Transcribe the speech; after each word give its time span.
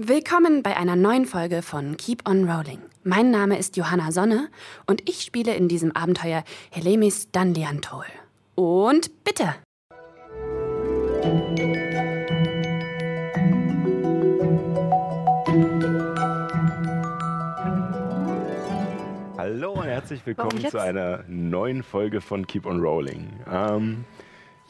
Willkommen 0.00 0.62
bei 0.62 0.76
einer 0.76 0.94
neuen 0.94 1.26
Folge 1.26 1.60
von 1.60 1.96
Keep 1.96 2.28
on 2.28 2.48
Rolling. 2.48 2.78
Mein 3.02 3.32
Name 3.32 3.58
ist 3.58 3.76
Johanna 3.76 4.12
Sonne 4.12 4.48
und 4.86 5.08
ich 5.10 5.22
spiele 5.22 5.56
in 5.56 5.66
diesem 5.66 5.90
Abenteuer 5.90 6.44
Helemis 6.70 7.32
Danliantol. 7.32 8.04
Und 8.54 9.10
bitte! 9.24 9.56
Hallo 19.36 19.72
und 19.72 19.82
herzlich 19.82 20.24
willkommen 20.24 20.64
zu 20.64 20.80
einer 20.80 21.24
neuen 21.26 21.82
Folge 21.82 22.20
von 22.20 22.46
Keep 22.46 22.66
on 22.66 22.80
Rolling. 22.80 23.32
Ähm, 23.52 24.04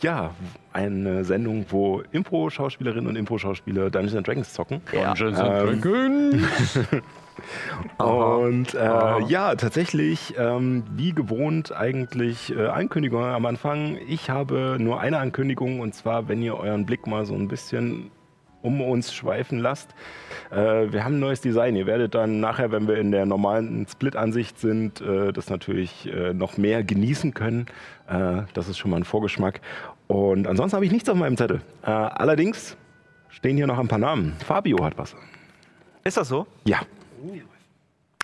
ja, 0.00 0.34
eine 0.72 1.24
Sendung, 1.24 1.66
wo 1.70 2.02
Impro-Schauspielerinnen 2.12 3.08
und 3.08 3.16
Impro-Schauspieler 3.16 3.90
Dungeons 3.90 4.16
and 4.16 4.26
Dragons 4.26 4.52
zocken. 4.52 4.80
Dungeons 4.92 5.38
Ähm, 5.38 5.80
Dragons. 5.80 6.78
Und 7.98 8.74
äh, 8.74 9.22
ja, 9.28 9.54
tatsächlich, 9.54 10.34
ähm, 10.36 10.82
wie 10.90 11.12
gewohnt 11.12 11.72
eigentlich 11.72 12.54
äh, 12.54 12.66
Ankündigung 12.66 13.22
am 13.22 13.46
Anfang. 13.46 13.96
Ich 14.08 14.28
habe 14.28 14.76
nur 14.78 15.00
eine 15.00 15.18
Ankündigung 15.18 15.80
und 15.80 15.94
zwar, 15.94 16.28
wenn 16.28 16.42
ihr 16.42 16.56
euren 16.56 16.84
Blick 16.84 17.06
mal 17.06 17.26
so 17.26 17.34
ein 17.34 17.46
bisschen 17.46 18.10
um 18.60 18.80
uns 18.80 19.14
schweifen 19.14 19.60
lasst. 19.60 19.94
Äh, 20.50 20.92
wir 20.92 21.04
haben 21.04 21.16
ein 21.16 21.20
neues 21.20 21.40
Design. 21.40 21.76
Ihr 21.76 21.86
werdet 21.86 22.14
dann 22.14 22.40
nachher, 22.40 22.72
wenn 22.72 22.88
wir 22.88 22.96
in 22.96 23.12
der 23.12 23.24
normalen 23.24 23.86
Split-Ansicht 23.88 24.58
sind, 24.58 25.00
äh, 25.00 25.32
das 25.32 25.48
natürlich 25.48 26.12
äh, 26.12 26.34
noch 26.34 26.56
mehr 26.56 26.82
genießen 26.82 27.34
können. 27.34 27.66
Äh, 28.08 28.42
das 28.54 28.68
ist 28.68 28.78
schon 28.78 28.90
mal 28.90 28.96
ein 28.96 29.04
Vorgeschmack. 29.04 29.60
Und 30.08 30.46
ansonsten 30.48 30.76
habe 30.76 30.86
ich 30.86 30.92
nichts 30.92 31.08
auf 31.08 31.16
meinem 31.16 31.36
Zettel. 31.36 31.60
Äh, 31.82 31.90
allerdings 31.90 32.76
stehen 33.28 33.56
hier 33.56 33.66
noch 33.66 33.78
ein 33.78 33.88
paar 33.88 33.98
Namen. 33.98 34.34
Fabio 34.44 34.82
hat 34.84 34.96
was. 34.98 35.14
Ist 36.04 36.16
das 36.16 36.28
so? 36.28 36.46
Ja. 36.64 36.80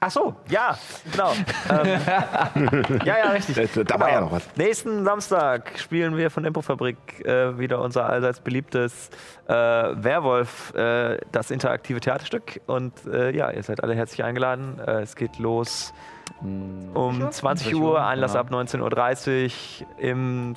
Ach 0.01 0.11
so, 0.11 0.34
ja, 0.51 0.77
genau. 1.12 1.33
ähm, 1.70 2.83
ja, 3.06 3.19
ja, 3.19 3.31
richtig. 3.31 3.72
Da- 3.72 3.84
da 3.84 3.98
war 4.00 4.11
ja 4.11 4.20
noch 4.20 4.33
was. 4.33 4.42
Nächsten 4.56 5.03
Samstag 5.03 5.78
spielen 5.78 6.17
wir 6.19 6.31
von 6.31 6.44
Improfabrik 6.44 6.97
äh, 7.25 7.59
wieder 7.59 7.81
unser 7.81 8.05
allseits 8.06 8.41
beliebtes 8.41 9.09
äh, 9.48 9.53
Werwolf, 9.55 10.75
äh, 10.75 11.16
das 11.33 11.50
interaktive 11.50 12.00
Theaterstück. 12.00 12.61
Und 12.66 12.92
äh, 13.06 13.34
ja, 13.34 13.50
ihr 13.50 13.62
seid 13.62 13.83
alle 13.83 13.94
herzlich 13.94 14.22
eingeladen. 14.25 14.78
Äh, 14.87 15.00
es 15.03 15.16
geht 15.16 15.39
los 15.39 15.94
um 16.42 17.31
20 17.31 17.75
Uhr, 17.75 18.05
Einlass 18.05 18.34
ja. 18.34 18.41
ab 18.41 18.50
19.30 18.50 19.50
Uhr 19.83 19.87
im 20.00 20.55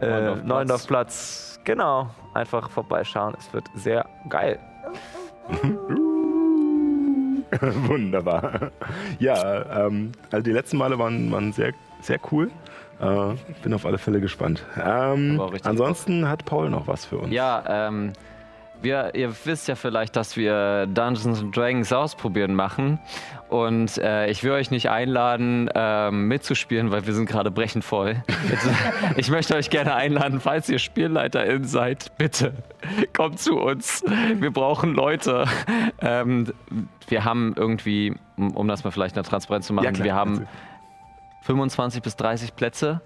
TVJM 0.00 0.02
äh, 0.02 0.20
Neuendorfplatz. 0.20 0.48
Neuendorfplatz. 0.48 1.60
Genau, 1.64 2.10
einfach 2.34 2.70
vorbeischauen. 2.70 3.34
Es 3.38 3.52
wird 3.52 3.66
sehr 3.74 4.06
geil. 4.28 4.58
Wunderbar. 7.60 8.70
Ja, 9.18 9.86
ähm, 9.86 10.12
also 10.30 10.42
die 10.42 10.52
letzten 10.52 10.76
Male 10.76 10.98
waren, 10.98 11.30
waren 11.32 11.52
sehr, 11.52 11.72
sehr 12.00 12.18
cool. 12.30 12.50
Äh, 13.00 13.34
bin 13.62 13.74
auf 13.74 13.84
alle 13.84 13.98
Fälle 13.98 14.20
gespannt. 14.20 14.64
Ähm, 14.82 15.40
ansonsten 15.62 16.28
hat 16.28 16.44
Paul 16.44 16.70
noch 16.70 16.86
was 16.86 17.04
für 17.04 17.18
uns. 17.18 17.32
Ja, 17.32 17.62
ähm, 17.68 18.12
wir, 18.82 19.14
ihr 19.14 19.32
wisst 19.44 19.68
ja 19.68 19.74
vielleicht, 19.74 20.16
dass 20.16 20.36
wir 20.36 20.86
Dungeons 20.86 21.40
and 21.40 21.56
Dragons 21.56 21.92
ausprobieren 21.92 22.54
machen. 22.54 22.98
Und 23.48 23.98
äh, 23.98 24.28
ich 24.28 24.42
will 24.42 24.50
euch 24.52 24.70
nicht 24.70 24.90
einladen, 24.90 25.70
ähm, 25.74 26.26
mitzuspielen, 26.26 26.90
weil 26.90 27.06
wir 27.06 27.14
sind 27.14 27.26
gerade 27.26 27.50
brechend 27.50 27.84
voll. 27.84 28.22
Jetzt, 28.50 28.68
ich 29.16 29.30
möchte 29.30 29.54
euch 29.54 29.70
gerne 29.70 29.94
einladen, 29.94 30.40
falls 30.40 30.68
ihr 30.68 30.78
SpielleiterInnen 30.78 31.64
seid, 31.64 32.16
bitte 32.18 32.54
kommt 33.12 33.38
zu 33.38 33.58
uns. 33.58 34.04
Wir 34.34 34.50
brauchen 34.50 34.94
Leute. 34.94 35.44
Ähm, 36.00 36.52
wir 37.08 37.24
haben 37.24 37.54
irgendwie, 37.56 38.14
um 38.36 38.66
das 38.66 38.82
mal 38.82 38.90
vielleicht 38.90 39.16
in 39.16 39.22
der 39.22 39.30
Transparenz 39.30 39.66
zu 39.68 39.72
machen, 39.72 39.94
Ja, 39.94 40.04
wir 40.04 40.14
haben 40.14 40.46
25 41.42 42.02
bis 42.02 42.16
30 42.16 42.56
Plätze 42.56 43.00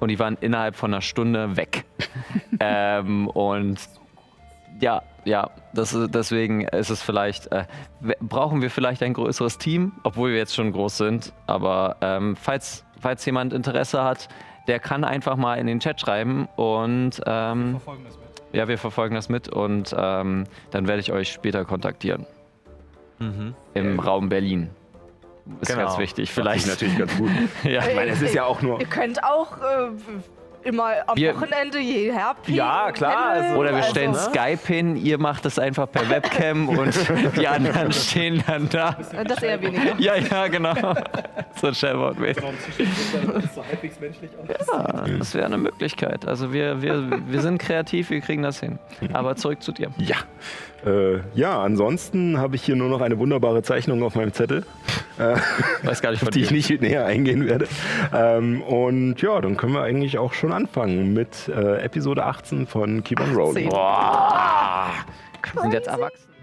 und 0.00 0.08
die 0.08 0.18
waren 0.18 0.36
innerhalb 0.40 0.74
von 0.74 0.92
einer 0.92 1.00
Stunde 1.00 1.56
weg. 1.56 1.84
ähm, 2.60 3.28
und 3.28 3.78
ja, 4.80 5.02
ja, 5.24 5.50
das, 5.72 5.92
ist- 5.94 6.14
deswegen 6.14 6.62
ist 6.62 6.90
es 6.90 7.00
vielleicht, 7.02 7.50
äh, 7.52 7.64
brauchen 8.20 8.60
wir 8.62 8.70
vielleicht 8.70 9.02
ein 9.02 9.14
größeres 9.14 9.58
Team, 9.58 9.92
obwohl 10.02 10.30
wir 10.30 10.38
jetzt 10.38 10.54
schon 10.54 10.72
groß 10.72 10.96
sind. 10.98 11.32
Aber 11.46 11.96
ähm, 12.00 12.36
falls, 12.36 12.84
falls 13.00 13.24
jemand 13.24 13.52
Interesse 13.52 14.02
hat, 14.04 14.28
der 14.66 14.78
kann 14.80 15.04
einfach 15.04 15.36
mal 15.36 15.54
in 15.56 15.66
den 15.66 15.80
Chat 15.80 16.00
schreiben 16.00 16.48
und 16.56 17.20
ähm, 17.26 17.80
ja, 18.52 18.68
wir 18.68 18.78
verfolgen 18.78 19.14
das 19.14 19.28
mit 19.28 19.48
und 19.48 19.94
ähm, 19.96 20.44
dann 20.70 20.86
werde 20.88 21.00
ich 21.00 21.12
euch 21.12 21.32
später 21.32 21.64
kontaktieren. 21.64 22.26
Im 23.74 24.00
Raum 24.00 24.28
Berlin. 24.28 24.70
Ist 25.60 25.68
Genau. 25.70 25.84
ganz 25.86 25.98
wichtig. 25.98 26.30
Finde 26.32 26.54
ich 26.54 26.62
Vielleicht. 26.62 26.66
natürlich 26.68 26.98
ganz 26.98 27.16
gut. 27.16 27.30
ja. 27.64 27.86
Ich 27.86 27.94
meine, 27.94 28.10
es 28.10 28.20
ist 28.22 28.34
ja 28.34 28.44
auch 28.44 28.60
nur. 28.60 28.80
Ihr 28.80 28.86
könnt 28.86 29.22
auch 29.24 29.58
äh, 29.58 29.88
immer 30.64 30.92
am 31.06 31.16
Wir- 31.16 31.34
Wochenende 31.34 31.78
hierher 31.78 32.34
Ja, 32.46 32.90
klar, 32.92 33.26
also- 33.26 33.54
Oder 33.56 33.74
wir 33.74 33.82
stellen 33.82 34.14
also, 34.14 34.30
Skype 34.30 34.66
hin, 34.66 34.96
ihr 34.96 35.18
macht 35.18 35.44
es 35.46 35.58
einfach 35.58 35.90
per 35.90 36.08
Webcam 36.08 36.68
und 36.78 36.94
die 37.36 37.46
anderen 37.48 37.92
stehen 37.92 38.42
dann 38.46 38.68
da. 38.68 38.96
Das 39.26 39.42
eher 39.42 39.60
weniger. 39.60 39.94
Ja, 39.98 40.16
ja, 40.16 40.48
genau. 40.48 40.74
So 41.60 41.68
ein 41.68 41.74
Shellboard 41.74 42.18
-mäßig. 42.18 42.42
Ja, 44.72 45.04
das 45.18 45.34
wäre 45.34 45.46
eine 45.46 45.58
Möglichkeit. 45.58 46.26
Also 46.26 46.52
wir, 46.52 46.82
wir, 46.82 47.08
wir 47.28 47.40
sind 47.40 47.58
kreativ, 47.58 48.10
wir 48.10 48.20
kriegen 48.20 48.42
das 48.42 48.60
hin. 48.60 48.78
Aber 49.12 49.36
zurück 49.36 49.62
zu 49.62 49.72
dir. 49.72 49.90
Ja. 49.98 50.16
Äh, 50.84 51.20
ja, 51.34 51.62
ansonsten 51.62 52.38
habe 52.38 52.56
ich 52.56 52.62
hier 52.62 52.76
nur 52.76 52.88
noch 52.88 53.00
eine 53.00 53.18
wunderbare 53.18 53.62
Zeichnung 53.62 54.02
auf 54.02 54.14
meinem 54.14 54.32
Zettel, 54.32 54.64
Weiß 55.82 56.02
gar 56.02 56.10
nicht, 56.10 56.22
auf 56.22 56.30
die 56.30 56.40
ich 56.40 56.50
nicht 56.50 56.80
näher 56.80 57.06
eingehen 57.06 57.46
werde. 57.46 57.68
Ähm, 58.12 58.62
und 58.62 59.20
ja, 59.22 59.40
dann 59.40 59.56
können 59.56 59.72
wir 59.72 59.82
eigentlich 59.82 60.18
auch 60.18 60.32
schon 60.32 60.52
anfangen 60.52 61.12
mit 61.12 61.48
äh, 61.48 61.82
Episode 61.82 62.24
18 62.24 62.66
von 62.66 63.04
Keep 63.04 63.20
on 63.20 63.34
Rolling. 63.34 63.68
Boah, 63.68 64.90
wir 65.52 65.62
sind 65.62 65.72
jetzt 65.72 65.88
erwachsen. 65.88 66.33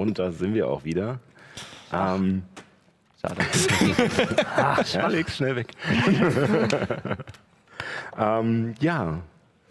Und 0.00 0.18
da 0.18 0.32
sind 0.32 0.54
wir 0.54 0.68
auch 0.68 0.84
wieder. 0.84 1.20
Ähm, 1.92 2.42
Schade. 3.20 3.42
Ja, 4.94 5.08
leg's 5.08 5.36
schnell 5.36 5.56
weg. 5.56 5.72
ähm, 8.18 8.74
ja, 8.80 9.18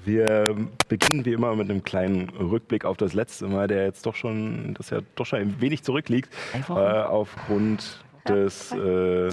wir 0.06 0.56
beginnen 0.88 1.26
wie 1.26 1.34
immer 1.34 1.56
mit 1.56 1.70
einem 1.70 1.84
kleinen 1.84 2.30
Rückblick 2.30 2.86
auf 2.86 2.98
das 2.98 3.14
letzte 3.14 3.48
Mal, 3.48 3.68
der 3.68 3.86
jetzt 3.86 4.06
doch 4.06 4.16
schon, 4.16 4.76
das 4.76 4.92
ja 4.92 5.00
doch 5.16 5.26
schon 5.26 5.40
ein 5.40 5.62
wenig 5.62 5.84
zurückliegt. 5.84 6.30
Äh, 6.70 6.74
aufgrund 6.74 8.04
des 8.28 8.72
äh, 8.72 9.32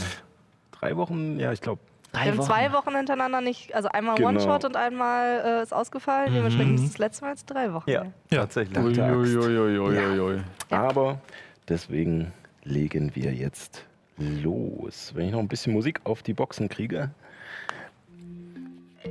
drei 0.72 0.96
Wochen, 0.96 1.38
ja, 1.38 1.52
ich 1.52 1.60
glaube, 1.60 1.82
Wir 2.24 2.32
haben 2.32 2.42
zwei 2.42 2.72
Wochen 2.72 2.94
hintereinander 2.96 3.40
nicht, 3.40 3.74
also 3.74 3.88
einmal 3.88 4.16
Genau. 4.16 4.28
One-Shot 4.28 4.64
und 4.64 4.76
einmal 4.76 5.42
äh, 5.44 5.62
ist 5.62 5.72
ausgefallen. 5.72 6.32
Dementsprechend 6.34 6.80
ist 6.80 6.94
das 6.94 6.98
letzte 6.98 7.24
Mal 7.24 7.30
jetzt 7.32 7.46
drei 7.46 7.72
Wochen. 7.72 7.90
Ja, 7.90 8.02
her. 8.02 8.12
tatsächlich. 8.30 8.78
Uiuiuiuiui. 8.78 10.40
aber 10.70 11.20
deswegen 11.68 12.32
legen 12.64 13.14
wir 13.14 13.32
jetzt 13.32 13.84
los. 14.18 15.12
Wenn 15.14 15.26
ich 15.26 15.32
noch 15.32 15.40
ein 15.40 15.48
bisschen 15.48 15.72
Musik 15.72 16.00
auf 16.04 16.22
die 16.22 16.32
Boxen 16.32 16.68
kriege. 16.68 17.10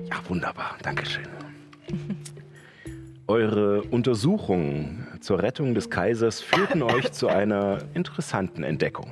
Ja, 0.10 0.18
wunderbar. 0.28 0.76
Dankeschön. 0.82 1.28
Eure 3.28 3.82
Untersuchungen 3.84 5.08
zur 5.20 5.42
Rettung 5.42 5.74
des 5.74 5.90
Kaisers 5.90 6.42
führten 6.42 6.84
euch 6.84 7.12
zu 7.12 7.28
einer 7.28 7.80
interessanten 7.96 8.64
Entdeckung. 8.64 9.12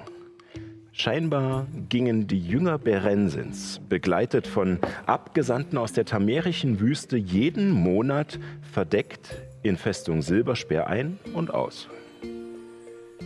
Scheinbar 0.95 1.65
gingen 1.89 2.27
die 2.27 2.39
Jünger 2.39 2.77
Berensins, 2.77 3.81
begleitet 3.89 4.45
von 4.45 4.77
Abgesandten 5.07 5.79
aus 5.79 5.91
der 5.91 6.05
tamerischen 6.05 6.79
Wüste, 6.79 7.17
jeden 7.17 7.71
Monat 7.71 8.37
verdeckt 8.61 9.41
in 9.63 9.75
Festung 9.75 10.21
Silberspeer 10.21 10.85
ein 10.85 11.17
und 11.33 11.51
aus. 11.51 11.89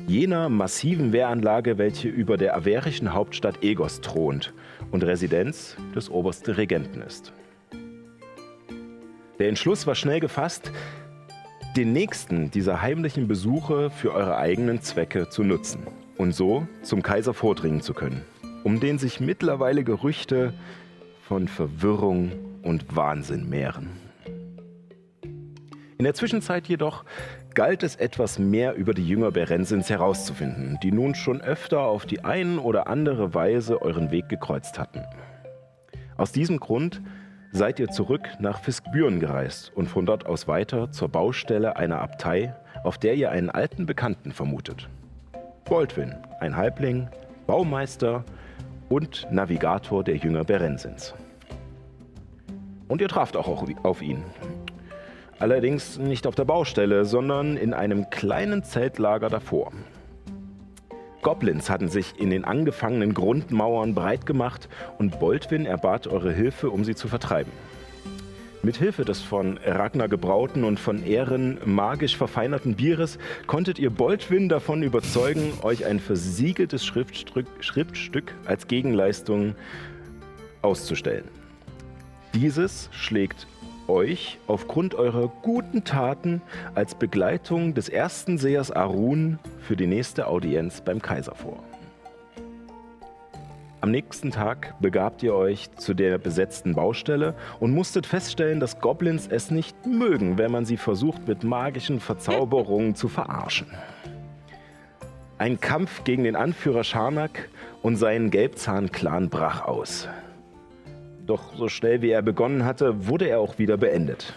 Jener 0.08 0.48
massiven 0.48 1.12
Wehranlage, 1.12 1.78
welche 1.78 2.08
über 2.08 2.38
der 2.38 2.56
averischen 2.56 3.14
Hauptstadt 3.14 3.62
Egos 3.62 4.00
thront 4.00 4.54
und 4.92 5.04
Residenz 5.04 5.76
des 5.94 6.10
obersten 6.10 6.52
Regenten 6.52 7.02
ist. 7.02 7.34
Der 9.40 9.50
Entschluss 9.50 9.86
war 9.86 9.96
schnell 9.96 10.22
gefasst, 10.22 10.72
den 11.76 11.92
nächsten 11.92 12.50
dieser 12.50 12.82
heimlichen 12.82 13.28
Besuche 13.28 13.90
für 13.90 14.14
eure 14.14 14.38
eigenen 14.38 14.82
Zwecke 14.82 15.28
zu 15.28 15.44
nutzen 15.44 15.86
und 16.18 16.34
so 16.34 16.68
zum 16.82 17.04
Kaiser 17.04 17.34
vordringen 17.34 17.82
zu 17.82 17.94
können, 17.94 18.24
um 18.64 18.80
den 18.80 18.98
sich 18.98 19.20
mittlerweile 19.20 19.84
Gerüchte 19.84 20.54
von 21.22 21.48
Verwirrung 21.48 22.32
und 22.64 22.96
Wahnsinn 22.96 23.50
mehren. 23.50 23.90
In 25.98 26.04
der 26.04 26.14
Zwischenzeit 26.14 26.68
jedoch 26.68 27.06
galt 27.56 27.82
es 27.82 27.96
etwas 27.96 28.38
mehr 28.38 28.76
über 28.76 28.94
die 28.94 29.08
Jünger 29.08 29.32
Berensins 29.32 29.90
herauszufinden, 29.90 30.78
die 30.84 30.92
nun 30.92 31.16
schon 31.16 31.42
öfter 31.42 31.82
auf 31.82 32.06
die 32.06 32.24
ein 32.24 32.60
oder 32.60 32.88
andere 32.88 33.34
Weise 33.34 33.82
euren 33.82 34.12
Weg 34.12 34.30
gekreuzt 34.30 34.78
hatten. 34.78 35.02
Aus 36.16 36.32
diesem 36.32 36.60
Grund 36.60 37.02
seid 37.52 37.80
ihr 37.80 37.88
zurück 37.88 38.28
nach 38.40 38.62
Fiskbüren 38.62 39.20
gereist 39.20 39.72
und 39.76 39.88
von 39.88 40.06
dort 40.06 40.28
aus 40.28 40.48
weiter 40.48 40.92
zur 40.92 41.10
Baustelle 41.10 41.78
einer 41.78 42.00
Abtei, 42.00 42.56
auf 42.84 43.00
der 43.00 43.16
ihr 43.16 43.32
einen 43.32 43.50
alten 43.50 43.88
Bekannten 43.88 44.32
vermutet. 44.32 44.90
Baldwin, 45.70 46.16
ein 46.40 46.56
Halbling, 46.56 47.10
Baumeister 47.46 48.24
und 48.88 49.28
Navigator 49.32 50.02
der 50.02 50.16
Jünger 50.16 50.46
Berensins. 50.46 51.14
Und 52.88 53.02
ihr 53.02 53.10
traft 53.10 53.36
auch 53.36 53.66
auf 53.84 54.02
ihn. 54.02 54.24
Allerdings 55.40 55.98
nicht 55.98 56.26
auf 56.26 56.36
der 56.36 56.46
Baustelle, 56.46 57.04
sondern 57.04 57.58
in 57.58 57.74
einem 57.74 58.10
kleinen 58.10 58.64
Zeltlager 58.64 59.30
davor. 59.30 59.74
Goblins 61.22 61.70
hatten 61.70 61.90
sich 61.90 62.18
in 62.18 62.30
den 62.30 62.46
angefangenen 62.46 63.14
Grundmauern 63.14 63.94
breit 63.94 64.26
gemacht 64.26 64.70
und 64.98 65.20
Boldwin 65.20 65.66
erbat 65.66 66.08
eure 66.08 66.32
Hilfe, 66.32 66.70
um 66.70 66.86
sie 66.86 66.96
zu 66.96 67.10
vertreiben. 67.10 67.52
Mit 68.64 68.78
Hilfe 68.78 69.06
des 69.06 69.22
von 69.22 69.60
Ragnar 69.64 70.08
gebrauten 70.08 70.64
und 70.64 70.80
von 70.80 71.06
Ehren 71.06 71.60
magisch 71.64 72.18
verfeinerten 72.18 72.76
Bieres 72.76 73.20
konntet 73.46 73.78
ihr 73.78 73.92
Boldwin 73.92 74.50
davon 74.50 74.82
überzeugen, 74.82 75.54
euch 75.62 75.86
ein 75.86 76.00
versiegeltes 76.00 76.84
Schriftstück, 76.84 77.46
Schriftstück 77.60 78.34
als 78.46 78.68
Gegenleistung 78.68 79.56
auszustellen. 80.64 81.26
Dieses 82.34 82.90
schlägt 82.92 83.48
euch 83.88 84.40
aufgrund 84.48 84.96
eurer 84.96 85.28
guten 85.44 85.84
Taten 85.84 86.42
als 86.76 86.96
Begleitung 86.96 87.74
des 87.74 87.90
ersten 87.90 88.38
Sehers 88.38 88.72
Arun 88.72 89.40
für 89.60 89.78
die 89.78 89.88
nächste 89.88 90.28
Audienz 90.28 90.82
beim 90.82 91.02
Kaiser 91.02 91.36
vor. 91.36 91.64
Am 93.80 93.92
nächsten 93.92 94.32
Tag 94.32 94.74
begabt 94.80 95.22
ihr 95.22 95.36
euch 95.36 95.70
zu 95.76 95.94
der 95.94 96.18
besetzten 96.18 96.74
Baustelle 96.74 97.36
und 97.60 97.74
musstet 97.74 98.08
feststellen, 98.08 98.60
dass 98.60 98.80
Goblins 98.80 99.28
es 99.28 99.52
nicht 99.52 99.86
mögen, 99.86 100.40
wenn 100.40 100.52
man 100.52 100.66
sie 100.66 100.78
versucht, 100.78 101.28
mit 101.28 101.44
magischen 101.44 102.00
Verzauberungen 102.00 102.96
zu 102.96 103.08
verarschen. 103.08 103.68
Ein 105.38 105.60
Kampf 105.60 106.04
gegen 106.04 106.24
den 106.24 106.36
Anführer 106.36 106.84
Scharnak 106.84 107.50
und 107.84 107.98
seinen 107.98 108.32
Gelbzahn-Clan 108.32 109.30
brach 109.30 109.62
aus. 109.66 110.10
Doch 111.28 111.56
so 111.56 111.70
schnell 111.70 112.02
wie 112.02 112.10
er 112.10 112.24
begonnen 112.24 112.66
hatte, 112.66 113.06
wurde 113.06 113.30
er 113.30 113.40
auch 113.40 113.60
wieder 113.60 113.78
beendet. 113.78 114.34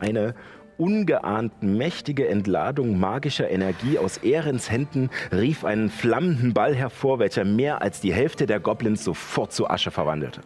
Eine 0.00 0.34
ungeahnt 0.78 1.62
mächtige 1.62 2.28
Entladung 2.28 2.98
magischer 2.98 3.50
Energie 3.50 3.98
aus 3.98 4.18
Ehrens 4.18 4.70
Händen 4.70 5.10
rief 5.30 5.64
einen 5.64 5.90
flammenden 5.90 6.54
Ball 6.54 6.74
hervor, 6.74 7.18
welcher 7.18 7.44
mehr 7.44 7.82
als 7.82 8.00
die 8.00 8.12
Hälfte 8.12 8.46
der 8.46 8.60
Goblins 8.60 9.04
sofort 9.04 9.52
zu 9.52 9.68
Asche 9.68 9.90
verwandelte. 9.90 10.40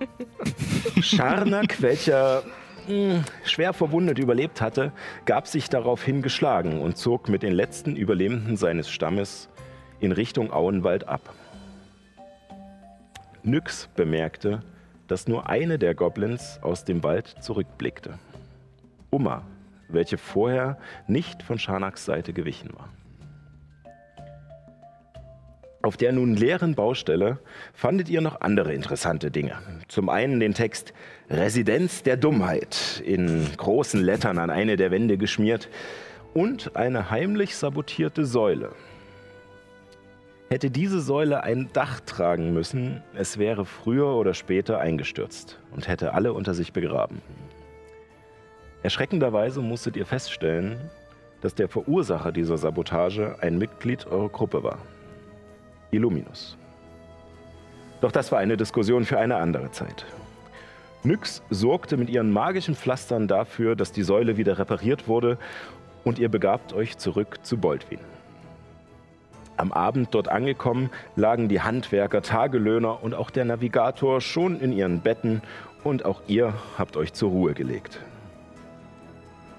Scharnak, 1.00 1.82
welcher 1.82 2.42
mh, 2.88 3.14
hm, 3.14 3.24
schwer 3.44 3.72
verwundet 3.72 4.18
überlebt 4.18 4.60
hatte, 4.60 4.92
gab 5.24 5.46
sich 5.46 5.68
daraufhin 5.68 6.22
geschlagen 6.22 6.80
und 6.80 6.96
zog 6.96 7.28
mit 7.28 7.42
den 7.42 7.52
letzten 7.52 7.96
Überlebenden 7.96 8.56
seines 8.56 8.90
Stammes 8.90 9.48
in 10.00 10.12
Richtung 10.12 10.52
Auenwald 10.52 11.06
ab. 11.06 11.34
Nyx 13.42 13.88
bemerkte, 13.96 14.60
dass 15.08 15.26
nur 15.26 15.48
eine 15.48 15.78
der 15.78 15.94
Goblins 15.94 16.58
aus 16.62 16.84
dem 16.84 17.02
Wald 17.02 17.34
zurückblickte. 17.40 18.18
Uma, 19.10 19.44
welche 19.88 20.18
vorher 20.18 20.78
nicht 21.06 21.42
von 21.42 21.58
Scharnaks 21.58 22.04
Seite 22.04 22.32
gewichen 22.32 22.70
war. 22.74 22.88
Auf 25.82 25.96
der 25.96 26.12
nun 26.12 26.36
leeren 26.36 26.74
Baustelle 26.74 27.38
fandet 27.72 28.10
ihr 28.10 28.20
noch 28.20 28.42
andere 28.42 28.74
interessante 28.74 29.30
Dinge. 29.30 29.54
Zum 29.88 30.10
einen 30.10 30.38
den 30.38 30.52
Text 30.52 30.92
Residenz 31.30 32.02
der 32.02 32.18
Dummheit 32.18 33.02
in 33.04 33.46
großen 33.56 34.02
Lettern 34.02 34.38
an 34.38 34.50
eine 34.50 34.76
der 34.76 34.90
Wände 34.90 35.16
geschmiert 35.16 35.70
und 36.34 36.76
eine 36.76 37.10
heimlich 37.10 37.56
sabotierte 37.56 38.26
Säule, 38.26 38.72
Hätte 40.52 40.68
diese 40.68 41.00
Säule 41.00 41.44
ein 41.44 41.70
Dach 41.72 42.00
tragen 42.00 42.52
müssen, 42.52 43.04
es 43.14 43.38
wäre 43.38 43.64
früher 43.64 44.16
oder 44.16 44.34
später 44.34 44.80
eingestürzt 44.80 45.60
und 45.70 45.86
hätte 45.86 46.12
alle 46.12 46.32
unter 46.32 46.54
sich 46.54 46.72
begraben. 46.72 47.22
Erschreckenderweise 48.82 49.60
musstet 49.60 49.96
ihr 49.96 50.06
feststellen, 50.06 50.80
dass 51.42 51.54
der 51.54 51.68
Verursacher 51.68 52.32
dieser 52.32 52.56
Sabotage 52.56 53.36
ein 53.40 53.58
Mitglied 53.58 54.06
eurer 54.06 54.28
Gruppe 54.28 54.62
war. 54.62 54.78
Illuminus. 55.90 56.56
Doch 58.00 58.12
das 58.12 58.32
war 58.32 58.38
eine 58.38 58.56
Diskussion 58.56 59.04
für 59.04 59.18
eine 59.18 59.36
andere 59.36 59.70
Zeit. 59.70 60.06
Nyx 61.02 61.42
sorgte 61.50 61.96
mit 61.96 62.08
ihren 62.10 62.30
magischen 62.30 62.74
Pflastern 62.74 63.26
dafür, 63.28 63.76
dass 63.76 63.92
die 63.92 64.02
Säule 64.02 64.36
wieder 64.36 64.58
repariert 64.58 65.08
wurde 65.08 65.38
und 66.04 66.18
ihr 66.18 66.28
begabt 66.28 66.72
euch 66.72 66.98
zurück 66.98 67.38
zu 67.42 67.58
Boldwin. 67.58 68.00
Am 69.56 69.72
Abend 69.72 70.14
dort 70.14 70.28
angekommen, 70.28 70.88
lagen 71.16 71.48
die 71.48 71.60
Handwerker, 71.60 72.22
Tagelöhner 72.22 73.02
und 73.02 73.14
auch 73.14 73.28
der 73.28 73.44
Navigator 73.44 74.22
schon 74.22 74.58
in 74.58 74.72
ihren 74.72 75.00
Betten 75.00 75.42
und 75.84 76.06
auch 76.06 76.22
ihr 76.26 76.54
habt 76.78 76.96
euch 76.96 77.12
zur 77.12 77.30
Ruhe 77.30 77.52
gelegt. 77.52 78.00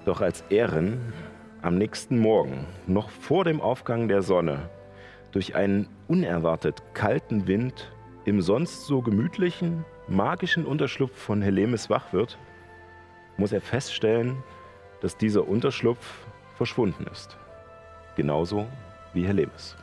Doch 0.04 0.20
als 0.20 0.42
Ehren 0.50 1.12
am 1.62 1.78
nächsten 1.78 2.18
Morgen, 2.18 2.66
noch 2.86 3.08
vor 3.10 3.44
dem 3.44 3.60
Aufgang 3.60 4.08
der 4.08 4.22
Sonne, 4.22 4.68
durch 5.30 5.54
einen 5.54 5.88
unerwartet 6.08 6.82
kalten 6.92 7.46
Wind 7.46 7.92
im 8.24 8.42
sonst 8.42 8.86
so 8.86 9.00
gemütlichen, 9.00 9.84
magischen 10.08 10.66
Unterschlupf 10.66 11.16
von 11.16 11.40
Helemis 11.40 11.88
wach 11.88 12.12
wird, 12.12 12.36
muss 13.36 13.52
er 13.52 13.60
feststellen, 13.60 14.42
dass 15.00 15.16
dieser 15.16 15.46
Unterschlupf 15.46 16.26
verschwunden 16.56 17.06
ist. 17.10 17.36
Genauso 18.16 18.66
wie 19.14 19.26
Helemis. 19.26 19.76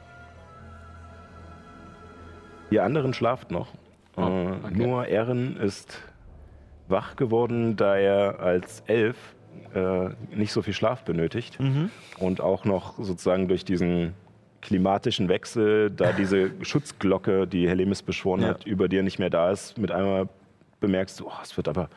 Ihr 2.71 2.83
anderen 2.83 3.13
schlaft 3.13 3.51
noch. 3.51 3.69
Oh, 4.17 4.21
okay. 4.21 4.73
Nur 4.75 5.07
Erin 5.07 5.55
ist 5.57 6.01
wach 6.89 7.15
geworden, 7.15 7.77
da 7.77 7.95
er 7.95 8.39
als 8.39 8.83
Elf 8.87 9.35
äh, 9.73 10.09
nicht 10.35 10.51
so 10.51 10.61
viel 10.61 10.73
Schlaf 10.73 11.03
benötigt 11.03 11.59
mhm. 11.59 11.89
und 12.17 12.41
auch 12.41 12.65
noch 12.65 12.97
sozusagen 12.97 13.47
durch 13.47 13.65
diesen 13.65 14.13
klimatischen 14.61 15.29
Wechsel, 15.29 15.89
da 15.89 16.11
diese 16.11 16.51
Schutzglocke, 16.61 17.47
die 17.47 17.67
Helemis 17.67 18.01
beschworen 18.01 18.41
ja. 18.41 18.49
hat, 18.49 18.65
über 18.65 18.87
dir 18.89 19.03
nicht 19.03 19.19
mehr 19.19 19.29
da 19.29 19.51
ist, 19.51 19.77
mit 19.77 19.91
einmal 19.91 20.27
bemerkst 20.79 21.19
du, 21.19 21.27
oh, 21.27 21.33
es 21.41 21.55
wird 21.55 21.67
aber 21.67 21.89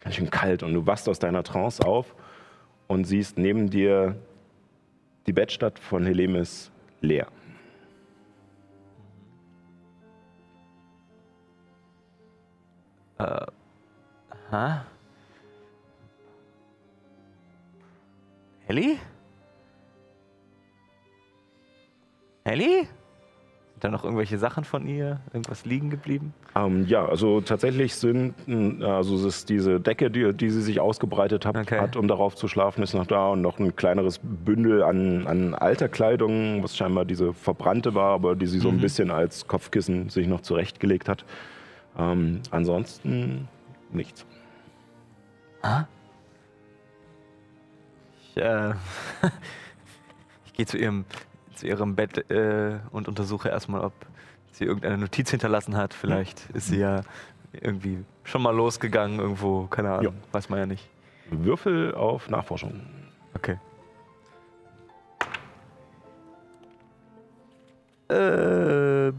ganz 0.00 0.16
schön 0.16 0.30
kalt 0.30 0.62
und 0.62 0.74
du 0.74 0.86
wachst 0.86 1.08
aus 1.08 1.18
deiner 1.18 1.42
Trance 1.42 1.84
auf 1.84 2.14
und 2.86 3.04
siehst 3.04 3.38
neben 3.38 3.70
dir 3.70 4.16
die 5.26 5.32
Bettstadt 5.32 5.78
von 5.78 6.04
Helemis 6.04 6.70
leer. 7.00 7.28
Äh. 13.18 13.46
Hä? 14.50 14.93
Ellie? 18.66 18.96
Ellie? 22.44 22.88
Sind 23.72 23.84
da 23.84 23.90
noch 23.90 24.04
irgendwelche 24.04 24.38
Sachen 24.38 24.64
von 24.64 24.86
ihr? 24.86 25.20
Irgendwas 25.32 25.64
liegen 25.66 25.90
geblieben? 25.90 26.32
Ähm, 26.56 26.86
ja, 26.86 27.04
also 27.04 27.40
tatsächlich 27.40 27.94
sind, 27.94 28.34
also 28.82 29.16
es 29.16 29.24
ist 29.24 29.48
diese 29.50 29.80
Decke, 29.80 30.10
die, 30.10 30.32
die 30.32 30.48
sie 30.48 30.62
sich 30.62 30.80
ausgebreitet 30.80 31.44
hat, 31.44 31.56
okay. 31.56 31.80
hat, 31.80 31.96
um 31.96 32.08
darauf 32.08 32.36
zu 32.36 32.48
schlafen, 32.48 32.82
ist 32.82 32.94
noch 32.94 33.06
da 33.06 33.30
und 33.30 33.42
noch 33.42 33.58
ein 33.58 33.76
kleineres 33.76 34.20
Bündel 34.22 34.82
an, 34.82 35.26
an 35.26 35.54
alter 35.54 35.88
Kleidung, 35.88 36.62
was 36.62 36.76
scheinbar 36.76 37.04
diese 37.04 37.34
verbrannte 37.34 37.94
war, 37.94 38.14
aber 38.14 38.36
die 38.36 38.46
sie 38.46 38.60
so 38.60 38.68
ein 38.68 38.76
mhm. 38.76 38.80
bisschen 38.80 39.10
als 39.10 39.46
Kopfkissen 39.46 40.08
sich 40.08 40.28
noch 40.28 40.40
zurechtgelegt 40.40 41.08
hat. 41.08 41.24
Ähm, 41.98 42.40
ansonsten 42.50 43.48
nichts. 43.92 44.24
Ah? 45.62 45.84
Ich, 48.34 48.42
äh, 48.42 48.70
ich 50.46 50.52
gehe 50.54 50.66
zu 50.66 50.76
ihrem, 50.76 51.04
zu 51.54 51.66
ihrem 51.66 51.94
Bett 51.94 52.30
äh, 52.30 52.78
und 52.90 53.06
untersuche 53.08 53.48
erstmal, 53.48 53.82
ob 53.82 53.92
sie 54.50 54.64
irgendeine 54.64 54.98
Notiz 54.98 55.30
hinterlassen 55.30 55.76
hat. 55.76 55.94
Vielleicht 55.94 56.50
ist 56.50 56.68
sie 56.68 56.78
ja 56.78 57.02
irgendwie 57.52 58.04
schon 58.24 58.42
mal 58.42 58.54
losgegangen 58.54 59.20
irgendwo, 59.20 59.66
keine 59.66 59.92
Ahnung, 59.92 60.14
ja. 60.14 60.32
weiß 60.32 60.48
man 60.48 60.58
ja 60.58 60.66
nicht. 60.66 60.88
Würfel 61.30 61.94
auf 61.94 62.28
Nachforschung. 62.28 62.80
Okay. 63.34 63.58
Äh, 68.10 69.08
äh, 69.08 69.12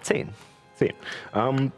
10. 0.00 0.28
10. 0.74 0.92
Ähm, 1.34 1.72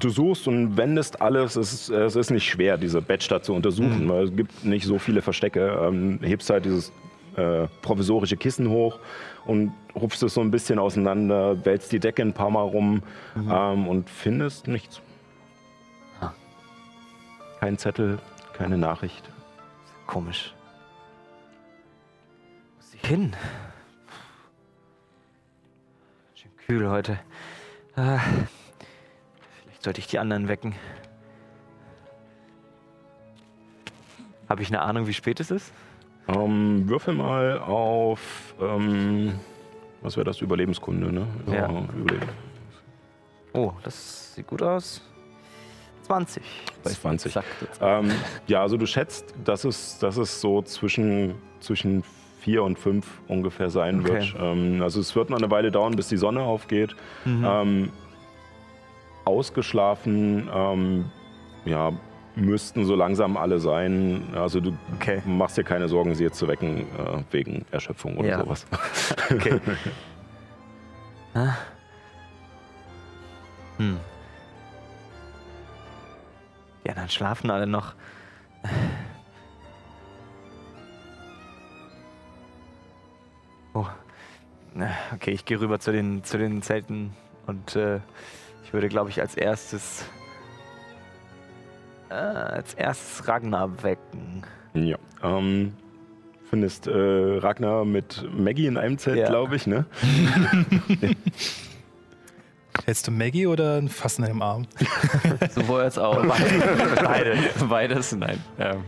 Du 0.00 0.08
suchst 0.08 0.48
und 0.48 0.76
wendest 0.76 1.20
alles. 1.22 1.56
Es 1.56 1.72
ist, 1.72 1.90
es 1.90 2.16
ist 2.16 2.30
nicht 2.30 2.48
schwer, 2.48 2.76
diese 2.76 3.00
Bettstadt 3.00 3.44
zu 3.44 3.54
untersuchen, 3.54 4.08
weil 4.08 4.24
es 4.24 4.34
gibt 4.34 4.64
nicht 4.64 4.84
so 4.84 4.98
viele 4.98 5.22
Verstecke. 5.22 5.78
Ähm, 5.82 6.18
hebst 6.20 6.50
halt 6.50 6.64
dieses 6.64 6.92
äh, 7.36 7.68
provisorische 7.82 8.36
Kissen 8.36 8.68
hoch 8.68 8.98
und 9.46 9.72
rupfst 9.94 10.22
es 10.24 10.34
so 10.34 10.40
ein 10.40 10.50
bisschen 10.50 10.80
auseinander, 10.80 11.64
wälzt 11.64 11.92
die 11.92 12.00
Decke 12.00 12.22
ein 12.22 12.32
paar 12.32 12.50
Mal 12.50 12.62
rum 12.62 13.02
ähm, 13.36 13.86
und 13.86 14.10
findest 14.10 14.66
nichts. 14.66 15.00
Kein 17.60 17.78
Zettel, 17.78 18.18
keine 18.52 18.78
Nachricht. 18.78 19.30
Komisch. 20.06 20.54
Wo 22.74 22.80
ist 22.80 22.90
sie 22.92 22.98
hin? 23.06 23.36
Schön 26.34 26.50
kühl 26.66 26.88
heute. 26.88 27.18
Vielleicht 27.94 28.57
sollte 29.80 30.00
ich 30.00 30.06
die 30.06 30.18
anderen 30.18 30.48
wecken. 30.48 30.74
Habe 34.48 34.62
ich 34.62 34.68
eine 34.68 34.80
Ahnung, 34.80 35.06
wie 35.06 35.12
spät 35.12 35.40
es 35.40 35.50
ist? 35.50 35.72
Ähm, 36.26 36.88
würfel 36.88 37.14
mal 37.14 37.58
auf, 37.58 38.54
ähm, 38.60 39.34
was 40.02 40.16
wäre 40.16 40.24
das, 40.24 40.40
Überlebenskunde, 40.40 41.12
ne? 41.12 41.26
Ja. 41.46 41.68
Überleben. 41.68 42.28
Oh, 43.52 43.72
das 43.82 44.34
sieht 44.34 44.46
gut 44.46 44.62
aus. 44.62 45.02
20. 46.02 46.42
Bei 46.82 46.90
20. 46.90 47.32
Zack. 47.32 47.44
Ähm, 47.80 48.10
ja, 48.46 48.62
also 48.62 48.76
du 48.78 48.86
schätzt, 48.86 49.34
dass 49.44 49.64
es, 49.64 49.98
dass 49.98 50.16
es 50.16 50.40
so 50.40 50.62
zwischen, 50.62 51.34
zwischen 51.60 52.02
vier 52.40 52.62
und 52.62 52.78
fünf 52.78 53.20
ungefähr 53.28 53.68
sein 53.68 54.00
Okay. 54.00 54.12
wird. 54.12 54.34
Ähm, 54.38 54.80
also 54.82 55.00
es 55.00 55.14
wird 55.14 55.28
noch 55.28 55.36
eine 55.38 55.50
Weile 55.50 55.70
dauern, 55.70 55.96
bis 55.96 56.08
die 56.08 56.16
Sonne 56.16 56.40
aufgeht. 56.42 56.96
Mhm. 57.26 57.44
Ähm, 57.46 57.92
ausgeschlafen, 59.28 60.48
ähm, 60.52 61.10
ja, 61.64 61.92
müssten 62.34 62.84
so 62.84 62.94
langsam 62.94 63.36
alle 63.36 63.58
sein. 63.58 64.22
Also 64.34 64.60
du 64.60 64.72
Okay. 64.96 65.22
machst 65.26 65.58
dir 65.58 65.64
keine 65.64 65.88
Sorgen, 65.88 66.14
sie 66.14 66.24
jetzt 66.24 66.38
zu 66.38 66.48
wecken 66.48 66.80
äh, 66.98 67.22
wegen 67.30 67.64
Erschöpfung 67.70 68.16
oder 68.16 68.28
Ja. 68.28 68.40
sowas. 68.40 68.66
Okay. 69.30 69.60
Ah. 71.34 71.54
hm. 73.76 73.98
Die 76.84 76.90
anderen 76.90 77.08
schlafen 77.10 77.50
alle 77.50 77.66
noch. 77.66 77.94
Oh. 83.74 83.86
Okay, 85.14 85.32
ich 85.32 85.44
gehe 85.44 85.60
rüber 85.60 85.80
zu 85.80 85.92
den, 85.92 86.24
zu 86.24 86.38
den 86.38 86.62
Zelten 86.62 87.12
und 87.46 87.74
äh, 87.76 88.00
ich 88.68 88.72
würde, 88.74 88.88
glaube 88.90 89.08
ich, 89.08 89.18
als 89.18 89.34
erstes 89.34 90.04
äh, 92.10 92.14
als 92.14 92.74
erstes 92.74 93.26
Ragnar 93.26 93.82
wecken. 93.82 94.42
Ja. 94.74 94.98
Ähm, 95.22 95.72
findest 96.50 96.86
äh, 96.86 96.92
Ragnar 97.38 97.86
mit 97.86 98.28
Maggie 98.30 98.66
in 98.66 98.76
einem 98.76 98.98
Zelt, 98.98 99.16
Ja. 99.20 99.28
glaube 99.28 99.56
ich, 99.56 99.66
ne? 99.66 99.86
Hältst 102.84 103.06
du 103.06 103.10
Maggie 103.10 103.46
oder 103.46 103.76
einen 103.78 103.88
Fassen 103.88 104.24
im 104.24 104.42
Arm? 104.42 104.66
Sowohl 105.54 105.80
als 105.80 105.96
auch. 105.96 106.22
Beide. 107.02 107.38
Beides, 107.70 108.12
nein. 108.12 108.38
Ähm, 108.58 108.84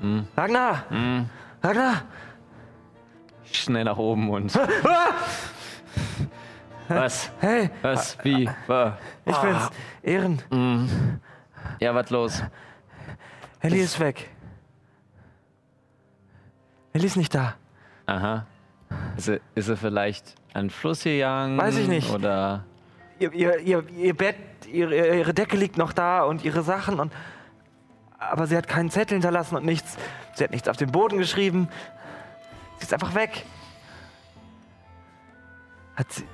mm, 0.00 0.26
Ragnar! 0.36 0.84
mm, 0.90 1.22
Ragnar! 1.62 2.02
schnell 3.52 3.84
nach 3.84 3.96
oben 3.96 4.28
und. 4.30 4.58
Was? 6.88 7.30
Hey! 7.40 7.70
Was? 7.82 8.18
Wie? 8.22 8.48
Wa? 8.66 8.98
Ich 9.24 9.36
bin's. 9.36 9.70
Ehren. 10.02 10.42
Mm. 10.50 10.86
Ja, 11.80 11.94
was 11.94 12.10
los? 12.10 12.42
Ellie 13.60 13.82
ist 13.82 13.98
weg. 13.98 14.30
Ellie 16.92 17.06
ist 17.06 17.16
nicht 17.16 17.34
da. 17.34 17.54
Aha. 18.06 18.46
Ist 19.16 19.24
sie, 19.24 19.40
ist 19.54 19.66
sie 19.66 19.76
vielleicht 19.76 20.34
an 20.52 20.66
den 20.66 20.70
Fluss 20.70 21.04
gegangen? 21.04 21.58
Weiß 21.58 21.76
ich 21.76 21.88
nicht. 21.88 22.10
Oder. 22.10 22.64
Ihr, 23.18 23.32
ihr, 23.32 23.58
ihr, 23.60 23.88
ihr 23.90 24.14
Bett, 24.14 24.36
ihre, 24.70 25.16
ihre 25.16 25.32
Decke 25.32 25.56
liegt 25.56 25.78
noch 25.78 25.92
da 25.92 26.24
und 26.24 26.44
ihre 26.44 26.62
Sachen 26.62 27.00
und. 27.00 27.12
Aber 28.18 28.46
sie 28.46 28.56
hat 28.56 28.68
keinen 28.68 28.90
Zettel 28.90 29.16
hinterlassen 29.16 29.56
und 29.56 29.64
nichts. 29.64 29.96
Sie 30.34 30.44
hat 30.44 30.50
nichts 30.50 30.68
auf 30.68 30.76
den 30.76 30.90
Boden 30.92 31.18
geschrieben. 31.18 31.68
Sie 32.78 32.84
ist 32.84 32.92
einfach 32.92 33.14
weg. 33.14 33.44
Hat 35.96 36.12
sie. 36.12 36.24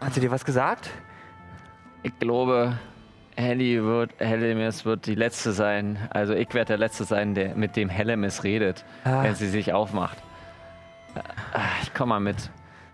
Hat 0.00 0.14
sie 0.14 0.20
dir 0.20 0.30
was 0.30 0.44
gesagt? 0.44 0.90
Ich 2.02 2.18
glaube, 2.18 2.78
Helly 3.36 3.82
wird, 3.82 4.10
Hellemis 4.18 4.84
wird 4.84 5.06
die 5.06 5.14
Letzte 5.14 5.52
sein. 5.52 5.98
Also 6.10 6.34
ich 6.34 6.52
werde 6.54 6.68
der 6.68 6.78
Letzte 6.78 7.04
sein, 7.04 7.34
der 7.34 7.54
mit 7.54 7.76
dem 7.76 7.88
Hellemis 7.88 8.44
redet, 8.44 8.84
Ah. 9.04 9.22
wenn 9.22 9.34
sie 9.34 9.48
sich 9.48 9.72
aufmacht. 9.72 10.18
Ich 11.82 11.94
komme 11.94 12.10
mal 12.10 12.20
mit. 12.20 12.50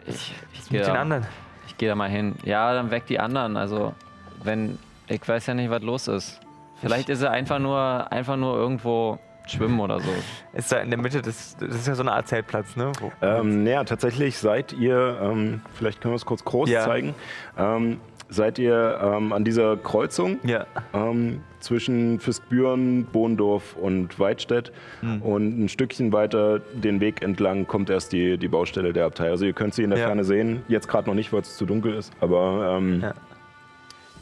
Ich, 0.07 0.35
ich 0.53 0.69
gehe 0.69 0.79
Mit 0.81 0.87
den 0.89 0.95
da, 0.95 1.01
anderen. 1.01 1.27
ich 1.67 1.77
geh 1.77 1.87
da 1.87 1.95
mal 1.95 2.09
hin. 2.09 2.35
Ja, 2.45 2.73
dann 2.75 2.91
weg 2.91 3.07
die 3.07 3.19
anderen. 3.21 3.57
Also, 3.57 3.95
wenn. 4.43 4.79
Ich 5.07 5.27
weiß 5.27 5.47
ja 5.47 5.55
nicht, 5.55 5.71
was 5.71 5.83
los 5.83 6.09
ist. 6.09 6.41
Vielleicht 6.81 7.09
ist 7.09 7.23
er 7.23 7.31
einfach 7.31 7.59
nur, 7.59 8.13
einfach 8.13 8.37
nur 8.37 8.55
irgendwo 8.57 9.19
schwimmen 9.51 9.81
oder 9.81 10.01
so. 10.01 10.11
Ist 10.53 10.71
da 10.73 10.79
in 10.79 10.91
der 10.91 10.99
Mitte 10.99 11.23
des. 11.23 11.57
Das 11.59 11.75
ist 11.75 11.87
ja 11.87 11.95
so 11.95 12.03
eine 12.03 12.13
Art 12.13 12.29
Zeltplatz, 12.29 12.77
ne? 12.77 12.93
Ähm, 13.23 13.65
naja, 13.65 13.85
tatsächlich 13.85 14.39
seid 14.39 14.73
ihr, 14.73 15.19
ähm, 15.23 15.61
vielleicht 15.75 16.01
können 16.01 16.13
wir 16.13 16.17
es 16.17 16.27
kurz 16.27 16.45
groß 16.45 16.69
Ja. 16.71 16.85
zeigen, 16.85 17.15
ähm, 17.59 17.99
seid 18.31 18.59
ihr 18.59 19.01
ähm, 19.03 19.33
an 19.33 19.45
dieser 19.45 19.77
Kreuzung 19.79 20.39
ja. 20.45 20.67
ähm, 20.93 21.41
zwischen 21.61 22.21
Fiskbüren, 22.21 23.05
Bohndorf 23.07 23.75
und 23.75 24.19
Weidstedt. 24.21 24.71
Hm. 25.01 25.23
Und 25.23 25.65
ein 25.65 25.69
Stückchen 25.71 26.13
weiter 26.13 26.59
den 26.75 27.01
Weg 27.01 27.23
entlang 27.23 27.67
kommt 27.67 27.89
erst 27.91 28.13
die, 28.13 28.37
die 28.37 28.49
Baustelle 28.49 28.93
der 28.93 29.07
Abtei. 29.07 29.31
Also 29.31 29.47
ihr 29.47 29.55
könnt 29.55 29.73
sie 29.75 29.83
in 29.83 29.91
der 29.91 29.99
Ja. 29.99 30.07
Ferne 30.07 30.25
sehen. 30.25 30.63
Jetzt 30.69 30.89
gerade 30.89 31.09
noch 31.09 31.15
nicht, 31.15 31.33
weil 31.33 31.41
es 31.41 31.57
zu 31.57 31.65
dunkel 31.65 31.95
ist. 31.95 32.13
Aber 32.21 32.77
ähm, 32.77 33.01
Ja. 33.01 33.15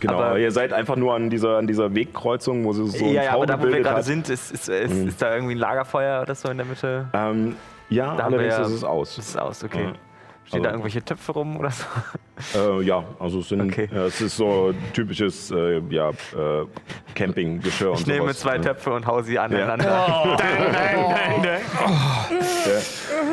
Genau, 0.01 0.15
Aber- 0.21 0.39
ihr 0.39 0.51
seid 0.53 0.73
einfach 0.73 0.97
nur 0.97 1.15
an 1.15 1.31
dieser, 1.31 1.59
an 1.59 1.67
dieser 1.67 1.95
Wegkreuzung, 1.95 2.65
wo 2.65 2.73
sie 2.73 2.87
so 2.89 3.05
ein 3.05 3.13
ja, 3.13 3.23
ja, 3.25 3.33
aber 3.35 3.47
da, 3.47 3.61
wo 3.61 3.67
wir 3.67 3.81
gerade 3.83 4.03
sind, 4.03 4.29
ist, 4.29 4.51
ist, 4.53 4.69
ist, 4.69 4.93
Mhm. 4.95 5.09
ist 5.09 5.21
da 5.23 5.35
irgendwie 5.35 5.55
ein 5.55 5.59
Lagerfeuer 5.59 6.23
oder 6.23 6.35
so 6.35 6.49
in 6.51 6.57
der 6.59 6.67
Mitte? 6.67 7.09
Ähm, 7.13 7.57
ja, 7.89 8.15
Da 8.17 8.25
haben 8.25 8.33
wir 8.33 8.39
allerdings 8.41 8.57
ja- 8.59 8.65
ist 8.67 8.73
es 8.73 8.85
aus. 8.85 9.17
Das 9.17 9.29
ist 9.29 9.39
aus, 9.39 9.63
okay. 9.65 9.85
Ja. 9.85 9.93
Stehen 10.45 10.63
da 10.63 10.69
Also- 10.69 10.77
irgendwelche 10.77 11.05
Töpfe 11.05 11.33
rum 11.33 11.57
oder 11.57 11.71
so? 11.73 11.85
Äh, 12.79 12.83
ja, 12.83 13.03
also 13.19 13.41
es, 13.41 13.49
sind, 13.49 13.63
Okay. 13.63 13.89
äh, 13.93 13.99
es 14.07 14.21
ist 14.21 14.37
so 14.37 14.73
typisches 14.93 15.51
äh, 15.51 15.81
ja, 15.91 16.11
äh, 16.11 16.13
Campinggeschirr 17.17 17.91
und 17.91 18.01
Ich 18.01 18.07
nehme 18.07 18.21
sowas. 18.27 18.39
zwei 18.41 18.59
ne? 18.59 18.65
Töpfe 18.65 18.93
und 18.93 19.07
hau 19.09 19.23
sie 19.23 19.39
aneinander. 19.41 20.37
Ja. 21.43 21.59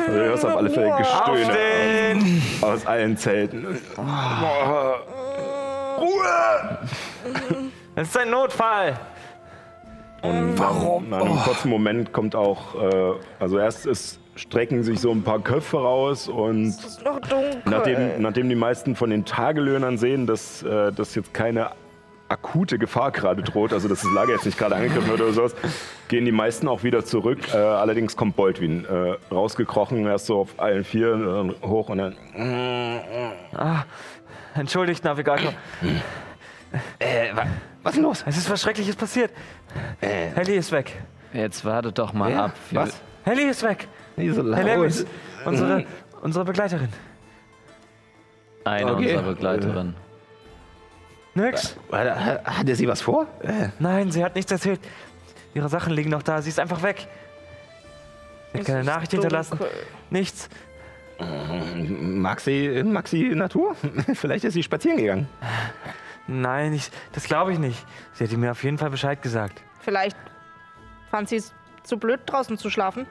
Also, 0.06 0.12
du 0.18 0.24
hörst 0.24 0.44
auf 0.46 0.56
alle 0.56 0.70
Fälle 0.70 0.94
Gestöhne 0.96 2.40
aus 2.60 2.86
allen 2.86 3.16
Zelten. 3.16 3.78
Ruhe! 5.98 6.78
Das 7.96 8.08
ist 8.08 8.18
ein 8.18 8.30
Notfall! 8.30 8.98
Und 10.22 10.58
Warum? 10.58 11.10
Nach 11.10 11.20
einem 11.20 11.36
kurzen 11.36 11.68
Moment 11.68 12.12
kommt 12.12 12.34
auch, 12.34 12.74
äh, 12.82 13.12
also 13.38 13.58
erst 13.58 13.86
ist, 13.86 14.18
strecken 14.36 14.82
sich 14.82 14.98
so 14.98 15.12
ein 15.12 15.22
paar 15.22 15.38
Köpfe 15.40 15.76
raus 15.76 16.28
und 16.28 16.68
ist 16.70 17.04
noch 17.04 17.20
dunkel. 17.20 17.62
nachdem, 17.66 18.22
nachdem 18.22 18.48
die 18.48 18.54
meisten 18.56 18.96
von 18.96 19.10
den 19.10 19.24
Tagelöhnern 19.24 19.96
sehen, 19.96 20.26
dass, 20.26 20.62
äh, 20.64 20.92
dass 20.92 21.14
jetzt 21.14 21.34
keine 21.34 21.70
akute 22.28 22.78
Gefahr 22.78 23.10
gerade 23.12 23.42
droht, 23.42 23.72
also 23.72 23.86
dass 23.86 24.00
das 24.00 24.10
Lager 24.12 24.32
jetzt 24.32 24.46
nicht 24.46 24.58
gerade 24.58 24.74
angegriffen 24.74 25.08
wird 25.08 25.20
oder 25.20 25.32
sowas, 25.32 25.54
gehen 26.08 26.24
die 26.24 26.32
meisten 26.32 26.68
auch 26.68 26.82
wieder 26.82 27.04
zurück. 27.04 27.38
Äh, 27.52 27.58
allerdings 27.58 28.16
kommt 28.16 28.34
Boldwin 28.34 28.86
äh, 28.86 29.16
rausgekrochen, 29.32 30.06
erst 30.06 30.26
so 30.26 30.40
auf 30.40 30.48
allen 30.56 30.84
Vieren 30.84 31.50
äh, 31.50 31.66
hoch 31.66 31.90
und 31.90 31.98
dann. 31.98 32.16
Entschuldigt, 34.60 35.04
Navigator. 35.04 35.52
Äh, 36.98 37.32
was 37.82 37.92
ist 37.92 37.96
denn 37.96 38.02
los? 38.02 38.24
Es 38.26 38.36
ist 38.36 38.50
was 38.50 38.62
Schreckliches 38.62 38.96
passiert. 38.96 39.30
Helly 40.00 40.56
ist 40.56 40.72
weg. 40.72 41.02
Jetzt 41.32 41.64
wartet 41.64 41.98
doch 41.98 42.12
mal 42.12 42.32
ab. 42.34 42.52
Wir- 42.70 42.80
Was? 42.82 43.00
Helly 43.24 43.44
ist 43.48 43.62
weg. 43.62 43.88
Nie 44.16 44.30
so 44.30 44.42
laut. 44.42 44.58
Helly 44.64 44.86
ist 44.86 45.06
unsere, 45.44 45.84
unsere 46.22 46.44
Begleiterin. 46.44 46.88
Eine 48.64 48.92
Okay. 48.92 49.16
unserer 49.16 49.34
Begleiterinnen. 49.34 49.96
Nix. 51.34 51.76
Hat 51.90 52.68
er 52.68 52.76
sie 52.76 52.86
was 52.88 53.02
vor? 53.02 53.26
Nein, 53.78 54.10
sie 54.12 54.24
hat 54.24 54.36
nichts 54.36 54.52
erzählt. 54.52 54.80
Ihre 55.52 55.68
Sachen 55.68 55.92
liegen 55.92 56.10
noch 56.10 56.22
da. 56.22 56.40
Sie 56.40 56.48
ist 56.48 56.60
einfach 56.60 56.82
weg. 56.82 57.08
Sie 58.52 58.58
hat 58.60 58.66
keine 58.66 58.84
Nachricht 58.84 59.10
hinterlassen. 59.12 59.58
Nichts. 60.10 60.48
Mag 61.18 62.40
sie, 62.40 62.82
mag 62.82 63.06
sie 63.08 63.34
Natur? 63.34 63.76
Vielleicht 64.14 64.44
ist 64.44 64.54
sie 64.54 64.62
spazieren 64.62 64.96
gegangen. 64.98 65.28
Nein, 66.26 66.72
ich, 66.72 66.90
das 67.12 67.24
glaube 67.24 67.52
ich 67.52 67.58
nicht. 67.58 67.84
Sie 68.14 68.24
hat 68.24 68.32
mir 68.32 68.50
auf 68.50 68.64
jeden 68.64 68.78
Fall 68.78 68.90
Bescheid 68.90 69.20
gesagt. 69.22 69.62
Vielleicht 69.80 70.16
fand 71.10 71.28
sie 71.28 71.36
es 71.36 71.52
zu 71.82 71.98
blöd, 71.98 72.20
draußen 72.26 72.56
zu 72.58 72.70
schlafen. 72.70 73.06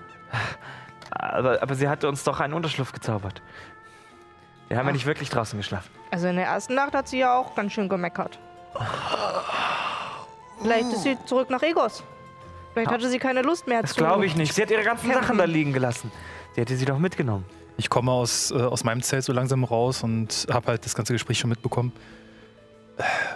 Aber, 1.11 1.61
aber 1.61 1.75
sie 1.75 1.87
hatte 1.87 2.07
uns 2.09 2.23
doch 2.23 2.39
einen 2.39 2.53
Unterschlupf 2.53 2.91
gezaubert. 2.91 3.41
Wir 4.67 4.77
haben 4.77 4.87
ja 4.87 4.93
nicht 4.93 5.05
wirklich 5.05 5.29
draußen 5.29 5.57
geschlafen. 5.59 5.91
Also 6.09 6.27
in 6.27 6.35
der 6.37 6.45
ersten 6.45 6.73
Nacht 6.73 6.93
hat 6.95 7.07
sie 7.07 7.19
ja 7.19 7.37
auch 7.37 7.53
ganz 7.55 7.73
schön 7.73 7.87
gemeckert. 7.87 8.39
Vielleicht 10.61 10.91
ist 10.93 11.03
sie 11.03 11.17
zurück 11.25 11.49
nach 11.49 11.61
Egos. 11.61 12.03
Vielleicht 12.73 12.89
hatte 12.91 13.09
sie 13.09 13.19
keine 13.19 13.43
Lust 13.43 13.67
mehr 13.67 13.81
Das 13.83 13.91
zu. 13.91 13.97
glaube 13.97 14.25
ich 14.25 14.35
nicht. 14.35 14.53
Sie 14.55 14.61
hat 14.63 14.71
ihre 14.71 14.83
ganzen. 14.83 15.11
Sachen 15.13 15.37
da 15.37 15.43
liegen 15.45 15.73
gelassen. 15.73 16.11
Sie 16.55 16.61
hätte 16.61 16.75
sie 16.75 16.85
doch 16.85 16.97
mitgenommen. 16.97 17.45
Ich 17.77 17.89
komme 17.89 18.11
aus, 18.11 18.51
äh, 18.51 18.55
aus 18.55 18.83
meinem 18.83 19.01
Zelt 19.01 19.23
so 19.23 19.33
langsam 19.33 19.63
raus 19.63 20.03
und 20.03 20.47
habe 20.51 20.67
halt 20.67 20.85
das 20.85 20.95
ganze 20.95 21.13
Gespräch 21.13 21.39
schon 21.39 21.49
mitbekommen. 21.49 21.91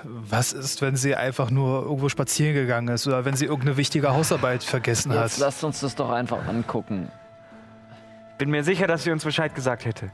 Was 0.04 0.54
ist, 0.54 0.82
wenn 0.84 0.96
sie 0.96 1.16
einfach 1.16 1.50
nur 1.50 1.84
irgendwo 1.84 2.10
spazieren 2.10 2.54
gegangen 2.54 2.90
ist 2.90 3.08
oder 3.08 3.26
wenn 3.26 3.36
sie 3.36 3.46
irgendeine 3.46 3.78
wichtige 3.78 4.14
Hausarbeit 4.14 4.64
vergessen 4.64 5.12
Jetzt 5.12 5.34
hat? 5.34 5.38
lasst 5.40 5.64
uns 5.64 5.80
das 5.80 5.96
doch 5.96 6.12
einfach 6.12 6.48
angucken. 6.48 7.10
Bin 8.38 8.52
mir 8.52 8.64
sicher, 8.64 8.86
dass 8.86 9.04
sie 9.04 9.12
uns 9.12 9.24
Bescheid 9.24 9.56
gesagt 9.56 9.86
hätte. 9.86 10.12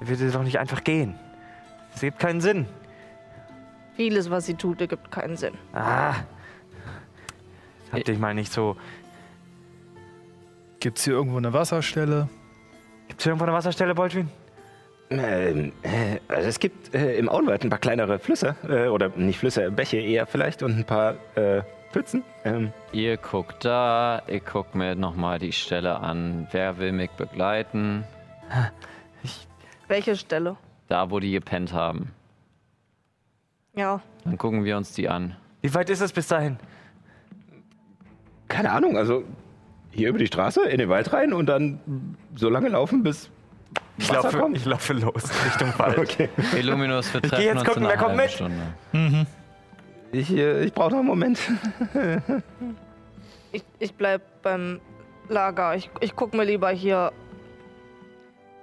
Sie 0.00 0.08
würde 0.08 0.30
doch 0.30 0.42
nicht 0.42 0.58
einfach 0.58 0.84
gehen. 0.84 1.14
Es 1.94 2.02
gibt 2.02 2.18
keinen 2.18 2.42
Sinn. 2.42 2.66
Vieles, 3.96 4.28
was 4.28 4.44
sie 4.44 4.54
tut, 4.54 4.80
ergibt 4.82 5.10
keinen 5.10 5.36
Sinn. 5.36 5.54
Ah. 5.72 6.14
Hab 7.92 8.04
dich 8.04 8.18
mal 8.18 8.34
nicht 8.34 8.52
so. 8.52 8.76
Gibt 10.84 10.98
es 10.98 11.04
hier 11.04 11.14
irgendwo 11.14 11.38
eine 11.38 11.50
Wasserstelle? 11.54 12.28
Gibt 13.08 13.18
es 13.18 13.26
irgendwo 13.26 13.46
eine 13.46 13.54
Wasserstelle, 13.54 13.94
Boltwin? 13.94 14.28
Ähm, 15.08 15.72
äh, 15.80 16.18
also 16.28 16.46
es 16.46 16.58
gibt 16.58 16.94
äh, 16.94 17.16
im 17.16 17.30
Auenwald 17.30 17.64
ein 17.64 17.70
paar 17.70 17.78
kleinere 17.78 18.18
Flüsse, 18.18 18.54
äh, 18.68 18.88
oder 18.88 19.08
nicht 19.16 19.38
Flüsse, 19.38 19.70
Bäche 19.70 19.96
eher 19.96 20.26
vielleicht 20.26 20.62
und 20.62 20.76
ein 20.76 20.84
paar 20.84 21.14
äh, 21.36 21.62
Pfützen. 21.90 22.22
Ähm, 22.44 22.70
Ihr 22.92 23.16
guckt 23.16 23.64
da, 23.64 24.20
ich 24.26 24.44
guck 24.44 24.74
mir 24.74 24.94
nochmal 24.94 25.38
die 25.38 25.52
Stelle 25.52 26.00
an. 26.00 26.48
Wer 26.50 26.76
will 26.76 26.92
mich 26.92 27.12
begleiten? 27.12 28.04
Welche 29.88 30.16
Stelle? 30.16 30.58
Da, 30.88 31.10
wo 31.10 31.18
die 31.18 31.32
gepennt 31.32 31.72
haben. 31.72 32.10
Ja. 33.74 34.02
Dann 34.24 34.36
gucken 34.36 34.64
wir 34.64 34.76
uns 34.76 34.92
die 34.92 35.08
an. 35.08 35.34
Wie 35.62 35.72
weit 35.72 35.88
ist 35.88 36.02
es 36.02 36.12
bis 36.12 36.28
dahin? 36.28 36.58
keine 38.54 38.70
Ahnung, 38.70 38.96
also 38.96 39.24
hier 39.94 40.08
über 40.10 40.18
die 40.18 40.26
Straße, 40.26 40.62
in 40.64 40.78
den 40.78 40.88
Wald 40.88 41.12
rein 41.12 41.32
und 41.32 41.46
dann 41.46 42.16
so 42.34 42.48
lange 42.48 42.68
laufen, 42.68 43.02
bis 43.02 43.30
Ich 43.98 44.08
Wasser 44.10 44.22
laufe, 44.24 44.38
kommt. 44.38 44.56
ich 44.56 44.64
laufe 44.64 44.92
los 44.94 45.24
Richtung 45.46 45.72
Wald. 45.78 45.98
Okay. 45.98 46.28
Illuminus, 46.56 47.12
wir 47.14 47.20
geh 47.20 47.28
treffen 47.28 47.44
jetzt 47.44 47.54
uns 47.60 47.64
gucken, 47.64 47.82
in 47.84 47.88
einer 47.90 48.00
wer 48.00 48.06
kommt 48.06 48.16
mit. 48.16 48.30
Stunde. 48.30 49.26
Ich, 50.12 50.30
äh, 50.30 50.64
ich 50.64 50.72
brauche 50.72 50.90
noch 50.90 50.98
einen 50.98 51.06
Moment. 51.08 51.38
Ich, 53.52 53.62
ich 53.78 53.94
bleib 53.94 54.42
beim 54.42 54.80
Lager. 55.28 55.76
Ich, 55.76 55.88
ich 56.00 56.16
guck 56.16 56.34
mir 56.34 56.42
lieber 56.44 56.70
hier. 56.70 57.12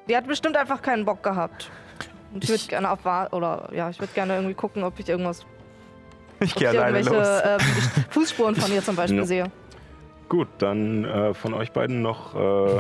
Die 0.10 0.18
hat 0.18 0.28
bestimmt 0.28 0.58
einfach 0.58 0.82
keinen 0.82 1.06
Bock 1.06 1.24
gehabt. 1.24 1.70
Und 2.34 2.44
ich 2.44 2.50
würde 2.50 2.58
Ich- 2.62 2.68
gerne 2.68 2.90
auf 2.92 3.00
oder 3.32 3.70
ja, 3.74 3.90
ich 3.90 4.00
würde 4.02 4.12
gerne 4.14 4.36
irgendwie 4.36 4.54
gucken, 4.54 4.84
ob 4.84 5.00
ich 5.00 5.08
irgendwas, 5.08 5.46
Ich 6.42 6.52
ob 6.54 6.60
gehe 6.60 6.72
ich 6.72 6.78
alleine 6.78 7.00
irgendwelche 7.00 7.20
los. 7.20 7.42
ähm, 7.46 8.04
Fußspuren 8.10 8.56
von 8.56 8.72
ihr 8.74 8.84
zum 8.84 8.98
Beispiel 8.98 9.20
Ja. 9.20 9.26
sehe. 9.26 9.44
Gut, 10.32 10.48
dann 10.60 11.04
äh, 11.04 11.34
von 11.34 11.54
euch 11.54 11.74
beiden 11.74 12.02
noch 12.02 12.34
äh, 12.36 12.80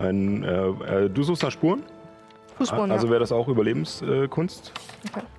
ein. 0.00 0.42
Äh, 0.42 1.04
äh, 1.04 1.08
du 1.08 1.22
suchst 1.22 1.44
nach 1.44 1.52
Spuren? 1.52 1.84
Fußspuren, 2.56 2.90
also 2.90 3.06
ja. 3.06 3.12
wäre 3.12 3.20
das 3.20 3.30
auch 3.30 3.46
Überlebenskunst? 3.46 4.72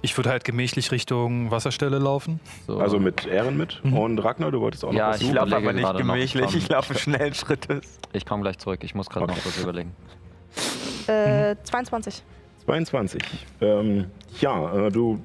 Ich 0.02 0.16
würde 0.16 0.30
halt 0.30 0.46
gemächlich 0.46 0.94
Richtung 0.94 1.52
Wasserstelle 1.52 2.00
laufen. 2.00 2.40
So. 2.66 2.78
Also 2.78 2.98
mit 2.98 3.26
Ehren 3.28 3.58
mit. 3.58 3.84
Und 3.84 4.20
Ragnar, 4.20 4.52
du 4.52 4.62
wolltest 4.62 4.86
auch 4.86 4.94
noch 4.94 4.98
Ja, 4.98 5.10
was 5.10 5.18
ich 5.18 5.24
Ich 5.24 5.28
suchen? 5.28 5.36
laufe 5.50 5.56
aber 5.58 5.74
nicht 5.74 5.84
noch, 5.84 5.98
gemächlich, 5.98 6.56
ich 6.56 6.70
laufe 6.70 6.98
schnellen 6.98 7.34
Schrittes. 7.34 8.00
ich 8.14 8.26
komme 8.26 8.44
gleich 8.44 8.58
zurück. 8.58 8.80
Ich 8.86 8.96
muss 8.96 9.10
gerade 9.10 9.26
Okay. 9.26 9.34
noch 9.36 9.44
kurz 9.44 9.62
überlegen. 9.62 9.94
Äh, 11.08 11.58
22. 11.62 12.24
22. 12.64 13.22
Ähm, 13.60 14.06
ja, 14.40 14.88
äh, 14.88 14.90
du 14.90 15.20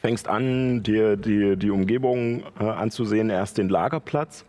fängst 0.00 0.28
an, 0.28 0.82
dir 0.82 1.16
die, 1.16 1.56
die 1.56 1.70
Umgebung 1.70 2.44
äh, 2.60 2.64
anzusehen, 2.64 3.30
erst 3.30 3.58
den 3.58 3.68
Lagerplatz. 3.68 4.44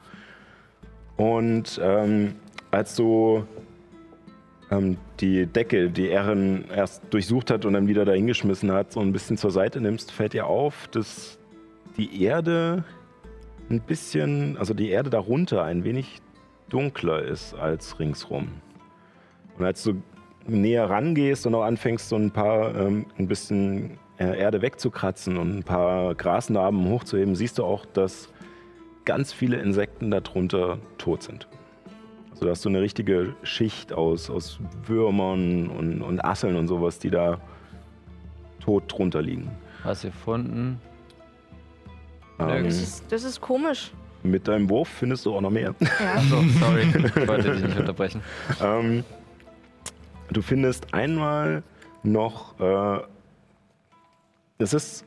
Und 1.17 1.79
ähm, 1.83 2.35
als 2.71 2.95
du 2.95 3.43
ähm, 4.71 4.97
die 5.19 5.45
Decke, 5.47 5.89
die 5.89 6.09
Erin 6.09 6.65
erst 6.73 7.01
durchsucht 7.09 7.51
hat 7.51 7.65
und 7.65 7.73
dann 7.73 7.87
wieder 7.87 8.05
dahingeschmissen 8.05 8.71
hat, 8.71 8.91
so 8.91 8.99
ein 8.99 9.11
bisschen 9.11 9.37
zur 9.37 9.51
Seite 9.51 9.81
nimmst, 9.81 10.11
fällt 10.11 10.33
dir 10.33 10.45
auf, 10.45 10.87
dass 10.89 11.39
die 11.97 12.23
Erde 12.23 12.83
ein 13.69 13.81
bisschen, 13.81 14.57
also 14.57 14.73
die 14.73 14.89
Erde 14.89 15.09
darunter 15.09 15.63
ein 15.63 15.83
wenig 15.83 16.21
dunkler 16.69 17.23
ist 17.23 17.53
als 17.55 17.99
ringsrum. 17.99 18.49
Und 19.57 19.65
als 19.65 19.83
du 19.83 20.01
näher 20.47 20.89
rangehst 20.89 21.45
und 21.45 21.55
auch 21.55 21.63
anfängst, 21.63 22.09
so 22.09 22.15
ein 22.15 22.31
paar, 22.31 22.75
ähm, 22.75 23.05
ein 23.17 23.27
bisschen 23.27 23.97
Erde 24.25 24.61
wegzukratzen 24.61 25.37
und 25.37 25.57
ein 25.57 25.63
paar 25.63 26.13
Grasnarben 26.15 26.85
hochzuheben, 26.89 27.35
siehst 27.35 27.57
du 27.57 27.63
auch, 27.63 27.85
dass 27.85 28.29
ganz 29.05 29.31
viele 29.33 29.57
Insekten 29.57 30.11
darunter 30.11 30.77
tot 30.97 31.23
sind. 31.23 31.47
Also 32.31 32.45
da 32.45 32.51
hast 32.51 32.63
du 32.65 32.69
eine 32.69 32.81
richtige 32.81 33.35
Schicht 33.43 33.91
aus, 33.93 34.29
aus 34.29 34.59
Würmern 34.85 35.67
und, 35.67 36.01
und 36.01 36.23
Asseln 36.23 36.55
und 36.55 36.67
sowas, 36.67 36.99
die 36.99 37.09
da 37.09 37.39
tot 38.59 38.83
drunter 38.87 39.21
liegen. 39.21 39.49
Was 39.83 40.03
ihr 40.03 40.11
gefunden? 40.11 40.79
Ähm, 42.39 42.63
Das 42.65 42.75
ist, 42.81 43.11
das 43.11 43.23
ist 43.23 43.41
komisch. 43.41 43.91
mit 44.23 44.47
deinem 44.47 44.69
Wurf 44.69 44.87
findest 44.89 45.25
du 45.25 45.35
auch 45.35 45.41
noch 45.41 45.49
mehr. 45.49 45.73
Ja. 45.81 46.21
So, 46.21 46.41
sorry. 46.59 46.83
Ich 47.15 47.27
wollte 47.27 47.51
dich 47.53 47.63
nicht 47.63 47.79
unterbrechen. 47.79 48.21
Ähm, 48.61 49.03
du 50.31 50.41
findest 50.41 50.93
einmal 50.93 51.63
noch, 52.03 52.59
äh, 52.59 52.99
es 54.61 54.73
ist, 54.73 55.05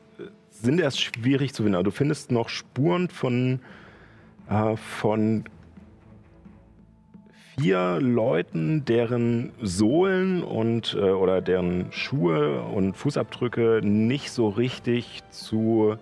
sind 0.49 0.79
erst 0.79 0.99
schwierig 0.99 1.53
zu 1.53 1.61
finden, 1.61 1.75
aber 1.75 1.83
du 1.83 1.91
findest 1.91 2.31
noch 2.31 2.49
Spuren 2.49 3.07
von, 3.07 3.59
äh, 4.49 4.75
von 4.75 5.43
vier 7.55 7.99
Leuten, 8.01 8.83
deren 8.83 9.51
Sohlen 9.61 10.41
und 10.43 10.95
äh, 10.99 11.11
oder 11.11 11.41
deren 11.41 11.91
Schuhe 11.91 12.63
und 12.63 12.97
Fußabdrücke 12.97 13.81
nicht 13.83 14.31
so 14.31 14.49
richtig 14.49 15.19
zu 15.29 15.97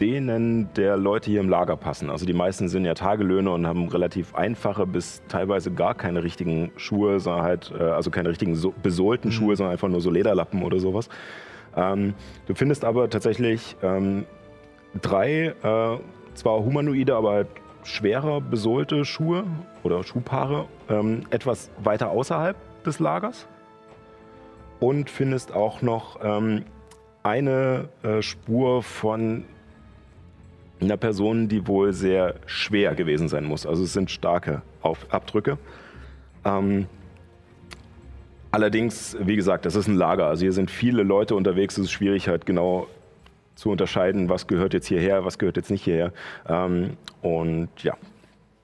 denen 0.00 0.72
der 0.74 0.96
Leute 0.96 1.30
hier 1.30 1.40
im 1.40 1.50
Lager 1.50 1.76
passen. 1.76 2.08
Also 2.08 2.24
die 2.24 2.32
meisten 2.32 2.70
sind 2.70 2.86
ja 2.86 2.94
Tagelöhne 2.94 3.50
und 3.50 3.66
haben 3.66 3.88
relativ 3.88 4.34
einfache 4.34 4.86
bis 4.86 5.20
teilweise 5.28 5.70
gar 5.70 5.94
keine 5.94 6.22
richtigen 6.22 6.70
Schuhe, 6.76 7.20
sondern 7.20 7.42
halt, 7.42 7.72
äh, 7.78 7.82
also 7.82 8.10
keine 8.10 8.30
richtigen 8.30 8.54
so 8.54 8.72
besohlten 8.82 9.32
Schuhe, 9.32 9.54
sondern 9.54 9.72
einfach 9.72 9.88
nur 9.88 10.00
so 10.00 10.10
Lederlappen 10.10 10.62
oder 10.62 10.78
sowas. 10.80 11.10
Ähm, 11.78 12.14
du 12.46 12.54
findest 12.54 12.84
aber 12.84 13.08
tatsächlich 13.08 13.76
ähm, 13.82 14.26
drei, 15.00 15.54
äh, 15.62 15.98
zwar 16.34 16.64
humanoide, 16.64 17.14
aber 17.14 17.30
halt 17.32 17.48
schwerer 17.84 18.40
besohlte 18.40 19.04
Schuhe 19.04 19.44
oder 19.84 20.02
Schuhpaare 20.02 20.66
ähm, 20.90 21.22
etwas 21.30 21.70
weiter 21.82 22.10
außerhalb 22.10 22.56
des 22.84 22.98
Lagers 22.98 23.46
und 24.80 25.08
findest 25.08 25.52
auch 25.54 25.80
noch 25.80 26.18
ähm, 26.22 26.64
eine 27.22 27.88
äh, 28.02 28.22
Spur 28.22 28.82
von 28.82 29.44
einer 30.80 30.96
Person, 30.96 31.48
die 31.48 31.66
wohl 31.66 31.92
sehr 31.92 32.34
schwer 32.46 32.94
gewesen 32.94 33.28
sein 33.28 33.44
muss. 33.44 33.66
Also 33.66 33.84
es 33.84 33.92
sind 33.92 34.10
starke 34.10 34.62
Auf 34.80 35.06
Abdrücke. 35.10 35.58
Ähm, 36.44 36.86
allerdings, 38.50 39.16
wie 39.20 39.36
gesagt, 39.36 39.66
das 39.66 39.74
ist 39.74 39.88
ein 39.88 39.96
Lager. 39.96 40.26
Also 40.26 40.42
hier 40.42 40.52
sind 40.52 40.70
viele 40.70 41.02
Leute 41.02 41.34
unterwegs. 41.34 41.78
Es 41.78 41.84
ist 41.84 41.92
schwierig 41.92 42.28
halt 42.28 42.46
genau 42.46 42.86
zu 43.54 43.70
unterscheiden, 43.70 44.28
was 44.28 44.46
gehört 44.46 44.72
jetzt 44.72 44.86
hierher, 44.86 45.24
was 45.24 45.38
gehört 45.38 45.56
jetzt 45.56 45.70
nicht 45.70 45.84
hierher. 45.84 46.12
Ähm, 46.46 46.96
und 47.22 47.68
ja, 47.82 47.96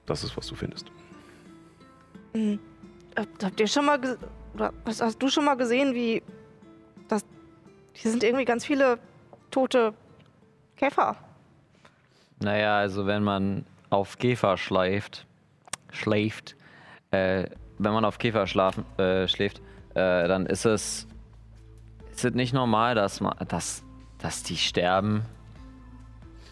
das 0.07 0.23
ist, 0.23 0.37
was 0.37 0.47
du 0.47 0.55
findest. 0.55 0.90
Habt, 3.16 3.44
habt 3.44 3.61
ihr 3.61 3.66
schon 3.66 3.87
mal 3.87 4.01
oder 4.55 4.73
hast, 4.87 5.03
hast 5.03 5.23
du 5.23 5.29
schon 5.29 5.44
mal 5.44 5.55
gesehen, 5.55 5.94
wie 5.94 6.23
das 7.09 7.25
hier 7.92 8.11
sind 8.11 8.23
irgendwie 8.25 8.44
ganz 8.44 8.64
viele 8.64 8.99
tote 9.51 9.94
Käfer. 10.77 11.16
Naja, 12.40 12.79
also 12.79 13.07
wenn 13.07 13.23
man 13.23 13.64
auf 13.90 14.18
Käfer 14.18 14.57
schleift, 14.57 15.27
schläft, 15.90 16.57
äh, 17.11 17.49
wenn 17.79 17.92
man 17.92 18.05
auf 18.05 18.18
Käfer 18.18 18.47
schlafen, 18.47 18.85
äh, 18.99 19.29
schläft, 19.29 19.62
äh, 19.94 20.28
dann 20.28 20.46
ist 20.46 20.64
es, 20.64 21.07
ist 22.12 22.24
es 22.24 22.35
nicht 22.35 22.52
normal, 22.52 22.94
dass, 22.94 23.20
man, 23.20 23.35
dass, 23.48 23.83
dass 24.18 24.42
die 24.42 24.57
sterben. 24.57 25.22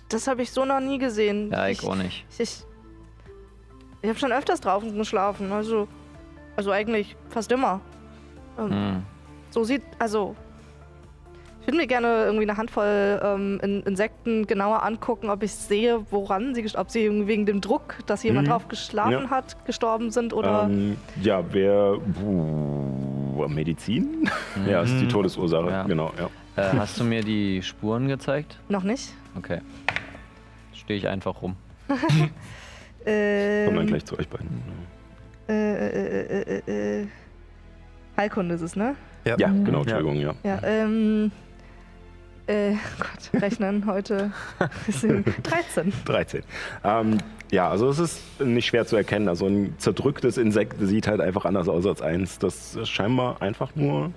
Das 0.09 0.27
habe 0.27 0.43
ich 0.43 0.51
so 0.51 0.65
noch 0.65 0.81
nie 0.81 0.99
gesehen. 0.99 1.51
Ja, 1.51 1.69
ich 1.69 1.83
auch 1.87 1.95
nicht. 1.97 2.25
Ich, 2.39 2.65
ich 4.03 4.09
habe 4.09 4.19
schon 4.19 4.33
öfters 4.33 4.61
draußen 4.61 4.97
geschlafen, 4.97 5.53
also 5.53 5.89
also 6.57 6.71
eigentlich 6.71 7.17
fast 7.31 7.51
immer. 7.51 7.81
Ähm, 8.59 8.71
Hm. 8.71 9.03
So 9.51 9.65
sieht, 9.65 9.83
also. 9.99 10.37
Ich 11.61 11.67
würde 11.69 11.77
mir 11.79 11.87
gerne 11.87 12.25
irgendwie 12.25 12.43
eine 12.43 12.57
Handvoll 12.57 13.21
ähm, 13.23 13.61
In 13.63 13.83
Insekten 13.85 14.47
genauer 14.49 14.83
angucken, 14.83 15.31
ob 15.31 15.43
ich 15.45 15.53
sehe, 15.55 16.05
woran 16.11 16.55
sie, 16.57 16.67
ob 16.77 16.91
sie 16.91 17.27
wegen 17.29 17.47
dem 17.47 17.61
Druck, 17.61 17.99
dass 18.07 18.23
jemand 18.25 18.49
Mhm. 18.49 18.51
drauf 18.51 18.69
geschlafen 18.69 19.13
Ja. 19.13 19.31
hat, 19.31 19.65
gestorben 19.65 20.11
sind 20.11 20.33
oder. 20.35 20.65
Ähm, 20.65 20.97
ja, 21.23 21.43
wer. 21.53 21.99
Medizin? 23.49 24.29
ja, 24.67 24.81
das 24.81 24.91
ist 24.91 25.01
die 25.01 25.09
Todesursache. 25.09 25.71
Ja. 25.71 25.83
Genau, 25.85 26.13
ja. 26.19 26.29
Äh, 26.63 26.77
hast 26.77 27.01
du 27.01 27.05
mir 27.05 27.23
die 27.23 27.63
Spuren 27.63 28.09
gezeigt? 28.09 28.59
Noch 28.69 28.83
nicht. 28.83 29.13
Okay. 29.37 29.61
Stehe 30.75 30.99
ich 30.99 31.09
einfach 31.09 31.43
rum. 31.43 31.57
Ähm, 33.05 33.65
Kommen 33.67 33.79
dann 33.79 33.87
gleich 33.89 34.05
zu 34.05 34.19
euch 34.19 34.29
beiden. 34.29 34.49
Äh, 35.49 35.53
äh, 35.53 36.23
äh, 36.23 36.63
äh, 36.67 37.01
äh. 37.01 37.07
Heilkunde 38.17 38.55
ist 38.55 38.61
es, 38.61 38.77
ne? 38.77 38.95
Ja, 39.25 39.35
genau, 39.37 39.81
Entschuldigung, 39.81 40.17
ja. 40.21 40.35
Ja, 40.45 40.61
ähm. 40.63 41.33
Äh, 42.53 42.75
Gott, 42.99 43.43
rechnen 43.43 43.87
heute. 43.87 44.31
Sind 44.89 45.27
13. 45.43 45.93
13. 46.05 46.43
Ähm, 46.85 47.19
ja, 47.51 47.69
also 47.71 47.89
es 47.89 47.99
ist 47.99 48.41
nicht 48.41 48.67
schwer 48.67 48.85
zu 48.87 48.97
erkennen. 48.97 49.29
Also 49.29 49.47
ein 49.47 49.75
zerdrücktes 49.79 50.37
Insekt 50.37 50.77
sieht 50.81 51.07
halt 51.07 51.21
einfach 51.23 51.45
anders 51.47 51.69
aus 51.69 51.87
als 51.87 52.03
eins, 52.03 52.39
das 52.39 52.79
scheinbar 52.89 53.41
einfach 53.41 53.75
nur 53.75 54.13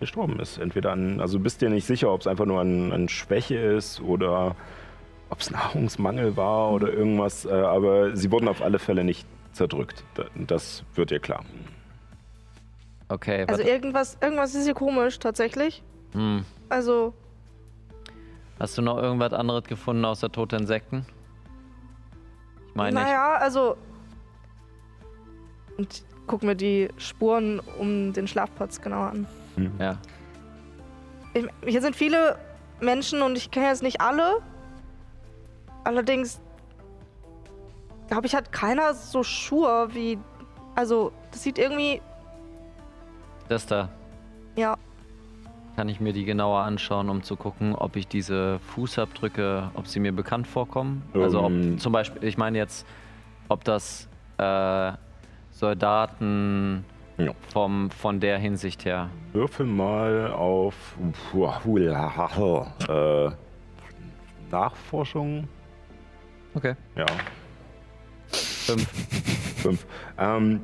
gestorben 0.00 0.40
ist. 0.40 0.58
Entweder 0.58 0.92
an, 0.92 1.20
also 1.20 1.36
du 1.38 1.44
bist 1.44 1.60
dir 1.60 1.68
nicht 1.68 1.86
sicher, 1.86 2.10
ob 2.12 2.22
es 2.22 2.26
einfach 2.26 2.46
nur 2.46 2.60
an, 2.60 2.90
an 2.92 3.08
Schwäche 3.08 3.56
ist 3.56 4.00
oder 4.00 4.56
ob 5.28 5.40
es 5.40 5.50
Nahrungsmangel 5.50 6.36
war 6.36 6.70
oder 6.72 6.92
irgendwas, 6.92 7.44
äh, 7.44 7.50
aber 7.52 8.16
sie 8.16 8.30
wurden 8.30 8.48
auf 8.48 8.62
alle 8.62 8.78
Fälle 8.78 9.04
nicht 9.04 9.26
zerdrückt. 9.52 10.04
Da- 10.14 10.24
Das 10.46 10.84
wird 10.94 11.10
dir 11.10 11.20
klar. 11.20 11.44
Okay, 13.08 13.44
Also 13.46 13.58
warte. 13.62 13.70
irgendwas, 13.70 14.16
irgendwas 14.22 14.54
ist 14.54 14.64
hier 14.64 14.74
komisch, 14.74 15.18
tatsächlich. 15.18 15.82
Hm. 16.12 16.44
Also, 16.68 17.12
Hast 18.58 18.78
du 18.78 18.82
noch 18.82 18.96
irgendwas 18.98 19.32
anderes 19.32 19.64
gefunden 19.64 20.04
außer 20.04 20.30
tote 20.30 20.56
Insekten? 20.56 21.04
Ich 22.68 22.74
meine 22.76 22.94
nicht. 22.94 23.04
naja, 23.04 23.34
also. 23.34 23.76
Und 25.76 25.92
ich 25.92 26.04
guck 26.26 26.42
mir 26.42 26.54
die 26.54 26.88
Spuren 26.96 27.60
um 27.78 28.12
den 28.12 28.28
Schlafplatz 28.28 28.80
genauer 28.80 29.08
an. 29.08 29.26
Ja. 29.80 29.98
Ich, 31.34 31.46
hier 31.66 31.80
sind 31.80 31.96
viele 31.96 32.38
Menschen 32.80 33.22
und 33.22 33.36
ich 33.36 33.50
kenne 33.50 33.66
jetzt 33.66 33.82
nicht 33.82 34.00
alle. 34.00 34.38
Allerdings 35.82 36.40
glaube 38.06 38.26
ich, 38.26 38.34
hat 38.34 38.52
keiner 38.52 38.94
so 38.94 39.22
Schuhe 39.22 39.88
wie. 39.92 40.18
Also, 40.74 41.12
das 41.30 41.42
sieht 41.42 41.58
irgendwie. 41.58 42.00
Das 43.48 43.66
da. 43.66 43.88
Kann 45.82 45.88
ich 45.88 45.98
mir 45.98 46.12
die 46.12 46.24
genauer 46.24 46.60
anschauen, 46.60 47.08
um 47.08 47.24
zu 47.24 47.34
gucken, 47.34 47.74
ob 47.74 47.96
ich 47.96 48.06
diese 48.06 48.60
Fußabdrücke, 48.72 49.72
ob 49.74 49.88
sie 49.88 49.98
mir 49.98 50.12
bekannt 50.12 50.46
vorkommen? 50.46 51.02
Also 51.12 51.42
ob 51.42 51.50
Ähm. 51.50 51.76
zum 51.80 51.92
Beispiel, 51.92 52.22
ich 52.22 52.38
meine 52.38 52.56
jetzt, 52.56 52.86
ob 53.48 53.64
das 53.64 54.08
äh, 54.38 54.92
Soldaten 55.50 56.84
Ja. 57.18 57.32
vom, 57.52 57.90
von 57.90 58.20
der 58.20 58.38
Hinsicht 58.38 58.84
her. 58.84 59.10
Würfel 59.32 59.66
mal 59.66 60.30
auf 60.30 60.76
äh, 62.88 63.30
Nachforschung. 64.52 65.48
Okay. 66.54 66.76
Ja, 66.94 67.06
Fünf. 68.28 68.88
fünf. 69.60 69.86
Ähm, 70.16 70.60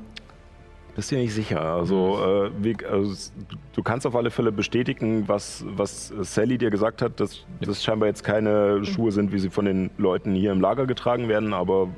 bist 0.99 1.13
dir 1.13 1.19
nicht 1.19 1.33
sicher. 1.33 1.61
Also, 1.61 2.19
äh, 2.19 2.51
wie, 2.59 2.77
also, 2.85 3.31
du 3.73 3.85
kannst 3.85 4.05
auf 4.05 4.17
alle 4.17 4.33
Fälle 4.33 4.51
bestätigen, 4.51 5.29
was, 5.29 5.65
was 5.65 6.13
Sally 6.23 6.59
dir 6.59 6.71
gesagt 6.71 7.03
hat, 7.03 7.21
dass 7.21 7.47
das 7.61 7.85
scheinbar 7.85 8.09
jetzt 8.09 8.25
keine 8.25 8.85
Schuhe 8.85 9.13
sind, 9.13 9.31
wie 9.31 9.39
sie 9.39 9.49
von 9.49 9.65
den 9.65 9.91
Leuten 9.97 10.35
hier 10.35 10.51
im 10.51 10.61
Lager 10.61 10.89
getragen 10.89 11.29
werden, 11.29 11.55
aber 11.55 11.89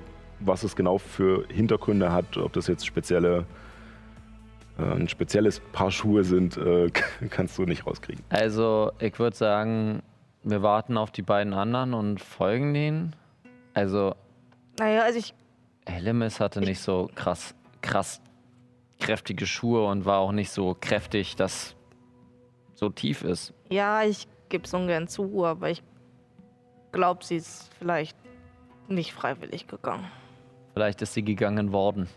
was 0.41 0.65
es 0.65 0.77
genau 0.77 0.99
für 0.99 1.47
Hintergründe 1.49 2.13
hat, 2.13 2.37
ob 2.37 2.53
das 2.53 2.67
jetzt 2.67 2.85
spezielle 2.85 3.47
äh, 4.79 4.83
ein 4.83 5.09
spezielles 5.09 5.61
Paar 5.73 5.91
Schuhe 5.91 6.23
sind, 6.23 6.59
äh, 6.59 6.91
kannst 7.31 7.57
du 7.57 7.63
nicht 7.63 7.87
rauskriegen. 7.87 8.23
Also, 8.29 8.93
ich 8.99 9.19
würde 9.19 9.35
sagen, 9.35 10.03
wir 10.43 10.63
warten 10.63 10.99
auf 10.99 11.11
die 11.11 11.23
beiden 11.23 11.55
anderen 11.55 11.95
und 11.95 12.21
folgen 12.21 12.75
denen. 12.75 13.17
Also, 13.73 14.15
naja, 14.79 15.05
also 15.05 15.19
ich. 15.19 15.33
Hellemis 15.87 16.39
hatte 16.39 16.61
nicht 16.61 16.81
so 16.81 17.11
krass, 17.15 17.55
krass 17.81 18.21
kräftige 19.01 19.47
Schuhe 19.47 19.87
und 19.87 20.05
war 20.05 20.19
auch 20.19 20.33
nicht 20.33 20.51
so 20.51 20.77
kräftig, 20.79 21.35
dass 21.37 21.75
so 22.75 22.89
tief 22.89 23.23
ist. 23.23 23.53
Ja, 23.69 24.03
ich 24.05 24.29
gebe 24.49 24.65
es 24.65 24.75
ungern 24.75 25.09
zu, 25.09 25.45
aber 25.45 25.71
ich 25.71 25.83
glaube, 26.93 27.25
sie 27.25 27.37
ist 27.37 27.71
vielleicht 27.79 28.17
nicht 28.89 29.13
freiwillig 29.13 29.67
gegangen. 29.67 30.11
Vielleicht 30.75 31.03
ist 31.03 31.15
sie 31.15 31.23
gegangen 31.23 31.73
worden. 31.73 32.09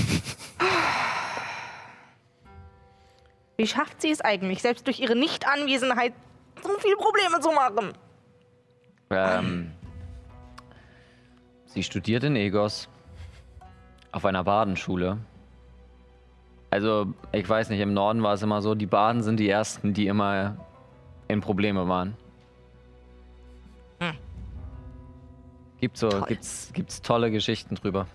Wie 3.56 3.66
schafft 3.66 4.00
sie 4.02 4.10
es 4.10 4.20
eigentlich, 4.20 4.62
selbst 4.62 4.86
durch 4.86 5.00
ihre 5.00 5.16
Nichtanwesenheit 5.16 6.14
so 6.62 6.70
viele 6.78 6.96
Probleme 6.96 7.40
zu 7.40 7.50
machen? 7.52 7.92
Ähm, 9.10 9.72
sie 11.66 11.82
studiert 11.82 12.24
in 12.24 12.36
Egos 12.36 12.88
auf 14.10 14.24
einer 14.24 14.44
Badenschule. 14.44 15.18
Also, 16.72 17.12
ich 17.32 17.46
weiß 17.46 17.68
nicht, 17.68 17.80
im 17.80 17.92
Norden 17.92 18.22
war 18.22 18.32
es 18.32 18.40
immer 18.40 18.62
so, 18.62 18.74
die 18.74 18.86
Baden 18.86 19.22
sind 19.22 19.38
die 19.38 19.46
ersten, 19.46 19.92
die 19.92 20.06
immer 20.06 20.56
in 21.28 21.42
Probleme 21.42 21.86
waren. 21.86 22.16
Hm. 24.00 24.14
Gibt 25.82 25.98
so, 25.98 26.08
Toll. 26.08 26.24
gibt's, 26.28 26.70
gibt's 26.72 27.02
tolle 27.02 27.30
Geschichten 27.30 27.74
drüber. 27.74 28.06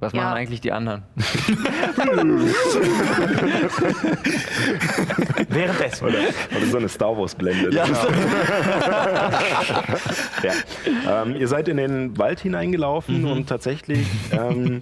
Was 0.00 0.12
Ja. 0.14 0.22
machen 0.24 0.36
eigentlich 0.38 0.60
die 0.62 0.72
anderen? 0.72 1.02
Währenddessen. 5.48 6.06
Oder, 6.08 6.18
oder 6.56 6.66
so 6.66 6.76
eine 6.78 6.88
Star 6.88 7.16
Wars-Blende. 7.16 7.74
Ja. 7.74 7.84
Ja. 10.42 11.22
Ähm, 11.22 11.36
ihr 11.36 11.46
seid 11.48 11.68
in 11.68 11.76
den 11.76 12.16
Wald 12.16 12.40
hineingelaufen 12.40 13.24
und 13.26 13.46
tatsächlich 13.48 14.06
ähm, 14.32 14.80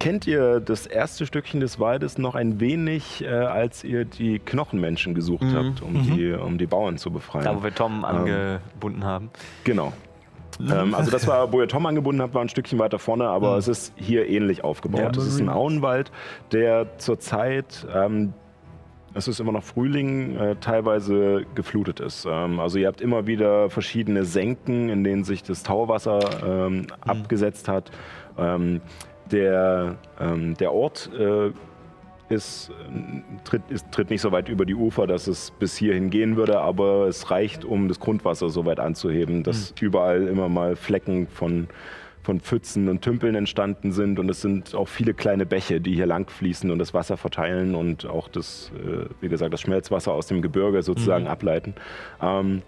kennt 0.00 0.26
ihr 0.26 0.58
das 0.60 0.86
erste 0.86 1.26
Stückchen 1.26 1.60
des 1.60 1.78
Waldes 1.78 2.18
noch 2.18 2.34
ein 2.34 2.58
wenig, 2.60 3.22
äh, 3.24 3.28
als 3.28 3.84
ihr 3.84 4.04
die 4.04 4.40
Knochenmenschen 4.40 5.14
gesucht 5.14 5.44
habt, 5.54 5.80
um, 5.82 6.02
die, 6.02 6.32
um 6.32 6.58
die 6.58 6.66
Bauern 6.66 6.98
zu 6.98 7.12
befreien. 7.12 7.44
Da, 7.44 7.54
wo 7.56 7.62
wir 7.62 7.72
Tom 7.74 8.04
angebunden 8.04 9.04
haben. 9.04 9.30
Genau. 9.64 9.92
Ähm, 10.58 10.94
also 10.94 11.10
das 11.10 11.26
war, 11.26 11.52
wo 11.52 11.60
ihr 11.60 11.68
Tom 11.68 11.86
angebunden 11.86 12.20
habt, 12.22 12.34
war 12.34 12.42
ein 12.42 12.48
Stückchen 12.48 12.78
weiter 12.78 12.98
vorne, 12.98 13.28
aber 13.28 13.56
es 13.56 13.68
ist 13.68 13.92
hier 13.96 14.28
ähnlich 14.28 14.64
aufgebaut. 14.64 15.16
Es 15.16 15.26
ist 15.26 15.40
ein 15.40 15.48
Auenwald, 15.48 16.10
der 16.52 16.98
zurzeit, 16.98 17.86
ähm, 17.94 18.32
es 19.14 19.26
ist 19.26 19.40
immer 19.40 19.52
noch 19.52 19.64
Frühling, 19.64 20.36
äh, 20.36 20.56
teilweise 20.56 21.44
geflutet 21.54 22.00
ist. 22.00 22.26
Ähm, 22.28 22.60
also 22.60 22.78
ihr 22.78 22.86
habt 22.86 23.00
immer 23.00 23.26
wieder 23.26 23.70
verschiedene 23.70 24.24
Senken, 24.24 24.88
in 24.88 25.04
denen 25.04 25.24
sich 25.24 25.42
das 25.42 25.62
Tauwasser 25.62 26.20
ähm, 26.46 26.86
abgesetzt 27.00 27.68
hat. 27.68 27.90
Ähm, 28.38 28.80
der, 29.30 29.96
ähm, 30.18 30.54
der 30.56 30.72
Ort 30.72 31.10
äh, 31.18 31.50
ist, 32.30 32.70
tritt, 33.44 33.62
ist, 33.68 33.90
tritt 33.92 34.10
nicht 34.10 34.20
so 34.20 34.32
weit 34.32 34.48
über 34.48 34.64
die 34.64 34.74
Ufer, 34.74 35.06
dass 35.06 35.26
es 35.26 35.50
bis 35.50 35.76
hierhin 35.76 36.10
gehen 36.10 36.36
würde, 36.36 36.60
aber 36.60 37.06
es 37.06 37.30
reicht, 37.30 37.64
um 37.64 37.88
das 37.88 38.00
Grundwasser 38.00 38.50
so 38.50 38.64
weit 38.66 38.80
anzuheben, 38.80 39.42
dass 39.42 39.74
überall 39.80 40.26
immer 40.28 40.48
mal 40.48 40.76
Flecken 40.76 41.26
von, 41.26 41.68
von 42.22 42.40
Pfützen 42.40 42.88
und 42.88 43.02
Tümpeln 43.02 43.34
entstanden 43.34 43.92
sind. 43.92 44.18
Und 44.18 44.28
es 44.28 44.40
sind 44.40 44.74
auch 44.74 44.88
viele 44.88 45.14
kleine 45.14 45.46
Bäche, 45.46 45.80
die 45.80 45.94
hier 45.94 46.06
lang 46.06 46.30
fließen 46.30 46.70
und 46.70 46.78
das 46.78 46.94
Wasser 46.94 47.16
verteilen 47.16 47.74
und 47.74 48.06
auch 48.06 48.28
das, 48.28 48.70
äh, 48.76 49.06
wie 49.20 49.28
gesagt, 49.28 49.52
das 49.52 49.60
Schmelzwasser 49.60 50.12
aus 50.12 50.26
dem 50.26 50.42
Gebirge 50.42 50.82
sozusagen 50.82 51.26
ableiten. 51.26 51.74
Ähm, 52.22 52.62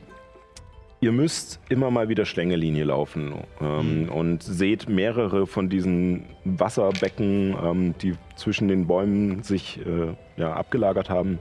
Ihr 1.03 1.11
müsst 1.11 1.59
immer 1.69 1.91
mal 1.91 2.09
wieder 2.09 2.25
Schlängelinie 2.25 2.85
laufen 2.85 3.35
ähm, 3.61 4.09
und 4.09 4.41
seht 4.45 4.89
mehrere 4.89 5.49
von 5.49 5.69
diesen 5.69 6.27
Wasserbecken, 6.45 7.57
ähm, 7.61 7.95
die 8.01 8.15
zwischen 8.37 8.69
den 8.69 8.87
Bäumen 8.87 9.43
sich 9.43 9.81
äh, 9.85 10.15
ja, 10.37 10.53
abgelagert 10.53 11.11
haben. 11.11 11.41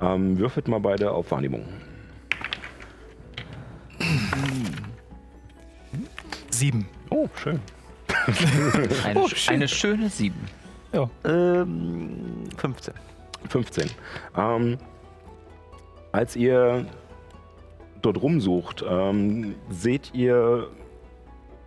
Ähm, 0.00 0.38
würfelt 0.38 0.66
mal 0.68 0.80
beide 0.80 1.10
auf 1.10 1.30
Wahrnehmung. 1.30 1.66
Sieben. 6.48 6.88
Oh, 7.10 7.28
schön. 7.34 7.60
Eine, 9.04 9.20
Oh, 9.20 9.28
schön. 9.28 9.56
eine 9.56 9.68
schöne 9.68 10.08
Sieben. 10.08 10.40
Ja. 10.94 11.10
Ähm, 11.26 12.44
15. 12.56 12.94
15. 13.50 13.90
Ähm, 14.38 14.78
als 16.12 16.34
ihr 16.34 16.86
dort 18.02 18.22
rumsucht, 18.22 18.84
ähm, 18.88 19.54
seht 19.70 20.12
ihr 20.14 20.68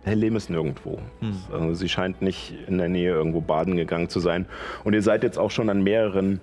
Herr 0.02 0.14
Lemes 0.16 0.48
nirgendwo. 0.48 0.98
Also 1.52 1.74
sie 1.74 1.88
scheint 1.88 2.22
nicht 2.22 2.54
in 2.66 2.78
der 2.78 2.88
Nähe 2.88 3.10
irgendwo 3.12 3.40
baden 3.42 3.76
gegangen 3.76 4.08
zu 4.08 4.18
sein. 4.20 4.46
Und 4.82 4.94
ihr 4.94 5.02
seid 5.02 5.22
jetzt 5.22 5.38
auch 5.38 5.50
schon 5.50 5.68
an 5.68 5.82
mehreren 5.82 6.40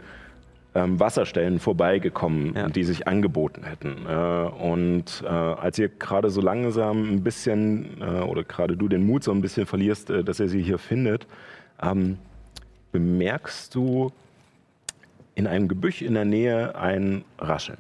ähm, 0.76 1.00
Wasserstellen 1.00 1.58
vorbeigekommen, 1.60 2.54
Ja. 2.56 2.68
die 2.70 2.84
sich 2.84 3.08
angeboten 3.08 3.64
hätten. 3.64 4.06
Äh, 4.08 4.64
und 4.64 5.24
äh, 5.26 5.28
als 5.28 5.80
ihr 5.80 5.88
gerade 5.90 6.30
so 6.30 6.40
langsam 6.40 7.10
ein 7.16 7.24
bisschen, 7.24 8.00
äh, 8.00 8.22
oder 8.22 8.44
gerade 8.44 8.78
du 8.78 8.88
den 8.88 9.04
Mut 9.08 9.24
so 9.24 9.32
ein 9.32 9.42
bisschen 9.42 9.66
verlierst, 9.66 10.12
äh, 10.12 10.24
dass 10.24 10.40
ihr 10.40 10.50
sie 10.50 10.62
hier 10.62 10.78
findet, 10.78 11.26
ähm, 11.82 12.20
bemerkst 12.92 13.74
du 13.74 14.12
in 15.34 15.48
einem 15.48 15.68
Gebüsch 15.68 16.04
in 16.04 16.14
der 16.14 16.26
Nähe 16.26 16.76
ein 16.78 17.24
Rascheln. 17.40 17.80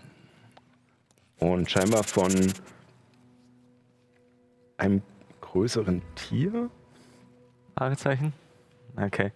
Und 1.40 1.70
scheinbar 1.70 2.04
von 2.04 2.32
einem 4.78 5.02
größeren 5.42 6.02
Tier. 6.16 6.70
Fragezeichen? 7.78 8.34
Okay. 8.96 9.32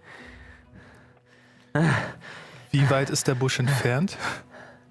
Wie 2.72 2.90
weit 2.90 3.10
ist 3.10 3.28
der 3.28 3.36
Busch 3.36 3.60
entfernt? 3.60 4.18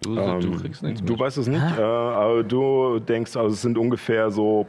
Du, 0.03 0.16
Ähm, 0.16 0.40
du 0.40 0.57
kriegst 0.59 0.83
nichts 0.83 1.03
du 1.03 1.18
weißt 1.18 1.37
es 1.38 1.46
nicht, 1.46 1.79
äh, 1.79 1.83
aber 1.83 2.42
du 2.42 3.01
denkst, 3.01 3.37
also 3.37 3.53
es 3.55 3.61
sind 3.61 3.77
ungefähr 3.77 4.31
so 4.31 4.66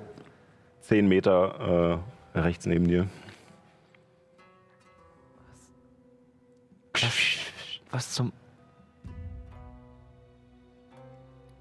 10 0.81 1.07
Meter 1.07 2.01
äh, 2.35 2.39
rechts 2.39 2.65
neben 2.65 2.87
dir. 2.87 3.07
Was 7.91 8.11
zum. 8.11 8.33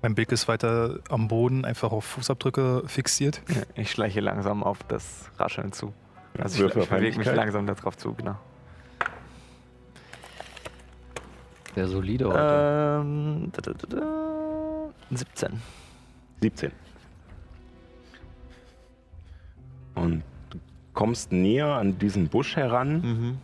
Mein 0.02 0.14
Blick 0.14 0.32
ist 0.32 0.48
weiter 0.48 1.00
am 1.10 1.28
Boden, 1.28 1.64
einfach 1.64 1.92
auf 1.92 2.04
Fußabdrücke 2.04 2.84
fixiert. 2.86 3.42
Ich 3.74 3.90
schleiche 3.90 4.20
langsam 4.20 4.62
auf 4.62 4.82
das 4.84 5.30
Rascheln 5.38 5.72
zu. 5.72 5.92
Also 6.38 6.66
ich, 6.66 6.72
bewege 6.74 7.18
mich 7.18 7.26
langsam 7.26 7.66
darauf 7.66 7.96
zu, 7.98 8.14
genau. 8.14 8.36
Der 11.76 11.86
solide 11.86 12.28
heute. 12.28 13.00
Ähm, 13.02 13.52
da, 13.52 13.60
da, 13.60 13.72
da, 13.72 13.96
da, 13.96 14.90
17. 15.10 15.60
17. 16.40 16.72
Und 19.94 20.22
du 20.50 20.58
kommst 20.94 21.30
näher 21.32 21.66
an 21.74 21.98
diesen 21.98 22.28
Busch 22.28 22.56
heran 22.56 23.00
Mhm. 23.02 23.38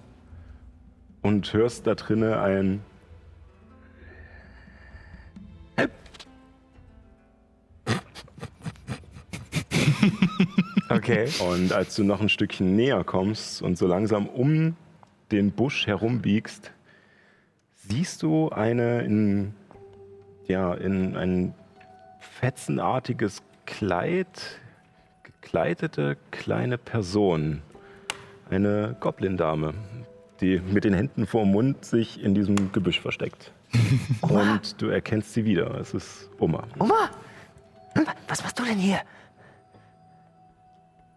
und 1.23 1.53
hörst 1.53 1.87
da 1.87 1.95
drinnen 1.95 2.33
ein 2.35 2.81
Okay. 10.88 11.29
Und 11.40 11.72
als 11.72 11.94
du 11.96 12.05
noch 12.05 12.20
ein 12.20 12.29
Stückchen 12.29 12.77
näher 12.77 13.03
kommst 13.05 13.62
und 13.62 13.77
so 13.77 13.87
langsam 13.87 14.27
um 14.27 14.77
den 15.33 15.51
Busch 15.51 15.87
herumbiegst, 15.87 16.70
siehst 17.75 18.22
du 18.22 18.51
eine 18.51 19.03
in, 19.03 19.55
ja, 20.46 20.75
in 20.75 21.16
ein 21.16 21.55
fetzenartiges 22.20 23.42
Kleid 23.64 24.61
gekleidete 25.46 26.16
kleine 26.33 26.77
Person. 26.77 27.62
Eine 28.51 28.96
Goblin-Dame, 29.01 29.75
die 30.40 30.61
mit 30.61 30.85
den 30.85 30.94
Händen 30.94 31.27
vor 31.27 31.42
dem 31.42 31.53
Mund 31.53 31.85
sich 31.85 32.22
in 32.22 32.35
diesem 32.35 32.72
Gebüsch 32.72 33.01
versteckt. 33.01 33.53
und 34.22 34.81
du 34.81 34.88
erkennst 34.88 35.35
sie 35.35 35.44
wieder. 35.44 35.75
Es 35.81 35.94
ist 35.94 36.31
Oma. 36.38 36.64
Oma! 36.79 37.11
Was 38.29 38.42
machst 38.42 38.59
du 38.59 38.64
denn 38.64 38.79
hier? 38.79 39.01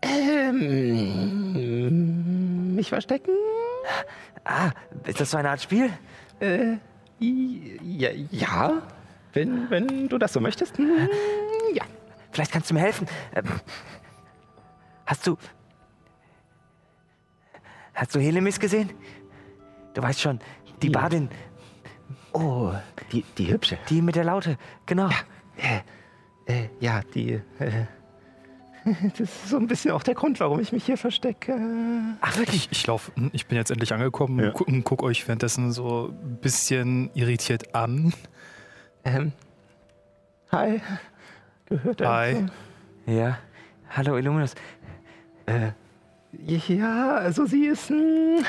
Ähm, 0.02 1.56
mich 2.76 2.90
verstecken? 2.90 3.32
Ah, 4.46 4.72
ist 5.06 5.20
das 5.20 5.32
so 5.32 5.38
eine 5.38 5.50
Art 5.50 5.62
Spiel? 5.62 5.90
Äh, 6.40 6.78
ja, 7.20 8.10
ja. 8.32 8.82
Wenn, 9.34 9.70
wenn 9.70 10.08
du 10.10 10.18
das 10.18 10.34
so 10.34 10.40
möchtest. 10.40 10.78
Hm, 10.78 11.10
Ja. 11.74 11.84
Vielleicht 12.32 12.52
kannst 12.52 12.70
du 12.70 12.74
mir 12.76 12.82
helfen. 12.82 13.08
Ähm, 13.36 13.44
hast 15.06 15.26
du. 15.28 15.38
Hast 17.94 18.16
du 18.16 18.20
Helemis 18.20 18.60
gesehen? 18.60 18.92
Du 19.94 20.02
weißt 20.02 20.22
schon, 20.22 20.40
die 20.82 20.92
Ja. 20.92 21.00
Badin, 21.02 21.30
Oh, 22.32 22.72
die, 23.12 23.24
die 23.38 23.52
hübsche. 23.52 23.78
die 23.90 24.02
mit 24.04 24.16
der 24.16 24.24
Laute. 24.24 24.58
Genau. 24.86 25.10
Äh, 25.58 25.80
äh, 26.46 26.70
ja, 26.80 27.02
die. 27.14 27.42
Äh, 27.60 27.86
das 29.18 29.20
ist 29.22 29.50
so 29.50 29.58
ein 29.58 29.68
bisschen 29.68 29.92
auch 29.92 30.04
der 30.04 30.16
Grund, 30.16 30.40
warum 30.40 30.60
ich 30.60 30.72
mich 30.72 30.86
hier 30.86 30.98
verstecke. 30.98 31.56
Ach, 32.22 32.38
wirklich? 32.38 32.68
Ich, 32.72 32.80
ich 32.80 32.88
lauf, 32.88 33.12
ich 33.34 33.48
bin 33.48 33.58
jetzt 33.58 33.72
endlich 33.72 33.94
angekommen 33.94 34.40
Ja. 34.40 34.52
gu- 34.52 34.64
und 34.64 34.84
guck 34.84 35.04
euch 35.04 35.28
währenddessen 35.28 35.72
so 35.72 36.08
ein 36.10 36.38
bisschen 36.38 37.10
irritiert 37.14 37.76
an. 37.76 38.14
Ähm, 39.04 39.32
hi. 40.52 40.82
Gehört 41.66 42.02
er 42.02 42.10
Hi. 42.10 42.48
so? 43.06 43.12
Ja. 43.12 43.38
Hallo, 43.92 44.18
Illuminus. 44.18 44.54
Äh, 45.46 45.72
ja, 46.46 47.16
also 47.16 47.46
sie 47.46 47.66
ist. 47.66 47.90
Hm, 47.90 48.44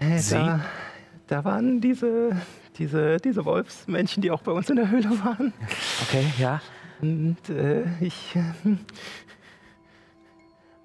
äh, 0.00 0.18
Sie? 0.18 0.34
Da, 0.34 0.60
da 1.28 1.44
waren 1.44 1.80
diese, 1.80 2.36
diese, 2.76 3.16
diese 3.18 3.44
Wolfsmännchen, 3.44 4.22
die 4.22 4.30
auch 4.30 4.42
bei 4.42 4.52
uns 4.52 4.68
in 4.68 4.76
der 4.76 4.90
Höhle 4.90 5.10
waren. 5.24 5.52
Okay, 6.02 6.24
ja. 6.38 6.60
Und 7.02 7.36
äh, 7.50 7.82
ich, 8.00 8.36
äh, 8.36 8.42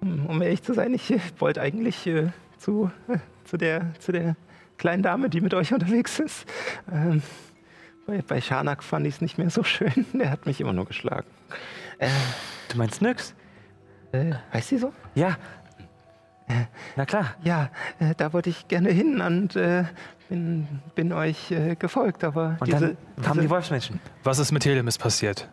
um 0.00 0.42
ehrlich 0.42 0.62
zu 0.62 0.74
sein, 0.74 0.92
ich 0.92 1.10
äh, 1.12 1.20
wollte 1.38 1.60
eigentlich 1.60 2.06
äh, 2.06 2.30
zu, 2.58 2.90
äh, 3.08 3.18
zu, 3.44 3.56
der, 3.56 3.94
zu 4.00 4.12
der 4.12 4.36
kleinen 4.76 5.02
Dame, 5.02 5.30
die 5.30 5.40
mit 5.40 5.54
euch 5.54 5.72
unterwegs 5.72 6.18
ist. 6.18 6.44
Ähm, 6.92 7.22
bei, 8.06 8.22
bei 8.22 8.40
Schanak 8.40 8.82
fand 8.82 9.06
ich 9.06 9.14
es 9.14 9.20
nicht 9.20 9.38
mehr 9.38 9.50
so 9.50 9.62
schön. 9.62 10.06
Der 10.12 10.30
hat 10.30 10.46
mich 10.46 10.60
immer 10.60 10.72
nur 10.72 10.86
geschlagen. 10.86 11.26
Äh, 11.98 12.08
Du 12.68 12.78
meinst 12.78 13.00
nix? 13.00 13.34
äh, 14.12 14.32
heißt 14.52 14.68
sie 14.68 14.78
so? 14.78 14.92
Ja. 15.14 15.36
Na 16.96 17.04
klar. 17.04 17.34
Ja, 17.44 17.68
äh, 17.98 18.14
da 18.16 18.32
wollte 18.32 18.48
ich 18.48 18.68
gerne 18.68 18.90
hin 18.90 19.20
und 19.20 19.54
äh, 19.56 19.84
bin, 20.30 20.66
bin 20.94 21.12
euch 21.12 21.50
äh, 21.50 21.74
gefolgt, 21.76 22.24
aber 22.24 22.56
Und 22.60 22.66
diese, 22.68 22.78
dann 22.80 22.96
kamen 23.22 23.34
die 23.34 23.40
diese, 23.40 23.50
Wolfsmenschen. 23.50 24.00
Was 24.24 24.38
ist 24.38 24.50
mit 24.52 24.64
Helemis 24.64 24.96
passiert? 24.96 25.48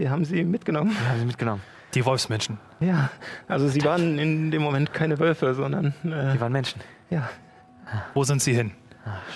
Wir 0.00 0.10
haben 0.10 0.24
sie 0.24 0.42
mitgenommen. 0.44 0.90
Wir 0.98 1.08
haben 1.10 1.18
sie 1.20 1.26
mitgenommen. 1.26 1.62
Die 1.94 2.04
Wolfsmenschen. 2.04 2.58
Ja, 2.80 3.10
also 3.48 3.68
sie 3.68 3.84
waren 3.84 4.18
in 4.18 4.50
dem 4.50 4.62
Moment 4.62 4.92
keine 4.92 5.18
Wölfe, 5.18 5.54
sondern 5.54 5.88
äh, 6.04 6.32
Die 6.34 6.40
waren 6.40 6.52
Menschen. 6.52 6.80
ja, 7.10 7.28
Wo 8.14 8.24
sind 8.24 8.40
sie 8.42 8.54
hin? 8.54 8.72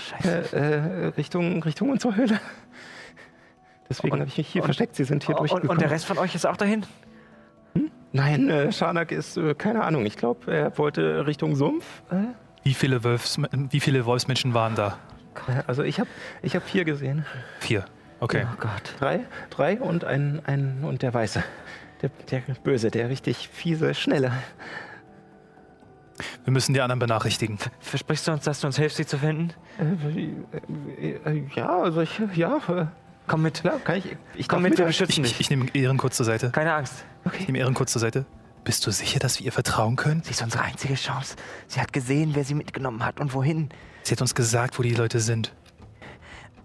Scheiße. 0.09 0.57
äh, 0.57 0.59
äh, 0.59 1.07
Richtung, 1.16 1.62
Richtung 1.62 1.90
unserer 1.90 2.14
Höhle. 2.16 2.40
Deswegen 3.88 4.14
habe 4.18 4.29
ich 4.29 4.38
mich 4.38 4.48
hier 4.48 4.62
und- 4.62 4.66
versteckt. 4.68 4.94
Sie 4.96 5.05
sind 5.05 5.24
hier 5.24 5.35
Und, 5.35 5.40
durchgekommen. 5.40 5.70
und 5.70 5.81
der 5.81 5.90
Rest 5.90 6.05
von 6.07 6.18
euch 6.18 6.35
ist 6.35 6.46
auch 6.46 6.57
dahin? 6.57 6.87
Nein, 8.12 8.48
äh, 8.48 8.70
Schanak 8.72 9.11
ist, 9.11 9.37
äh, 9.37 9.55
keine 9.55 9.83
Ahnung, 9.83 10.07
ich 10.07 10.16
glaube, 10.16 10.53
er 10.55 10.79
wollte 10.79 11.27
Richtung 11.27 11.57
Sumpf. 11.57 11.85
Äh, 12.11 12.16
Wie 12.62 12.74
viele, 12.74 13.03
Wölfs, 13.03 13.38
wie 13.70 13.81
viele 13.81 14.07
Wolfsmenschen 14.07 14.55
waren 14.55 14.74
da? 14.77 14.98
also 15.66 15.83
ich 15.83 15.98
habe 15.98 16.09
ich 16.42 16.55
hab 16.55 16.62
vier 16.62 16.85
gesehen. 16.85 17.27
Vier. 17.59 17.85
Okay. 18.24 18.46
Oh 18.50 18.56
Gott. 18.58 18.94
Drei, 18.98 19.20
drei 19.50 19.78
und 19.78 20.04
ein, 20.04 20.40
ein 20.46 20.82
und 20.82 21.02
der 21.02 21.12
Weiße. 21.12 21.44
Der, 22.00 22.10
der 22.30 22.40
Böse, 22.54 22.90
der 22.90 23.10
richtig 23.10 23.50
fiese, 23.52 23.92
schnelle. 23.92 24.32
Wir 26.44 26.52
müssen 26.52 26.72
die 26.72 26.80
anderen 26.80 27.00
benachrichtigen. 27.00 27.58
Versprichst 27.80 28.26
du 28.26 28.32
uns, 28.32 28.44
dass 28.44 28.60
du 28.60 28.66
uns 28.66 28.78
hilfst, 28.78 28.96
sie 28.96 29.04
zu 29.04 29.18
finden? 29.18 29.52
Äh, 29.78 31.06
äh, 31.06 31.38
äh, 31.38 31.44
ja, 31.54 31.80
also 31.82 32.00
ich, 32.00 32.18
ja, 32.34 32.60
Komm 33.26 33.42
mit. 33.42 33.60
klar, 33.60 33.78
kann 33.84 33.98
ich. 33.98 34.16
Ich 34.34 34.48
Komm 34.48 34.62
mit, 34.62 34.78
wir 34.78 34.87
beschützen 34.87 35.22
Ich, 35.24 35.32
dich. 35.32 35.40
ich, 35.40 35.40
ich 35.40 35.50
nehme 35.50 35.66
Ehren 35.74 35.98
kurz 35.98 36.16
zur 36.16 36.24
Seite. 36.24 36.50
Keine 36.50 36.72
Angst. 36.72 37.04
Ich 37.38 37.46
nehme 37.46 37.58
Ehren 37.58 37.74
kurz 37.74 37.92
zur 37.92 38.00
Seite. 38.00 38.24
Bist 38.64 38.87
du 38.87 38.90
sicher, 38.90 39.18
dass 39.18 39.38
wir 39.38 39.44
ihr 39.44 39.52
vertrauen 39.52 39.96
können? 39.96 40.22
Sie 40.24 40.30
ist 40.30 40.42
unsere 40.42 40.64
einzige 40.64 40.94
Chance. 40.94 41.37
Sie 41.66 41.78
hat 41.78 41.92
gesehen, 41.92 42.30
wer 42.34 42.44
sie 42.44 42.54
mitgenommen 42.54 43.04
hat 43.04 43.20
und 43.20 43.34
wohin. 43.34 43.68
Sie 44.02 44.12
hat 44.12 44.22
uns 44.22 44.34
gesagt, 44.34 44.78
wo 44.78 44.82
die 44.82 44.94
Leute 44.94 45.20
sind. 45.20 45.52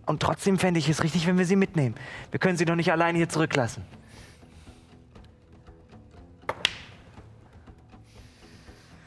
Und 0.09 0.23
trotzdem 0.23 0.57
fände 0.57 0.79
ich 0.79 0.89
es 0.89 1.03
richtig, 1.03 1.27
wenn 1.27 1.37
wir 1.37 1.45
sie 1.45 1.55
mitnehmen. 1.55 1.93
Wir 2.31 2.39
können 2.39 2.57
sie 2.57 2.65
doch 2.65 2.73
nicht 2.73 2.91
alleine 2.91 3.19
hier 3.19 3.29
zurücklassen. 3.29 3.83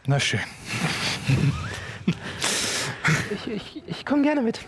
Na 0.07 0.21
schön. 0.21 0.41
Ich, 3.35 3.51
ich, 3.51 3.83
ich 3.87 4.07
komme 4.07 4.23
gerne 4.23 4.43
mit. 4.43 4.61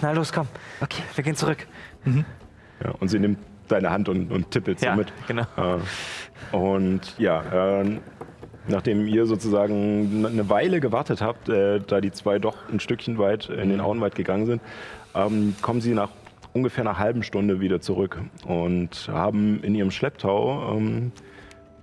Na 0.00 0.12
los, 0.12 0.32
komm. 0.32 0.46
Okay, 0.80 1.02
wir 1.14 1.24
gehen 1.24 1.34
zurück. 1.34 1.66
Ja, 2.04 2.90
und 3.00 3.08
sie 3.08 3.18
nimmt 3.18 3.38
deine 3.66 3.90
Hand 3.90 4.08
und, 4.08 4.30
und 4.30 4.50
tippelt 4.52 4.78
so 4.78 4.92
mit. 4.92 5.12
genau. 5.26 5.42
Äh, 5.56 6.56
und 6.56 7.18
ja, 7.18 7.80
äh, 7.80 7.98
nachdem 8.68 9.08
ihr 9.08 9.26
sozusagen 9.26 10.24
eine 10.24 10.48
Weile 10.48 10.78
gewartet 10.78 11.22
habt, 11.22 11.48
äh, 11.48 11.80
da 11.80 12.00
die 12.00 12.12
zwei 12.12 12.38
doch 12.38 12.68
ein 12.68 12.78
Stückchen 12.78 13.18
weit 13.18 13.48
in 13.48 13.70
den 13.70 13.80
Auenwald 13.80 14.14
gegangen 14.14 14.46
sind, 14.46 14.62
ähm, 15.14 15.54
kommen 15.62 15.80
sie 15.80 15.94
nach 15.94 16.10
ungefähr 16.52 16.82
einer 16.84 16.98
halben 16.98 17.22
Stunde 17.22 17.60
wieder 17.60 17.80
zurück 17.80 18.20
und 18.46 19.08
haben 19.12 19.62
in 19.62 19.74
ihrem 19.74 19.90
Schlepptau 19.90 20.76
ähm, 20.76 21.12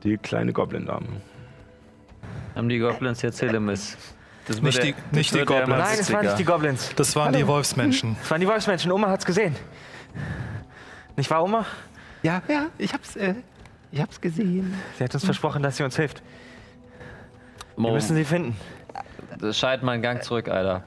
die 0.03 0.17
kleine 0.17 0.53
Goblin-Dame. 0.53 1.07
Haben 2.55 2.69
die 2.69 2.79
Goblins 2.79 3.21
jetzt 3.21 3.41
Helemis? 3.41 3.97
Das 4.47 4.61
Nicht 4.61 4.81
die- 4.83 4.93
das 4.93 5.11
nicht 5.11 5.33
die 5.35 5.45
Goblins. 5.45 5.67
Nein, 5.79 5.97
es 5.99 6.11
waren 6.11 6.25
nicht 6.25 6.39
die. 6.39 6.43
Goblins. 6.43 6.91
Das 6.95 7.15
waren 7.15 7.33
die 7.33 7.45
Wolfsmenschen. 7.45 8.17
Es 8.21 8.31
waren 8.31 8.41
die 8.41 8.47
Wolfsmenschen. 8.47 8.91
Oma 8.91 9.09
hat's 9.09 9.25
gesehen. 9.25 9.55
Nicht 11.15 11.29
wahr, 11.29 11.43
Oma? 11.43 11.65
Ja, 12.23 12.41
ja, 12.47 12.67
ich 12.77 12.93
hab's, 12.93 13.15
äh, 13.15 13.35
ich 13.91 14.01
hab's 14.01 14.19
gesehen. 14.19 14.73
Sie 14.97 15.03
hat 15.03 15.13
uns 15.13 15.23
versprochen, 15.25 15.61
dass 15.63 15.77
sie 15.77 15.83
uns 15.83 15.95
hilft. 15.95 16.21
Wir 17.75 17.81
Mo, 17.83 17.91
müssen 17.93 18.15
sie 18.15 18.25
finden. 18.25 18.55
schalt 19.51 19.83
mal 19.83 19.93
einen 19.93 20.01
Gang 20.01 20.23
zurück, 20.23 20.47
Alter. 20.49 20.83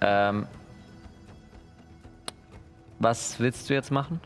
Ähm, 0.00 0.46
was 2.98 3.38
willst 3.40 3.68
du 3.68 3.74
jetzt 3.74 3.90
machen? 3.90 4.20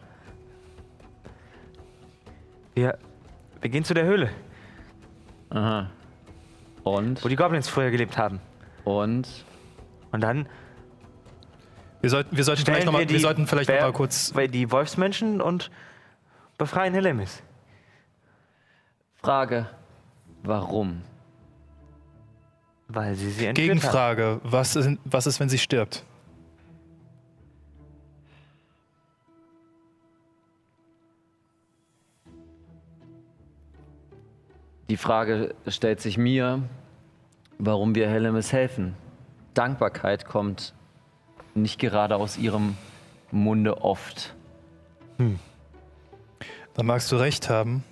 Wir, 2.74 2.98
wir 3.61 3.70
gehen 3.70 3.85
zu 3.85 3.94
der 3.94 4.04
Höhle, 4.04 4.30
Aha. 5.50 5.90
Und? 6.85 7.22
wo 7.24 7.28
die 7.28 7.37
Goblins 7.37 7.68
früher 7.68 7.90
gelebt 7.90 8.16
haben. 8.16 8.40
Und? 8.85 9.28
Und 10.12 10.20
dann 10.22 10.48
Wir 12.00 12.11
sollten, 12.11 12.37
wir 12.37 12.44
sollten 12.44 12.64
vielleicht 12.64 12.87
nochmal 12.87 13.09
wir 13.09 13.20
sollten 13.20 13.46
vielleicht 13.46 13.68
noch 13.68 13.80
mal 13.80 13.92
kurz. 13.92 14.35
weil 14.35 14.48
die 14.48 14.70
Wolfsmenschen 14.70 15.40
und 15.40 15.70
befreien 16.59 16.94
Helemis. 16.94 17.42
Frage. 19.16 19.68
Warum? 20.42 21.02
Weil 22.88 23.14
sie 23.14 23.30
sie 23.30 23.46
entführt 23.46 23.68
haben. 23.70 23.78
Gegenfrage: 23.78 24.40
was 24.42 24.74
ist, 24.76 24.98
was 25.04 25.26
ist, 25.26 25.38
wenn 25.40 25.48
sie 25.50 25.59
stirbt? 25.59 26.04
Die 34.90 34.96
Frage 34.96 35.55
stellt 35.68 36.00
sich 36.00 36.18
mir, 36.18 36.68
warum 37.59 37.94
wir 37.94 38.09
Hellemis 38.09 38.53
helfen. 38.53 38.96
Dankbarkeit 39.55 40.24
kommt 40.26 40.74
nicht 41.55 41.79
gerade 41.79 42.16
aus 42.16 42.37
ihrem 42.37 42.76
Munde 43.31 43.83
oft. 43.83 44.35
Da 46.74 46.83
magst 46.83 47.12
du 47.12 47.16
recht 47.18 47.48
haben. 47.48 47.85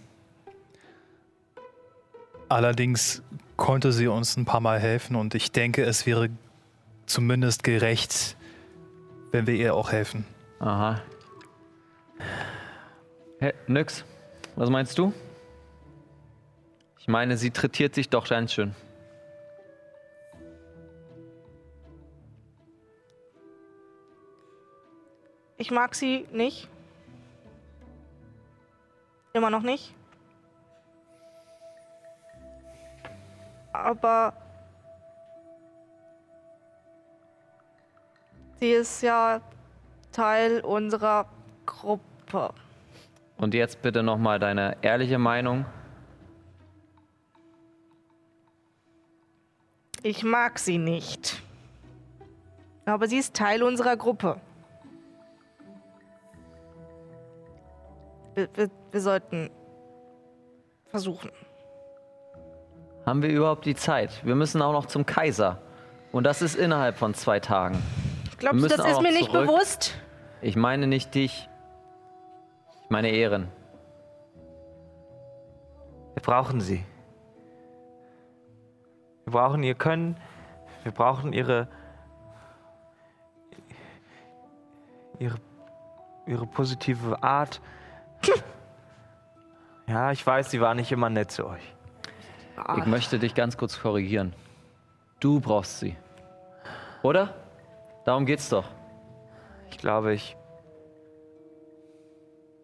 Allerdings 2.48 3.22
konnte 3.56 3.92
sie 3.92 4.08
uns 4.08 4.36
ein 4.36 4.44
paar 4.44 4.58
Mal 4.60 4.80
helfen 4.80 5.14
und 5.14 5.36
ich 5.36 5.52
denke, 5.52 5.84
es 5.84 6.04
wäre 6.04 6.30
zumindest 7.06 7.62
gerecht, 7.62 8.36
wenn 9.30 9.46
wir 9.46 9.54
ihr 9.54 9.76
auch 9.76 9.92
helfen. 9.92 10.24
Aha. 10.58 11.00
Hä, 13.38 13.52
nix. 13.68 14.04
Was 14.56 14.68
meinst 14.68 14.98
du? 14.98 15.12
Ich 17.08 17.10
meine, 17.10 17.38
sie 17.38 17.50
trittiert 17.50 17.94
sich 17.94 18.10
doch 18.10 18.28
ganz 18.28 18.52
schön. 18.52 18.74
Ich 25.56 25.70
mag 25.70 25.94
sie 25.94 26.26
nicht. 26.32 26.68
Immer 29.32 29.48
noch 29.48 29.62
nicht. 29.62 29.94
Aber 33.72 34.34
sie 38.60 38.72
ist 38.72 39.02
ja 39.02 39.40
Teil 40.12 40.60
unserer 40.60 41.24
Gruppe. 41.64 42.52
Und 43.38 43.54
jetzt 43.54 43.80
bitte 43.80 44.02
nochmal 44.02 44.38
deine 44.38 44.76
ehrliche 44.82 45.18
Meinung. 45.18 45.64
Ich 50.02 50.22
mag 50.22 50.58
sie 50.58 50.78
nicht. 50.78 51.42
Aber 52.84 53.08
sie 53.08 53.18
ist 53.18 53.34
Teil 53.34 53.62
unserer 53.62 53.96
Gruppe. 53.96 54.40
Wir, 58.34 58.48
wir, 58.54 58.70
wir 58.90 59.00
sollten 59.00 59.50
versuchen. 60.86 61.30
Haben 63.04 63.22
wir 63.22 63.30
überhaupt 63.30 63.64
die 63.64 63.74
Zeit? 63.74 64.24
Wir 64.24 64.34
müssen 64.34 64.62
auch 64.62 64.72
noch 64.72 64.86
zum 64.86 65.04
Kaiser. 65.04 65.60
Und 66.12 66.24
das 66.24 66.42
ist 66.42 66.54
innerhalb 66.54 66.96
von 66.96 67.14
zwei 67.14 67.40
Tagen. 67.40 67.82
Glaubst 68.38 68.64
du, 68.64 68.68
das 68.68 68.86
ist 68.86 69.02
mir 69.02 69.12
nicht 69.12 69.30
zurück. 69.30 69.46
bewusst? 69.46 69.94
Ich 70.40 70.56
meine 70.56 70.86
nicht 70.86 71.14
dich. 71.14 71.48
Ich 72.84 72.90
meine 72.90 73.10
Ehren. 73.10 73.48
Wir 76.14 76.22
brauchen 76.22 76.60
sie. 76.60 76.84
Wir 79.28 79.32
brauchen 79.32 79.62
ihr 79.62 79.74
Können. 79.74 80.16
Wir 80.84 80.92
brauchen 80.92 81.34
ihre. 81.34 81.68
ihre. 85.18 85.36
ihre 86.26 86.46
positive 86.46 87.22
Art. 87.22 87.60
Ja, 89.86 90.12
ich 90.12 90.26
weiß, 90.26 90.50
sie 90.50 90.60
war 90.60 90.74
nicht 90.74 90.92
immer 90.92 91.08
nett 91.08 91.30
zu 91.30 91.46
euch. 91.46 91.62
Ich 92.76 92.84
möchte 92.84 93.18
dich 93.18 93.34
ganz 93.34 93.56
kurz 93.56 93.80
korrigieren. 93.80 94.34
Du 95.18 95.40
brauchst 95.40 95.78
sie. 95.78 95.96
Oder? 97.02 97.32
Darum 98.04 98.26
geht's 98.26 98.50
doch. 98.50 98.66
Ich 99.70 99.78
glaube, 99.78 100.12
ich. 100.12 100.36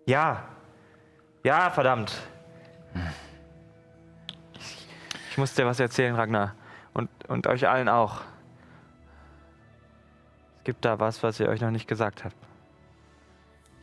Ja. 0.05 0.45
Ja, 1.45 1.71
verdammt. 1.71 2.13
Ich, 2.95 3.01
ich 5.35 5.39
muss 5.39 5.53
dir 5.53 5.67
was 5.67 5.81
erzählen, 5.81 6.15
Ragnar. 6.15 6.55
Und, 6.93 7.11
und 7.27 7.49
euch 7.49 7.67
allen 7.67 7.89
auch. 7.89 8.21
Es 10.59 10.65
gibt 10.65 10.85
da 10.85 11.01
was, 11.01 11.25
was 11.25 11.41
ihr 11.41 11.49
euch 11.49 11.61
noch 11.61 11.73
nicht 11.73 11.89
gesagt 11.89 12.23
habt. 12.25 12.37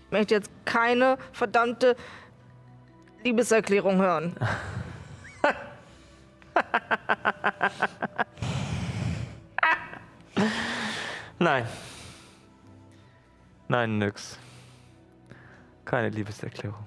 Ich 0.06 0.12
möchte 0.12 0.34
jetzt 0.34 0.50
keine 0.64 1.18
verdammte 1.34 1.98
Liebeserklärung 3.26 3.98
hören. 3.98 4.34
Nein. 11.38 11.68
Nein, 13.68 13.98
nix. 13.98 14.40
Keine 15.84 16.08
Liebeserklärung. 16.08 16.86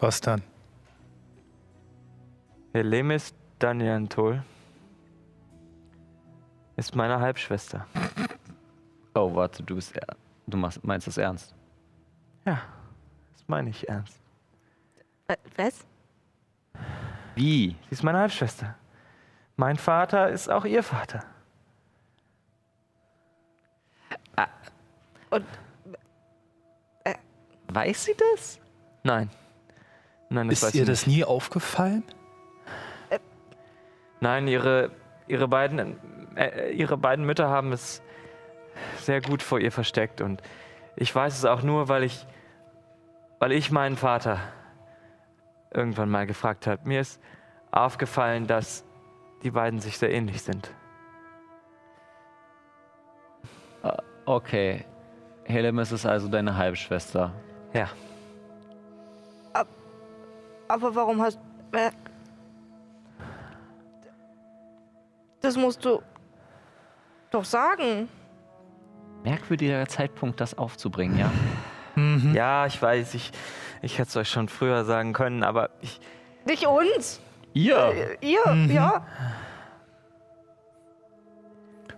Was 0.00 0.20
dann? 0.20 0.42
Helemis 2.74 3.32
Daniantol 3.60 4.42
ist 6.76 6.96
meine 6.96 7.20
Halbschwester. 7.20 7.86
Oh, 9.14 9.32
warte, 9.34 9.62
du 9.62 9.76
bist 9.76 9.96
er 9.96 10.16
du 10.48 10.56
machst, 10.56 10.82
meinst 10.84 11.06
das 11.06 11.16
ernst? 11.16 11.54
Ja, 12.44 12.60
das 13.32 13.44
meine 13.46 13.70
ich 13.70 13.88
ernst. 13.88 14.20
Äh, 15.28 15.36
Was? 15.56 15.86
Wie? 17.36 17.68
Sie 17.70 17.92
ist 17.92 18.02
meine 18.02 18.18
Halbschwester. 18.18 18.74
Mein 19.56 19.76
Vater 19.76 20.28
ist 20.30 20.50
auch 20.50 20.64
ihr 20.64 20.82
Vater. 20.82 21.24
Und 25.30 25.44
Weiß 27.68 28.04
sie 28.04 28.14
das? 28.32 28.60
Nein. 29.02 29.30
Nein, 30.28 30.48
das 30.48 30.58
Ist 30.58 30.64
weiß 30.64 30.74
ihr 30.74 30.84
das 30.86 31.06
nicht. 31.06 31.16
nie 31.16 31.24
aufgefallen? 31.24 32.04
Nein, 34.20 34.48
ihre, 34.48 34.90
ihre, 35.26 35.48
beiden, 35.48 35.98
äh, 36.36 36.70
ihre 36.72 36.96
beiden 36.96 37.24
Mütter 37.24 37.48
haben 37.48 37.72
es 37.72 38.02
sehr 38.98 39.20
gut 39.20 39.42
vor 39.42 39.60
ihr 39.60 39.72
versteckt. 39.72 40.20
Und 40.20 40.42
ich 40.96 41.14
weiß 41.14 41.36
es 41.36 41.44
auch 41.44 41.62
nur, 41.62 41.88
weil 41.88 42.02
ich, 42.02 42.26
weil 43.38 43.52
ich 43.52 43.70
meinen 43.70 43.96
Vater 43.96 44.38
irgendwann 45.72 46.10
mal 46.10 46.26
gefragt 46.26 46.66
habe. 46.66 46.86
Mir 46.86 47.00
ist 47.00 47.20
aufgefallen, 47.70 48.46
dass 48.46 48.84
die 49.42 49.50
beiden 49.50 49.80
sich 49.80 49.98
sehr 49.98 50.12
ähnlich 50.12 50.42
sind. 50.42 50.72
Okay. 54.26 54.84
Helemis 55.44 55.92
ist 55.92 56.06
also 56.06 56.28
deine 56.28 56.56
Halbschwester. 56.56 57.32
Ja. 57.72 57.88
aber 60.68 60.94
warum 60.94 61.20
hast. 61.20 61.38
Das 65.44 65.56
musst 65.56 65.84
du 65.84 66.02
doch 67.30 67.44
sagen. 67.44 68.08
Merkwürdiger 69.22 69.86
Zeitpunkt, 69.86 70.40
das 70.40 70.56
aufzubringen, 70.56 71.18
ja? 71.18 71.30
Ja, 72.32 72.66
ich 72.66 72.82
weiß, 72.82 73.14
ich, 73.14 73.30
ich 73.80 73.98
hätte 73.98 74.08
es 74.08 74.16
euch 74.16 74.28
schon 74.28 74.48
früher 74.48 74.84
sagen 74.84 75.12
können, 75.12 75.44
aber 75.44 75.70
ich, 75.80 76.00
Nicht 76.44 76.66
uns. 76.66 77.20
Ihr! 77.52 77.76
Äh, 77.76 78.16
Ihr, 78.20 78.72
ja. 78.74 79.06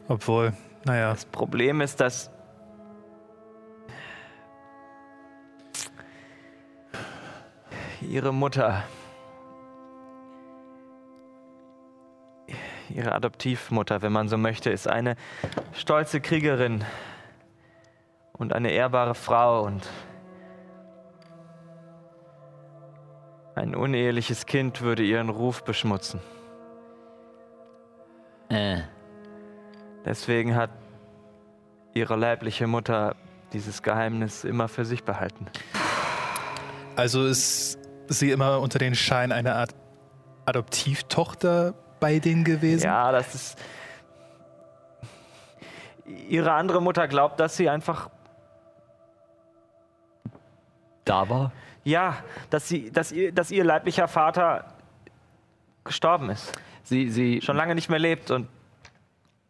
Obwohl, 0.07 0.53
naja, 0.85 1.11
das 1.11 1.25
Problem 1.25 1.81
ist, 1.81 1.99
dass 1.99 2.31
ihre 8.03 8.35
Mutter, 8.35 8.85
ihre 12.91 13.13
Adoptivmutter, 13.13 14.03
wenn 14.03 14.13
man 14.13 14.29
so 14.29 14.37
möchte, 14.37 14.71
ist 14.71 14.89
eine 14.89 15.17
stolze 15.73 16.21
Kriegerin 16.21 16.85
und 18.33 18.53
eine 18.53 18.71
ehrbare 18.71 19.15
Frau 19.15 19.63
und 19.63 19.89
ein 23.55 23.75
uneheliches 23.75 24.47
Kind 24.47 24.83
würde 24.83 25.03
ihren 25.03 25.31
Ruf 25.31 25.65
beschmutzen. 25.65 26.21
Äh. 28.51 28.81
Deswegen 30.05 30.55
hat 30.55 30.71
ihre 31.95 32.17
leibliche 32.17 32.67
Mutter 32.67 33.17
dieses 33.53 33.83
Geheimnis 33.83 34.45
immer 34.45 34.69
für 34.69 34.85
sich 34.85 35.03
behalten. 35.05 35.47
Also 36.95 37.27
ist 37.27 37.79
sie 38.09 38.31
immer 38.31 38.61
unter 38.61 38.79
den 38.79 38.95
Schein 38.95 39.33
einer 39.33 39.57
Art 39.57 39.75
Adoptivtochter 40.45 41.75
bei 42.01 42.19
denen 42.19 42.45
gewesen? 42.45 42.85
Ja, 42.85 43.13
das 43.13 43.35
ist. 43.35 43.59
Ihre 46.29 46.53
andere 46.53 46.81
Mutter 46.81 47.09
glaubt, 47.09 47.41
dass 47.41 47.57
sie 47.57 47.69
einfach. 47.69 48.11
Da 51.05 51.29
war? 51.29 51.53
Ja, 51.85 52.17
dass, 52.51 52.69
sie, 52.69 52.91
dass, 52.91 53.13
ihr, 53.13 53.33
dass 53.33 53.51
ihr 53.51 53.65
leiblicher 53.65 54.09
Vater 54.09 54.65
gestorben 55.85 56.31
ist. 56.31 56.53
Sie, 56.83 57.09
sie. 57.11 57.41
Schon 57.43 57.57
lange 57.57 57.75
nicht 57.75 57.89
mehr 57.89 57.99
lebt 57.99 58.31
und 58.31 58.49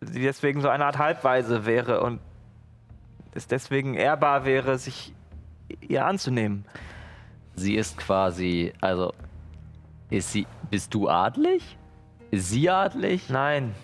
sie 0.01 0.23
deswegen 0.23 0.61
so 0.61 0.69
eine 0.69 0.85
Art 0.85 0.99
Halbweise 0.99 1.67
wäre 1.67 2.01
und 2.01 2.21
es 3.33 3.47
deswegen 3.47 3.95
ehrbar 3.95 4.45
wäre, 4.45 4.79
sich 4.79 5.15
ihr 5.81 6.05
anzunehmen. 6.07 6.65
Sie 7.55 7.75
ist 7.75 7.97
quasi. 7.97 8.73
Also. 8.81 9.13
Ist 10.11 10.33
sie. 10.33 10.47
Bist 10.71 10.95
du 10.95 11.09
adlig? 11.09 11.77
Sie 12.41 12.69
adlig? 12.71 13.29
Nein, 13.31 13.75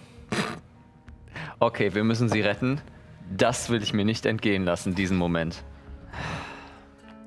Okay, 1.58 1.94
wir 1.94 2.02
müssen 2.02 2.28
sie 2.28 2.40
retten. 2.40 2.80
Das 3.30 3.70
will 3.70 3.82
ich 3.84 3.92
mir 3.92 4.04
nicht 4.04 4.26
entgehen 4.26 4.64
lassen, 4.64 4.96
diesen 4.96 5.16
Moment. 5.16 5.62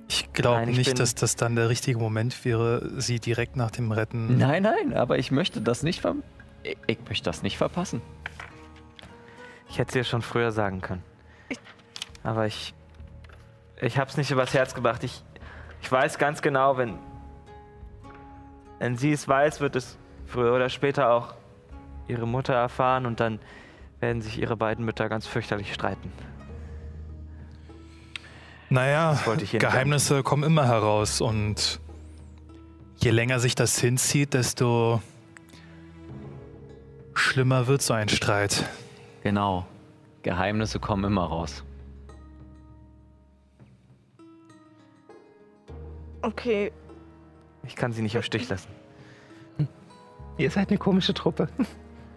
Ich 0.09 0.31
glaube 0.33 0.65
nicht, 0.67 0.85
bin- 0.87 0.95
dass 0.97 1.15
das 1.15 1.37
dann 1.37 1.55
der 1.55 1.69
richtige 1.69 1.97
Moment 1.97 2.43
wäre, 2.43 2.99
sie 2.99 3.19
direkt 3.21 3.55
nach 3.55 3.71
dem 3.71 3.91
Retten. 3.93 4.37
Nein, 4.37 4.63
nein, 4.63 4.93
aber 4.93 5.17
ich 5.19 5.31
möchte 5.31 5.61
das 5.61 5.83
nicht 5.83 6.01
ver 6.01 6.15
ich, 6.63 6.77
ich 6.87 6.97
möchte 7.07 7.23
das 7.25 7.43
nicht 7.43 7.57
verpassen. 7.57 8.01
ich 9.69 9.77
hätte 9.79 9.89
es 9.89 9.93
dir 9.93 10.03
schon 10.03 10.21
früher 10.21 10.51
sagen 10.51 10.81
können. 10.81 11.03
Aber 12.23 12.45
ich. 12.45 12.73
Ich 13.81 13.97
hab's 13.97 14.17
nicht 14.17 14.31
übers 14.31 14.53
Herz 14.53 14.73
gebracht. 14.73 15.03
Ich, 15.03 15.23
ich 15.81 15.89
weiß 15.91 16.17
ganz 16.17 16.41
genau, 16.41 16.77
wenn. 16.77 16.97
Wenn 18.79 18.97
sie 18.97 19.11
es 19.13 19.27
weiß, 19.27 19.61
wird 19.61 19.75
es 19.77 19.97
früher 20.25 20.53
oder 20.53 20.69
später 20.69 21.11
auch 21.11 21.33
ihre 22.07 22.27
Mutter 22.27 22.53
erfahren 22.53 23.05
und 23.05 23.19
dann 23.19 23.39
werden 23.99 24.21
sich 24.21 24.39
ihre 24.39 24.55
beiden 24.55 24.85
Mütter 24.85 25.09
ganz 25.09 25.25
fürchterlich 25.27 25.73
streiten. 25.73 26.11
Naja, 28.69 29.17
Geheimnisse 29.51 30.23
kommen 30.23 30.43
immer 30.43 30.67
heraus 30.67 31.21
und 31.21 31.79
je 32.97 33.11
länger 33.11 33.39
sich 33.39 33.55
das 33.55 33.79
hinzieht, 33.79 34.33
desto 34.33 35.01
schlimmer 37.13 37.67
wird 37.67 37.81
so 37.81 37.93
ein 37.93 38.09
Streit. 38.09 38.65
Genau. 39.23 39.65
Geheimnisse 40.23 40.79
kommen 40.79 41.03
immer 41.03 41.23
raus. 41.25 41.63
Okay, 46.21 46.71
Ich 47.67 47.75
kann 47.75 47.93
sie 47.93 48.01
nicht 48.01 48.15
im 48.15 48.23
Stich 48.23 48.49
lassen. 48.49 48.74
Ihr 50.37 50.51
seid 50.51 50.69
eine 50.69 50.77
komische 50.77 51.13
Truppe. 51.13 51.47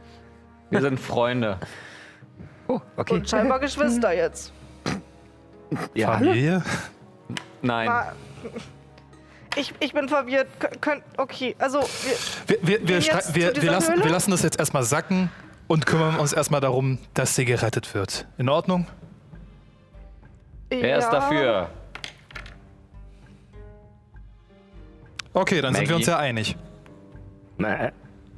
Wir 0.71 0.81
sind 0.83 0.99
Freunde. 1.01 1.59
Oh, 2.66 2.81
okay. 2.97 3.14
und 3.14 3.29
scheinbar 3.31 3.59
Geschwister 3.61 4.12
jetzt. 4.14 4.53
Ja. 5.95 6.12
Familie? 6.12 6.62
Nein. 7.62 7.87
Ma- 7.89 8.12
Ich, 9.57 9.73
ich 9.81 9.93
bin 9.95 10.09
verwirrt. 10.09 10.47
Kön 10.61 10.81
könnt, 10.81 11.03
okay, 11.16 11.57
also 11.59 11.81
wir, 11.81 12.59
Wir, 12.61 12.69
wir, 12.83 12.89
wir, 12.89 13.03
wir, 13.03 13.21
zu 13.21 13.35
wir, 13.35 13.53
dieser 13.53 13.73
lassen, 13.73 13.95
Höhle? 13.95 14.05
wir 14.05 14.11
lassen 14.11 14.31
das 14.31 14.43
jetzt 14.43 14.59
erstmal 14.59 14.83
sacken 14.83 15.31
und 15.69 15.87
kümmern 15.87 16.16
uns 16.16 16.33
erstmal 16.35 16.61
darum, 16.61 16.99
dass 17.14 17.35
sie 17.35 17.45
gerettet 17.47 17.95
wird. 17.95 18.27
In 18.37 18.49
Ordnung? 18.51 18.87
Wer 20.69 20.99
ist 20.99 21.05
ja, 21.05 21.11
dafür? 21.11 21.71
Okay, 25.33 25.61
dann 25.61 25.73
sind 25.75 25.83
Maggie? 25.83 25.89
wir 25.91 25.97
uns 25.97 26.07
ja 26.07 26.19
einig. 26.19 26.57
Na, 27.57 27.91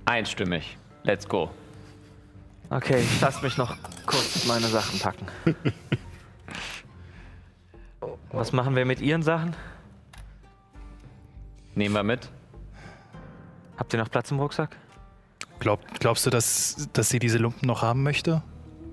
Einstimmig. 0.04 0.76
Let's 1.04 1.26
go. 1.28 1.50
Okay, 2.70 3.00
ich 3.00 3.20
lass 3.20 3.42
mich 3.42 3.56
noch 3.56 3.76
kurz 4.06 4.46
meine 4.46 4.66
Sachen 4.66 4.98
packen. 5.00 5.26
Was 8.32 8.52
machen 8.52 8.76
wir 8.76 8.84
mit 8.84 9.00
Ihren 9.00 9.22
Sachen? 9.22 9.54
Nehmen 11.74 11.94
wir 11.94 12.02
mit. 12.02 12.28
Habt 13.76 13.92
ihr 13.92 13.98
noch 13.98 14.10
Platz 14.10 14.30
im 14.30 14.38
Rucksack? 14.38 14.76
Glaub, 15.58 15.80
glaubst 15.98 16.26
du, 16.26 16.30
dass, 16.30 16.88
dass 16.92 17.08
sie 17.08 17.18
diese 17.18 17.38
Lumpen 17.38 17.66
noch 17.66 17.82
haben 17.82 18.02
möchte? 18.02 18.42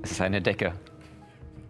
Es 0.02 0.12
ist 0.12 0.22
eine 0.22 0.42
Decke. 0.42 0.74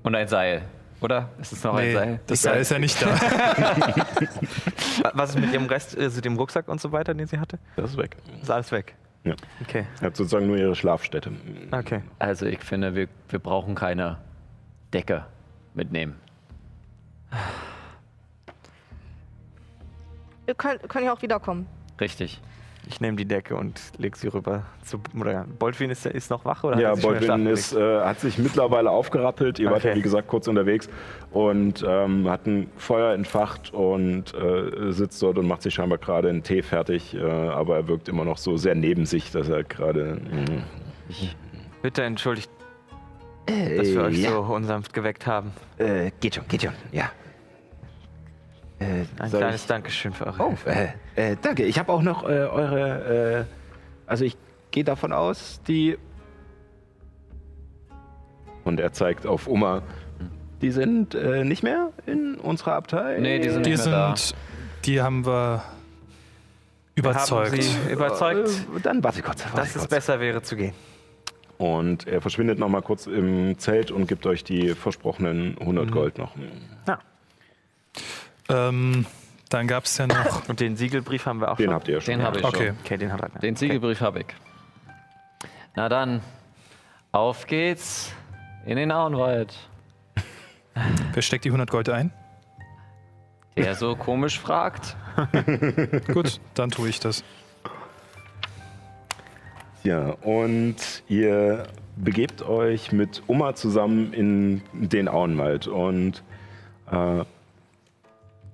Und 0.03 0.15
ein 0.15 0.27
Seil. 0.27 0.63
Oder? 1.01 1.29
Ist 1.39 1.53
es 1.53 1.63
noch 1.63 1.75
ein 1.75 1.93
Seil? 1.93 2.19
das 2.25 2.41
Seil 2.41 2.61
ist 2.61 2.71
ja 2.71 2.79
nicht 2.79 2.99
da. 3.01 3.07
Wa- 3.07 5.11
Was 5.13 5.31
ist 5.31 5.39
mit 5.39 5.51
Ihrem 5.53 5.67
Rest, 5.67 5.97
also 5.97 6.21
dem 6.21 6.37
Rucksack 6.37 6.67
und 6.67 6.81
so 6.81 6.91
weiter, 6.91 7.13
den 7.13 7.27
sie 7.27 7.39
hatte? 7.39 7.59
das 7.75 7.91
ist 7.91 7.97
weg. 7.97 8.17
Ist 8.41 8.49
alles 8.49 8.71
weg. 8.71 8.95
Ja. 9.27 9.35
Okay, 9.61 9.85
Ihr 10.01 10.05
habt 10.05 10.15
sozusagen 10.17 10.47
nur 10.47 10.57
ihre 10.57 10.75
Schlafstätte. 10.75 11.31
okay. 11.71 12.01
Also 12.19 12.45
ich 12.45 12.59
finde, 12.59 12.95
wir, 12.95 13.07
wir 13.29 13.39
brauchen 13.39 13.75
keine 13.75 14.17
Decke 14.93 15.25
mitnehmen. 15.73 16.15
Ihr 20.47 20.55
könnt, 20.55 20.87
könnt 20.87 21.05
ja 21.05 21.13
auch 21.13 21.21
wiederkommen. 21.21 21.67
Richtig. 21.99 22.41
Ich 22.89 23.01
nehme 23.01 23.17
die 23.17 23.25
Decke 23.25 23.55
und 23.55 23.81
leg 23.97 24.15
sie 24.15 24.27
rüber 24.29 24.63
zu. 24.85 24.99
Oder 25.19 25.45
Boldwin 25.59 25.89
ist, 25.89 26.05
ist 26.05 26.29
noch 26.29 26.45
wach 26.45 26.63
oder? 26.63 26.79
Ja, 26.79 26.95
sich 26.95 27.03
schon 27.03 27.15
in 27.15 27.19
den 27.21 27.27
Baldwin 27.27 27.45
Schlaf 27.47 27.59
ist, 27.59 27.73
äh, 27.75 27.99
hat 28.05 28.19
sich 28.21 28.37
mittlerweile 28.37 28.89
aufgerappelt. 28.91 29.59
Ihr 29.59 29.69
wart 29.71 29.83
ja, 29.83 29.89
Okay. 29.91 29.99
wie 29.99 30.03
gesagt, 30.03 30.27
kurz 30.29 30.47
unterwegs 30.47 30.89
und 31.31 31.83
ähm, 31.87 32.29
hat 32.29 32.45
ein 32.47 32.69
Feuer 32.77 33.13
entfacht 33.13 33.73
und 33.73 34.33
äh, 34.33 34.91
sitzt 34.93 35.21
dort 35.21 35.37
und 35.37 35.47
macht 35.47 35.63
sich 35.63 35.73
scheinbar 35.73 35.97
gerade 35.97 36.29
einen 36.29 36.43
Tee 36.43 36.61
fertig. 36.61 37.13
Äh, 37.13 37.21
aber 37.23 37.75
er 37.75 37.87
wirkt 37.89 38.07
immer 38.07 38.23
noch 38.23 38.37
so 38.37 38.55
sehr 38.57 38.73
neben 38.75 39.05
sich, 39.05 39.31
dass 39.31 39.49
er 39.49 39.63
gerade. 39.65 40.21
gelegt? 40.21 41.35
Bitte 41.81 42.03
entschuldigt, 42.03 42.49
dass 43.47 43.87
wir 43.87 44.03
euch 44.03 44.25
so 44.27 44.39
unsanft 44.39 44.93
geweckt 44.93 45.27
haben. 45.27 45.51
Äh, 45.77 46.11
geht 46.21 46.35
schon, 46.35 46.47
geht 46.47 46.61
schon, 46.63 46.73
ja. 46.93 47.11
Äh, 48.79 49.05
Ein 49.19 49.29
kleines 49.31 49.61
ich- 49.63 49.67
Dankeschön 49.67 50.13
für 50.13 50.27
eure 50.27 50.41
Oh, 50.43 50.47
Hilfe. 50.49 50.93
Äh, 51.17 51.35
danke. 51.41 51.63
Ich 51.63 51.77
habe 51.79 51.91
auch 51.91 52.01
noch 52.01 52.23
äh, 52.23 52.27
eure. 52.27 53.45
Äh, 53.49 54.09
also, 54.09 54.23
ich 54.23 54.37
gehe 54.71 54.83
davon 54.85 55.11
aus, 55.11 55.59
die. 55.67 55.97
Und 58.63 58.79
er 58.79 58.91
zeigt 58.93 59.25
auf 59.25 59.47
Oma. 59.47 59.81
Die 60.61 60.71
sind 60.71 61.13
äh, 61.15 61.43
nicht 61.43 61.63
mehr 61.63 61.91
in 62.05 62.35
unserer 62.35 62.73
Abtei. 62.73 63.17
Nee, 63.19 63.39
die 63.39 63.49
sind 63.49 63.65
Die 63.65 63.71
nicht 63.71 63.85
mehr 63.85 63.93
da. 63.93 64.15
sind, 64.15 64.35
die 64.85 65.01
haben 65.01 65.25
wir 65.25 65.63
Wir 66.95 67.03
überzeugt. 67.03 67.51
Haben 67.51 67.61
sie 67.61 67.93
überzeugt, 67.93 68.49
Äh, 68.49 68.79
dann 68.81 69.03
warte 69.03 69.21
kurz. 69.21 69.43
Warte 69.45 69.55
dass 69.55 69.67
es 69.69 69.81
kurz. 69.83 69.87
besser 69.89 70.19
wäre 70.19 70.41
zu 70.41 70.55
gehen. 70.55 70.73
Und 71.59 72.07
er 72.07 72.21
verschwindet 72.21 72.59
noch 72.59 72.69
mal 72.69 72.81
kurz 72.81 73.07
im 73.07 73.57
Zelt 73.57 73.89
und 73.91 74.07
gibt 74.07 74.25
euch 74.27 74.43
die 74.43 74.75
versprochenen 74.75 75.57
100 75.59 75.91
Gold 75.91 76.17
noch. 76.17 76.33
Ja. 76.87 76.99
Ähm, 78.49 79.05
dann 79.49 79.67
gab 79.67 79.85
es 79.85 79.97
ja 79.97 80.07
noch. 80.07 80.47
Und 80.49 80.59
den 80.59 80.75
Siegelbrief 80.75 81.25
haben 81.25 81.39
wir 81.41 81.51
auch 81.51 81.57
Den 81.57 81.67
schon. 81.67 81.73
habt 81.75 81.87
ihr 81.87 81.95
ja 81.95 82.01
schon. 82.01 82.13
Den 82.17 82.23
habe 82.23 82.39
ich 82.39 82.43
Okay. 82.43 82.67
schon. 82.67 82.77
Okay, 82.83 82.97
den 82.97 83.13
hat 83.13 83.21
Ragnar. 83.23 83.41
Den 83.41 83.55
Siegelbrief 83.55 84.01
habe 84.01 84.19
ich. 84.21 84.25
Na 85.75 85.89
dann, 85.89 86.21
auf 87.11 87.45
geht's 87.47 88.11
in 88.65 88.77
den 88.77 88.91
Auenwald. 88.91 89.53
Wer 91.13 91.21
steckt 91.21 91.45
die 91.45 91.49
100 91.49 91.69
Gold 91.71 91.89
ein? 91.89 92.11
Der 93.55 93.73
so 93.75 93.95
komisch 93.95 94.39
fragt. 94.39 94.95
Gut, 96.13 96.39
dann 96.53 96.69
tue 96.69 96.89
ich 96.89 96.99
das. 96.99 97.23
Ja, 99.83 100.09
und 100.21 100.75
ihr 101.07 101.63
begebt 101.95 102.43
euch 102.43 102.91
mit 102.91 103.23
Oma 103.27 103.55
zusammen 103.55 104.13
in 104.13 104.61
den 104.73 105.07
Auenwald. 105.07 105.65
Und 105.67 106.23
äh, 106.91 107.23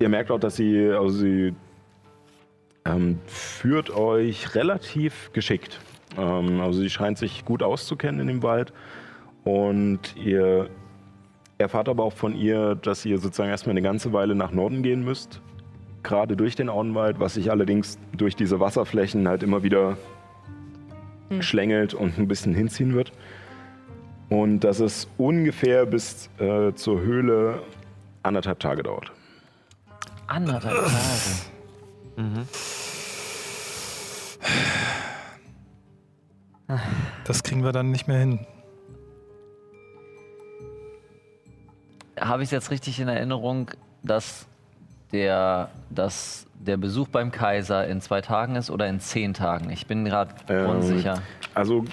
ihr 0.04 0.10
merkt 0.10 0.32
auch, 0.32 0.40
dass 0.40 0.58
sie, 0.58 0.90
also 0.90 1.10
sie 1.10 1.56
ähm, 2.84 3.20
führt 3.26 3.90
euch 3.90 4.54
relativ 4.54 5.32
geschickt. 5.32 5.80
Ähm, 6.18 6.60
also 6.60 6.82
sie 6.82 6.90
scheint 6.90 7.18
sich 7.18 7.46
gut 7.46 7.64
auszukennen 7.64 8.20
in 8.20 8.28
dem 8.28 8.44
Wald. 8.44 8.74
Und 9.46 10.16
ihr 10.18 10.70
erfahrt 11.58 11.88
aber 11.88 12.04
auch 12.04 12.12
von 12.12 12.36
ihr, 12.36 12.76
dass 12.76 13.06
ihr 13.06 13.18
sozusagen 13.18 13.50
erstmal 13.50 13.72
eine 13.72 13.82
ganze 13.82 14.12
Weile 14.12 14.36
nach 14.36 14.52
Norden 14.52 14.84
gehen 14.84 15.06
müsst. 15.06 15.42
Gerade 16.04 16.36
durch 16.36 16.58
den 16.58 16.68
Auenwald, 16.68 17.22
was 17.22 17.36
sich 17.36 17.50
allerdings 17.50 17.98
durch 18.12 18.36
diese 18.36 18.60
Wasserflächen 18.60 19.26
halt 19.26 19.42
immer 19.42 19.64
wieder 19.64 19.98
schlängelt 21.40 21.94
und 21.94 22.18
ein 22.20 22.28
bisschen 22.28 22.54
hinziehen 22.54 22.94
wird. 22.94 23.14
Und 24.28 24.66
dass 24.66 24.82
es 24.82 25.08
ungefähr 25.18 25.86
bis 25.86 26.30
äh, 26.40 26.74
zur 26.74 27.00
Höhle 27.00 27.62
anderthalb 28.22 28.60
Tage 28.60 28.84
dauert. 28.84 29.14
Anderthalb 30.34 30.74
Tage. 30.74 30.94
Das 37.26 37.44
kriegen 37.44 37.64
wir 37.64 37.72
dann 37.72 37.92
nicht 37.92 38.08
mehr 38.08 38.18
hin. 38.18 38.40
Habe 42.20 42.42
ich 42.42 42.48
es 42.48 42.52
jetzt 42.52 42.72
richtig 42.72 43.00
in 43.00 43.08
Erinnerung, 43.08 43.70
dass 44.02 44.48
der, 45.12 45.70
dass 45.92 46.48
der 46.56 46.78
Besuch 46.78 47.10
beim 47.10 47.32
Kaiser 47.32 47.86
in 47.88 48.02
zwei 48.02 48.22
Tagen 48.22 48.56
ist 48.56 48.72
oder 48.72 48.88
in 48.88 49.00
zehn 49.00 49.36
Tagen? 49.36 49.70
Ich 49.70 49.86
bin 49.86 50.04
gerade 50.04 50.34
Ähm, 50.50 50.68
unsicher. 50.70 51.22
Also 51.54 51.86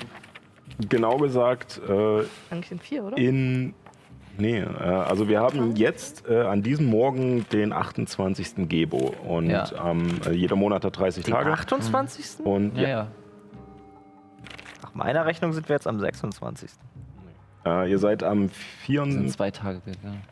genau 0.89 1.19
gesagt, 1.19 1.79
äh, 1.87 2.23
Eigentlich 2.51 2.71
in 2.73 2.79
vier, 2.79 3.05
oder? 3.05 3.19
in. 3.19 3.75
Nee, 4.39 4.59
äh, 4.61 4.65
also 4.65 5.29
wir 5.29 5.41
haben 5.41 5.77
jetzt 5.77 6.27
äh, 6.29 6.41
an 6.43 6.63
diesem 6.63 6.87
Morgen 6.87 7.47
den 7.53 7.73
28. 7.73 8.69
Gebo 8.69 9.15
und 9.27 9.51
Ja. 9.51 9.67
ähm, 9.91 10.21
äh, 10.27 10.33
jeder 10.33 10.57
Monat 10.57 10.85
hat 10.85 10.99
30 10.99 11.25
Den 11.25 11.35
Tage. 11.35 11.53
28. 11.53 12.45
Und 12.47 12.77
Ja, 12.77 12.83
ja, 12.83 12.89
ja. 12.89 13.07
Nach 14.83 14.95
meiner 14.95 15.27
Rechnung 15.27 15.53
sind 15.53 15.69
wir 15.69 15.77
jetzt 15.77 15.87
am 15.87 16.01
26. 16.01 16.71
Äh, 17.67 17.91
ihr 17.91 17.99
seid 17.99 18.23
am 18.23 18.49
Das 18.49 18.57
sind 18.87 19.23
4. 19.23 19.29
zwei 19.29 19.51
Tage 19.51 19.81
gegangen. 19.81 20.23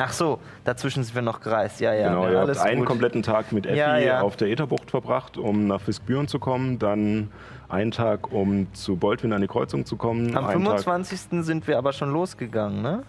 Ach 0.00 0.12
so, 0.12 0.38
dazwischen 0.64 1.02
sind 1.02 1.14
wir 1.14 1.22
noch 1.22 1.40
gereist. 1.40 1.80
Ja, 1.80 1.92
ja. 1.92 2.08
Genau, 2.10 2.24
ja, 2.26 2.30
ihr 2.30 2.40
habt 2.40 2.58
einen 2.58 2.78
gut. 2.80 2.86
kompletten 2.88 3.22
Tag 3.22 3.50
mit 3.52 3.66
Effi 3.66 3.78
Ja, 3.78 3.96
ja. 3.98 4.20
auf 4.20 4.36
der 4.36 4.48
Ätherbucht 4.48 4.90
verbracht, 4.90 5.36
um 5.36 5.66
nach 5.66 5.80
Fiskbüren 5.80 6.28
zu 6.28 6.38
kommen, 6.38 6.78
dann 6.78 7.30
einen 7.68 7.90
Tag, 7.90 8.32
um 8.32 8.72
zu 8.74 8.96
Boltwin 8.96 9.32
an 9.32 9.40
die 9.40 9.48
Kreuzung 9.48 9.84
zu 9.84 9.96
kommen. 9.96 10.36
Am 10.36 10.46
einen 10.46 10.64
Tag, 10.64 10.80
25. 10.84 11.44
sind 11.44 11.66
wir 11.66 11.78
aber 11.78 11.92
schon 11.92 12.12
losgegangen, 12.12 12.80
ne? 12.80 13.02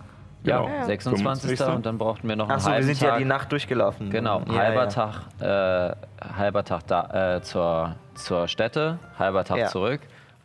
Ja, 0.44 0.62
Genau. 0.64 0.86
26. 0.86 1.50
25. 1.60 1.76
und 1.76 1.86
dann 1.86 1.98
brauchten 1.98 2.28
wir 2.28 2.36
noch 2.38 2.46
einen 2.50 2.58
Ach 2.58 2.62
so, 2.62 2.68
wir 2.70 2.74
halben 2.74 2.88
sind 2.88 3.00
Tag. 3.02 3.10
ja 3.12 3.18
die 3.18 3.26
Nacht 3.26 3.52
durchgelaufen. 3.52 4.10
Genau, 4.10 4.42
ja, 4.48 4.54
halber 4.58 4.86
ja. 4.86 4.88
Tag, 4.88 5.16
äh, 5.42 5.96
halber 6.38 6.64
Tag 6.64 6.88
da, 6.88 7.36
äh, 7.36 7.42
zur, 7.42 7.96
zur 8.16 8.48
Stätte, 8.48 9.00
halber 9.20 9.44
Tag 9.44 9.58
Ja. 9.58 9.68
zurück. 9.68 10.00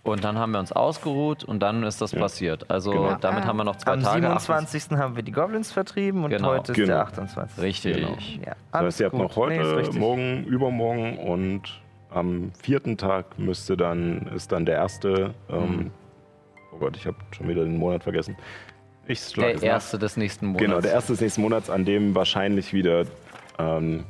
Und 0.04 0.22
dann 0.22 0.36
haben 0.38 0.52
wir 0.52 0.58
uns 0.60 0.70
ausgeruht 0.70 1.44
und 1.44 1.60
dann 1.60 1.82
ist 1.82 2.00
das 2.02 2.12
passiert. 2.12 2.70
Also 2.70 2.90
Genau. 2.92 3.16
damit 3.22 3.44
Ah. 3.44 3.46
haben 3.46 3.56
wir 3.56 3.64
noch 3.64 3.76
zwei 3.76 3.92
Am 3.94 4.02
Tage. 4.02 4.20
27. 4.20 4.98
haben 4.98 5.16
wir 5.16 5.22
die 5.22 5.32
Goblins 5.32 5.72
vertrieben 5.72 6.24
und 6.24 6.30
Genau. 6.30 6.48
heute 6.48 6.72
ist 6.72 6.76
Genau. 6.76 6.88
der 6.88 7.00
28. 7.04 7.62
Richtig. 7.62 7.96
Genau. 7.96 8.16
Ja, 8.44 8.52
Das 8.72 8.82
heißt, 8.82 9.00
ihr 9.00 9.06
habt 9.06 9.16
noch 9.16 9.34
heute, 9.36 9.88
Nee, 9.90 9.98
morgen, 9.98 10.44
übermorgen 10.44 11.16
und 11.18 11.62
am 12.10 12.52
vierten 12.60 12.98
Tag 12.98 13.38
müsste 13.38 13.78
dann, 13.78 14.28
ist 14.34 14.52
dann 14.52 14.66
der 14.66 14.74
erste, 14.76 15.34
Mhm. 15.48 15.54
ähm, 15.56 15.90
oh 16.72 16.76
Gott, 16.80 16.96
ich 16.98 17.06
habe 17.06 17.16
schon 17.34 17.48
wieder 17.48 17.64
den 17.64 17.78
Monat 17.78 18.02
vergessen. 18.02 18.36
Ich 19.06 19.32
Der 19.32 19.54
es 19.54 19.62
nach. 19.62 19.68
erste 19.68 19.98
des 19.98 20.18
nächsten 20.18 20.46
Monats. 20.48 20.62
Genau, 20.64 20.80
der 20.82 20.92
erste 20.92 21.12
des 21.14 21.22
nächsten 21.22 21.40
Monats, 21.40 21.70
an 21.70 21.86
dem 21.86 22.14
wahrscheinlich 22.14 22.72
wieder, 22.74 23.04
ähm, 23.58 24.04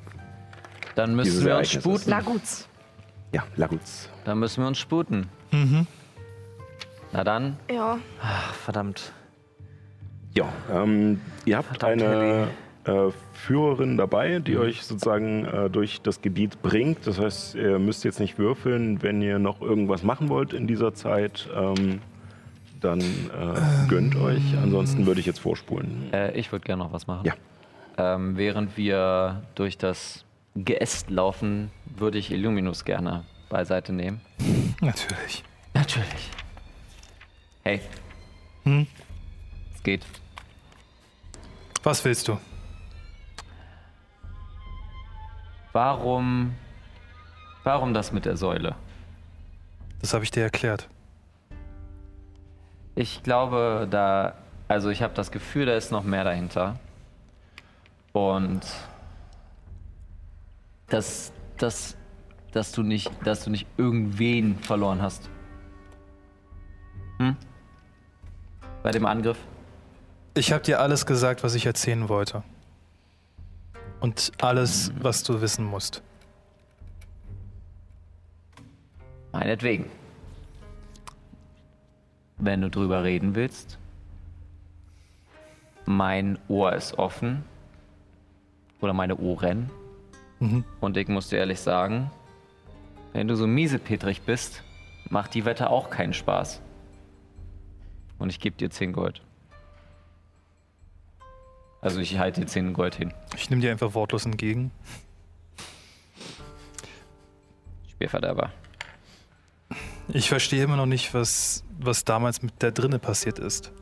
Dann 0.96 1.14
müssen 1.14 1.44
wir 1.46 1.56
uns 1.56 1.70
sputen. 1.70 2.04
Na 2.08 2.20
gut. 2.20 2.42
ja, 3.32 3.44
Laguz. 3.56 4.08
Dann 4.24 4.38
müssen 4.38 4.62
wir 4.62 4.68
uns 4.68 4.78
sputen. 4.78 5.28
Mhm. 5.52 5.86
Na 7.12 7.24
dann, 7.24 7.56
Ja. 7.70 7.98
Ach, 8.22 8.54
verdammt. 8.54 9.12
Ja, 10.34 10.52
ähm, 10.72 11.20
ihr 11.44 11.58
habt 11.58 11.68
Verdammt, 11.68 12.02
eine 12.02 12.48
äh, 12.86 13.10
Führerin 13.32 13.96
dabei, 13.96 14.40
Mhm. 14.40 14.44
die 14.44 14.56
euch 14.58 14.82
sozusagen 14.82 15.44
äh, 15.44 15.70
durch 15.70 16.00
das 16.02 16.22
Gebiet 16.22 16.60
bringt. 16.60 17.06
Das 17.06 17.20
heißt, 17.20 17.54
ihr 17.54 17.78
müsst 17.78 18.02
jetzt 18.04 18.18
nicht 18.18 18.38
würfeln, 18.38 19.00
wenn 19.02 19.22
ihr 19.22 19.38
noch 19.38 19.60
irgendwas 19.60 20.02
machen 20.02 20.28
wollt 20.28 20.52
in 20.52 20.66
dieser 20.66 20.92
Zeit. 20.94 21.48
Ähm, 21.54 22.00
dann 22.80 23.00
äh, 23.00 23.88
gönnt 23.88 24.16
euch. 24.16 24.42
Ansonsten 24.62 25.06
würde 25.06 25.20
ich 25.20 25.26
jetzt 25.26 25.38
vorspulen. 25.40 26.12
äh, 26.12 26.32
ich 26.38 26.50
würde 26.52 26.64
gerne 26.66 26.82
noch 26.82 26.92
was 26.92 27.06
machen. 27.06 27.24
Ja. 27.26 27.34
Ähm, 27.96 28.36
während 28.36 28.76
wir 28.76 29.42
durch 29.54 29.78
das 29.78 30.24
Geäst 30.56 31.10
laufen, 31.10 31.70
würde 31.96 32.18
ich 32.18 32.32
Illuminus 32.32 32.84
gerne 32.84 33.22
beiseite 33.48 33.92
nehmen. 33.92 34.20
Natürlich. 34.80 35.44
Natürlich. 35.72 36.30
Hey. 37.62 37.80
Hm? 38.64 38.86
Es 39.74 39.82
geht. 39.82 40.04
Was 41.82 42.04
willst 42.04 42.28
du? 42.28 42.38
Warum. 45.72 46.54
Warum 47.64 47.94
das 47.94 48.12
mit 48.12 48.24
der 48.24 48.36
Säule? 48.36 48.76
Das 50.00 50.14
habe 50.14 50.24
ich 50.24 50.30
dir 50.30 50.42
erklärt. 50.42 50.88
Ich 52.94 53.22
glaube, 53.22 53.88
da. 53.90 54.34
Also, 54.68 54.90
ich 54.90 55.02
habe 55.02 55.14
das 55.14 55.30
Gefühl, 55.30 55.66
da 55.66 55.74
ist 55.74 55.90
noch 55.90 56.04
mehr 56.04 56.24
dahinter. 56.24 56.78
Und. 58.12 58.62
Dass. 60.88 61.32
Dass. 61.58 61.96
Dass 62.54 62.70
du 62.70 62.84
nicht. 62.84 63.10
Dass 63.24 63.44
du 63.44 63.50
nicht 63.50 63.66
irgendwen 63.76 64.56
verloren 64.60 65.02
hast. 65.02 65.28
Hm? 67.18 67.36
Bei 68.82 68.92
dem 68.92 69.04
Angriff? 69.04 69.38
Ich 70.34 70.52
habe 70.52 70.62
dir 70.62 70.80
alles 70.80 71.04
gesagt, 71.04 71.42
was 71.42 71.54
ich 71.56 71.66
erzählen 71.66 72.08
wollte. 72.08 72.44
Und 74.00 74.32
alles, 74.40 74.92
was 75.00 75.24
du 75.24 75.40
wissen 75.40 75.64
musst. 75.64 76.02
Meinetwegen. 79.32 79.86
Wenn 82.38 82.60
du 82.60 82.70
drüber 82.70 83.02
reden 83.02 83.34
willst. 83.34 83.78
Mein 85.86 86.38
Ohr 86.46 86.72
ist 86.72 86.98
offen. 86.98 87.44
Oder 88.80 88.92
meine 88.92 89.16
Ohren. 89.16 89.70
Mhm. 90.38 90.64
Und 90.80 90.96
ich 90.96 91.08
muss 91.08 91.30
dir 91.30 91.38
ehrlich 91.38 91.58
sagen, 91.58 92.10
wenn 93.14 93.28
du 93.28 93.36
so 93.36 93.46
miesepetrig 93.46 94.22
bist, 94.22 94.62
macht 95.08 95.34
die 95.34 95.44
Wette 95.44 95.70
auch 95.70 95.88
keinen 95.88 96.12
Spaß. 96.12 96.60
Und 98.18 98.28
ich 98.28 98.40
gebe 98.40 98.56
dir 98.56 98.70
10 98.70 98.92
Gold. 98.92 99.22
Also 101.80 102.00
ich 102.00 102.18
halte 102.18 102.40
dir 102.40 102.46
10 102.46 102.74
Gold 102.74 102.96
hin. 102.96 103.14
Ich 103.36 103.48
nehme 103.48 103.62
dir 103.62 103.70
einfach 103.70 103.94
wortlos 103.94 104.26
entgegen. 104.26 104.72
Spielverderber. 107.92 108.50
Ich 110.08 110.28
verstehe 110.28 110.64
immer 110.64 110.76
noch 110.76 110.86
nicht, 110.86 111.14
was, 111.14 111.64
was 111.78 112.04
damals 112.04 112.42
mit 112.42 112.60
der 112.62 112.72
drinne 112.72 112.98
passiert 112.98 113.38
ist. 113.38 113.72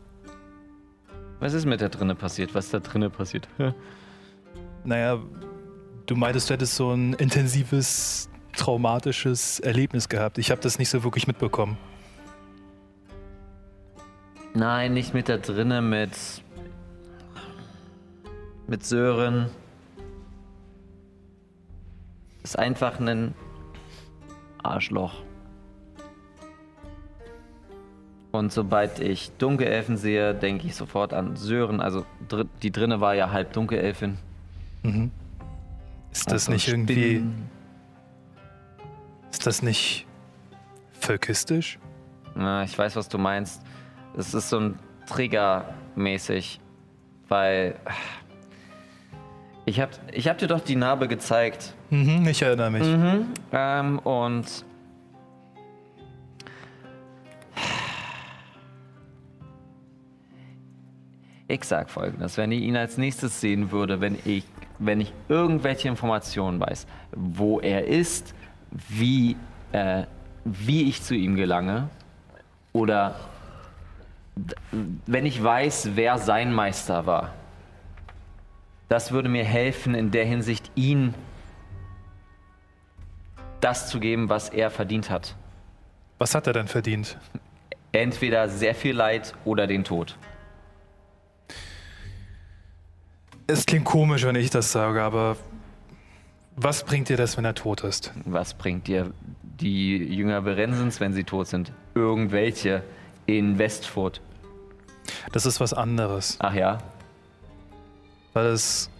Was 1.40 1.54
ist 1.54 1.64
mit 1.64 1.80
der 1.80 1.88
drinne 1.88 2.14
passiert? 2.14 2.54
Was 2.54 2.66
ist 2.66 2.74
da 2.74 2.80
drinne 2.80 3.10
passiert? 3.10 3.48
Naja, 4.84 5.22
du 6.06 6.16
meintest, 6.16 6.50
du 6.50 6.54
hättest 6.54 6.74
so 6.74 6.90
ein 6.90 7.12
intensives, 7.14 8.28
traumatisches 8.52 9.60
Erlebnis 9.60 10.08
gehabt. 10.08 10.38
Ich 10.38 10.50
habe 10.50 10.60
das 10.60 10.78
nicht 10.78 10.88
so 10.88 11.04
wirklich 11.04 11.26
mitbekommen. 11.26 11.76
Nein, 14.54 14.92
nicht 14.92 15.14
mit 15.14 15.28
da 15.28 15.38
drinne, 15.38 15.80
mit. 15.80 16.10
mit 18.66 18.84
Sören. 18.84 19.48
Ist 22.42 22.58
einfach 22.58 22.98
ein 23.00 23.34
Arschloch. 24.62 25.14
Und 28.32 28.50
sobald 28.50 28.98
ich 28.98 29.30
Dunkelelfen 29.32 29.96
sehe, 29.98 30.34
denke 30.34 30.66
ich 30.66 30.74
sofort 30.74 31.12
an 31.12 31.36
Sören. 31.36 31.80
Also 31.80 32.06
dr 32.28 32.46
die 32.62 32.70
drinne 32.70 33.00
war 33.00 33.14
ja 33.14 33.30
halb 33.30 33.52
Dunkelelfin. 33.52 34.16
Mhm. 34.82 35.10
Ist 36.12 36.26
das 36.26 36.48
Also 36.48 36.52
nicht 36.52 36.68
irgendwie. 36.68 37.16
Spinnen. 37.16 37.61
Ist 39.32 39.46
das 39.46 39.62
nicht 39.62 40.06
völkistisch? 41.00 41.78
Na, 42.34 42.62
ich 42.64 42.78
weiß, 42.78 42.96
was 42.96 43.08
du 43.08 43.18
meinst. 43.18 43.62
Es 44.16 44.34
ist 44.34 44.50
so 44.50 44.60
ein 44.60 44.78
Trigger-mäßig, 45.06 46.60
weil 47.28 47.74
ich 49.64 49.80
hab, 49.80 49.90
ich 50.12 50.28
hab 50.28 50.38
dir 50.38 50.48
doch 50.48 50.60
die 50.60 50.76
Narbe 50.76 51.08
gezeigt. 51.08 51.74
Mhm, 51.90 52.28
ich 52.28 52.42
erinnere 52.42 52.70
mich. 52.70 52.86
Ähm, 53.52 53.98
und 54.00 54.64
ich 61.48 61.64
sag 61.64 61.90
folgendes, 61.90 62.36
wenn 62.36 62.52
ich 62.52 62.62
ihn 62.62 62.76
als 62.76 62.98
nächstes 62.98 63.40
sehen 63.40 63.72
würde, 63.72 64.00
wenn 64.00 64.18
ich, 64.24 64.44
wenn 64.78 65.00
ich 65.00 65.12
irgendwelche 65.28 65.88
Informationen 65.88 66.60
weiß, 66.60 66.86
wo 67.16 67.60
er 67.60 67.86
ist, 67.86 68.34
wie, 68.88 69.36
äh, 69.72 70.04
wie 70.44 70.88
ich 70.88 71.02
zu 71.02 71.14
ihm 71.14 71.36
gelange, 71.36 71.88
oder 72.72 73.16
wenn 75.06 75.26
ich 75.26 75.42
weiß, 75.42 75.90
wer 75.94 76.18
sein 76.18 76.52
Meister 76.52 77.06
war, 77.06 77.34
das 78.88 79.12
würde 79.12 79.28
mir 79.28 79.44
helfen, 79.44 79.94
in 79.94 80.10
der 80.10 80.24
Hinsicht 80.24 80.70
ihn 80.74 81.14
das 83.60 83.88
zu 83.88 84.00
geben, 84.00 84.28
was 84.28 84.48
er 84.48 84.70
verdient 84.70 85.10
hat. 85.10 85.36
Was 86.18 86.34
hat 86.34 86.46
er 86.46 86.52
denn 86.52 86.68
verdient? 86.68 87.18
Entweder 87.92 88.48
sehr 88.48 88.74
viel 88.74 88.94
Leid 88.94 89.34
oder 89.44 89.66
den 89.66 89.84
Tod. 89.84 90.16
Es 93.46 93.66
klingt 93.66 93.84
komisch, 93.84 94.24
wenn 94.24 94.36
ich 94.36 94.50
das 94.50 94.72
sage, 94.72 95.02
aber 95.02 95.36
Was 96.56 96.84
bringt 96.84 97.08
dir 97.08 97.16
das, 97.16 97.36
wenn 97.36 97.44
er 97.44 97.54
tot 97.54 97.82
ist? 97.82 98.12
Was 98.24 98.54
bringt 98.54 98.86
dir 98.86 99.12
die 99.60 99.96
Jünger 99.96 100.42
Berensens, 100.42 101.00
wenn 101.00 101.12
sie 101.12 101.24
tot 101.24 101.46
sind? 101.46 101.72
Irgendwelche 101.94 102.82
in 103.26 103.58
Westfurt. 103.58 104.20
Das 105.32 105.46
ist 105.46 105.60
was 105.60 105.72
anderes, 105.72 106.36
Ach 106.40 106.54
ja, 106.54 106.78
weil 108.32 108.46
es 108.46 108.90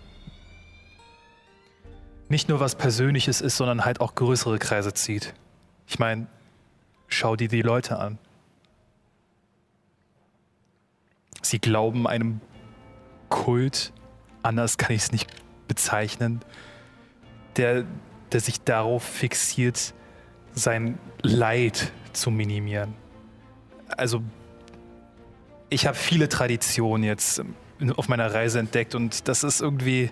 nicht 2.29 2.49
nur 2.49 2.61
was 2.61 2.75
Persönliches 2.75 3.41
ist, 3.41 3.57
sondern 3.57 3.85
halt 3.85 4.01
auch 4.01 4.15
größere 4.15 4.59
Kreise 4.59 4.95
zieht. 4.95 5.35
Ich 5.87 5.99
meine, 5.99 6.27
schau 7.09 7.37
dir 7.37 7.49
die 7.49 7.63
Leute 7.63 7.99
an. 7.99 8.19
Sie 11.43 11.59
glauben 11.59 12.07
einem 12.07 12.41
Kult, 13.29 13.93
anders 14.43 14.79
kann 14.79 14.93
ich 14.93 15.03
es 15.03 15.13
nicht 15.13 15.31
bezeichnen, 15.69 16.41
der, 17.57 17.85
der 18.33 18.41
sich 18.41 18.61
darauf 18.63 19.03
fixiert, 19.03 19.95
sein 20.55 20.99
Leid 21.23 21.93
zu 22.13 22.31
minimieren. 22.31 22.95
Also, 23.97 24.23
ich 25.69 25.87
habe 25.87 25.97
viele 25.97 26.29
Traditionen 26.29 27.05
jetzt 27.05 27.39
ähm, 27.39 27.55
auf 27.97 28.09
meiner 28.09 28.33
Reise 28.33 28.59
entdeckt 28.59 28.95
und 28.95 29.29
das 29.29 29.45
ist 29.45 29.61
irgendwie. 29.61 30.11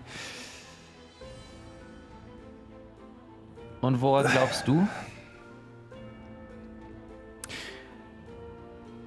Und 3.81 4.01
woran 4.01 4.31
glaubst 4.31 4.67
du? 4.69 4.87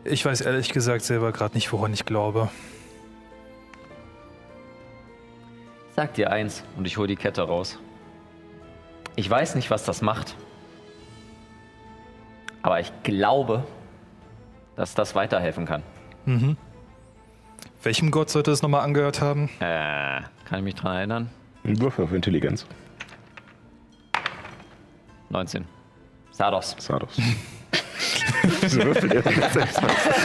Ich 0.06 0.26
weiß 0.26 0.42
ehrlich 0.42 0.70
gesagt 0.70 1.04
selber 1.04 1.32
gerade 1.32 1.54
nicht, 1.54 1.72
woran 1.72 1.94
ich 1.94 2.06
glaube. 2.06 2.50
Sag 5.96 6.16
dir 6.16 6.32
eins 6.32 6.64
und 6.76 6.86
ich 6.86 6.98
hole 6.98 7.08
die 7.08 7.16
Kette 7.16 7.44
raus. 7.44 7.80
Ich 9.16 9.30
weiß 9.30 9.56
nicht, 9.56 9.70
was 9.70 9.84
das 9.84 10.02
macht. 10.02 10.36
Aber 12.62 12.80
ich 12.80 12.92
glaube, 13.04 13.64
dass 14.76 14.96
das 14.96 15.16
weiterhelfen 15.16 15.66
kann. 15.66 15.84
Welchem 17.84 18.12
Gott 18.12 18.30
sollte 18.30 18.52
es 18.52 18.62
nochmal 18.62 18.82
angehört 18.82 19.22
haben? 19.22 19.50
Äh, 19.60 20.22
kann 20.46 20.60
ich 20.60 20.64
mich 20.64 20.76
dran 20.76 20.96
erinnern? 20.96 21.30
Ein 21.66 21.80
Würfel 21.80 22.06
auf 22.06 22.14
Intelligenz. 22.14 22.66
19. 25.30 25.66
Sardos. 26.32 26.76
Sardos. 26.80 27.18
Wieso 28.62 28.84
würfelt 28.84 29.24
sich 29.24 29.46
selbst 29.52 29.84
auf? 29.84 30.20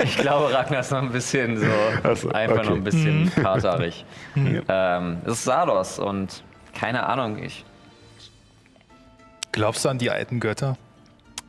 Ich 0.02 0.18
glaube, 0.18 0.52
Ragnar 0.52 0.80
ist 0.80 0.90
noch 0.90 1.02
ein 1.02 1.12
bisschen 1.12 1.56
so, 1.56 1.66
Ach 2.02 2.16
so, 2.16 2.28
einfach 2.30 2.58
okay. 2.58 2.68
noch 2.68 2.76
ein 2.76 2.84
bisschen 2.84 3.32
katerig. 3.34 4.04
Ja. 4.34 4.98
Ähm, 4.98 5.18
es 5.24 5.32
ist 5.34 5.44
Sardos 5.44 5.98
und 5.98 6.42
keine 6.74 7.04
Ahnung, 7.06 7.38
ich, 7.42 7.64
Glaubst 9.54 9.84
du 9.84 9.88
an 9.88 9.98
die 9.98 10.10
alten 10.10 10.40
Götter? 10.40 10.76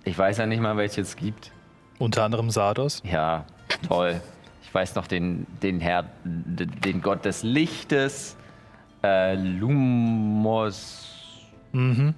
ich 0.03 0.15
weiß 0.15 0.37
ja 0.37 0.45
nicht 0.45 0.59
mal, 0.61 0.77
welche 0.77 1.01
es 1.01 1.15
gibt. 1.15 1.51
Unter 1.97 2.23
anderem 2.23 2.51
Sardos? 2.51 3.01
Ja, 3.03 3.45
toll. 3.87 4.21
Ich 4.61 4.71
weiß 4.71 4.93
noch 4.93 5.07
den, 5.07 5.47
den 5.63 5.79
Herr, 5.79 6.05
den 6.23 7.01
Gott 7.01 7.25
des 7.25 7.41
Lichtes, 7.41 8.37
äh, 9.03 9.33
Lumos 9.33 11.11
Mhm. 11.71 12.13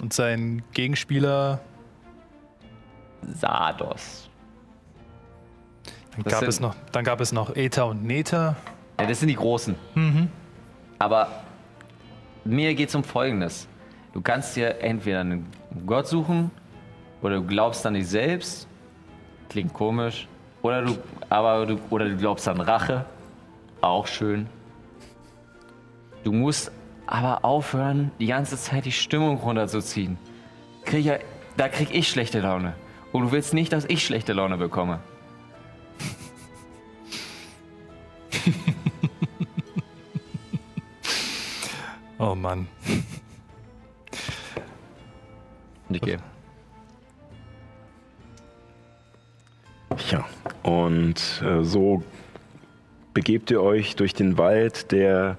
Und 0.00 0.12
sein 0.12 0.62
Gegenspieler, 0.72 1.60
Sardos. 3.22 4.28
dann 6.14 6.24
Das 6.24 6.32
gab, 6.32 6.42
es 6.42 6.58
noch, 6.58 6.74
dann 6.90 7.04
gab 7.04 7.20
es 7.20 7.30
noch 7.32 7.54
Eta 7.54 7.84
und 7.84 8.02
Neta. 8.04 8.56
Ja, 8.98 9.06
das 9.06 9.20
sind 9.20 9.28
die 9.28 9.36
Großen. 9.36 9.76
Aber 10.98 11.28
mir 12.44 12.74
geht 12.74 12.88
es 12.88 12.94
um 12.96 13.04
Folgendes. 13.04 13.68
Du 14.12 14.20
kannst 14.20 14.56
dir 14.56 14.80
entweder 14.80 15.20
einen 15.20 15.46
Gott 15.86 16.08
suchen 16.08 16.50
oder 17.22 17.36
du 17.36 17.46
glaubst 17.46 17.86
an 17.86 17.94
dich 17.94 18.08
selbst. 18.08 18.66
Klingt 19.48 19.72
komisch. 19.72 20.26
Oder 20.62 20.82
du, 20.82 20.98
aber 21.28 21.66
du, 21.66 21.78
oder 21.90 22.06
du 22.06 22.16
glaubst 22.16 22.46
an 22.48 22.60
Rache. 22.60 23.04
Auch 23.80 24.06
schön. 24.06 24.46
Du 26.24 26.32
musst 26.32 26.70
aber 27.06 27.44
aufhören, 27.44 28.10
die 28.18 28.26
ganze 28.26 28.56
Zeit 28.56 28.84
die 28.84 28.92
Stimmung 28.92 29.38
runterzuziehen. 29.38 30.18
Krieg 30.84 31.04
ja, 31.04 31.18
da 31.56 31.68
krieg 31.68 31.88
ich 31.92 32.08
schlechte 32.08 32.40
Laune. 32.40 32.74
Und 33.12 33.22
du 33.22 33.32
willst 33.32 33.54
nicht, 33.54 33.72
dass 33.72 33.84
ich 33.86 34.04
schlechte 34.04 34.32
Laune 34.32 34.56
bekomme. 34.56 35.00
Oh 42.22 42.34
Mann. 42.34 42.68
Gehe. 45.98 46.18
Ja, 50.10 50.24
und 50.62 51.42
äh, 51.44 51.62
so 51.62 52.02
begebt 53.12 53.50
ihr 53.50 53.60
euch 53.60 53.96
durch 53.96 54.14
den 54.14 54.38
Wald, 54.38 54.92
der 54.92 55.36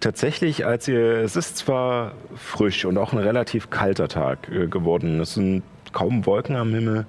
tatsächlich, 0.00 0.64
als 0.64 0.86
ihr, 0.88 1.18
es 1.18 1.36
ist 1.36 1.56
zwar 1.56 2.12
frisch 2.36 2.84
und 2.84 2.96
auch 2.96 3.12
ein 3.12 3.18
relativ 3.18 3.70
kalter 3.70 4.08
Tag 4.08 4.48
äh, 4.50 4.66
geworden, 4.66 5.20
es 5.20 5.34
sind 5.34 5.62
kaum 5.92 6.26
Wolken 6.26 6.56
am 6.56 6.72
Himmel. 6.72 7.06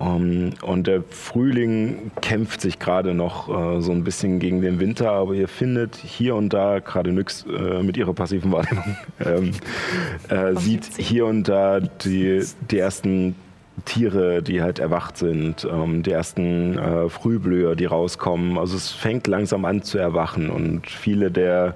Um, 0.00 0.54
und 0.62 0.86
der 0.86 1.02
Frühling 1.10 2.10
kämpft 2.22 2.62
sich 2.62 2.78
gerade 2.78 3.12
noch 3.12 3.50
äh, 3.50 3.82
so 3.82 3.92
ein 3.92 4.02
bisschen 4.02 4.38
gegen 4.38 4.62
den 4.62 4.80
Winter, 4.80 5.12
aber 5.12 5.34
ihr 5.34 5.46
findet 5.46 5.94
hier 5.94 6.36
und 6.36 6.54
da, 6.54 6.78
gerade 6.78 7.12
Nyx 7.12 7.44
äh, 7.44 7.82
mit 7.82 7.98
ihrer 7.98 8.14
passiven 8.14 8.50
Wahrnehmung, 8.50 8.96
ähm, 9.20 9.50
äh, 10.30 10.58
sieht 10.58 10.86
hier 10.96 11.26
und 11.26 11.48
da 11.48 11.80
die, 11.80 12.42
die 12.70 12.78
ersten 12.78 13.34
Tiere, 13.84 14.42
die 14.42 14.62
halt 14.62 14.78
erwacht 14.78 15.18
sind, 15.18 15.68
ähm, 15.70 16.02
die 16.02 16.12
ersten 16.12 16.78
äh, 16.78 17.10
Frühblüher, 17.10 17.76
die 17.76 17.84
rauskommen. 17.84 18.56
Also 18.56 18.78
es 18.78 18.90
fängt 18.90 19.26
langsam 19.26 19.66
an 19.66 19.82
zu 19.82 19.98
erwachen 19.98 20.48
und 20.48 20.88
viele 20.88 21.30
der, 21.30 21.74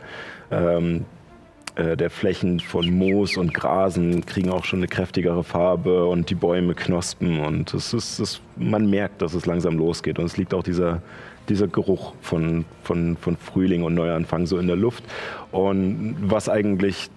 ähm, 0.51 1.05
äh, 1.77 1.97
der 1.97 2.11
Flächen 2.11 2.61
von 2.61 2.91
Moos 2.91 3.37
und 3.37 3.53
Grasen 3.53 4.25
kriegen 4.27 4.51
auch 4.51 4.65
schon 4.65 4.81
eine 4.81 4.89
kräftigere 4.89 5.43
Farbe 5.43 6.07
und 6.07 6.31
die 6.31 6.35
Bäume 6.35 6.75
knospen 6.75 7.41
und 7.41 7.75
es 7.75 7.93
ist, 7.93 8.19
es, 8.21 8.41
man 8.57 8.89
merkt, 8.89 9.23
dass 9.23 9.35
es 9.35 9.47
langsam 9.47 9.77
losgeht 9.79 10.19
und 10.19 10.27
es 10.27 10.37
liegt 10.37 10.55
auch 10.55 10.63
dieser, 10.63 11.03
dieser 11.49 11.67
Geruch 11.67 12.15
von, 12.21 12.65
von, 12.83 13.17
von 13.17 13.37
Frühling 13.37 13.83
und 13.83 13.95
Neuanfang 13.95 14.47
so 14.47 14.59
in 14.59 14.67
der 14.67 14.77
Luft 14.77 15.05
und 15.51 16.17
was 16.21 16.49
eigentlich 16.49 17.11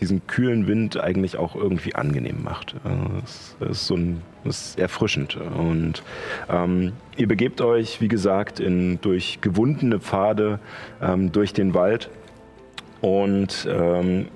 diesen 0.00 0.26
kühlen 0.26 0.66
Wind 0.66 1.00
eigentlich 1.00 1.36
auch 1.36 1.54
irgendwie 1.54 1.94
angenehm 1.94 2.42
macht. 2.42 2.74
Äh, 2.84 3.22
Es 3.22 3.56
ist, 3.70 3.86
so 3.86 3.96
ein, 3.96 4.22
es 4.44 4.68
ist 4.68 4.78
erfrischend. 4.78 5.36
Und 5.36 6.02
ähm, 6.50 6.92
ihr 7.16 7.28
begebt 7.28 7.60
euch, 7.60 8.00
wie 8.00 8.08
gesagt, 8.08 8.60
in, 8.60 9.00
durch 9.00 9.38
gewundene 9.40 10.00
Pfade 10.00 10.58
ähm, 11.00 11.32
durch 11.32 11.52
den 11.52 11.74
Wald. 11.74 12.10
Und 13.04 13.68
ähm, 13.70 14.28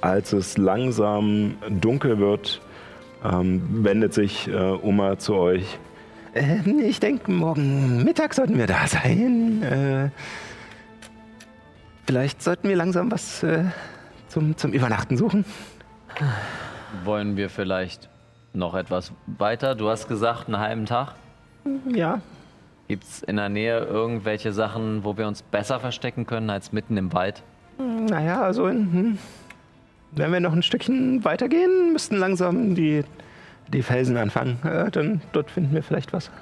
als 0.00 0.32
es 0.32 0.56
langsam 0.56 1.56
dunkel 1.68 2.20
wird, 2.20 2.60
ähm, 3.24 3.84
wendet 3.84 4.14
sich 4.14 4.46
äh, 4.46 4.52
Oma 4.54 5.18
zu 5.18 5.34
euch. 5.34 5.80
Ähm, 6.36 6.78
ich 6.78 7.00
denke, 7.00 7.28
morgen 7.32 8.04
Mittag 8.04 8.34
sollten 8.34 8.56
wir 8.56 8.68
da 8.68 8.86
sein. 8.86 9.64
Äh, 9.64 10.10
vielleicht 12.06 12.40
sollten 12.40 12.68
wir 12.68 12.76
langsam 12.76 13.10
was 13.10 13.42
äh, 13.42 13.64
zum, 14.28 14.56
zum 14.56 14.72
Übernachten 14.72 15.16
suchen. 15.16 15.44
Wollen 17.02 17.36
wir 17.36 17.50
vielleicht 17.50 18.08
noch 18.52 18.76
etwas 18.76 19.10
weiter? 19.26 19.74
Du 19.74 19.88
hast 19.88 20.06
gesagt, 20.06 20.46
einen 20.46 20.60
halben 20.60 20.86
Tag. 20.86 21.16
Ja. 21.92 22.20
Gibt 22.90 23.04
es 23.04 23.22
in 23.22 23.36
der 23.36 23.48
Nähe 23.48 23.84
irgendwelche 23.84 24.52
Sachen, 24.52 25.04
wo 25.04 25.16
wir 25.16 25.28
uns 25.28 25.42
besser 25.42 25.78
verstecken 25.78 26.26
können 26.26 26.50
als 26.50 26.72
mitten 26.72 26.96
im 26.96 27.12
Wald? 27.12 27.44
Naja, 27.78 28.42
also 28.42 28.66
in, 28.66 28.92
hm, 28.92 29.18
wenn 30.10 30.32
wir 30.32 30.40
noch 30.40 30.52
ein 30.52 30.64
Stückchen 30.64 31.24
weitergehen, 31.24 31.92
müssten 31.92 32.16
langsam 32.16 32.74
die, 32.74 33.04
die 33.68 33.84
Felsen 33.84 34.16
anfangen. 34.16 34.58
Äh, 34.64 34.90
dann 34.90 35.20
dort 35.30 35.52
finden 35.52 35.72
wir 35.72 35.84
vielleicht 35.84 36.12
was. 36.12 36.32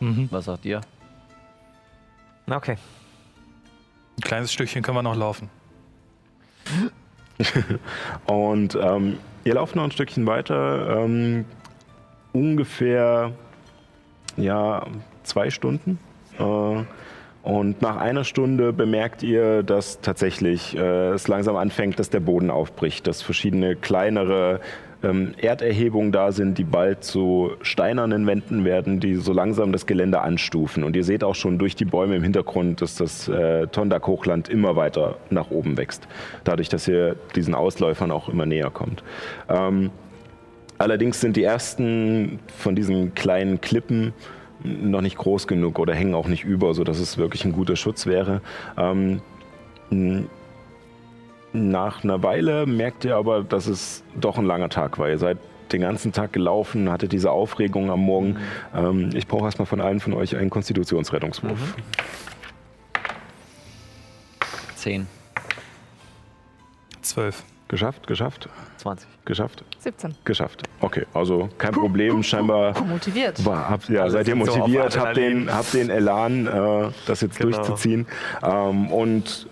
Was 0.00 0.44
sagt 0.44 0.66
ihr? 0.66 0.82
Na, 2.44 2.56
Okay. 2.58 2.76
Ein 4.18 4.20
kleines 4.20 4.52
Stückchen 4.52 4.82
können 4.82 4.98
wir 4.98 5.02
noch 5.02 5.16
laufen. 5.16 5.48
Und 8.26 8.74
ähm, 8.78 9.16
ihr 9.44 9.54
lauft 9.54 9.74
noch 9.74 9.84
ein 9.84 9.90
Stückchen 9.90 10.26
weiter. 10.26 10.98
Ähm, 11.02 11.46
ungefähr 12.34 13.32
ja, 14.36 14.86
zwei 15.22 15.50
Stunden. 15.50 15.98
Äh, 16.38 16.84
und 17.42 17.80
nach 17.80 17.96
einer 17.96 18.24
Stunde 18.24 18.72
bemerkt 18.72 19.22
ihr, 19.22 19.62
dass 19.62 20.00
tatsächlich 20.00 20.76
äh, 20.76 21.10
es 21.10 21.26
langsam 21.26 21.56
anfängt, 21.56 21.98
dass 21.98 22.10
der 22.10 22.20
Boden 22.20 22.50
aufbricht, 22.50 23.06
dass 23.06 23.22
verschiedene 23.22 23.76
kleinere 23.76 24.60
ähm, 25.02 25.32
Erderhebungen 25.38 26.12
da 26.12 26.32
sind, 26.32 26.58
die 26.58 26.64
bald 26.64 27.02
zu 27.02 27.52
steinernen 27.62 28.26
Wänden 28.26 28.66
werden, 28.66 29.00
die 29.00 29.14
so 29.14 29.32
langsam 29.32 29.72
das 29.72 29.86
Gelände 29.86 30.20
anstufen. 30.20 30.84
Und 30.84 30.96
ihr 30.96 31.04
seht 31.04 31.24
auch 31.24 31.34
schon 31.34 31.58
durch 31.58 31.74
die 31.76 31.86
Bäume 31.86 32.16
im 32.16 32.22
Hintergrund, 32.22 32.82
dass 32.82 32.96
das 32.96 33.28
äh, 33.28 33.66
Tondak-Hochland 33.68 34.50
immer 34.50 34.76
weiter 34.76 35.16
nach 35.30 35.50
oben 35.50 35.78
wächst. 35.78 36.06
Dadurch, 36.44 36.68
dass 36.68 36.86
ihr 36.88 37.16
diesen 37.34 37.54
Ausläufern 37.54 38.10
auch 38.10 38.28
immer 38.28 38.44
näher 38.44 38.70
kommt. 38.70 39.02
Ähm, 39.48 39.90
allerdings 40.76 41.20
sind 41.22 41.36
die 41.36 41.44
ersten 41.44 42.38
von 42.58 42.74
diesen 42.74 43.14
kleinen 43.14 43.62
Klippen 43.62 44.12
noch 44.64 45.00
nicht 45.00 45.16
groß 45.16 45.46
genug 45.46 45.78
oder 45.78 45.94
hängen 45.94 46.14
auch 46.14 46.28
nicht 46.28 46.44
über, 46.44 46.74
sodass 46.74 46.98
es 46.98 47.18
wirklich 47.18 47.44
ein 47.44 47.52
guter 47.52 47.76
Schutz 47.76 48.06
wäre. 48.06 48.40
Ähm, 48.76 49.20
nach 51.52 52.04
einer 52.04 52.22
Weile 52.22 52.66
merkt 52.66 53.04
ihr 53.04 53.16
aber, 53.16 53.42
dass 53.42 53.66
es 53.66 54.04
doch 54.20 54.38
ein 54.38 54.44
langer 54.44 54.68
Tag 54.68 54.98
war. 54.98 55.08
Ihr 55.08 55.18
seid 55.18 55.38
den 55.72 55.80
ganzen 55.82 56.12
Tag 56.12 56.32
gelaufen, 56.32 56.90
hattet 56.90 57.12
diese 57.12 57.30
Aufregung 57.30 57.90
am 57.90 58.00
Morgen. 58.00 58.36
Ähm, 58.74 59.10
ich 59.14 59.26
brauche 59.26 59.44
erstmal 59.44 59.66
von 59.66 59.80
allen 59.80 60.00
von 60.00 60.12
euch 60.12 60.36
einen 60.36 60.50
Konstitutionsrettungswurf. 60.50 61.76
Zehn. 64.76 65.06
Zwölf. 67.02 67.44
Geschafft, 67.70 68.08
geschafft, 68.08 68.48
20. 68.78 69.08
geschafft, 69.24 69.64
17. 69.78 70.16
geschafft. 70.24 70.64
Okay, 70.80 71.06
also 71.14 71.48
kein 71.56 71.70
Problem. 71.70 72.20
Scheinbar 72.24 72.74
Motiviert. 72.82 73.46
war, 73.46 73.70
habt, 73.70 73.88
ja, 73.88 74.02
Alle 74.02 74.10
seid 74.10 74.26
ihr 74.26 74.34
sind 74.34 74.44
so 74.44 74.56
motiviert, 74.58 74.98
habt 74.98 75.16
den, 75.16 75.54
habt 75.54 75.72
den 75.72 75.88
Elan, 75.88 76.48
äh, 76.48 76.88
das 77.06 77.20
jetzt 77.20 77.38
Genau. 77.38 77.56
durchzuziehen. 77.56 78.06
Ähm, 78.42 78.90
und 78.90 79.46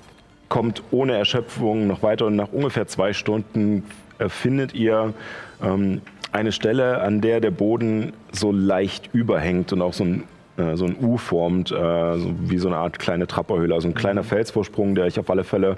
kommt 0.48 0.82
ohne 0.90 1.16
Erschöpfung 1.16 1.86
noch 1.86 2.02
weiter 2.02 2.26
und 2.26 2.34
nach 2.34 2.48
ungefähr 2.52 2.88
zwei 2.88 3.12
Stunden 3.12 3.84
äh, 4.18 4.28
findet 4.28 4.74
ihr 4.74 5.14
ähm, 5.62 6.00
eine 6.32 6.50
Stelle, 6.50 7.00
an 7.00 7.20
der 7.20 7.40
der 7.40 7.52
Boden 7.52 8.14
so 8.32 8.50
leicht 8.50 9.10
überhängt 9.12 9.72
und 9.72 9.80
auch 9.80 9.92
so 9.92 10.02
ein, 10.04 10.24
äh, 10.56 10.74
so 10.74 10.86
ein 10.86 10.96
U 11.00 11.18
formt, 11.18 11.70
äh, 11.70 11.74
so 12.18 12.34
wie 12.40 12.58
so 12.58 12.66
eine 12.66 12.78
Art 12.78 12.98
kleine 12.98 13.28
Trapperhöhle, 13.28 13.74
also 13.74 13.86
ein 13.86 13.94
kleiner 13.94 14.24
Felsvorsprung, 14.24 14.96
der 14.96 15.04
euch 15.04 15.20
auf 15.20 15.30
alle 15.30 15.44
Fälle 15.44 15.76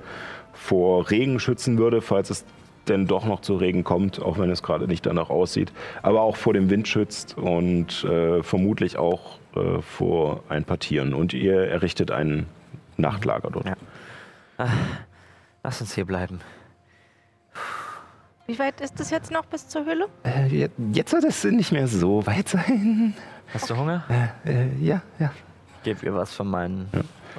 vor 0.61 1.11
Regen 1.11 1.41
schützen 1.41 1.79
würde, 1.79 2.03
falls 2.03 2.31
es 2.31 2.45
denn 2.89 3.07
doch 3.07 3.25
noch 3.25 3.41
zu 3.41 3.57
Regen 3.57 3.83
kommt, 3.85 4.21
auch 4.21 4.39
wenn 4.39 4.51
es 4.51 4.63
gerade 4.63 4.87
nicht 4.89 5.07
danach 5.07 5.31
aussieht, 5.31 5.73
aber 6.03 6.21
auch 6.23 6.37
vor 6.37 6.53
dem 6.55 6.71
Wind 6.71 6.87
schützt 6.89 7.37
und 7.39 8.05
äh, 8.05 8.43
vermutlich 8.43 8.97
auch 8.99 9.39
äh, 9.55 9.81
vor 9.81 10.43
ein 10.49 10.65
paar 10.65 10.79
Tieren. 10.79 11.15
Und 11.15 11.33
ihr 11.33 11.69
errichtet 11.69 12.11
ein 12.11 12.47
Nachtlager 12.97 13.51
dort. 13.51 13.67
Ja. 13.67 13.77
Lass 15.63 15.81
uns 15.81 15.95
hier 15.95 16.05
bleiben. 16.05 16.41
Wie 18.47 18.59
weit 18.59 18.81
ist 18.81 18.99
es 19.01 19.11
jetzt 19.11 19.31
noch 19.31 19.45
bis 19.47 19.69
zur 19.69 19.85
Höhle? 19.85 20.09
Äh, 20.25 20.47
je- 20.49 20.69
jetzt 20.93 21.11
soll 21.13 21.25
es 21.25 21.45
nicht 21.45 21.73
mehr 21.73 21.87
so 21.87 22.27
weit 22.27 22.49
sein. 22.49 23.15
Hast 23.55 23.71
du 23.71 23.77
Hunger? 23.77 24.05
Äh, 24.45 24.51
äh, 24.65 24.67
ja, 24.81 25.03
ja. 25.19 25.33
Ich 25.77 25.83
gebe 25.85 26.05
ihr 26.07 26.15
was 26.15 26.35
von 26.35 26.49
meinen 26.49 26.89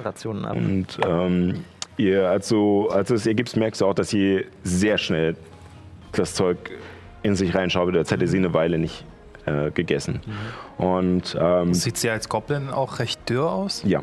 Rationen 0.02 0.44
ab. 0.46 0.56
Und 0.56 0.98
ähm, 1.04 1.64
ihr, 1.96 2.28
also, 2.28 2.88
als 2.90 3.08
du 3.08 3.14
es 3.14 3.26
ihr 3.26 3.34
gibst, 3.34 3.56
merkst 3.56 3.80
du 3.80 3.86
auch, 3.86 3.94
dass 3.94 4.10
sie 4.10 4.46
sehr 4.64 4.98
schnell 4.98 5.36
das 6.12 6.34
Zeug 6.34 6.58
in 7.22 7.36
sich 7.36 7.54
reinschaubelt, 7.54 7.96
als 7.96 8.10
hätte 8.10 8.26
sie 8.26 8.38
eine 8.38 8.52
Weile 8.52 8.78
nicht 8.78 9.04
äh, 9.46 9.70
gegessen. 9.70 10.20
Und 10.78 11.36
ähm, 11.40 11.72
Sieht 11.74 11.96
sie 11.96 12.10
als 12.10 12.28
Goblin 12.28 12.70
auch 12.70 12.98
recht 12.98 13.28
dürr 13.28 13.50
aus? 13.50 13.82
ja, 13.86 14.02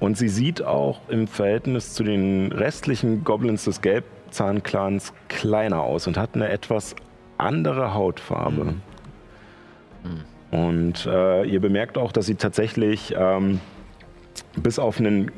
und 0.00 0.16
sie 0.18 0.28
sieht 0.28 0.62
auch 0.62 1.00
im 1.08 1.26
Verhältnis 1.26 1.94
zu 1.94 2.04
den 2.04 2.52
restlichen 2.52 3.24
Goblins 3.24 3.64
des 3.64 3.80
Gelbzahn-Clans 3.80 5.12
kleiner 5.28 5.82
aus 5.82 6.06
und 6.06 6.16
hat 6.16 6.34
eine 6.34 6.48
etwas 6.48 6.94
andere 7.38 7.94
Hautfarbe. 7.94 8.74
Und 10.50 11.06
äh, 11.06 11.44
ihr 11.44 11.60
bemerkt 11.60 11.98
auch, 11.98 12.12
dass 12.12 12.26
sie 12.26 12.36
tatsächlich 12.36 13.14
ähm, 13.18 13.60
bis 14.56 14.78
auf 14.78 15.00
einen 15.00 15.32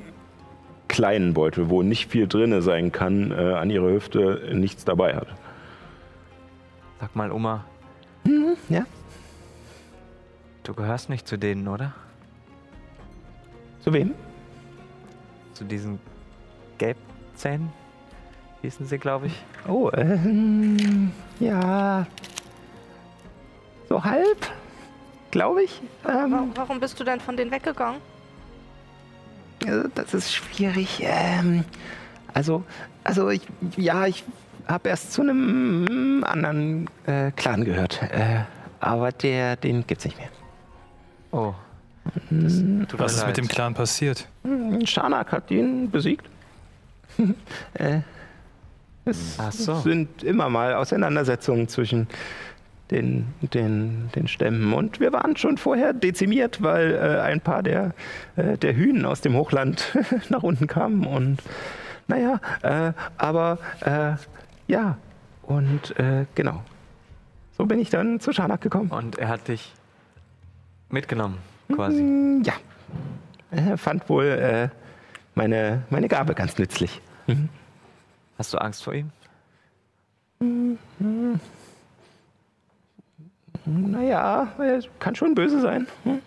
kleinen 0.89 1.35
Beutel, 1.35 1.69
wo 1.71 1.83
nicht 1.83 2.11
viel 2.11 2.27
drin 2.27 2.61
sein 2.63 2.91
kann, 2.93 3.31
äh, 3.31 3.35
an 3.55 3.71
ihrer 3.71 3.91
Hüfte 3.91 4.51
nichts 4.55 4.85
dabei 4.85 5.15
hat. 5.17 5.29
Sag 7.01 7.15
mal, 7.15 7.31
Oma, 7.31 7.65
Ja. 8.69 8.85
du 10.65 10.75
gehörst 10.75 11.09
nicht 11.11 11.29
zu 11.29 11.37
denen, 11.39 11.69
oder? 11.69 11.95
Zu 13.81 13.93
wem? 13.93 14.15
Zu 15.55 15.65
diesen 15.65 15.99
Gelbzähnen? 16.79 17.71
Hießen 18.63 18.87
sie, 18.87 18.99
glaube 18.99 19.27
ich. 19.29 19.45
Oh, 19.69 19.91
ähm, 19.95 21.13
ja. 21.39 22.07
So 23.89 24.03
halb, 24.03 24.51
glaube 25.31 25.63
ich. 25.63 25.81
Ähm, 26.07 26.33
Wa- 26.33 26.47
Warum 26.57 26.81
bist 26.81 26.99
du 26.99 27.05
denn 27.05 27.21
von 27.21 27.37
denen 27.37 27.51
weggegangen? 27.53 28.01
Also, 29.67 29.89
das 29.95 30.15
ist 30.15 30.35
schwierig. 30.35 31.01
Ähm, 31.03 31.65
also, 32.35 32.65
also 33.05 33.31
ich, 33.31 33.43
ja, 33.77 34.07
ich 34.07 34.25
habe 34.67 34.89
erst 34.89 35.13
zu 35.13 35.23
einem 35.23 36.25
anderen 36.25 36.89
äh, 37.07 37.31
Clan 37.33 37.65
gehört. 37.65 38.03
Äh, 38.03 38.41
aber 38.81 39.13
der, 39.13 39.57
den 39.57 39.87
gibt's 39.87 40.05
nicht 40.05 40.19
mehr. 40.19 40.29
Oh. 41.33 41.55
Was 42.93 43.17
ist 43.17 43.27
mit 43.27 43.37
dem 43.37 43.49
Clan 43.49 43.75
passiert? 43.75 44.29
Hm, 44.45 44.87
Schanak 44.87 45.33
hat 45.33 45.51
ihn 45.51 45.91
besiegt. 45.91 46.27
äh, 47.75 48.01
es 49.05 49.37
Ach 49.39 49.53
so. 49.53 49.81
sind 49.81 50.23
immer 50.23 50.49
mal 50.49 50.75
Auseinandersetzungen 50.75 51.69
zwischen 51.69 52.07
den, 52.91 53.27
den, 53.41 54.11
den 54.15 54.29
Stämmen. 54.29 54.73
Und 54.73 55.01
wir 55.01 55.13
waren 55.13 55.37
schon 55.37 55.59
vorher 55.59 55.93
dezimiert, 55.93 56.63
weil 56.63 56.95
äh, 56.95 57.21
ein 57.21 57.41
paar 57.41 57.63
der, 57.63 57.95
äh, 58.37 58.57
der 58.59 58.75
Hühnen 58.75 59.05
aus 59.05 59.21
dem 59.21 59.35
Hochland 59.35 59.97
nach 60.29 60.43
unten 60.43 60.67
kamen. 60.67 61.07
Und 61.07 61.43
naja, 62.07 62.41
äh, 62.63 62.93
aber 63.17 63.59
äh, 63.81 64.13
ja, 64.71 64.97
und 65.43 65.99
äh, 65.99 66.27
genau. 66.35 66.63
So 67.57 67.67
bin 67.67 67.79
ich 67.79 67.91
dann 67.91 68.21
zu 68.21 68.33
Schanak 68.33 68.61
gekommen. 68.61 68.91
Und 68.91 69.19
er 69.19 69.29
hat 69.29 69.49
dich 69.49 69.73
mitgenommen, 70.91 71.39
quasi. 71.75 72.03
Mm, 72.03 72.43
Ja. 72.45 72.55
Er 73.51 73.79
fand 73.79 74.09
wohl 74.11 74.27
äh, 74.27 74.69
meine, 75.35 75.83
meine 75.91 76.09
Gabe 76.09 76.35
ganz 76.35 76.59
nützlich. 76.59 77.01
Hast 78.39 78.53
du 78.53 78.59
Angst 78.59 78.85
vor 78.85 78.93
ihm? 78.95 79.11
Naja, 83.69 84.49
er 84.59 84.81
kann 84.99 85.15
schon 85.15 85.35
böse 85.35 85.61
sein. 85.61 85.87
Hm? 86.05 86.23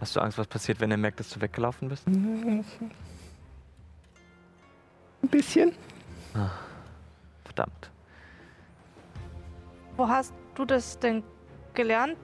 Hast 0.00 0.14
du 0.14 0.20
Angst, 0.20 0.38
was 0.38 0.46
passiert, 0.46 0.80
wenn 0.80 0.90
er 0.90 0.96
merkt, 0.96 1.18
dass 1.18 1.30
du 1.30 1.40
weggelaufen 1.40 1.88
bist? 1.88 2.06
Ein 2.06 2.64
bisschen. 5.30 5.72
Verdammt. 7.44 7.90
Wo 9.96 10.08
hast 10.08 10.32
du 10.54 10.64
das 10.64 10.98
denn 10.98 11.24
gelernt? 11.74 12.16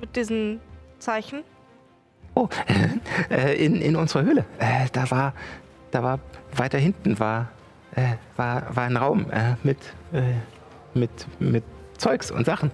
Mit 0.00 0.16
diesen 0.16 0.60
Zeichen? 0.98 1.42
Oh, 2.34 2.48
äh, 3.30 3.64
in, 3.64 3.76
in 3.80 3.96
unserer 3.96 4.22
Höhle. 4.22 4.44
Äh, 4.58 4.86
da 4.92 5.10
war, 5.10 5.32
da 5.90 6.02
war 6.02 6.18
weiter 6.54 6.78
hinten 6.78 7.18
war, 7.18 7.48
äh, 7.94 8.14
war, 8.36 8.74
war 8.74 8.84
ein 8.84 8.96
Raum 8.96 9.30
äh, 9.30 9.54
mit, 9.62 9.78
äh, 10.12 10.34
mit, 10.94 11.10
mit 11.40 11.64
Zeugs 11.96 12.30
und 12.30 12.44
Sachen. 12.44 12.70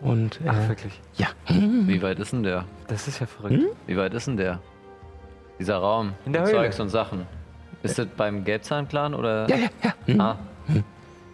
Und 0.00 0.40
äh, 0.40 0.48
Ach, 0.48 0.68
wirklich? 0.68 0.98
ja. 1.16 1.26
Wie 1.48 2.00
weit 2.02 2.18
ist 2.18 2.32
denn 2.32 2.42
der? 2.42 2.64
Das 2.88 3.06
ist 3.06 3.18
ja 3.20 3.26
verrückt. 3.26 3.62
Wie 3.86 3.96
weit 3.96 4.14
ist 4.14 4.26
denn 4.26 4.36
der? 4.36 4.60
Dieser 5.58 5.76
Raum. 5.76 6.14
In 6.24 6.32
der 6.32 6.42
Höhle. 6.42 6.52
Zeugs 6.52 6.80
und 6.80 6.88
Sachen. 6.88 7.26
Ist 7.82 7.98
das 7.98 8.06
beim 8.16 8.44
Gelbzahn-Clan 8.44 9.14
oder? 9.14 9.48
Ja, 9.48 9.56
ja, 9.56 9.68
ja. 9.82 9.92
Hm. 10.06 10.20
Ah, 10.20 10.36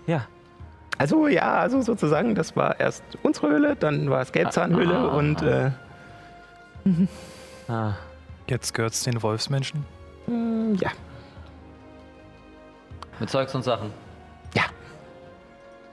Ja. 0.07 0.27
Also 0.99 1.29
ja, 1.29 1.55
also 1.55 1.83
sozusagen, 1.83 2.35
das 2.35 2.57
war 2.57 2.81
erst 2.81 3.05
unsere 3.23 3.49
Höhle, 3.49 3.77
dann 3.77 4.09
war 4.09 4.23
es 4.23 4.33
Gelbzahnhöhle 4.33 4.97
Ah. 4.97 5.17
und 5.17 5.43
äh, 5.43 5.71
Ah. 7.69 7.93
Jetzt 8.49 8.73
gehört's 8.75 9.03
den 9.05 9.23
Wolfsmenschen? 9.23 9.85
mm, 10.27 10.75
ja. 10.81 10.91
mit 13.21 13.29
Zeugs 13.31 13.55
und 13.55 13.63
Sachen. 13.63 13.91
Ja. 14.55 14.63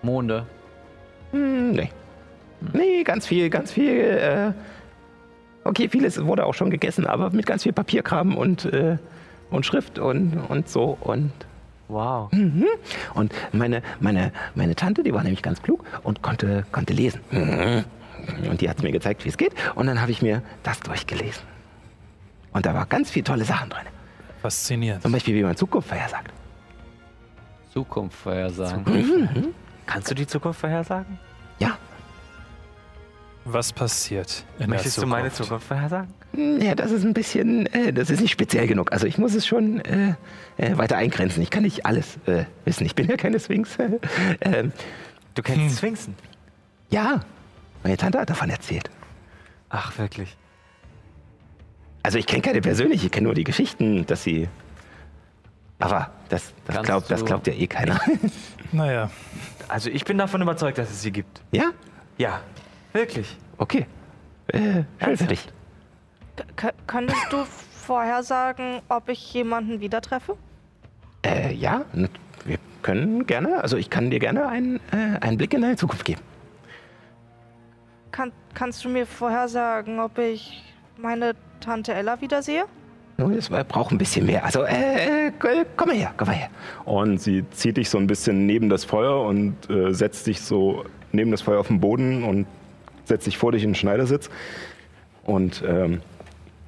Monde. 0.01 0.45
Hm, 1.31 1.71
nee. 1.71 1.89
Nee, 2.71 3.03
ganz 3.03 3.27
viel, 3.27 3.49
ganz 3.49 3.71
viel. 3.71 3.93
Äh, 3.99 4.53
okay, 5.63 5.89
vieles 5.89 6.23
wurde 6.25 6.45
auch 6.45 6.53
schon 6.53 6.69
gegessen, 6.69 7.05
aber 7.05 7.29
mit 7.31 7.45
ganz 7.45 7.63
viel 7.63 7.73
Papierkram 7.73 8.37
und, 8.37 8.65
äh, 8.65 8.97
und 9.49 9.65
Schrift 9.65 9.99
und, 9.99 10.37
und 10.49 10.69
so. 10.69 10.97
Und, 11.01 11.31
Wow. 11.89 12.31
und 13.13 13.33
meine, 13.51 13.83
meine, 13.99 14.31
meine 14.55 14.73
Tante, 14.75 15.03
die 15.03 15.13
war 15.13 15.21
nämlich 15.21 15.43
ganz 15.43 15.61
klug 15.61 15.83
und 16.03 16.21
konnte, 16.23 16.65
konnte 16.71 16.93
lesen. 16.93 17.19
Und 18.49 18.61
die 18.61 18.69
hat 18.69 18.81
mir 18.81 18.91
gezeigt, 18.91 19.25
wie 19.25 19.29
es 19.29 19.37
geht. 19.37 19.53
Und 19.75 19.87
dann 19.87 19.99
habe 20.01 20.09
ich 20.11 20.21
mir 20.21 20.41
das 20.63 20.79
durchgelesen. 20.79 21.43
Und 22.53 22.65
da 22.65 22.73
war 22.73 22.85
ganz 22.85 23.11
viel 23.11 23.21
tolle 23.23 23.43
Sachen 23.43 23.69
drin. 23.69 23.83
Faszinierend. 24.41 25.03
Zum 25.03 25.11
Beispiel, 25.11 25.35
wie 25.35 25.43
man 25.43 25.55
Zukunft 25.57 25.89
vorhersagt. 25.89 26.31
Zukunft 27.73 28.17
vorhersagen. 28.17 28.85
Zukunft. 28.85 29.49
Kannst 29.85 30.09
du 30.09 30.15
die 30.15 30.25
Zukunft 30.25 30.61
vorhersagen? 30.61 31.19
Was 33.45 33.73
passiert 33.73 34.45
in 34.59 34.69
Möchtest 34.69 34.97
der 34.97 35.03
du 35.03 35.09
meine 35.09 35.31
Zukunft? 35.31 35.67
Vorhersagen? 35.67 36.13
Ja, 36.61 36.75
das 36.75 36.91
ist 36.91 37.03
ein 37.03 37.13
bisschen, 37.13 37.65
äh, 37.67 37.91
das 37.93 38.09
ist 38.09 38.21
nicht 38.21 38.31
speziell 38.31 38.67
genug. 38.67 38.91
Also 38.91 39.05
ich 39.05 39.17
muss 39.17 39.35
es 39.35 39.45
schon 39.45 39.81
äh, 39.81 40.15
äh, 40.57 40.77
weiter 40.77 40.97
eingrenzen. 40.97 41.43
Ich 41.43 41.49
kann 41.49 41.63
nicht 41.63 41.85
alles 41.85 42.17
äh, 42.25 42.45
wissen. 42.65 42.85
Ich 42.85 42.95
bin 42.95 43.07
ja 43.07 43.17
keine 43.17 43.39
Sphinx. 43.39 43.77
ähm, 44.41 44.71
Du 45.35 45.41
kennst 45.41 45.77
Sphinxen. 45.79 46.15
ja, 46.89 47.21
meine 47.83 47.97
Tante 47.97 48.19
hat 48.19 48.29
davon 48.29 48.49
erzählt. 48.49 48.89
Ach, 49.69 49.97
wirklich. 49.97 50.37
Also 52.03 52.17
ich 52.19 52.27
kenne 52.27 52.41
keine 52.41 52.61
persönlich, 52.61 53.03
ich 53.03 53.11
kenne 53.11 53.25
nur 53.25 53.33
die 53.33 53.43
Geschichten, 53.43 54.05
dass 54.05 54.23
sie... 54.23 54.47
Aber 55.79 56.11
das, 56.29 56.53
das, 56.65 56.81
glaubt, 56.83 57.09
das 57.11 57.25
glaubt 57.25 57.47
ja 57.47 57.53
eh 57.53 57.67
keiner. 57.67 57.99
Naja, 58.71 59.09
Also 59.67 59.89
ich 59.89 60.03
bin 60.05 60.17
davon 60.17 60.41
überzeugt, 60.41 60.77
dass 60.77 60.89
es 60.89 61.01
sie 61.01 61.11
gibt. 61.11 61.41
ja? 61.51 61.71
Ja, 62.17 62.41
wirklich. 62.93 63.37
Okay. 63.57 63.85
Äh, 64.47 64.83
schön 65.03 65.17
für 65.17 65.27
dich. 65.27 65.47
K 66.55 66.71
könntest 66.87 67.31
du 67.31 67.45
vorhersagen, 67.45 68.81
ob 68.89 69.09
ich 69.09 69.33
jemanden 69.33 69.79
wieder 69.79 70.01
treffe? 70.01 70.37
Äh, 71.25 71.53
ja, 71.53 71.85
wir 72.45 72.57
können 72.81 73.25
gerne, 73.25 73.61
also 73.61 73.77
ich 73.77 73.89
kann 73.89 74.09
dir 74.09 74.19
gerne 74.19 74.47
einen, 74.47 74.77
äh, 74.91 75.19
einen 75.21 75.37
Blick 75.37 75.53
in 75.53 75.61
deine 75.61 75.75
Zukunft 75.75 76.05
geben. 76.05 76.21
Kann, 78.11 78.31
kannst 78.53 78.83
du 78.85 78.89
mir 78.89 79.05
vorhersagen, 79.05 79.99
ob 79.99 80.17
ich 80.17 80.63
meine 80.97 81.33
Tante 81.59 81.93
Ella 81.93 82.19
wiedersehe? 82.21 82.65
Nun, 83.17 83.35
das 83.35 83.49
äh, 83.49 83.63
braucht 83.67 83.91
ein 83.91 83.97
bisschen 83.97 84.25
mehr. 84.25 84.43
Also, 84.43 84.63
äh, 84.63 85.27
äh, 85.27 85.31
komm 85.75 85.89
mal 85.89 85.95
her, 85.95 86.13
komm 86.17 86.27
mal 86.27 86.35
her. 86.35 86.49
Und 86.85 87.21
sie 87.21 87.45
zieht 87.51 87.77
dich 87.77 87.89
so 87.89 87.97
ein 87.97 88.07
bisschen 88.07 88.45
neben 88.45 88.69
das 88.69 88.85
Feuer 88.85 89.23
und 89.23 89.69
äh, 89.69 89.93
setzt 89.93 90.27
dich 90.27 90.41
so 90.41 90.83
neben 91.11 91.31
das 91.31 91.41
Feuer 91.41 91.59
auf 91.59 91.67
den 91.67 91.79
Boden 91.79 92.23
und 92.23 92.47
setzt 93.05 93.27
dich 93.27 93.37
vor 93.37 93.51
dich 93.51 93.63
in 93.63 93.69
den 93.69 93.75
Schneidersitz 93.75 94.29
und 95.25 95.63
ähm, 95.67 96.01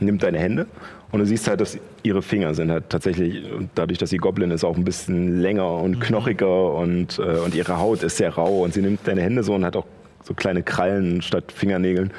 nimmt 0.02 0.24
deine 0.24 0.40
Hände. 0.40 0.68
Und 1.12 1.20
du 1.20 1.26
siehst 1.26 1.48
halt, 1.48 1.62
dass 1.62 1.78
ihre 2.04 2.22
Finger 2.22 2.54
sind 2.54 2.72
halt 2.72 2.90
tatsächlich, 2.90 3.44
dadurch, 3.74 4.00
dass 4.00 4.10
sie 4.10 4.18
Goblin 4.18 4.52
ist, 4.52 4.64
auch 4.66 4.76
ein 4.76 4.84
bisschen 4.84 5.40
länger 5.40 5.72
und 5.72 6.00
knochiger 6.00 6.74
und, 6.74 7.20
äh, 7.20 7.38
und 7.40 7.56
ihre 7.56 7.78
Haut 7.80 8.04
ist 8.04 8.18
sehr 8.18 8.34
rau. 8.34 8.64
Und 8.64 8.74
sie 8.74 8.82
nimmt 8.82 9.08
deine 9.08 9.22
Hände 9.22 9.44
so 9.44 9.54
und 9.56 9.64
hat 9.64 9.76
auch 9.78 9.86
so 10.24 10.34
kleine 10.34 10.64
Krallen 10.64 11.22
statt 11.22 11.52
Fingernägeln. 11.54 12.12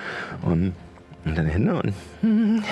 Und, 0.42 0.72
und 1.24 1.36
deine 1.36 1.50
Hände 1.50 1.74
und 1.74 1.92
Hm, 2.22 2.62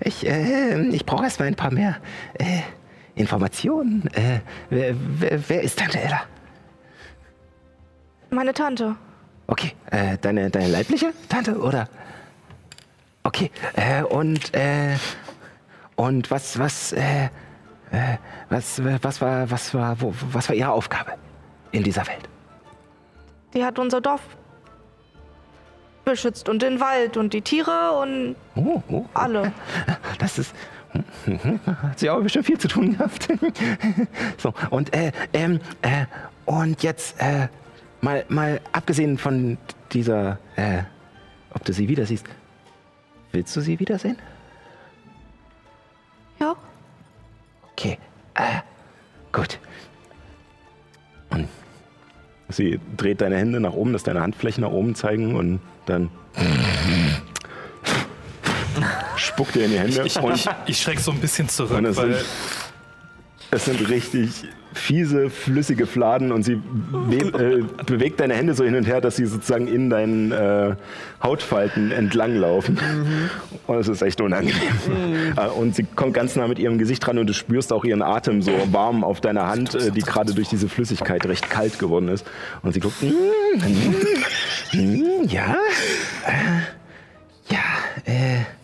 Ich, 0.00 0.26
äh, 0.26 0.88
ich 0.88 1.06
brauche 1.06 1.24
erst 1.24 1.38
mal 1.40 1.46
ein 1.46 1.54
paar 1.54 1.72
mehr 1.72 1.96
äh, 2.34 2.60
Informationen. 3.14 4.08
Äh, 4.12 4.40
wer, 4.68 4.94
wer, 5.18 5.48
wer 5.48 5.62
ist 5.62 5.78
Tante 5.78 5.98
Ella? 5.98 6.20
Meine 8.30 8.52
Tante. 8.52 8.96
Okay, 9.46 9.72
äh, 9.90 10.18
deine, 10.18 10.50
deine 10.50 10.68
leibliche 10.68 11.12
Tante, 11.28 11.56
oder? 11.58 11.88
Okay, 13.22 13.50
äh, 13.74 14.02
und, 14.02 14.54
äh, 14.54 14.96
und 15.94 16.30
was, 16.30 16.58
was, 16.58 16.92
äh, 16.92 17.26
äh, 17.90 18.18
was, 18.48 18.80
was 19.02 19.20
war, 19.20 19.50
was 19.50 19.74
war, 19.74 20.00
wo, 20.00 20.14
was 20.32 20.48
war 20.48 20.56
ihre 20.56 20.70
Aufgabe 20.70 21.12
in 21.72 21.82
dieser 21.82 22.06
Welt? 22.06 22.28
Die 23.54 23.64
hat 23.64 23.78
unser 23.78 24.00
Dorf 24.00 24.20
beschützt 26.04 26.48
und 26.48 26.62
den 26.62 26.80
Wald 26.80 27.16
und 27.16 27.32
die 27.32 27.42
Tiere 27.42 27.92
und 28.00 28.36
Oh, 28.54 28.82
oh, 28.88 29.04
alle. 29.14 29.52
das 30.18 30.38
ist, 30.38 30.54
hat 31.82 31.98
sie 31.98 32.08
aber 32.08 32.22
bestimmt 32.22 32.46
viel 32.46 32.58
zu 32.58 32.68
tun 32.68 32.96
gehabt. 32.96 33.28
so, 34.38 34.54
und, 34.70 34.94
äh, 34.94 35.12
ähm, 35.32 35.60
äh, 35.82 36.06
und 36.44 36.82
jetzt, 36.82 37.20
äh, 37.20 37.48
mal, 38.06 38.24
mal 38.28 38.60
abgesehen 38.72 39.18
von 39.18 39.58
dieser, 39.92 40.38
äh, 40.54 40.82
ob 41.52 41.64
du 41.64 41.72
sie 41.72 41.88
wieder 41.88 42.06
siehst, 42.06 42.24
willst 43.32 43.54
du 43.56 43.60
sie 43.60 43.80
wiedersehen? 43.80 44.16
Ja. 46.38 46.54
Okay, 47.72 47.98
äh, 48.34 48.60
gut. 49.32 49.58
Und 51.30 51.48
sie 52.48 52.78
dreht 52.96 53.20
deine 53.20 53.38
Hände 53.38 53.58
nach 53.58 53.72
oben, 53.72 53.92
dass 53.92 54.04
deine 54.04 54.20
Handflächen 54.20 54.62
nach 54.62 54.70
oben 54.70 54.94
zeigen 54.94 55.34
und 55.34 55.60
dann 55.86 56.08
spuckt 59.16 59.56
ihr 59.56 59.64
in 59.64 59.70
die 59.72 59.78
Hände 59.78 60.02
ich, 60.04 60.16
ich, 60.16 60.48
ich 60.66 60.80
schreck 60.80 61.00
so 61.00 61.10
ein 61.10 61.18
bisschen 61.18 61.48
zurück, 61.48 61.82
weil 61.96 62.22
es 63.50 63.64
sind 63.64 63.88
richtig 63.88 64.44
fiese, 64.74 65.30
flüssige 65.30 65.86
Fladen 65.86 66.32
und 66.32 66.42
sie 66.42 66.52
äh, 66.52 67.62
bewegt 67.86 68.20
deine 68.20 68.34
Hände 68.34 68.52
so 68.52 68.62
hin 68.64 68.74
und 68.74 68.86
her, 68.86 69.00
dass 69.00 69.16
sie 69.16 69.24
sozusagen 69.24 69.68
in 69.68 69.88
deinen 69.88 70.32
äh, 70.32 70.74
Hautfalten 71.22 71.90
entlanglaufen. 71.92 72.78
Und 73.66 73.76
es 73.78 73.88
ist 73.88 74.02
echt 74.02 74.20
unangenehm. 74.20 74.52
Äh, 75.36 75.46
Und 75.48 75.74
sie 75.76 75.84
kommt 75.84 76.12
ganz 76.12 76.36
nah 76.36 76.46
mit 76.46 76.58
ihrem 76.58 76.76
Gesicht 76.76 77.06
dran 77.06 77.16
und 77.18 77.26
du 77.26 77.32
spürst 77.32 77.72
auch 77.72 77.84
ihren 77.86 78.02
Atem 78.02 78.42
so 78.42 78.52
warm 78.70 79.02
auf 79.02 79.22
deiner 79.22 79.46
Hand, 79.46 79.74
äh, 79.74 79.90
die 79.90 80.02
gerade 80.02 80.34
durch 80.34 80.48
diese 80.48 80.68
Flüssigkeit 80.68 81.24
recht 81.24 81.48
kalt 81.48 81.78
geworden 81.78 82.08
ist. 82.08 82.26
Und 82.62 82.74
sie 82.74 82.80
guckt, 82.80 83.02
"Mm, 83.02 83.06
Hm, 84.72 85.04
ja, 85.28 85.56
äh, 86.26 87.52
ja, 87.52 87.58
äh, 88.04 88.36
ja, 88.40 88.40
und 88.40 88.55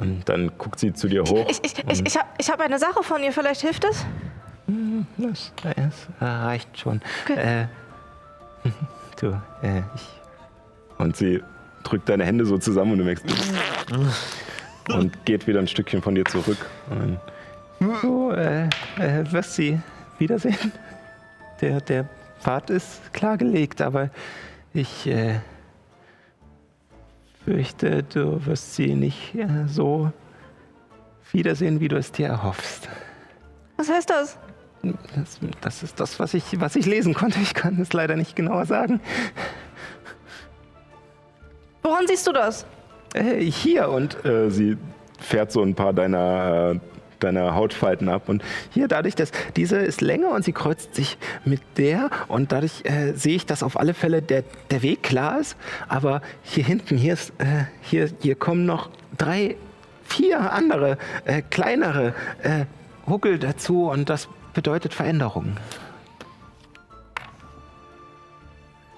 und 0.00 0.22
dann 0.28 0.50
guckt 0.58 0.78
sie 0.78 0.92
zu 0.92 1.08
dir 1.08 1.22
hoch. 1.22 1.46
Ich, 1.48 1.60
ich, 1.64 1.78
ich, 1.88 2.06
ich 2.06 2.16
habe 2.16 2.28
ich 2.38 2.50
hab 2.50 2.60
eine 2.60 2.78
Sache 2.78 3.02
von 3.02 3.22
ihr, 3.22 3.32
vielleicht 3.32 3.60
hilft 3.60 3.84
es? 3.84 4.04
das, 5.18 5.52
das 5.62 6.08
reicht 6.20 6.78
schon. 6.78 7.00
Okay. 7.24 7.66
Äh, 8.64 8.68
du, 9.20 9.40
äh, 9.62 9.82
ich 9.94 10.98
Und 10.98 11.16
sie 11.16 11.42
drückt 11.84 12.08
deine 12.08 12.24
Hände 12.24 12.44
so 12.44 12.58
zusammen 12.58 12.92
und 12.92 12.98
du 12.98 13.04
merkst. 13.04 13.24
und 14.88 15.24
geht 15.26 15.46
wieder 15.46 15.60
ein 15.60 15.68
Stückchen 15.68 16.02
von 16.02 16.14
dir 16.14 16.24
zurück. 16.24 16.58
Und 16.90 17.18
Du 18.00 18.30
äh, 18.30 18.66
äh, 18.98 19.24
wirst 19.32 19.54
sie 19.54 19.80
wiedersehen. 20.18 20.72
Der, 21.60 21.80
der 21.80 22.08
Pfad 22.40 22.70
ist 22.70 23.12
klargelegt, 23.12 23.82
aber 23.82 24.10
ich 24.72 25.06
äh, 25.08 25.40
fürchte, 27.44 28.02
du 28.02 28.44
wirst 28.46 28.74
sie 28.74 28.94
nicht 28.94 29.34
äh, 29.34 29.66
so 29.66 30.12
wiedersehen, 31.32 31.80
wie 31.80 31.88
du 31.88 31.96
es 31.96 32.12
dir 32.12 32.28
erhoffst. 32.28 32.88
Was 33.76 33.90
heißt 33.90 34.10
das? 34.10 34.38
Das, 34.82 35.38
das 35.60 35.82
ist 35.82 36.00
das, 36.00 36.18
was 36.18 36.34
ich, 36.34 36.60
was 36.60 36.76
ich 36.76 36.86
lesen 36.86 37.14
konnte. 37.14 37.38
Ich 37.40 37.54
kann 37.54 37.80
es 37.80 37.92
leider 37.92 38.16
nicht 38.16 38.34
genauer 38.34 38.66
sagen. 38.66 39.00
Woran 41.82 42.06
siehst 42.06 42.26
du 42.26 42.32
das? 42.32 42.66
Äh, 43.14 43.40
hier 43.40 43.88
und 43.88 44.24
äh, 44.24 44.50
sie 44.50 44.76
fährt 45.18 45.52
so 45.52 45.62
ein 45.62 45.74
paar 45.74 45.92
deiner, 45.92 46.74
äh, 46.74 46.91
deiner 47.22 47.54
Hautfalten 47.54 48.08
ab. 48.08 48.28
Und 48.28 48.42
Hier 48.70 48.88
dadurch, 48.88 49.14
dass 49.14 49.30
diese 49.56 49.76
ist 49.76 50.00
länger 50.00 50.30
und 50.30 50.44
sie 50.44 50.52
kreuzt 50.52 50.94
sich 50.94 51.18
mit 51.44 51.60
der 51.76 52.10
und 52.28 52.52
dadurch 52.52 52.84
äh, 52.84 53.12
sehe 53.14 53.36
ich, 53.36 53.46
dass 53.46 53.62
auf 53.62 53.78
alle 53.78 53.94
Fälle 53.94 54.22
der, 54.22 54.44
der 54.70 54.82
Weg 54.82 55.02
klar 55.02 55.40
ist. 55.40 55.56
Aber 55.88 56.22
hier 56.42 56.64
hinten, 56.64 56.96
hier 56.96 57.14
ist, 57.14 57.30
äh, 57.38 57.64
hier, 57.82 58.10
hier 58.20 58.34
kommen 58.34 58.66
noch 58.66 58.90
drei, 59.16 59.56
vier 60.04 60.52
andere 60.52 60.98
äh, 61.24 61.42
kleinere 61.42 62.14
äh, 62.42 62.66
Huckel 63.06 63.38
dazu 63.38 63.88
und 63.88 64.08
das 64.08 64.28
bedeutet 64.54 64.94
Veränderungen. 64.94 65.56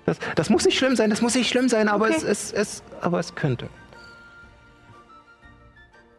Das, 0.07 0.19
das 0.35 0.51
muss 0.51 0.65
nicht 0.65 0.77
schlimm 0.77 0.97
sein, 0.97 1.11
das 1.11 1.23
muss 1.23 1.35
nicht 1.35 1.49
schlimm 1.49 1.69
sein, 1.69 1.89
aber, 1.89 2.07
Okay. 2.07 2.17
es, 2.19 2.23
es, 2.25 2.53
es, 2.53 2.83
aber 3.01 3.21
es 3.21 3.35
könnte. 3.35 3.69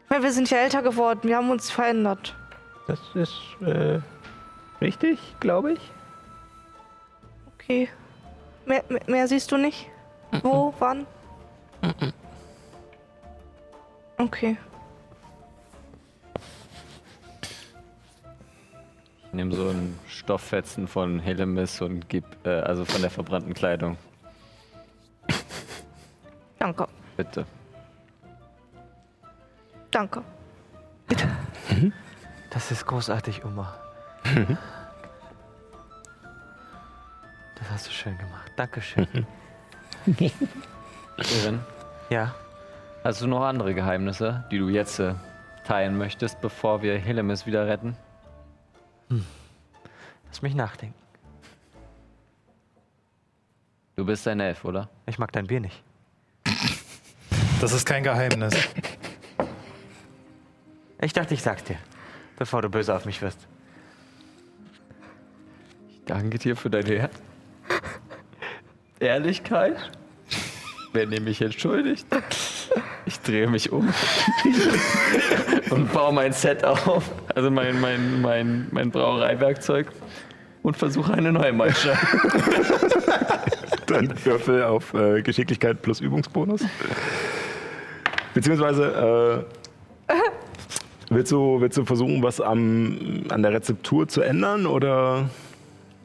Meine, 0.10 0.24
wir 0.24 0.32
sind 0.32 0.50
ja 0.50 0.60
älter 0.60 0.82
geworden, 0.82 1.22
wir 1.24 1.38
haben 1.38 1.50
uns 1.50 1.72
verändert. 1.72 2.36
Das 2.88 3.00
ist 3.16 3.42
äh, 3.62 4.00
richtig, 4.80 5.20
glaube 5.40 5.74
ich. 5.74 5.92
Okay. 7.56 7.90
Mehr, 8.66 8.84
mehr, 8.90 9.02
mehr 9.08 9.28
siehst 9.28 9.52
du 9.52 9.58
nicht? 9.58 9.88
Wo? 10.44 10.74
Wann? 10.80 11.08
Okay. 14.18 14.58
Ich 19.28 19.34
nehme 19.34 19.54
so 19.54 19.70
einen 19.70 20.00
Stofffetzen 20.08 20.88
von 20.88 21.20
Helemis 21.20 21.82
und 21.82 22.08
gib, 22.08 22.24
äh, 22.46 22.62
also 22.62 22.86
von 22.86 23.02
der 23.02 23.12
verbrannten 23.12 23.54
Kleidung. 23.54 23.98
Danke. 26.58 26.88
Bitte. 27.18 27.46
Danke. 29.96 30.22
Das 32.50 32.70
ist 32.70 32.86
großartig, 32.86 33.46
Oma. 33.46 33.74
Das 37.56 37.70
hast 37.72 37.88
du 37.88 37.92
schön 37.92 38.18
gemacht. 38.18 38.52
Dankeschön. 38.58 39.08
Irin, 40.06 41.62
ja. 42.10 42.36
hast 43.06 43.22
du 43.22 43.28
noch 43.28 43.42
andere 43.46 43.74
Geheimnisse, 43.74 44.44
die 44.52 44.58
du 44.58 44.68
jetzt 44.68 45.00
äh, 45.00 45.14
teilen 45.64 45.98
möchtest, 45.98 46.42
bevor 46.42 46.82
wir 46.82 46.98
Helemis 46.98 47.46
wieder 47.46 47.66
retten? 47.66 47.96
Lass 50.28 50.42
mich 50.42 50.56
nachdenken. 50.56 51.00
Du 53.96 54.04
bist 54.06 54.28
ein 54.28 54.42
Elf, 54.42 54.66
oder? 54.66 54.90
Ich 55.06 55.18
mag 55.18 55.32
dein 55.32 55.48
Bier 55.48 55.62
nicht. 55.62 55.82
Das 57.62 57.72
ist 57.72 57.86
kein 57.86 58.04
Geheimnis. 58.04 58.54
Ich 61.06 61.14
dachte, 61.14 61.36
ich 61.36 61.44
sag's 61.44 61.64
dir, 61.64 61.78
bevor 62.36 62.64
du 62.64 62.70
böse 62.70 62.96
auf 62.96 63.06
mich 63.06 63.22
wirst. 63.22 63.38
Danke 66.08 66.40
dir 66.40 66.56
für 66.56 66.72
deine 66.72 66.92
Ehr 66.92 67.10
Ehrlichkeit. 69.00 69.76
Wer 70.94 71.06
nehme 71.06 71.30
ich 71.30 71.44
entschuldigt? 71.44 72.08
Ich 73.06 73.20
drehe 73.20 73.48
mich 73.48 73.72
um 73.72 73.88
und 75.70 75.94
baue 75.94 76.12
mein 76.12 76.34
Set 76.34 76.64
auf, 76.64 77.12
also 77.36 77.52
mein, 77.52 77.80
mein, 77.80 78.22
mein, 78.22 78.68
mein 78.72 78.90
Brauereiwerkzeug 78.90 79.92
und 80.64 80.76
versuche 80.76 81.14
eine 81.14 81.32
neue 81.32 81.54
Mannschaft. 81.54 82.04
Dann 83.86 84.26
Würfel 84.26 84.64
auf 84.64 84.92
äh, 84.96 85.22
Geschicklichkeit 85.22 85.84
plus 85.84 86.02
Übungsbonus. 86.02 86.62
Beziehungsweise, 88.34 89.46
äh, 89.48 89.65
willst, 91.10 91.32
du, 91.32 91.62
willst 91.62 91.78
du 91.78 91.86
versuchen, 91.86 92.24
was 92.24 92.42
am, 92.42 93.24
an 93.30 93.42
der 93.44 93.54
Rezeptur 93.54 94.08
zu 94.08 94.22
ändern? 94.22 94.66
Oder? 94.66 95.30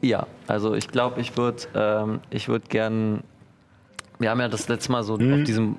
Ja, 0.01 0.27
also 0.47 0.73
ich 0.75 0.87
glaube, 0.87 1.21
ich 1.21 1.37
würde 1.37 1.63
ähm, 1.75 2.19
ich 2.29 2.47
würd 2.47 2.69
gern. 2.69 3.21
Wir 4.19 4.29
haben 4.29 4.39
ja 4.39 4.47
das 4.49 4.67
letzte 4.67 4.91
Mal 4.91 5.03
so 5.03 5.13
auf 5.13 5.19
diesem, 5.19 5.77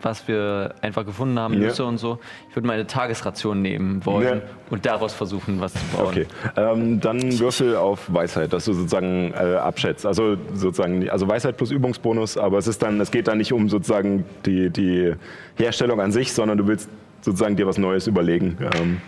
was 0.00 0.26
wir 0.26 0.74
einfach 0.80 1.04
gefunden 1.04 1.38
haben, 1.38 1.54
Ja. 1.54 1.60
Nüsse 1.60 1.84
und 1.84 1.98
so. 1.98 2.18
Ich 2.48 2.56
würde 2.56 2.66
meine 2.66 2.86
Tagesration 2.86 3.60
nehmen 3.60 4.04
wollen 4.06 4.38
Ja. 4.38 4.42
und 4.70 4.86
daraus 4.86 5.12
versuchen, 5.12 5.60
was 5.60 5.74
zu 5.74 5.80
bauen. 5.94 6.06
Okay, 6.06 6.26
ähm, 6.56 7.00
dann 7.00 7.38
Würfel 7.38 7.76
auf 7.76 8.10
Weisheit, 8.12 8.54
dass 8.54 8.64
du 8.64 8.72
sozusagen 8.72 9.34
äh, 9.34 9.56
abschätzt. 9.56 10.06
Also 10.06 10.36
sozusagen, 10.54 11.08
also 11.10 11.28
Weisheit 11.28 11.58
plus 11.58 11.70
Übungsbonus, 11.70 12.38
aber 12.38 12.56
es 12.56 12.66
ist 12.66 12.82
dann, 12.82 12.98
es 13.00 13.10
geht 13.10 13.28
dann 13.28 13.36
nicht 13.36 13.52
um 13.52 13.68
sozusagen 13.68 14.24
die, 14.46 14.70
die 14.70 15.12
Herstellung 15.56 16.00
an 16.00 16.12
sich, 16.12 16.32
sondern 16.32 16.56
du 16.56 16.66
willst 16.66 16.88
sozusagen 17.22 17.56
dir 17.56 17.66
was 17.66 17.78
Neues 17.78 18.06
überlegen. 18.06 18.58
Ähm, 18.74 19.00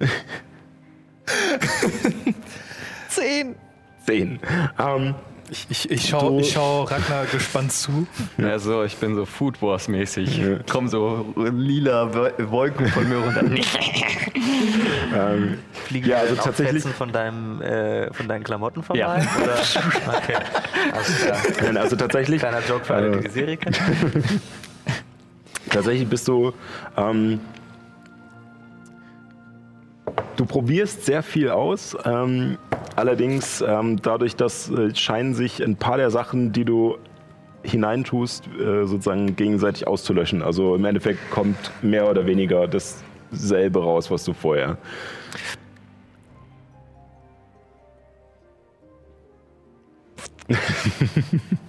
Zehn! 3.08 3.54
zehn. 4.06 4.38
Ähm, 4.78 5.14
Ich, 5.50 5.66
ich, 5.70 5.90
ich 5.90 6.08
schaue 6.08 6.44
schau 6.44 6.82
Ragnar 6.84 7.24
gespannt 7.26 7.72
zu. 7.72 8.06
Also 8.42 8.84
ich 8.84 8.96
bin 8.98 9.14
so 9.14 9.24
Food 9.24 9.60
Wars 9.62 9.88
mäßig. 9.88 10.40
Kommen 10.70 10.88
so 10.88 11.32
lila 11.36 12.14
Wo- 12.14 12.50
Wolken 12.50 12.86
von 12.88 13.08
mir 13.08 13.16
runter. 13.16 13.40
ähm, 15.16 15.58
Fliegen 15.72 16.06
Ja, 16.08 16.16
ja, 16.16 16.22
also 16.22 16.34
also 16.34 16.42
tatsächlich- 16.44 16.82
Fetzen 16.82 16.94
von, 16.94 17.12
deinem, 17.12 17.62
äh, 17.62 18.12
von 18.12 18.28
deinen 18.28 18.44
Klamotten 18.44 18.82
vorbei? 18.82 19.00
Ja. 19.00 19.16
Oder? 19.42 19.58
Okay, 20.18 20.36
alles 20.92 21.16
klar. 21.22 21.38
nein, 21.62 21.76
also 21.78 21.96
tatsächlich, 21.96 22.40
Kleiner 22.40 22.60
Joke 22.68 22.84
für 22.84 22.94
alle, 22.94 23.10
die 23.16 23.24
die 23.24 23.30
Serie 23.30 23.56
kennen. 23.56 24.40
Tatsächlich 25.70 26.08
bist 26.08 26.28
du, 26.28 26.52
ähm, 26.96 27.40
du 30.36 30.46
probierst 30.46 31.04
sehr 31.04 31.22
viel 31.22 31.50
aus. 31.50 31.96
Ähm, 32.04 32.58
allerdings 32.96 33.60
ähm, 33.60 34.00
dadurch, 34.02 34.36
dass 34.36 34.70
äh, 34.70 34.94
scheinen 34.94 35.34
sich 35.34 35.62
ein 35.62 35.76
paar 35.76 35.96
der 35.96 36.10
Sachen, 36.10 36.52
die 36.52 36.64
du 36.64 36.96
hineintust, 37.62 38.46
äh, 38.58 38.84
sozusagen 38.86 39.36
gegenseitig 39.36 39.86
auszulöschen. 39.86 40.42
Also 40.42 40.74
im 40.74 40.84
Endeffekt 40.84 41.30
kommt 41.30 41.70
mehr 41.82 42.08
oder 42.08 42.26
weniger 42.26 42.66
dasselbe 42.68 43.82
raus, 43.82 44.10
was 44.10 44.24
du 44.24 44.32
vorher. 44.32 44.78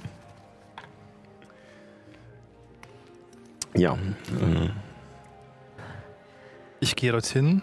ja. 3.80 3.94
Äh, 3.94 4.70
Ich 6.82 6.96
gehe 6.96 7.12
dorthin, 7.12 7.62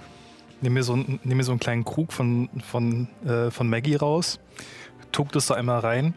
nehme 0.61 0.75
mir, 0.75 0.83
so, 0.83 0.97
nehm 0.97 1.21
mir 1.25 1.43
so 1.45 1.53
einen 1.53 1.61
kleinen 1.61 1.85
Krug 1.85 2.12
von, 2.12 2.49
von, 2.62 3.09
äh, 3.25 3.51
von 3.51 3.69
Maggie 3.69 3.97
raus, 3.97 4.39
tuck 5.12 5.33
das 5.33 5.47
da 5.47 5.55
einmal 5.55 5.81
rein 5.81 6.14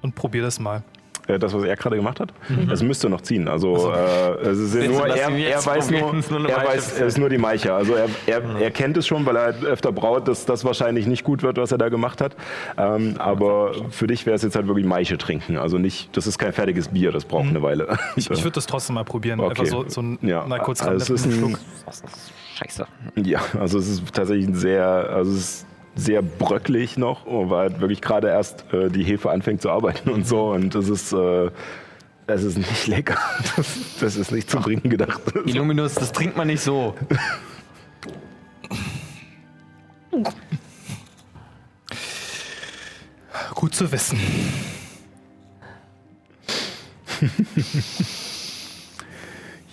und 0.00 0.14
probiere 0.14 0.44
das 0.46 0.58
mal. 0.58 0.82
Äh, 1.28 1.38
Das, 1.38 1.52
was 1.52 1.62
er 1.62 1.76
gerade 1.76 1.96
gemacht 1.96 2.20
hat, 2.20 2.32
das 2.68 2.82
müsste 2.82 3.08
noch 3.08 3.20
ziehen. 3.20 3.48
Also, 3.48 3.92
äh, 3.92 4.48
es 4.48 4.58
ist 4.58 4.74
nur, 4.88 5.06
dass 5.06 5.16
er, 5.18 5.28
er 5.30 5.64
weiß 5.66 5.90
nur, 5.90 6.14
es 6.14 6.26
ist 6.26 6.30
er 6.32 6.56
weiß, 6.66 6.92
es 6.94 7.00
ist 7.00 7.18
nur 7.18 7.28
die 7.28 7.38
Maiche. 7.38 7.72
Also 7.74 7.94
er, 7.94 8.08
er, 8.26 8.42
er 8.60 8.70
kennt 8.70 8.96
es 8.96 9.06
schon, 9.06 9.24
weil 9.26 9.36
er 9.36 9.42
halt 9.42 9.64
öfter 9.64 9.92
braut, 9.92 10.26
dass 10.26 10.46
das 10.46 10.64
wahrscheinlich 10.64 11.06
nicht 11.06 11.24
gut 11.24 11.42
wird, 11.42 11.58
was 11.58 11.70
er 11.70 11.78
da 11.78 11.88
gemacht 11.90 12.20
hat. 12.20 12.34
Ähm, 12.76 13.16
aber 13.18 13.72
für 13.90 14.06
dich 14.06 14.24
wäre 14.26 14.36
es 14.36 14.42
jetzt 14.42 14.56
halt 14.56 14.66
wirklich 14.66 14.86
Maische 14.86 15.18
trinken. 15.18 15.58
Also 15.58 15.78
nicht, 15.78 16.16
das 16.16 16.26
ist 16.26 16.38
kein 16.38 16.52
fertiges 16.52 16.88
Bier, 16.88 17.12
das 17.12 17.24
braucht 17.24 17.48
eine 17.48 17.62
Weile. 17.62 17.98
Ich, 18.16 18.30
ich 18.30 18.42
würde 18.42 18.54
das 18.54 18.66
trotzdem 18.66 18.94
mal 18.94 19.04
probieren. 19.04 19.38
Okay. 19.40 19.50
Einfach 19.50 19.66
so, 19.66 19.84
so 19.88 20.00
ein, 20.02 20.18
Ja, 20.22 20.46
mal 20.46 20.58
kurz 20.60 20.80
also 20.82 21.14
es 21.14 21.24
rannippen, 21.26 21.32
ist 21.32 21.44
einen 21.44 21.54
ein- 21.54 21.58
Schluck. 21.92 22.08
Scheiße. 22.58 22.86
Ja, 23.16 23.40
also 23.60 23.78
es 23.78 23.88
ist 23.88 24.12
tatsächlich 24.14 24.46
ein 24.48 24.54
sehr, 24.54 24.84
also 24.84 25.30
es 25.32 25.38
ist 25.38 25.66
sehr 25.98 26.22
bröcklig 26.22 26.96
noch, 26.96 27.26
weil 27.26 27.70
halt 27.70 27.80
wirklich 27.80 28.00
gerade 28.00 28.28
erst 28.28 28.72
äh, 28.72 28.88
die 28.88 29.02
Hefe 29.02 29.30
anfängt 29.30 29.60
zu 29.60 29.70
arbeiten 29.70 30.10
und 30.10 30.26
so. 30.26 30.50
Und 30.50 30.74
das 30.74 30.88
ist, 30.88 31.12
äh, 31.12 31.50
das 32.26 32.44
ist 32.44 32.56
nicht 32.56 32.86
lecker. 32.86 33.18
Das, 33.56 33.66
das 34.00 34.16
ist 34.16 34.30
nicht 34.30 34.48
zum 34.48 34.62
Trinken 34.62 34.90
gedacht. 34.90 35.20
Illuminus, 35.44 35.94
das 35.94 36.12
trinkt 36.12 36.36
man 36.36 36.46
nicht 36.46 36.62
so. 36.62 36.94
Gut 43.54 43.74
zu 43.74 43.90
wissen. 43.90 44.18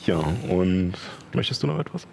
Ja, 0.05 0.17
und 0.49 0.93
möchtest 1.33 1.61
du 1.61 1.67
noch 1.67 1.79
etwas? 1.79 2.07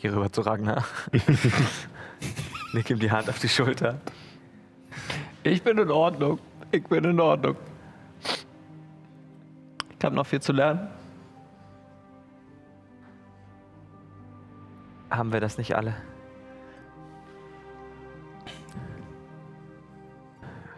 Ich 0.00 0.04
gehe 0.04 0.14
rüber 0.16 0.32
zu 0.32 0.40
Ragnar. 0.40 0.82
Leg 2.72 2.88
ihm 2.88 2.98
die 2.98 3.10
Hand 3.10 3.28
auf 3.28 3.38
die 3.38 3.50
Schulter. 3.50 4.00
Ich 5.42 5.62
bin 5.62 5.76
in 5.76 5.90
Ordnung. 5.90 6.38
Ich 6.70 6.82
bin 6.84 7.04
in 7.04 7.20
Ordnung. 7.20 7.54
Ich 9.98 10.02
habe 10.02 10.16
noch 10.16 10.24
viel 10.26 10.40
zu 10.40 10.52
lernen. 10.52 10.88
Haben 15.10 15.34
wir 15.34 15.40
das 15.40 15.58
nicht 15.58 15.76
alle? 15.76 15.94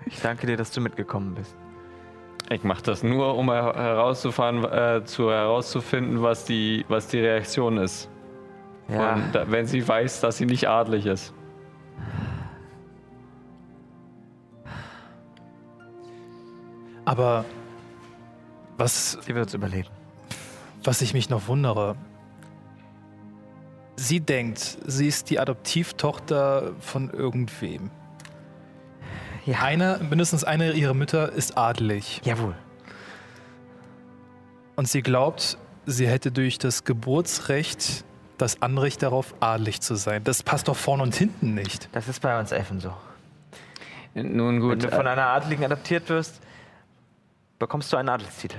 Ich 0.07 0.21
danke 0.21 0.49
dir, 0.49 0.57
dass 0.57 0.73
du 0.73 0.81
mitgekommen 0.81 1.37
bist. 1.37 1.55
Ich 2.51 2.65
mache 2.65 2.83
das 2.83 3.05
nur, 3.05 3.37
um 3.37 3.49
her- 3.53 3.73
herauszufahren, 3.77 4.65
äh, 4.65 5.05
zu 5.05 5.31
herauszufinden, 5.31 6.23
was 6.23 6.45
die, 6.45 6.85
was 6.89 7.07
die 7.07 7.21
Reaktion 7.21 7.79
ist. 7.79 8.09
Ja, 8.93 9.17
Von, 9.17 9.51
wenn 9.51 9.67
sie 9.67 9.87
weiß, 9.87 10.21
dass 10.21 10.37
sie 10.37 10.47
nicht 10.47 10.69
adlig 10.69 11.07
ist. 11.07 11.33
Aber 17.05 17.45
was, 18.79 19.19
sie 19.23 19.35
wird 19.35 19.49
es 19.49 19.55
überleben. 19.55 19.89
was 20.85 21.03
ich 21.03 21.15
mich 21.15 21.31
noch 21.31 21.47
wundere, 21.49 21.97
sie 23.97 24.21
denkt, 24.21 24.79
sie 24.87 25.09
ist 25.09 25.31
die 25.31 25.39
Adoptivtochter 25.39 26.73
von 26.81 27.11
irgendwem. 27.11 27.91
Ja. 29.45 29.61
Eine, 29.63 30.01
mindestens 30.09 30.45
eine 30.45 30.73
ihrer 30.73 30.95
Mütter 30.95 31.33
ist 31.33 31.59
adelig. 31.59 32.21
Jawohl. 32.25 32.55
Und 34.77 34.89
sie 34.89 35.03
glaubt, 35.03 35.59
sie 35.87 36.07
hätte 36.07 36.31
durch 36.31 36.59
das 36.59 36.85
Geburtsrecht 36.85 38.05
das 38.43 38.61
Anrecht 38.61 39.03
darauf, 39.05 39.35
adelig 39.39 39.81
zu 39.81 39.95
sein. 39.95 40.25
Das 40.25 40.43
passt 40.43 40.67
doch 40.67 40.77
vorne 40.77 41.05
und 41.05 41.15
hinten 41.15 41.55
nicht. 41.55 41.89
Das 41.93 42.09
ist 42.09 42.21
bei 42.21 42.39
uns 42.39 42.51
Elfen 42.51 42.81
so. 42.81 42.93
Nun 44.15 44.57
Wenn 44.57 44.61
gut. 44.61 44.83
du 44.83 44.91
von 44.91 45.07
äh, 45.07 45.11
einer 45.11 45.29
Adligen 45.29 45.65
adoptiert 45.65 46.09
wirst, 46.09 46.41
bekommst 47.61 47.93
du 47.93 47.97
einen 47.97 48.09
Adelstitel. 48.09 48.59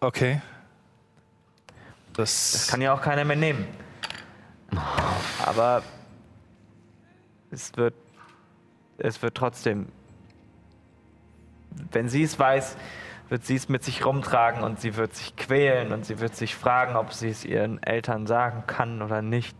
Okay. 0.00 0.40
Das, 2.14 2.52
Das 2.52 2.68
kann 2.68 2.80
ja 2.80 2.94
auch 2.94 3.02
keiner 3.02 3.24
mehr 3.26 3.36
nehmen. 3.36 3.66
Aber 5.44 5.82
es 7.50 7.76
wird, 7.76 7.94
es 8.96 9.20
wird 9.20 9.34
trotzdem, 9.34 9.88
wenn 11.92 12.08
sie 12.08 12.22
es 12.22 12.38
weiß, 12.38 12.76
wird 13.28 13.44
sie 13.44 13.54
es 13.56 13.68
mit 13.68 13.82
sich 13.84 14.04
rumtragen 14.04 14.62
und 14.62 14.80
sie 14.80 14.96
wird 14.96 15.14
sich 15.14 15.34
quälen 15.36 15.92
und 15.92 16.04
sie 16.04 16.20
wird 16.20 16.36
sich 16.36 16.54
fragen, 16.54 16.96
ob 16.96 17.12
sie 17.12 17.28
es 17.28 17.44
ihren 17.44 17.82
Eltern 17.82 18.26
sagen 18.26 18.64
kann 18.66 19.02
oder 19.02 19.22
nicht. 19.22 19.56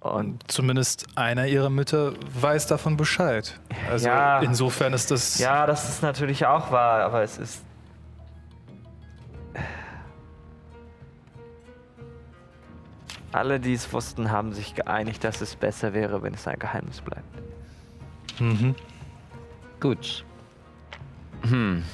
Und 0.00 0.50
zumindest 0.50 1.06
einer 1.14 1.46
ihrer 1.46 1.68
Mütter 1.70 2.14
weiß 2.40 2.66
davon 2.66 2.96
Bescheid. 2.96 3.60
Also 3.90 4.06
Ja. 4.08 4.40
insofern 4.40 4.94
ist 4.94 5.10
das. 5.10 5.38
ja, 5.38 5.66
das 5.66 5.88
ist 5.90 6.02
natürlich 6.02 6.46
auch 6.46 6.70
wahr, 6.72 7.04
aber 7.04 7.22
es 7.22 7.36
ist. 7.38 7.62
Alle, 13.32 13.60
die 13.60 13.74
es 13.74 13.92
wussten, 13.92 14.30
haben 14.30 14.52
sich 14.52 14.74
geeinigt, 14.74 15.22
dass 15.22 15.40
es 15.40 15.54
besser 15.54 15.94
wäre, 15.94 16.22
wenn 16.22 16.34
es 16.34 16.46
ein 16.48 16.58
Geheimnis 16.58 17.00
bleibt. 17.00 17.22
Mhm. 18.40 18.74
Gut. 19.78 20.24
Hm. 21.42 21.84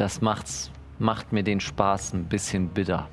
Das 0.00 0.22
macht's, 0.22 0.70
macht 0.98 1.30
mir 1.30 1.42
den 1.42 1.60
Spaß 1.60 2.14
ein 2.14 2.24
bisschen 2.24 2.68
bitter. 2.70 3.06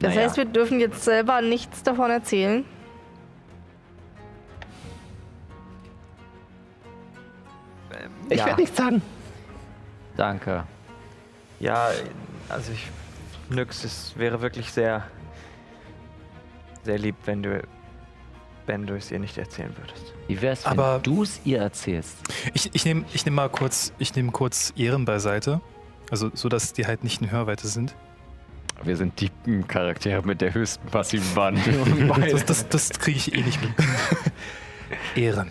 Das 0.00 0.12
Naja, 0.12 0.26
heißt, 0.26 0.36
wir 0.36 0.44
dürfen 0.44 0.80
jetzt 0.80 1.04
selber 1.04 1.40
nichts 1.40 1.84
davon 1.84 2.10
erzählen. 2.10 2.64
Ich 8.28 8.38
Ja. 8.38 8.46
werde 8.46 8.60
nichts 8.60 8.76
sagen. 8.76 9.02
danke. 10.16 10.64
Ja, 11.60 11.90
also 12.48 12.72
ich. 12.72 12.88
Nix, 13.50 13.84
es 13.84 14.16
wäre 14.18 14.40
wirklich 14.42 14.72
sehr. 14.72 15.04
sehr 16.82 16.98
lieb, 16.98 17.14
wenn 17.24 17.42
du. 17.44 17.62
Wenn 18.68 18.86
du 18.86 18.94
es 18.94 19.10
ihr 19.10 19.18
nicht 19.18 19.36
erzählen 19.38 19.74
würdest. 19.76 20.14
Wie 20.28 20.40
wär's, 20.40 20.64
wenn 20.64 20.72
Aber- 20.72 21.00
du 21.02 21.22
es 21.24 21.40
ihr 21.44 21.58
erzählst? 21.58 22.16
Ich, 22.54 22.70
ich 22.74 22.84
nehme 22.84 23.04
ich 23.12 23.24
nehm 23.24 23.34
mal 23.34 23.48
kurz, 23.48 23.92
ich 23.98 24.14
nehm 24.14 24.32
kurz 24.32 24.72
Ehren 24.76 25.04
beiseite. 25.04 25.60
Also, 26.10 26.30
so 26.34 26.48
dass 26.48 26.72
die 26.72 26.86
halt 26.86 27.02
nicht 27.04 27.20
in 27.20 27.30
Hörweite 27.30 27.66
sind. 27.68 27.94
Wir 28.84 28.96
sind 28.96 29.20
die 29.20 29.30
Charaktere 29.66 30.22
mit 30.22 30.40
der 30.40 30.54
höchsten 30.54 30.86
passiven 30.88 31.34
Wahrnehmung. 31.34 32.22
Das, 32.30 32.44
das, 32.44 32.68
das 32.68 32.90
kriege 32.90 33.18
ich 33.18 33.34
eh 33.34 33.42
nicht 33.42 33.60
mit. 33.60 33.72
Ehren. 35.16 35.50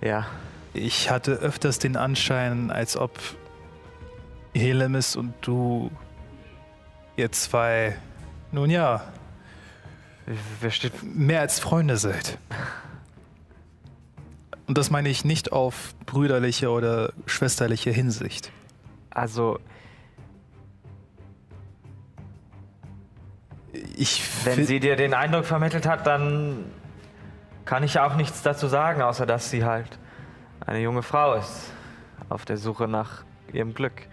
Ja. 0.00 0.26
Ich 0.72 1.10
hatte 1.10 1.32
öfters 1.32 1.78
den 1.78 1.96
Anschein, 1.96 2.70
als 2.70 2.96
ob 2.96 3.18
Helemis 4.54 5.16
und 5.16 5.34
du, 5.40 5.90
ihr 7.16 7.30
zwei, 7.32 7.96
nun 8.52 8.70
ja, 8.70 9.02
Wer 10.60 10.70
steht. 10.70 10.92
mehr 11.02 11.40
als 11.40 11.60
Freunde 11.60 11.96
seid. 11.96 12.38
Und 14.66 14.78
das 14.78 14.90
meine 14.90 15.10
ich 15.10 15.24
nicht 15.24 15.52
auf 15.52 15.94
brüderliche 16.06 16.70
oder 16.70 17.12
schwesterliche 17.26 17.90
Hinsicht. 17.90 18.50
Also, 19.10 19.58
Ich 23.96 24.22
wenn 24.44 24.66
sie 24.66 24.80
dir 24.80 24.96
den 24.96 25.14
Eindruck 25.14 25.44
vermittelt 25.44 25.86
hat, 25.86 26.06
dann 26.06 26.64
kann 27.64 27.82
ich 27.82 27.98
auch 27.98 28.14
nichts 28.16 28.42
dazu 28.42 28.66
sagen, 28.68 29.02
außer 29.02 29.26
dass 29.26 29.50
sie 29.50 29.64
halt 29.64 29.98
eine 30.64 30.80
junge 30.80 31.02
Frau 31.02 31.34
ist. 31.34 31.72
Auf 32.28 32.44
der 32.44 32.56
Suche 32.56 32.88
nach 32.88 33.24
ihrem 33.52 33.74
Glück. 33.74 34.06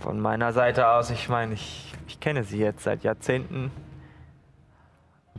Von 0.00 0.20
meiner 0.20 0.52
Seite 0.52 0.88
aus, 0.88 1.10
ich 1.10 1.28
meine, 1.28 1.54
ich, 1.54 1.92
ich 2.06 2.20
kenne 2.20 2.44
sie 2.44 2.58
jetzt 2.58 2.84
seit 2.84 3.02
Jahrzehnten. 3.02 3.70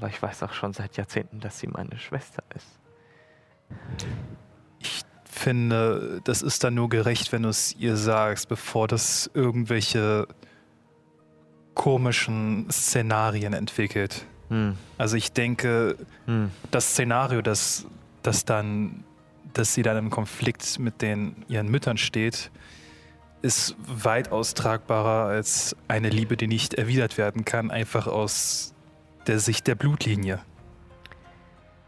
Aber 0.02 0.10
ich 0.10 0.20
weiß 0.20 0.42
auch 0.42 0.54
schon 0.54 0.74
seit 0.74 0.98
Jahrzehnten, 0.98 1.40
dass 1.42 1.60
sie 1.60 1.68
meine 1.68 1.96
Schwester 2.00 2.42
ist. 2.56 2.80
Ich 4.80 5.04
finde, 5.26 6.22
das 6.24 6.42
ist 6.42 6.64
dann 6.64 6.74
nur 6.74 6.90
gerecht, 6.90 7.32
wenn 7.32 7.44
du 7.44 7.50
es 7.50 7.76
ihr 7.76 7.96
sagst, 7.96 8.50
bevor 8.50 8.88
das 8.88 9.30
irgendwelche 9.36 10.28
komischen 11.76 12.68
Szenarien 12.72 13.54
entwickelt. 13.54 14.26
Hm. 14.50 14.76
Also 14.98 15.18
ich 15.18 15.34
denke, 15.34 15.96
Hm. 16.26 16.50
das 16.72 16.90
Szenario, 16.90 17.44
dass, 17.44 17.86
dass 18.24 18.44
dann, 18.44 19.04
dass 19.54 19.76
sie 19.76 19.84
dann 19.84 19.98
im 19.98 20.10
Konflikt 20.10 20.80
mit 20.80 21.04
den 21.04 21.36
ihren 21.48 21.70
Müttern 21.70 22.00
steht, 22.00 22.50
ist 23.44 23.76
weitaus 23.86 24.56
tragbarer 24.56 25.28
als 25.28 25.76
eine 25.88 26.10
Liebe, 26.10 26.38
die 26.38 26.48
nicht 26.48 26.74
erwidert 26.74 27.20
werden 27.20 27.46
kann, 27.46 27.70
einfach 27.70 28.08
aus 28.08 28.74
der 29.28 29.40
Sicht 29.40 29.68
der 29.68 29.76
Blutlinie. 29.76 30.40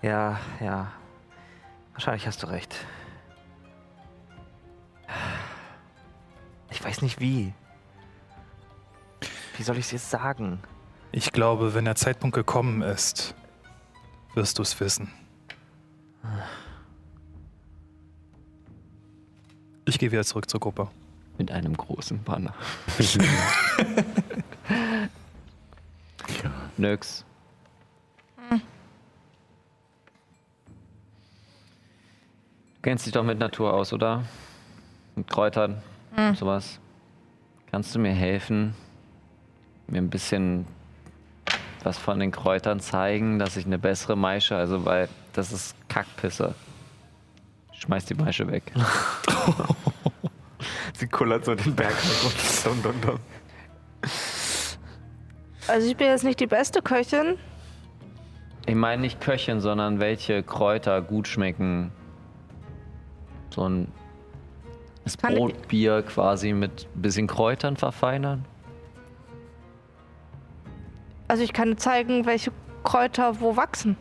Ja, 0.01 0.39
ja. 0.59 0.91
Wahrscheinlich 1.93 2.27
hast 2.27 2.43
du 2.43 2.47
recht. 2.47 2.75
Ich 6.71 6.84
weiß 6.84 7.01
nicht 7.01 7.19
wie. 7.19 7.53
Wie 9.57 9.63
soll 9.63 9.77
ich 9.77 9.86
es 9.86 9.91
jetzt 9.91 10.09
sagen? 10.09 10.59
Ich 11.11 11.31
glaube, 11.31 11.75
wenn 11.75 11.86
der 11.86 11.95
Zeitpunkt 11.95 12.36
gekommen 12.36 12.81
ist, 12.81 13.36
wirst 14.34 14.57
du 14.57 14.63
es 14.63 14.79
wissen. 14.79 15.11
Ich 19.86 19.99
gehe 19.99 20.11
wieder 20.11 20.23
zurück 20.23 20.49
zur 20.49 20.59
Gruppe. 20.59 20.89
Mit 21.38 21.51
einem 21.51 21.77
großen 21.77 22.23
Banner. 22.23 22.55
Nix. 26.78 27.26
Du 28.49 28.59
kennst 32.82 33.05
dich 33.05 33.13
doch 33.13 33.24
mit 33.24 33.39
Natur 33.39 33.74
aus, 33.74 33.93
oder? 33.93 34.24
Mit 35.15 35.30
Kräutern, 35.30 35.82
sowas. 36.36 36.80
Kannst 37.71 37.95
du 37.95 37.99
mir 37.99 38.11
helfen, 38.11 38.76
mir 39.88 39.99
ein 39.99 40.09
bisschen 40.09 40.67
was 41.84 41.97
von 41.97 42.19
den 42.19 42.32
Kräutern 42.32 42.80
zeigen, 42.80 43.39
dass 43.39 43.57
ich 43.57 43.65
eine 43.65 43.78
bessere 43.78 44.15
Maische, 44.15 44.55
also 44.55 44.86
weil 44.86 45.09
das 45.34 45.51
ist 45.51 45.76
Kackpisse. 45.89 46.55
Schmeiß 47.74 48.05
die 48.05 48.15
Maische 48.15 48.47
weg. 48.47 48.71
Sie 50.93 51.07
kullert 51.07 51.45
so 51.45 51.55
den 51.55 51.76
Berg 51.76 51.95
runter. 52.65 53.19
Also 55.68 55.88
ich 55.88 55.95
bin 55.97 56.07
jetzt 56.07 56.24
nicht 56.24 56.39
die 56.39 56.47
beste 56.47 56.82
Köchin. 56.82 57.38
Ich 58.66 58.76
meine 58.76 59.01
nicht 59.01 59.20
Köchin, 59.22 59.59
sondern 59.59 59.99
welche 59.99 60.43
Kräuter 60.43 61.01
gut 61.01 61.28
schmecken. 61.28 61.91
So 63.49 63.68
ein 63.68 63.88
das 65.03 65.18
Kann 65.18 65.34
ich- 65.34 65.39
Brotbier 65.39 66.01
quasi 66.03 66.53
mit 66.53 66.88
ein 66.95 67.01
bisschen 67.01 67.28
Kräutern 67.28 67.76
verfeinern. 67.76 68.45
Also 71.28 71.43
ich 71.43 71.51
kann 71.53 71.78
zeigen, 71.78 72.26
welche 72.26 72.51
Kräuter 72.84 73.41
wo 73.41 73.57
wachsen. 73.57 73.97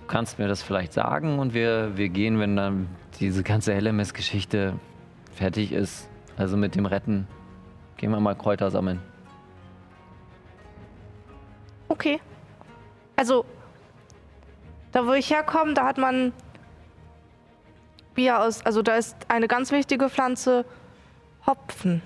Du 0.00 0.06
kannst 0.08 0.38
mir 0.38 0.48
das 0.48 0.62
vielleicht 0.62 0.92
sagen 0.94 1.38
und 1.38 1.54
wir, 1.54 1.96
wir 1.96 2.08
gehen, 2.08 2.38
wenn 2.40 2.56
dann 2.56 2.88
diese 3.20 3.42
ganze 3.42 3.72
LMS-Geschichte 3.78 4.74
fertig 5.34 5.72
ist. 5.72 6.08
Also 6.36 6.56
mit 6.56 6.74
dem 6.76 6.86
Retten. 6.86 7.26
Gehen 7.98 8.10
wir 8.10 8.20
mal 8.20 8.34
Kräuter 8.34 8.70
sammeln. 8.70 9.00
Okay. 11.98 12.20
Also, 13.16 13.44
da 14.92 15.04
wo 15.04 15.12
ich 15.14 15.30
herkomme, 15.30 15.74
da 15.74 15.84
hat 15.84 15.98
man 15.98 16.32
Bier 18.14 18.38
aus, 18.40 18.64
also 18.64 18.82
da 18.82 18.94
ist 18.94 19.16
eine 19.26 19.48
ganz 19.48 19.72
wichtige 19.72 20.08
Pflanze 20.08 20.64
Hopfen. 21.44 22.00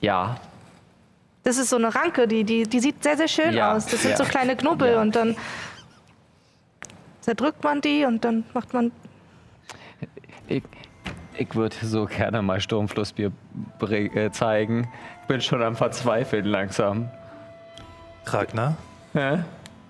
Ja, 0.00 0.36
Das 1.44 1.58
ist 1.58 1.70
so 1.70 1.76
eine 1.76 1.92
Ranke, 1.94 2.28
die, 2.28 2.44
die, 2.44 2.64
die 2.64 2.80
sieht 2.80 3.02
sehr, 3.02 3.16
sehr 3.16 3.28
schön 3.28 3.52
Ja, 3.54 3.74
aus. 3.74 3.86
Das 3.86 4.02
sind 4.02 4.12
ja. 4.12 4.16
so 4.16 4.24
kleine 4.24 4.56
Knubbel 4.56 4.92
Ja. 4.92 5.00
und 5.02 5.14
dann 5.16 5.36
zerdrückt 7.20 7.64
man 7.64 7.80
die 7.80 8.04
und 8.04 8.24
dann 8.24 8.44
macht 8.52 8.74
man. 8.74 8.92
ich, 10.48 10.62
ich 11.36 11.54
würde 11.54 11.74
so 11.82 12.04
gerne 12.06 12.42
mal 12.42 12.60
Sturmflussbier 12.60 13.32
zeigen. 14.32 14.88
Ich 15.22 15.28
bin 15.28 15.40
schon 15.40 15.62
am 15.62 15.76
Verzweifeln 15.76 16.44
langsam. 16.44 17.10
Ragnar, 18.26 18.76
Hä? 19.14 19.38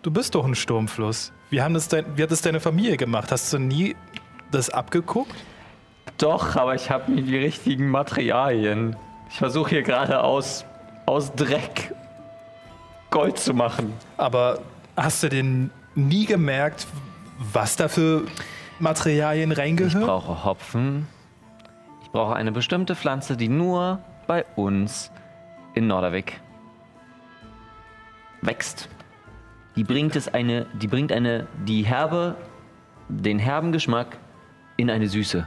du 0.03 0.11
bist 0.11 0.35
doch 0.35 0.45
ein 0.47 0.55
Sturmfluss. 0.55 1.33
Wie, 1.51 1.61
haben 1.61 1.75
das 1.75 1.89
dein, 1.89 2.05
wie 2.17 2.23
hat 2.23 2.31
das 2.31 2.41
deine 2.41 2.61
Familie 2.61 2.97
gemacht? 2.97 3.31
Hast 3.31 3.53
du 3.53 3.59
nie 3.59 3.95
das 4.51 4.71
abgeguckt? 4.71 5.35
Doch, 6.19 6.57
aber 6.57 6.75
ich 6.75 6.91
habe 6.91 7.13
nie 7.13 7.23
die 7.23 7.37
richtigen 7.37 7.89
Materialien. 7.91 8.97
Ich 9.31 9.37
versuche 9.39 9.71
hier 9.71 9.83
gerade 9.83 10.23
aus, 10.23 10.65
aus 11.07 11.33
Dreck 11.35 11.95
Gold 13.11 13.39
zu 13.39 13.53
machen. 13.55 13.93
Aber 14.17 14.61
hast 14.97 15.23
du 15.23 15.29
denn 15.29 15.71
nie 15.95 16.25
gemerkt, 16.25 16.87
was 17.53 17.77
da 17.77 17.89
für 17.89 18.23
Materialien 18.79 19.53
Ich 19.53 19.59
reingehören? 19.59 20.07
brauche 20.07 20.45
Hopfen. 20.45 21.07
Ich 22.13 22.15
brauche 22.15 22.37
eine 22.37 22.53
bestimmte 22.53 22.95
Pflanze, 22.95 23.39
die 23.39 23.49
nur 23.49 23.99
bei 24.27 24.45
uns 24.55 25.11
in 25.73 25.87
Norderwick 25.87 26.43
wächst. 28.43 28.91
Die 29.77 29.83
bringt 29.85 30.15
es 30.15 30.29
eine, 30.29 30.67
die 30.75 30.89
bringt 30.89 31.11
eine, 31.11 31.47
die 31.67 31.85
herbe, 31.87 32.35
den 33.09 33.39
herben 33.39 33.73
Geschmack 33.73 34.19
in 34.77 34.91
eine 34.91 35.09
Süße. 35.09 35.47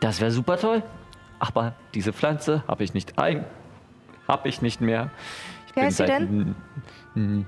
Das 0.00 0.20
wäre 0.20 0.32
super 0.32 0.56
toll. 0.56 0.82
Aber 1.38 1.74
diese 1.94 2.12
Pflanze 2.12 2.64
habe 2.66 2.82
ich 2.82 2.92
nicht 2.92 3.20
ein, 3.20 3.44
habe 4.26 4.48
ich 4.48 4.62
nicht 4.62 4.80
mehr. 4.80 5.10
Ich 5.68 5.76
Wie 5.76 5.80
bin 5.80 5.90
seit 5.92 6.10
n- 6.10 6.56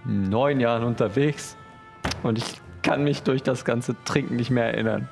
neun 0.05 0.61
Jahren 0.61 0.85
unterwegs 0.85 1.57
und 2.23 2.39
ich 2.39 2.61
kann 2.83 3.03
mich 3.03 3.24
durch 3.24 3.43
das 3.43 3.65
ganze 3.65 3.97
Trinken 4.05 4.37
nicht 4.37 4.51
mehr 4.53 4.66
erinnern. 4.73 5.09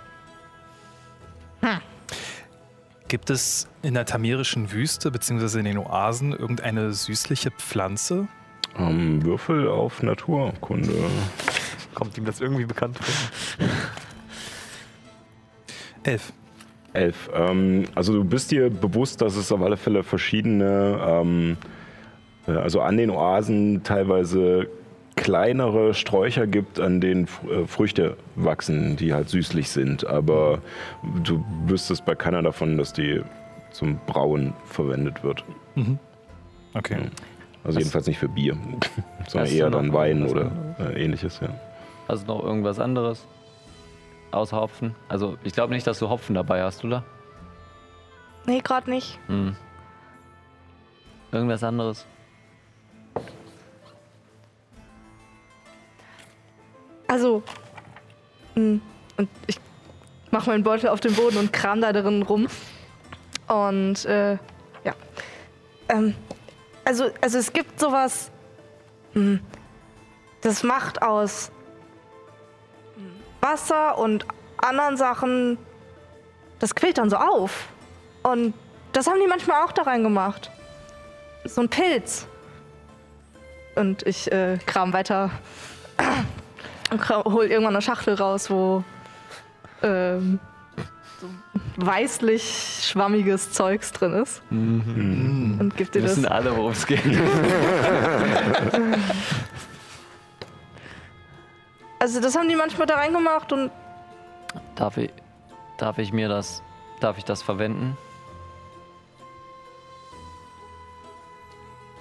Gibt 3.09 3.29
es 3.29 3.69
in 3.83 3.95
der 3.95 4.07
tamirischen 4.07 4.71
Wüste 4.71 5.11
bzw. 5.11 5.59
in 5.59 5.65
den 5.65 5.79
Oasen 5.79 6.33
irgendeine 6.33 6.93
süßliche 6.93 7.51
Pflanze? 7.51 8.29
Ähm, 8.79 9.25
Würfel 9.25 9.69
auf 9.69 10.03
Naturkunde. 10.03 10.93
Kommt 11.95 12.17
ihm 12.17 12.25
das 12.25 12.41
irgendwie 12.41 12.67
bekannt 12.67 12.99
vor? 12.99 13.69
Elf. 16.05 16.33
Elf. 16.93 17.31
Ähm, 17.35 17.85
also 17.95 18.13
du 18.13 18.25
bist 18.25 18.51
dir 18.51 18.71
bewusst, 18.71 19.21
dass 19.21 19.37
es 19.37 19.51
auf 19.53 19.61
alle 19.61 19.77
Fälle 19.77 20.03
verschiedene, 20.03 21.01
ähm, 21.05 21.57
äh, 22.47 22.53
also 22.53 22.81
an 22.81 22.97
den 22.97 23.11
Oasen 23.11 23.83
teilweise 23.83 24.69
kleinere 25.31 25.95
Sträucher 25.95 26.49
gibt, 26.49 26.81
an 26.81 27.01
denen 27.01 27.29
äh, 27.49 27.65
Früchte 27.65 28.17
wachsen, 28.35 28.97
die 28.97 29.15
halt 29.15 29.29
süßlich 29.29 29.71
sind. 29.71 30.05
Aber 30.05 30.59
du 31.23 31.45
wüsstest 31.67 32.05
bei 32.05 32.17
keiner 32.17 32.43
davon, 32.43 32.77
dass 32.77 32.93
die 32.93 33.23
zum 33.71 34.01
Brauen 34.07 34.55
verwendet 34.65 35.23
wird. 35.23 35.45
Okay. 36.75 36.99
Also 37.63 37.79
jedenfalls 37.79 38.09
nicht 38.09 38.19
für 38.19 38.29
Bier, 38.29 38.55
sondern 39.29 39.47
Hast 39.47 39.55
eher 39.55 39.71
dann 39.71 39.93
Wein 39.93 40.27
oder 40.27 40.51
äh, 40.81 41.05
ähnliches. 41.05 41.39
Ja. 41.41 41.51
Also 42.09 42.27
noch 42.27 42.43
irgendwas 42.43 42.81
anderes? 42.81 43.25
Außer 44.33 44.57
Hopfen? 44.57 44.97
Also 45.09 45.37
ich 45.45 45.53
glaube 45.53 45.73
nicht, 45.73 45.87
dass 45.87 46.01
du 46.01 46.09
Hopfen 46.09 46.35
dabei 46.35 46.65
hast, 46.65 46.85
oder? 46.85 47.05
Nee, 48.47 48.63
gerade 48.63 48.91
nicht. 48.91 49.21
Hm. 49.29 49.55
Irgendwas 51.31 51.63
anderes? 51.63 52.05
Also, 57.11 57.43
mh, 58.55 58.79
und 59.17 59.29
ich 59.49 59.59
mache 60.31 60.49
meinen 60.49 60.63
Beutel 60.63 60.91
auf 60.91 61.01
den 61.01 61.13
Boden 61.13 61.39
und 61.39 61.53
kram 61.53 61.81
da 61.81 61.93
drin 61.93 62.23
rum. 62.23 62.47
Und 63.49 64.05
äh, 64.05 64.35
ja. 64.85 64.95
Ähm, 65.89 66.15
also, 66.85 67.11
also 67.21 67.39
es 67.39 67.53
gibt 67.53 67.81
sowas, 67.81 68.31
mh, 69.15 69.41
das 70.43 70.63
macht 70.63 71.03
aus 71.03 71.51
Wasser 73.41 73.99
und 73.99 74.25
anderen 74.59 74.97
Sachen, 74.97 75.59
das 76.61 76.77
quillt 76.77 76.99
dann 76.99 77.11
so 77.11 77.17
auf. 77.17 77.67
Und 78.23 78.55
das 78.93 79.09
haben 79.09 79.19
die 79.21 79.27
manchmal 79.27 79.65
auch 79.65 79.73
da 79.73 79.83
reingemacht. 79.83 80.53
So 81.43 81.63
ein 81.63 81.69
Pilz. 81.69 82.29
Und 83.75 84.07
ich 84.07 84.31
äh, 84.31 84.59
kram 84.65 84.93
weiter 84.93 85.33
und 86.91 87.09
hol 87.09 87.45
irgendwann 87.47 87.75
eine 87.75 87.83
Schachtel 87.83 88.15
raus, 88.15 88.51
wo 88.51 88.85
ähm, 89.83 90.39
so 91.21 91.29
weißlich 91.77 92.81
schwammiges 92.83 93.53
Zeugs 93.53 93.93
drin 93.93 94.15
ist. 94.15 94.43
Und 94.51 95.73
gib 95.77 95.93
dir 95.93 96.03
Wir 96.03 96.09
das. 96.09 96.17
wissen 96.19 96.27
alle, 96.27 96.57
worum 96.57 96.73
es 96.73 96.87
geht. 96.87 97.01
Also 102.03 102.19
das 102.19 102.35
haben 102.35 102.49
die 102.49 102.57
manchmal 102.57 102.87
da 102.87 102.95
reingemacht 102.95 103.53
und 103.53 103.71
darf, 104.75 104.97
ich, 104.97 105.11
darf 105.77 105.99
ich 105.99 106.15
mir 106.15 106.31
das, 106.31 106.63
darf 106.99 107.19
ich 107.19 107.25
das 107.27 107.43
verwenden? 107.43 107.95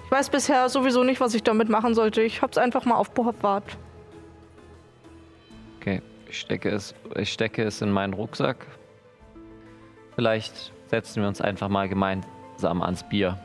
ich 0.06 0.10
weiß 0.10 0.30
bisher 0.30 0.68
sowieso 0.68 1.04
nicht, 1.04 1.20
was 1.20 1.34
ich 1.34 1.42
damit 1.44 1.68
machen 1.68 1.94
sollte. 1.94 2.20
Ich 2.22 2.42
hab's 2.42 2.58
einfach 2.58 2.84
mal 2.84 2.96
aufbewahrt. 2.96 3.76
Okay, 5.80 6.02
ich 6.28 6.38
stecke 6.38 6.68
es, 6.68 6.94
ich 7.16 7.32
stecke 7.32 7.62
es 7.64 7.80
in 7.80 7.90
meinen 7.90 8.12
Rucksack. 8.12 8.66
Vielleicht 10.14 10.74
setzen 10.88 11.22
wir 11.22 11.28
uns 11.28 11.40
einfach 11.40 11.70
mal 11.70 11.88
gemeinsam 11.88 12.82
ans 12.82 13.02
Bier 13.08 13.38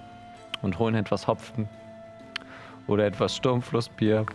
und 0.62 0.78
holen 0.78 0.95
etwas 0.95 1.28
Hopfen 1.28 1.70
oder 2.88 3.06
etwas 3.06 3.38
Sturmflussbier. 3.38 4.26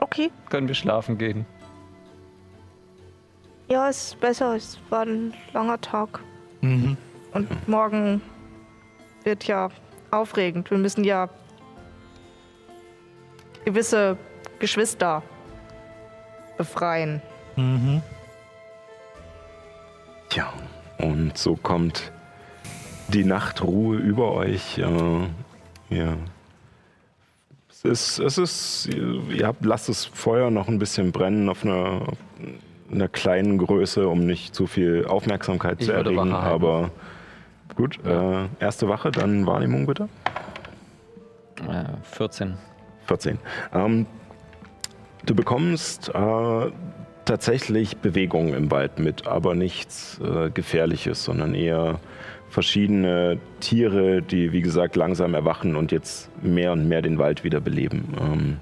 Okay. 0.00 0.30
Können 0.50 0.68
wir 0.68 0.74
schlafen 0.74 1.16
gehen? 1.16 1.46
Ja, 3.68 3.88
ist 3.88 4.20
besser. 4.20 4.56
Es 4.56 4.78
war 4.90 5.06
ein 5.06 5.32
langer 5.54 5.80
Tag. 5.80 6.20
Mhm. 6.60 6.98
Und 7.32 7.66
morgen 7.66 8.20
wird 9.24 9.46
ja 9.46 9.70
aufregend. 10.10 10.70
Wir 10.70 10.76
müssen 10.76 11.02
ja 11.02 11.30
gewisse 13.64 14.16
Geschwister 14.58 15.22
befreien. 16.56 17.20
Mhm. 17.56 18.02
Tja, 20.28 20.52
und 20.98 21.36
so 21.36 21.56
kommt 21.56 22.12
die 23.08 23.24
Nachtruhe 23.24 23.96
über 23.98 24.32
euch. 24.32 24.78
Äh, 24.78 24.84
ja. 25.90 26.16
Es 27.68 27.84
ist, 27.84 28.18
es 28.20 28.38
ist, 28.38 28.88
ihr 29.30 29.46
habt, 29.46 29.64
lasst 29.64 29.88
das 29.88 30.04
Feuer 30.04 30.50
noch 30.50 30.68
ein 30.68 30.78
bisschen 30.78 31.12
brennen 31.12 31.48
auf 31.48 31.64
einer, 31.64 32.02
auf 32.06 32.18
einer 32.92 33.08
kleinen 33.08 33.58
Größe, 33.58 34.08
um 34.08 34.24
nicht 34.24 34.54
zu 34.54 34.66
viel 34.66 35.04
Aufmerksamkeit 35.06 35.80
Ich 35.80 35.86
zu 35.86 35.92
erregen. 35.92 36.32
Aber 36.32 36.90
gut, 37.74 37.98
äh, 38.06 38.46
erste 38.60 38.88
Wache, 38.88 39.10
dann 39.10 39.46
Wahrnehmung 39.46 39.86
bitte. 39.86 40.08
Äh, 41.68 41.84
14. 42.02 42.56
14. 43.06 43.38
Ähm, 43.74 44.06
du 45.26 45.34
bekommst 45.34 46.10
äh, 46.14 46.70
tatsächlich 47.24 47.96
Bewegung 47.98 48.54
im 48.54 48.70
Wald 48.70 48.98
mit, 48.98 49.26
aber 49.26 49.54
nichts 49.54 50.20
äh, 50.20 50.50
Gefährliches, 50.50 51.24
sondern 51.24 51.54
eher 51.54 52.00
verschiedene 52.50 53.38
Tiere, 53.60 54.20
die, 54.20 54.52
wie 54.52 54.60
gesagt, 54.60 54.94
langsam 54.96 55.34
erwachen 55.34 55.74
und 55.74 55.90
jetzt 55.90 56.30
mehr 56.42 56.72
und 56.72 56.86
mehr 56.86 57.00
den 57.00 57.18
Wald 57.18 57.44
wieder 57.44 57.60
beleben. 57.60 58.14
Ähm, 58.20 58.56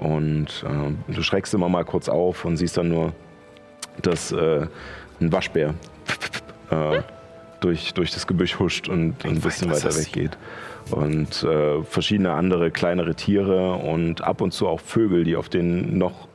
und 0.00 0.64
äh, 0.66 1.12
du 1.12 1.22
schreckst 1.22 1.54
immer 1.54 1.68
mal 1.68 1.84
kurz 1.84 2.08
auf 2.08 2.44
und 2.44 2.56
siehst 2.56 2.76
dann 2.76 2.88
nur, 2.88 3.12
dass 4.02 4.32
äh, 4.32 4.66
ein 5.20 5.32
Waschbär 5.32 5.74
äh, 6.70 7.02
durch, 7.60 7.94
durch 7.94 8.12
das 8.12 8.26
Gebüsch 8.26 8.58
huscht 8.58 8.88
und 8.88 9.24
ein 9.24 9.40
bisschen 9.40 9.70
weiter 9.70 9.94
weggeht. 9.96 10.36
Und 10.90 11.42
äh, 11.42 11.82
verschiedene 11.82 12.32
andere 12.32 12.70
kleinere 12.70 13.14
Tiere 13.14 13.74
und 13.74 14.22
ab 14.22 14.40
und 14.40 14.52
zu 14.52 14.66
auch 14.66 14.80
Vögel, 14.80 15.24
die 15.24 15.36
auf 15.36 15.48
den 15.48 15.98
noch 15.98 16.28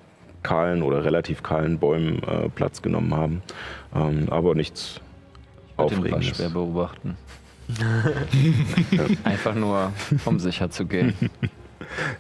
kahlen 0.43 0.84
oder 0.84 1.03
relativ 1.03 1.41
kahlen 1.41 1.80
Bäumen 1.80 2.21
äh, 2.23 2.49
Platz 2.49 2.81
genommen 2.81 3.15
haben. 3.15 3.41
Ähm, 3.95 4.27
aber 4.30 4.55
nichts 4.55 4.99
Den 5.77 5.85
Aufregendes. 5.85 6.30
Waschbär 6.31 6.49
beobachten. 6.49 7.17
Einfach 9.23 9.55
nur, 9.55 9.93
um 10.25 10.39
sicher 10.39 10.69
zu 10.69 10.85
gehen. 10.85 11.13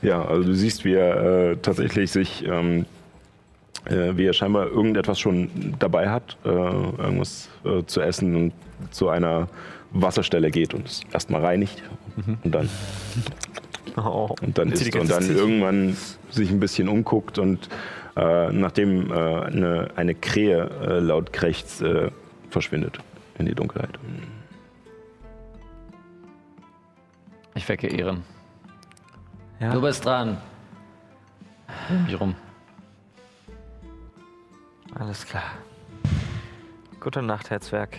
Ja, 0.01 0.23
also 0.23 0.43
du 0.43 0.53
siehst, 0.53 0.85
wie 0.85 0.93
er 0.93 1.51
äh, 1.51 1.57
tatsächlich 1.57 2.11
sich, 2.11 2.45
ähm, 2.45 2.85
äh, 3.85 4.15
wie 4.15 4.25
er 4.25 4.33
scheinbar 4.33 4.67
irgendetwas 4.67 5.19
schon 5.19 5.49
dabei 5.79 6.09
hat, 6.09 6.37
äh, 6.45 6.49
irgendwas 6.49 7.49
äh, 7.65 7.83
zu 7.85 8.01
essen 8.01 8.35
und 8.35 8.53
zu 8.91 9.09
einer 9.09 9.47
Wasserstelle 9.91 10.51
geht 10.51 10.73
und 10.73 10.87
es 10.87 11.01
erstmal 11.11 11.41
reinigt 11.41 11.81
und 12.43 12.51
dann 12.53 12.69
Oh. 13.95 14.33
und 14.41 14.57
dann 14.57 14.71
isst 14.71 14.95
und 14.95 15.09
dann 15.09 15.29
irgendwann 15.29 15.95
sich 16.31 16.49
ein 16.49 16.59
bisschen 16.59 16.87
umguckt 16.89 17.37
und 17.37 17.69
äh, 18.15 18.51
nachdem 18.51 19.11
äh, 19.11 19.15
eine, 19.15 19.91
eine 19.95 20.15
Krähe 20.15 20.69
äh, 20.81 20.99
laut 20.99 21.31
krächzt, 21.31 21.81
äh, 21.81 22.09
verschwindet 22.49 22.97
in 23.37 23.45
die 23.45 23.53
Dunkelheit. 23.53 23.99
Ich 27.55 27.67
wecke 27.69 27.87
Ehren. 27.87 28.23
Ja. 29.59 29.73
Du 29.73 29.81
bist 29.81 30.05
dran. 30.05 30.37
Wie 32.07 32.13
rum? 32.15 32.35
Alles 34.95 35.25
klar. 35.25 35.43
Gute 36.99 37.21
Nacht, 37.21 37.49
Herzwerk. 37.49 37.97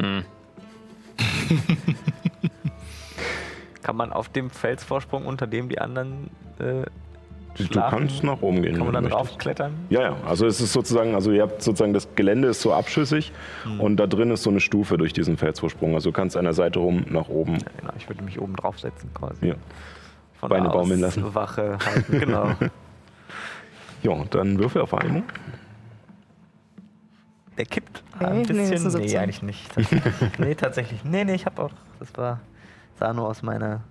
Hm. 0.00 0.24
Kann 3.82 3.96
man 3.96 4.12
auf 4.12 4.28
dem 4.28 4.50
Felsvorsprung, 4.50 5.26
unter 5.26 5.46
dem 5.46 5.68
die 5.68 5.78
anderen 5.80 6.30
äh, 6.58 6.84
Du 7.54 7.64
schlafen, 7.64 7.98
kannst 7.98 8.24
nach 8.24 8.40
oben 8.40 8.62
gehen. 8.62 8.76
kann 8.76 8.86
man 8.86 8.94
dann 8.94 9.04
du 9.04 9.10
draufklettern? 9.10 9.74
Ja, 9.90 10.00
ja. 10.00 10.16
Also 10.26 10.46
es 10.46 10.58
ist 10.62 10.72
sozusagen, 10.72 11.14
also 11.14 11.32
ihr 11.32 11.42
habt 11.42 11.62
sozusagen 11.62 11.92
das 11.92 12.08
Gelände 12.14 12.48
ist 12.48 12.62
so 12.62 12.72
abschüssig 12.72 13.30
Hm. 13.64 13.78
und 13.78 13.96
da 13.98 14.06
drin 14.06 14.30
ist 14.30 14.42
so 14.42 14.48
eine 14.48 14.60
Stufe 14.60 14.96
durch 14.96 15.12
diesen 15.12 15.36
Felsvorsprung. 15.36 15.92
Also 15.94 16.10
du 16.10 16.14
kannst 16.16 16.34
an 16.36 16.44
der 16.44 16.54
Seite 16.54 16.78
rum 16.78 17.04
nach 17.10 17.28
oben. 17.28 17.56
Ja, 17.56 17.66
genau, 17.78 17.92
ich 17.98 18.08
würde 18.08 18.22
mich 18.24 18.40
oben 18.40 18.56
draufsetzen 18.56 19.12
quasi. 19.12 19.48
Ja. 19.48 19.54
Von 20.40 20.48
Beine 20.48 20.70
baumeln 20.70 21.00
lassen. 21.00 21.34
Wache 21.34 21.76
halten, 21.84 22.18
genau. 22.20 22.52
Ja, 24.02 24.24
dann 24.30 24.58
Würfel 24.58 24.80
auf 24.82 24.92
Wahrnehmung. 24.92 25.24
Der 27.58 27.66
kippt 27.66 28.02
Nee, 28.18 28.26
ein 28.26 28.36
nee, 28.36 28.42
bisschen. 28.44 28.70
das 28.70 28.80
ist 28.84 28.94
eine 28.94 29.02
Nee, 29.04 29.08
17. 29.08 29.20
eigentlich 29.20 29.42
nicht. 29.42 29.74
Tatsächlich. 29.74 30.38
nee, 30.38 30.54
tatsächlich. 30.54 31.04
Nee, 31.04 31.24
nee, 31.24 31.34
ich 31.34 31.44
habe 31.44 31.62
auch. 31.62 31.70
Das 31.98 32.16
war. 32.16 32.40
Sah 32.98 33.12
nur 33.12 33.28
aus 33.28 33.42
meiner 33.42 33.82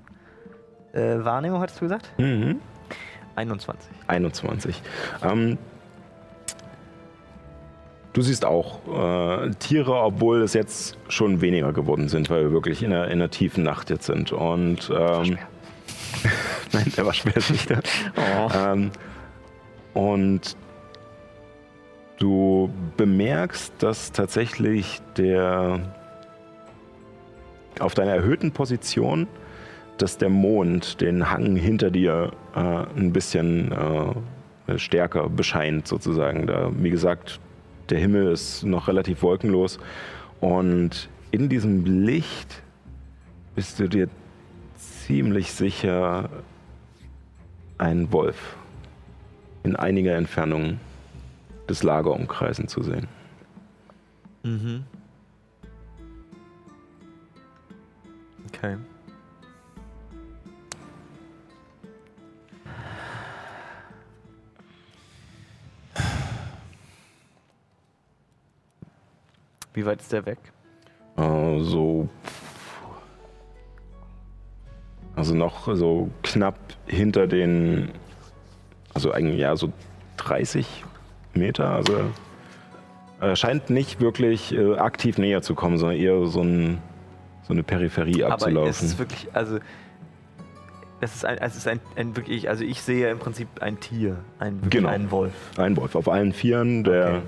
äh, 0.93 1.17
Wahrnehmung, 1.23 1.61
hattest 1.61 1.79
du 1.81 1.85
gesagt? 1.85 2.11
Mhm. 2.17 2.59
21. 3.35 3.89
21. 4.07 4.81
Ähm, 5.23 5.57
du 8.13 8.21
siehst 8.21 8.45
auch 8.45 8.79
äh, 8.87 9.51
Tiere, 9.59 9.93
obwohl 9.93 10.41
es 10.41 10.53
jetzt 10.53 10.97
schon 11.07 11.41
weniger 11.41 11.71
geworden 11.71 12.09
sind, 12.09 12.29
weil 12.29 12.43
wir 12.43 12.51
wirklich 12.51 12.83
in 12.83 12.91
der, 12.91 13.07
in 13.07 13.19
der 13.19 13.31
tiefen 13.31 13.63
Nacht 13.63 13.89
jetzt 13.89 14.05
sind. 14.05 14.31
Und 14.31 14.91
ähm, 14.93 15.37
Nein, 16.73 16.91
der 16.95 17.05
war 17.05 17.13
schwer 17.13 17.41
nicht 17.49 17.69
da. 17.69 18.73
Ähm, 18.73 18.91
und 19.93 20.55
du 22.19 22.71
bemerkst, 22.97 23.73
dass 23.79 24.11
tatsächlich 24.11 25.01
der 25.17 25.79
auf 27.79 27.93
deiner 27.93 28.11
erhöhten 28.11 28.51
Position, 28.51 29.27
dass 29.97 30.17
der 30.17 30.29
Mond 30.29 31.01
den 31.01 31.29
Hang 31.29 31.55
hinter 31.55 31.91
dir 31.91 32.31
äh, 32.55 32.59
ein 32.59 33.13
bisschen 33.13 33.71
äh, 33.71 34.77
stärker 34.77 35.29
bescheint, 35.29 35.87
sozusagen. 35.87 36.47
Da, 36.47 36.71
wie 36.75 36.89
gesagt, 36.89 37.39
der 37.89 37.99
Himmel 37.99 38.31
ist 38.31 38.63
noch 38.63 38.87
relativ 38.87 39.21
wolkenlos. 39.21 39.79
Und 40.39 41.09
in 41.31 41.49
diesem 41.49 41.85
Licht 41.85 42.63
bist 43.55 43.79
du 43.79 43.87
dir 43.87 44.09
ziemlich 44.75 45.51
sicher 45.51 46.29
einen 47.77 48.11
Wolf 48.11 48.55
in 49.63 49.75
einiger 49.75 50.15
Entfernung 50.15 50.79
des 51.69 51.83
Lagerumkreisen 51.83 52.67
zu 52.67 52.81
sehen. 52.81 53.07
Mhm. 54.43 54.83
Okay. 58.53 58.77
Wie 69.73 69.85
weit 69.85 70.01
ist 70.01 70.11
der 70.11 70.25
weg? 70.25 70.37
Äh, 71.17 71.59
so. 71.59 72.09
Also 75.15 75.33
noch 75.33 75.73
so 75.75 76.09
knapp 76.23 76.57
hinter 76.87 77.27
den. 77.27 77.91
Also 78.93 79.11
eigentlich 79.11 79.39
ja 79.39 79.55
so 79.55 79.71
30 80.17 80.83
Meter. 81.33 81.69
Also 81.69 81.93
er 83.21 83.35
scheint 83.35 83.69
nicht 83.69 84.01
wirklich 84.01 84.53
äh, 84.53 84.75
aktiv 84.75 85.17
näher 85.17 85.41
zu 85.41 85.55
kommen, 85.55 85.77
sondern 85.77 85.97
eher 85.97 86.25
so, 86.25 86.41
ein, 86.41 86.81
so 87.51 87.53
eine 87.53 87.63
Peripherie 87.63 88.23
Aber 88.23 88.35
abzulaufen. 88.35 88.69
es 88.69 88.81
ist 88.81 88.97
wirklich, 88.97 89.27
also 89.33 89.59
es 91.01 91.15
ist 91.15 91.25
ein, 91.25 91.37
es 91.39 91.57
ist 91.57 91.67
ein, 91.67 91.81
ein 91.97 92.15
wirklich, 92.15 92.47
also 92.47 92.63
ich 92.63 92.81
sehe 92.81 93.09
im 93.11 93.19
Prinzip 93.19 93.49
ein 93.61 93.77
Tier, 93.81 94.15
ein, 94.39 94.61
Genau. 94.69 94.87
einen 94.87 95.11
Wolf. 95.11 95.33
Ein 95.57 95.75
Wolf 95.75 95.95
auf 95.95 96.07
allen 96.07 96.31
Vieren, 96.31 96.85
der 96.85 97.07
Okay. 97.07 97.21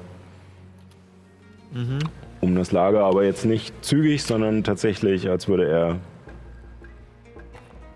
Mhm. 1.73 1.99
um 2.39 2.55
das 2.55 2.71
Lager, 2.71 3.03
aber 3.03 3.25
jetzt 3.25 3.43
nicht 3.45 3.73
zügig, 3.83 4.23
sondern 4.23 4.63
tatsächlich, 4.63 5.27
als 5.29 5.47
würde 5.49 5.67
er 5.67 5.97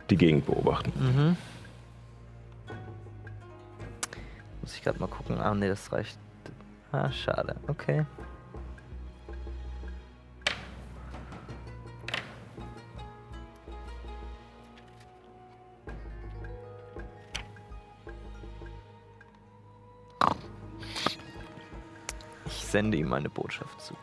die 0.09 0.17
Gegend 0.17 0.47
beobachten. 0.47 0.91
Mhm. 0.99 1.37
Muss 4.61 4.75
ich 4.75 4.83
gerade 4.83 4.99
mal 4.99 5.07
gucken. 5.07 5.37
Ah, 5.39 5.53
nee, 5.53 5.69
das 5.69 5.91
reicht. 5.93 6.17
Ah, 6.91 7.09
schade. 7.11 7.55
Okay. 7.67 8.03
Sende 22.67 22.97
ihm 22.97 23.13
eine 23.13 23.29
Botschaft 23.29 23.81
zu. 23.81 23.95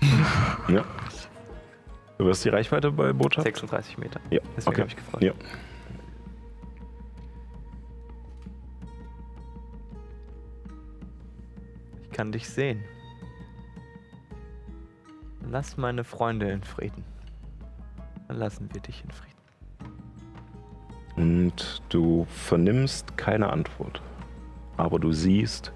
Ja. 0.68 0.84
Du 2.18 2.24
wirst 2.24 2.44
die 2.44 2.48
Reichweite 2.48 2.90
bei 2.90 3.12
Botschaft? 3.12 3.44
36 3.44 3.98
Meter. 3.98 4.20
Ja, 4.30 4.40
Deswegen 4.56 4.68
okay. 4.68 4.80
habe 4.80 4.90
ich 4.90 4.96
gefragt. 4.96 5.22
Ja. 5.22 5.32
Ich 12.02 12.10
kann 12.10 12.32
dich 12.32 12.48
sehen. 12.48 12.82
Lass 15.48 15.76
meine 15.76 16.02
Freunde 16.02 16.50
in 16.50 16.64
Frieden. 16.64 17.04
Dann 18.26 18.38
lassen 18.38 18.68
wir 18.72 18.80
dich 18.80 19.04
in 19.04 19.10
Frieden. 19.10 19.36
Und 21.16 21.82
du 21.90 22.26
vernimmst 22.28 23.16
keine 23.16 23.50
Antwort. 23.50 24.02
Aber 24.76 24.98
du 24.98 25.12
siehst, 25.12 25.72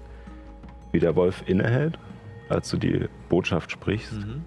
wie 0.91 0.99
der 0.99 1.15
Wolf 1.15 1.43
innehält, 1.47 1.97
als 2.51 2.69
du 2.69 2.77
die 2.77 3.07
Botschaft 3.29 3.71
sprichst, 3.71 4.13
Mhm. 4.13 4.43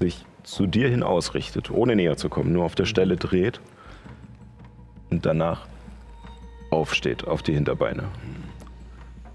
sich 0.00 0.24
zu 0.42 0.66
dir 0.66 0.88
hin 0.88 1.02
ausrichtet, 1.02 1.70
ohne 1.70 1.96
näher 1.96 2.16
zu 2.16 2.28
kommen, 2.28 2.52
nur 2.52 2.64
auf 2.64 2.74
der 2.74 2.84
Stelle 2.84 3.16
dreht 3.16 3.60
und 5.10 5.24
danach 5.24 5.66
aufsteht 6.70 7.26
auf 7.26 7.42
die 7.42 7.54
Hinterbeine. 7.54 8.04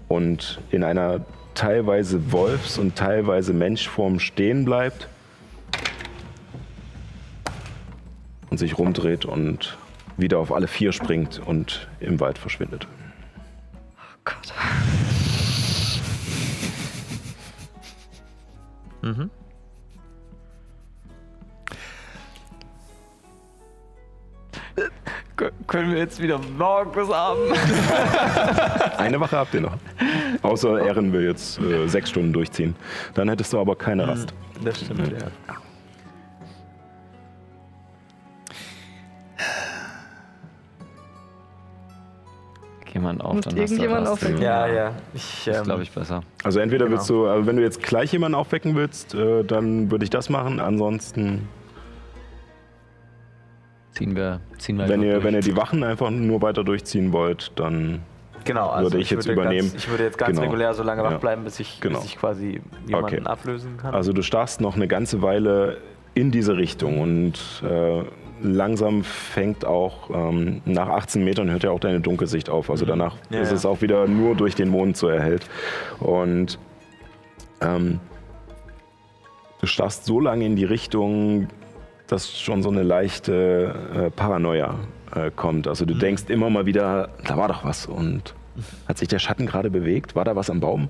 Und 0.08 0.60
in 0.70 0.84
einer 0.84 1.24
teilweise 1.54 2.32
Wolfs- 2.32 2.78
und 2.78 2.96
teilweise 2.96 3.52
Menschform 3.52 4.20
stehen 4.20 4.64
bleibt 4.64 5.08
und 8.50 8.58
sich 8.58 8.78
rumdreht 8.78 9.24
und 9.24 9.76
wieder 10.16 10.38
auf 10.38 10.52
alle 10.52 10.68
vier 10.68 10.92
springt 10.92 11.40
und 11.44 11.88
im 12.00 12.20
Wald 12.20 12.38
verschwindet. 12.38 12.86
Gott. 14.24 14.52
Mhm. 19.02 19.30
Können 25.66 25.92
wir 25.92 25.98
jetzt 25.98 26.20
wieder 26.20 26.38
morgen 26.58 26.92
bis 26.92 27.10
Abend? 27.10 27.52
Eine 28.98 29.18
Wache 29.20 29.36
habt 29.38 29.54
ihr 29.54 29.62
noch. 29.62 29.76
Außer 30.42 30.84
Ehren 30.84 31.12
will 31.12 31.24
jetzt 31.26 31.58
äh, 31.60 31.86
sechs 31.86 32.10
Stunden 32.10 32.32
durchziehen. 32.32 32.74
Dann 33.14 33.28
hättest 33.28 33.52
du 33.52 33.60
aber 33.60 33.76
keine 33.76 34.06
Rast. 34.06 34.34
Das 34.62 34.80
stimmt, 34.80 35.12
ja. 35.12 35.28
Jemand 43.00 43.20
auf, 43.24 43.32
dann 43.32 43.38
hast 43.38 43.54
du 43.54 43.56
irgendjemand 43.60 44.02
Rast. 44.02 44.12
aufwecken? 44.12 44.42
Ja, 44.42 44.66
ja. 44.66 44.92
Ich, 45.14 45.42
Das 45.46 45.58
ähm, 45.58 45.64
glaube 45.64 45.82
ich 45.82 45.90
besser. 45.90 46.22
Also 46.44 46.60
entweder 46.60 46.84
Genau. 46.86 46.96
willst 46.98 47.10
du, 47.10 47.26
also 47.26 47.46
wenn 47.46 47.56
du 47.56 47.62
jetzt 47.62 47.82
gleich 47.82 48.12
jemanden 48.12 48.34
aufwecken 48.34 48.74
willst, 48.76 49.14
äh, 49.14 49.42
dann 49.44 49.90
würde 49.90 50.04
ich 50.04 50.10
das 50.10 50.28
machen. 50.28 50.60
Ansonsten, 50.60 51.48
Ziehen 53.92 54.14
wir, 54.14 54.40
ziehen 54.58 54.78
wir 54.78 54.88
wenn 54.88 55.02
ihr, 55.02 55.14
durch. 55.14 55.24
wenn 55.24 55.34
ihr 55.34 55.40
die 55.40 55.56
Wachen 55.56 55.82
einfach 55.82 56.10
nur 56.10 56.40
weiter 56.42 56.62
durchziehen 56.64 57.12
wollt, 57.12 57.52
dann 57.56 58.00
Genau, 58.44 58.68
also 58.70 58.90
Würde 58.92 59.02
ich 59.02 59.10
jetzt 59.10 59.26
übernehmen. 59.28 59.68
Ganz, 59.70 59.74
ich 59.74 59.90
würde 59.90 60.04
jetzt 60.04 60.16
ganz 60.16 60.30
Genau. 60.30 60.42
regulär 60.48 60.72
so 60.72 60.82
lange 60.82 61.02
wach 61.02 61.10
Ja. 61.10 61.18
bleiben, 61.18 61.44
bis 61.44 61.60
ich, 61.60 61.78
Genau. 61.80 61.98
bis 61.98 62.06
ich 62.06 62.16
quasi 62.16 62.62
jemanden 62.86 63.16
Okay. 63.16 63.20
ablösen 63.24 63.76
kann. 63.76 63.94
Also 63.94 64.14
du 64.14 64.22
starrst 64.22 64.62
noch 64.62 64.76
eine 64.76 64.88
ganze 64.88 65.20
Weile 65.20 65.76
in 66.14 66.30
diese 66.30 66.56
Richtung 66.56 67.00
und 67.00 67.34
äh, 67.62 68.02
langsam 68.42 69.04
fängt 69.04 69.64
auch, 69.64 70.10
ähm, 70.10 70.62
nach 70.64 70.88
18 70.88 71.24
Metern 71.24 71.50
hört 71.50 71.62
ja 71.62 71.70
auch 71.70 71.80
deine 71.80 72.00
Dunkelsicht 72.00 72.50
auf. 72.50 72.70
Also 72.70 72.84
danach 72.84 73.14
Mhm. 73.30 73.36
Ja, 73.36 73.40
ist 73.40 73.52
es 73.52 73.66
auch 73.66 73.82
wieder 73.82 74.06
nur 74.06 74.34
durch 74.34 74.54
den 74.54 74.68
Mond 74.68 74.96
so 74.96 75.08
erhellt. 75.08 75.46
Und 75.98 76.58
ähm, 77.60 78.00
du 79.60 79.66
starrst 79.66 80.04
so 80.04 80.20
lange 80.20 80.44
in 80.44 80.56
die 80.56 80.64
Richtung, 80.64 81.48
dass 82.06 82.38
schon 82.38 82.62
so 82.62 82.70
eine 82.70 82.82
leichte 82.82 83.74
äh, 83.94 84.10
Paranoia 84.10 84.76
äh, 85.14 85.30
kommt. 85.30 85.68
Also 85.68 85.84
du 85.84 85.94
denkst 85.94 86.24
immer 86.28 86.50
mal 86.50 86.66
wieder, 86.66 87.10
da 87.26 87.36
war 87.36 87.48
doch 87.48 87.64
was 87.64 87.86
und 87.86 88.34
hat 88.88 88.98
sich 88.98 89.08
der 89.08 89.20
Schatten 89.20 89.46
gerade 89.46 89.70
bewegt? 89.70 90.16
War 90.16 90.24
da 90.24 90.36
was 90.36 90.50
am 90.50 90.60
Baum? 90.60 90.88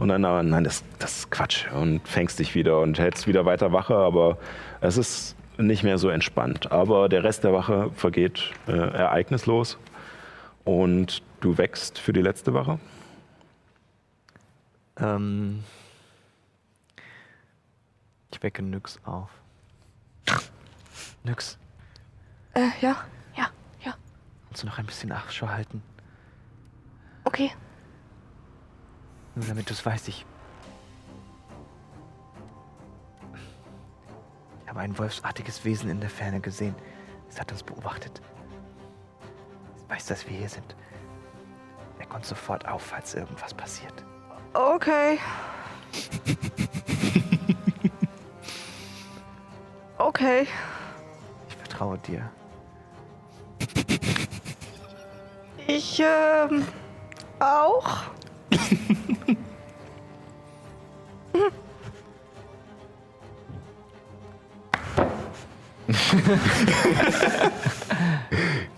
Und 0.00 0.08
dann, 0.08 0.24
aber 0.24 0.42
nein, 0.42 0.64
das, 0.64 0.82
das 0.98 1.18
ist 1.18 1.30
Quatsch. 1.30 1.66
Und 1.72 2.00
fängst 2.08 2.38
dich 2.38 2.54
wieder 2.54 2.80
und 2.80 2.98
hältst 2.98 3.28
wieder 3.28 3.44
weiter 3.44 3.72
Wache, 3.72 3.94
aber 3.94 4.38
es 4.80 4.96
ist 4.96 5.36
nicht 5.58 5.82
mehr 5.82 5.98
so 5.98 6.08
entspannt. 6.08 6.72
Aber 6.72 7.08
der 7.08 7.24
Rest 7.24 7.44
der 7.44 7.52
Wache 7.52 7.90
vergeht 7.94 8.52
äh, 8.66 8.72
ereignislos 8.72 9.78
und 10.64 11.22
du 11.40 11.58
wächst 11.58 11.98
für 11.98 12.12
die 12.12 12.22
letzte 12.22 12.54
Wache. 12.54 12.78
Ähm, 14.98 15.64
ich 18.32 18.42
wecke 18.42 18.62
Nyx 18.62 18.98
auf. 19.04 19.30
Nyx, 21.24 21.58
Äh, 22.54 22.68
ja, 22.80 22.96
ja, 23.36 23.48
ja. 23.84 23.94
kannst 24.48 24.62
du 24.62 24.66
noch 24.66 24.78
ein 24.78 24.86
bisschen 24.86 25.12
Ausschau 25.12 25.48
halten? 25.48 25.82
Okay. 27.24 27.50
Nur 29.34 29.46
damit 29.46 29.68
du 29.70 29.72
es 29.72 29.84
weißt, 29.86 30.08
ich. 30.08 30.26
Habe 34.72 34.80
ein 34.80 34.96
wolfsartiges 34.96 35.66
Wesen 35.66 35.90
in 35.90 36.00
der 36.00 36.08
Ferne 36.08 36.40
gesehen. 36.40 36.74
Es 37.28 37.38
hat 37.38 37.52
uns 37.52 37.62
beobachtet. 37.62 38.22
Es 39.76 39.86
weiß, 39.90 40.06
dass 40.06 40.26
wir 40.26 40.34
hier 40.34 40.48
sind. 40.48 40.74
Er 41.98 42.06
kommt 42.06 42.24
sofort 42.24 42.66
auf, 42.66 42.80
falls 42.80 43.12
irgendwas 43.12 43.52
passiert. 43.52 43.92
Okay. 44.54 45.18
Okay. 49.98 50.46
Ich 51.50 51.56
vertraue 51.56 51.98
dir. 51.98 52.30
Ich, 55.66 56.00
ähm, 56.00 56.66
auch. 57.40 58.04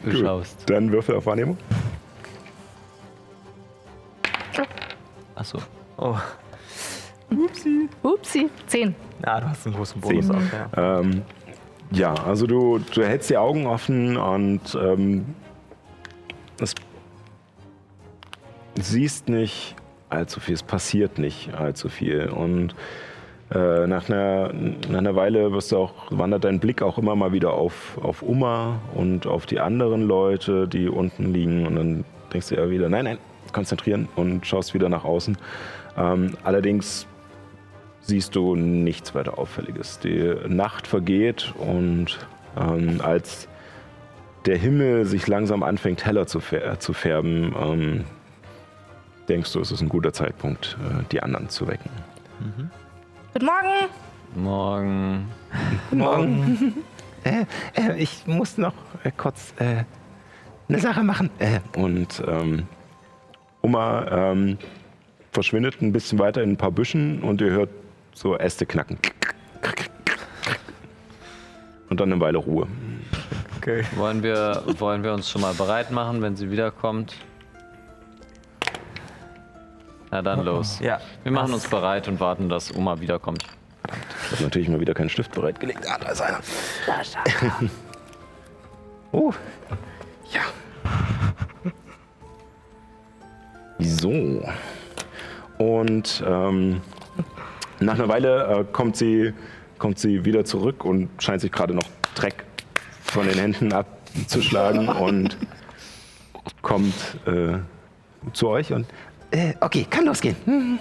Du 0.05 0.16
schaust. 0.16 0.69
Dann 0.69 0.91
Würfel 0.93 1.16
auf 1.16 1.27
Wahrnehmung. 1.27 1.57
Achso. 5.35 5.59
Oh, 5.97 6.16
Upsi. 8.03 8.49
Zehn. 8.66 8.95
ja, 9.25 9.41
du 9.41 9.49
hast 9.49 9.66
einen 9.66 9.75
großen 9.75 10.01
Bonus 10.01 10.27
Zehn. 10.27 10.37
auch, 10.37 10.77
ja. 10.77 11.01
Ähm, 11.01 11.23
ja, 11.91 12.15
also 12.15 12.47
du, 12.47 12.79
du 12.79 13.05
hältst 13.05 13.31
die 13.31 13.37
Augen 13.37 13.66
offen 13.66 14.16
und 14.16 14.61
ähm, 14.81 15.27
es 16.61 16.75
siehst 18.77 19.29
nicht 19.29 19.77
allzu 20.09 20.41
viel, 20.41 20.55
es 20.55 20.62
passiert 20.62 21.19
nicht 21.19 21.55
allzu 21.55 21.89
viel. 21.89 22.29
Und 22.29 22.75
äh, 23.55 23.86
nach, 23.86 24.09
einer, 24.09 24.52
nach 24.90 24.98
einer 24.98 25.14
Weile 25.14 25.52
wirst 25.52 25.72
du 25.72 25.78
auch, 25.78 25.93
wandert 26.10 26.44
dein 26.44 26.59
Blick 26.59 26.82
auch 26.82 26.98
immer 26.98 27.14
mal 27.14 27.32
wieder 27.32 27.52
auf, 27.55 27.98
auf 28.02 28.22
Uma 28.22 28.81
und 28.94 29.26
auf 29.26 29.47
die 29.47 29.60
anderen 29.60 30.02
Leute, 30.02 30.66
die 30.66 30.89
unten 30.89 31.32
liegen. 31.32 31.66
Und 31.66 31.76
dann 31.76 32.05
denkst 32.32 32.48
du 32.48 32.56
ja 32.56 32.68
wieder, 32.68 32.89
nein, 32.89 33.05
nein, 33.05 33.18
konzentrieren 33.52 34.09
und 34.16 34.44
schaust 34.47 34.74
wieder 34.74 34.89
nach 34.89 35.05
außen. 35.05 35.39
Ähm, 35.97 36.32
allerdings 36.43 37.06
siehst 38.01 38.35
du 38.35 38.56
nichts 38.56 39.14
weiter 39.14 39.39
Auffälliges. 39.39 40.01
Die 40.01 40.35
Nacht 40.48 40.86
vergeht 40.86 41.55
und 41.59 42.26
ähm, 42.59 43.01
als 43.02 43.48
der 44.47 44.59
Himmel 44.59 45.06
sich 45.06 45.26
langsam 45.26 45.62
anfängt 45.62 46.05
heller 46.05 46.26
zu, 46.26 46.40
fär 46.40 46.78
zu 46.81 46.93
färben, 46.93 47.55
ähm, 47.59 48.05
denkst 49.28 49.52
du, 49.52 49.60
es 49.60 49.70
ist 49.70 49.81
ein 49.81 49.89
guter 49.89 50.12
Zeitpunkt, 50.12 50.76
äh, 50.82 51.05
die 51.12 51.22
anderen 51.22 51.48
zu 51.48 51.66
wecken. 51.66 51.90
Guten 53.35 53.47
Morgen. 53.47 53.89
Morgen. 54.36 55.28
Morgen. 55.90 56.74
äh, 57.24 57.44
äh, 57.74 58.01
ich 58.01 58.28
muss 58.28 58.59
noch 58.59 58.74
äh, 59.02 59.11
kurz 59.11 59.52
äh, 59.59 59.82
eine 60.69 60.78
Sache 60.78 61.02
machen. 61.02 61.31
Äh, 61.40 61.59
Und 61.77 62.23
ähm, 62.28 62.69
Oma 63.61 64.06
ähm, 64.09 64.56
verschwindet 65.32 65.82
ein 65.82 65.93
bisschen 65.93 66.20
weiter 66.20 66.44
in 66.44 66.52
ein 66.52 66.56
paar 66.56 66.70
Büschen 66.70 67.23
und 67.23 67.40
ihr 67.40 67.51
hört 67.51 67.70
so 68.12 68.36
Äste 68.39 68.66
knacken. 68.66 68.98
Und 71.90 71.98
dann 71.98 72.12
eine 72.12 72.20
Weile 72.20 72.39
Ruhe. 72.39 72.69
Okay. 73.56 73.82
Wollen 73.97 74.23
wir, 74.23 74.62
wollen 74.78 75.02
wir 75.02 75.12
uns 75.12 75.28
schon 75.28 75.40
mal 75.43 75.55
bereit 75.55 75.90
machen, 75.90 76.23
wenn 76.23 76.36
sie 76.36 76.52
wiederkommt? 76.52 77.16
Na 80.15 80.23
dann 80.23 80.45
los. 80.45 80.78
Ja. 80.78 81.01
Wir 81.24 81.32
machen 81.32 81.53
uns 81.53 81.66
bereit 81.66 82.07
und 82.07 82.20
warten, 82.20 82.49
dass 82.49 82.73
Oma 82.73 83.01
wiederkommt. 83.01 83.43
Ich 84.27 84.31
habe 84.31 84.45
natürlich 84.45 84.69
mal 84.69 84.78
wieder 84.78 84.95
keinen 84.95 85.09
Stift 85.09 85.32
bereitgelegt. 85.32 85.81
Ah, 85.89 85.99
da 85.99 86.12
ist 86.12 86.20
einer. 86.20 86.39
oh, 89.11 89.32
Ja. 90.31 90.43
So. 93.81 94.49
Und 95.59 96.23
ähm, 96.24 96.81
nach 97.81 97.95
einer 97.95 98.09
Weile 98.09 98.61
äh, 98.61 98.65
kommt, 98.70 98.97
sie, 98.97 99.35
kommt 99.78 99.99
sie 99.99 100.24
wieder 100.24 100.45
zurück 100.45 100.85
und 100.85 101.09
scheint 101.20 101.41
sich 101.41 101.51
gerade 101.51 101.74
noch 101.74 101.89
Dreck 102.15 102.45
von 103.03 103.27
den 103.27 103.36
Händen 103.36 103.73
abzuschlagen 103.73 104.89
und 104.89 105.36
kommt 106.62 106.95
äh, 107.27 107.59
zu 108.32 108.49
euch 108.49 108.73
und 108.73 108.86
äh, 109.30 109.55
okay, 109.60 109.86
kann 109.88 110.05
losgehen. 110.06 110.36
Hm. 110.44 110.78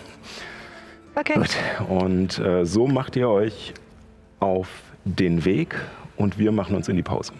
Okay. 1.15 1.33
Gut. 1.35 1.49
Und 1.89 2.39
äh, 2.39 2.65
so 2.65 2.87
macht 2.87 3.15
ihr 3.15 3.29
euch 3.29 3.73
auf 4.39 4.67
den 5.05 5.45
Weg 5.45 5.75
und 6.17 6.39
wir 6.39 6.51
machen 6.51 6.75
uns 6.75 6.87
in 6.89 6.95
die 6.95 7.03
Pause. 7.03 7.33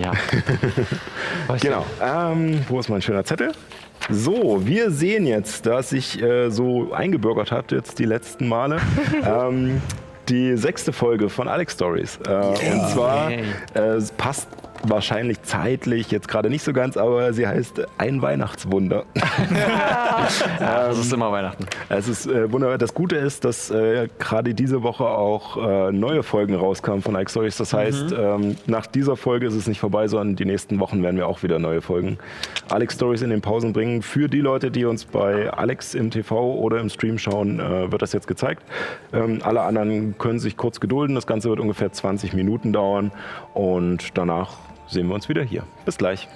Ja. 0.00 0.12
Genau. 1.60 1.84
Ähm, 2.00 2.64
wo 2.68 2.78
ist 2.78 2.88
mein 2.88 3.02
schöner 3.02 3.24
Zettel? 3.24 3.52
So, 4.08 4.64
wir 4.66 4.90
sehen 4.90 5.26
jetzt, 5.26 5.66
dass 5.66 5.90
sich 5.90 6.20
äh, 6.22 6.50
so 6.50 6.92
eingebürgert 6.92 7.50
hat, 7.50 7.72
jetzt 7.72 7.98
die 7.98 8.04
letzten 8.04 8.48
Male, 8.48 8.78
ähm, 9.24 9.80
die 10.28 10.56
sechste 10.56 10.92
Folge 10.92 11.28
von 11.28 11.48
Alex 11.48 11.74
Stories. 11.74 12.18
Äh, 12.26 12.32
Und 12.32 12.88
zwar, 12.90 13.32
äh, 13.32 13.40
es 13.96 14.12
passt 14.12 14.48
wahrscheinlich 14.82 15.42
zeitlich 15.42 16.10
jetzt 16.10 16.28
gerade 16.28 16.50
nicht 16.50 16.62
so 16.62 16.72
ganz, 16.72 16.96
aber 16.96 17.32
sie 17.32 17.46
heißt 17.46 17.82
Ein 17.98 18.22
Weihnachtswunder. 18.22 19.04
Das 20.58 20.98
ist 20.98 21.12
immer 21.12 21.32
Weihnachten. 21.32 21.66
Es 21.88 22.06
ist 22.06 22.26
äh, 22.26 22.52
wunderbar. 22.52 22.78
Das 22.78 22.94
Gute 22.94 23.16
ist, 23.16 23.44
dass 23.44 23.70
äh, 23.70 24.08
gerade 24.18 24.54
diese 24.54 24.82
Woche 24.82 25.04
auch 25.04 25.56
äh, 25.56 25.92
neue 25.92 26.22
Folgen 26.22 26.54
rauskamen 26.54 27.02
von 27.02 27.14
Ike 27.14 27.30
Stories. 27.30 27.56
Das 27.56 27.72
heißt, 27.72 28.12
ähm, 28.12 28.56
nach 28.66 28.86
dieser 28.86 29.16
Folge 29.16 29.46
ist 29.46 29.54
es 29.54 29.66
nicht 29.66 29.80
vorbei, 29.80 30.08
sondern 30.08 30.36
die 30.36 30.44
nächsten 30.44 30.78
Wochen 30.78 31.02
werden 31.02 31.16
wir 31.16 31.26
auch 31.26 31.42
wieder 31.42 31.58
neue 31.58 31.80
Folgen 31.80 32.18
Alex 32.68 32.94
Stories 32.94 33.22
in 33.22 33.30
den 33.30 33.40
Pausen 33.40 33.72
bringen. 33.72 34.02
Für 34.02 34.28
die 34.28 34.40
Leute, 34.40 34.70
die 34.70 34.84
uns 34.84 35.04
bei 35.04 35.50
Alex 35.50 35.94
im 35.94 36.10
TV 36.10 36.54
oder 36.54 36.80
im 36.80 36.88
Stream 36.88 37.18
schauen, 37.18 37.60
äh, 37.60 37.90
wird 37.90 38.02
das 38.02 38.12
jetzt 38.12 38.26
gezeigt. 38.26 38.62
Ähm, 39.12 39.40
alle 39.42 39.62
anderen 39.62 40.16
können 40.18 40.38
sich 40.38 40.56
kurz 40.56 40.80
gedulden. 40.80 41.14
Das 41.14 41.26
Ganze 41.26 41.48
wird 41.48 41.60
ungefähr 41.60 41.92
20 41.92 42.34
Minuten 42.34 42.72
dauern 42.72 43.10
und 43.54 44.16
danach 44.16 44.69
sehen 44.90 45.06
wir 45.08 45.14
uns 45.14 45.28
wieder 45.28 45.42
hier. 45.42 45.62
Bis 45.84 45.96
gleich. 45.96 46.28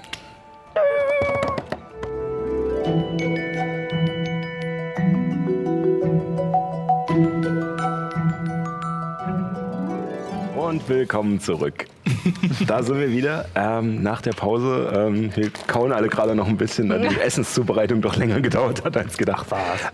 Und 10.57 10.89
willkommen 10.89 11.41
zurück. 11.41 11.87
Da 12.67 12.83
sind 12.83 12.99
wir 12.99 13.11
wieder. 13.11 13.47
Ähm, 13.55 14.03
nach 14.03 14.23
der 14.23 14.33
Pause. 14.33 14.91
Ähm, 14.95 15.31
wir 15.37 15.51
kauen 15.67 15.93
alle 15.93 16.09
gerade 16.09 16.35
noch 16.35 16.49
ein 16.49 16.57
bisschen, 16.57 16.89
da 16.89 16.97
die 16.97 17.21
Essenszubereitung 17.21 18.01
doch 18.01 18.17
länger 18.17 18.41
gedauert 18.41 18.83
hat 18.83 18.97
als 18.97 19.19
gedacht. 19.19 19.47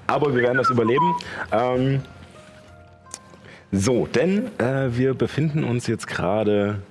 Aber 0.07 0.35
wir 0.35 0.43
werden 0.43 0.59
das 0.59 0.70
überleben. 0.70 1.15
Ähm, 1.51 2.03
so, 3.73 4.07
denn 4.07 4.47
äh, 4.59 4.97
wir 4.97 5.15
befinden 5.15 5.65
uns 5.65 5.89
jetzt 5.89 6.07
gerade 6.07 6.82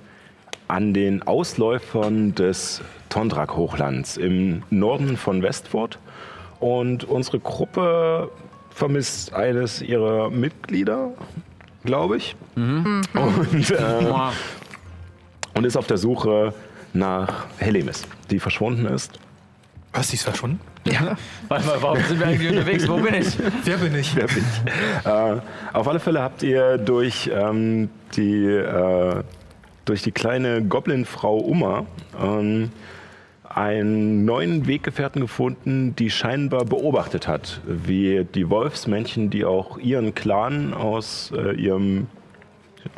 an 0.70 0.94
den 0.94 1.22
Ausläufern 1.22 2.34
des 2.34 2.80
Tondrak-Hochlands 3.08 4.16
im 4.16 4.62
Norden 4.70 5.16
von 5.16 5.42
Westford. 5.42 5.98
Und 6.60 7.04
unsere 7.04 7.40
Gruppe 7.40 8.30
vermisst 8.70 9.34
eines 9.34 9.82
ihrer 9.82 10.30
Mitglieder, 10.30 11.10
glaube 11.84 12.18
ich. 12.18 12.36
Und, 13.14 13.70
äh, 13.70 14.12
und 15.54 15.66
ist 15.66 15.76
auf 15.76 15.86
der 15.88 15.98
Suche 15.98 16.54
nach 16.92 17.46
Helemis, 17.58 18.04
die 18.30 18.38
verschwunden 18.38 18.86
ist. 18.86 19.18
Was, 19.92 20.08
die 20.08 20.16
ist 20.16 20.22
verschwunden? 20.22 20.60
Warte 21.48 21.66
mal, 21.66 21.82
warum 21.82 22.02
sind 22.04 22.20
wir 22.20 22.28
eigentlich 22.28 22.50
unterwegs? 22.56 22.88
Wo 22.88 22.96
bin 22.98 23.14
ich? 23.14 23.36
Wer 23.64 23.76
bin 23.76 23.94
ich? 23.96 24.14
Wer 24.14 24.26
bin 24.28 24.44
ich? 24.44 25.06
äh, 25.06 25.40
auf 25.72 25.88
alle 25.88 25.98
Fälle 25.98 26.22
habt 26.22 26.44
ihr 26.44 26.78
durch 26.78 27.28
ähm, 27.34 27.90
die 28.14 28.44
äh, 28.44 29.22
durch 29.84 30.02
die 30.02 30.12
kleine 30.12 30.62
Goblin-Frau 30.62 31.38
Uma 31.38 31.86
ähm, 32.20 32.70
einen 33.44 34.24
neuen 34.24 34.66
Weggefährten 34.66 35.20
gefunden, 35.20 35.96
die 35.96 36.10
scheinbar 36.10 36.64
beobachtet 36.64 37.26
hat, 37.26 37.60
wie 37.66 38.24
die 38.24 38.48
Wolfsmännchen, 38.48 39.30
die 39.30 39.44
auch 39.44 39.78
ihren 39.78 40.14
Clan 40.14 40.72
aus 40.72 41.32
äh, 41.36 41.54
ihrem 41.56 42.06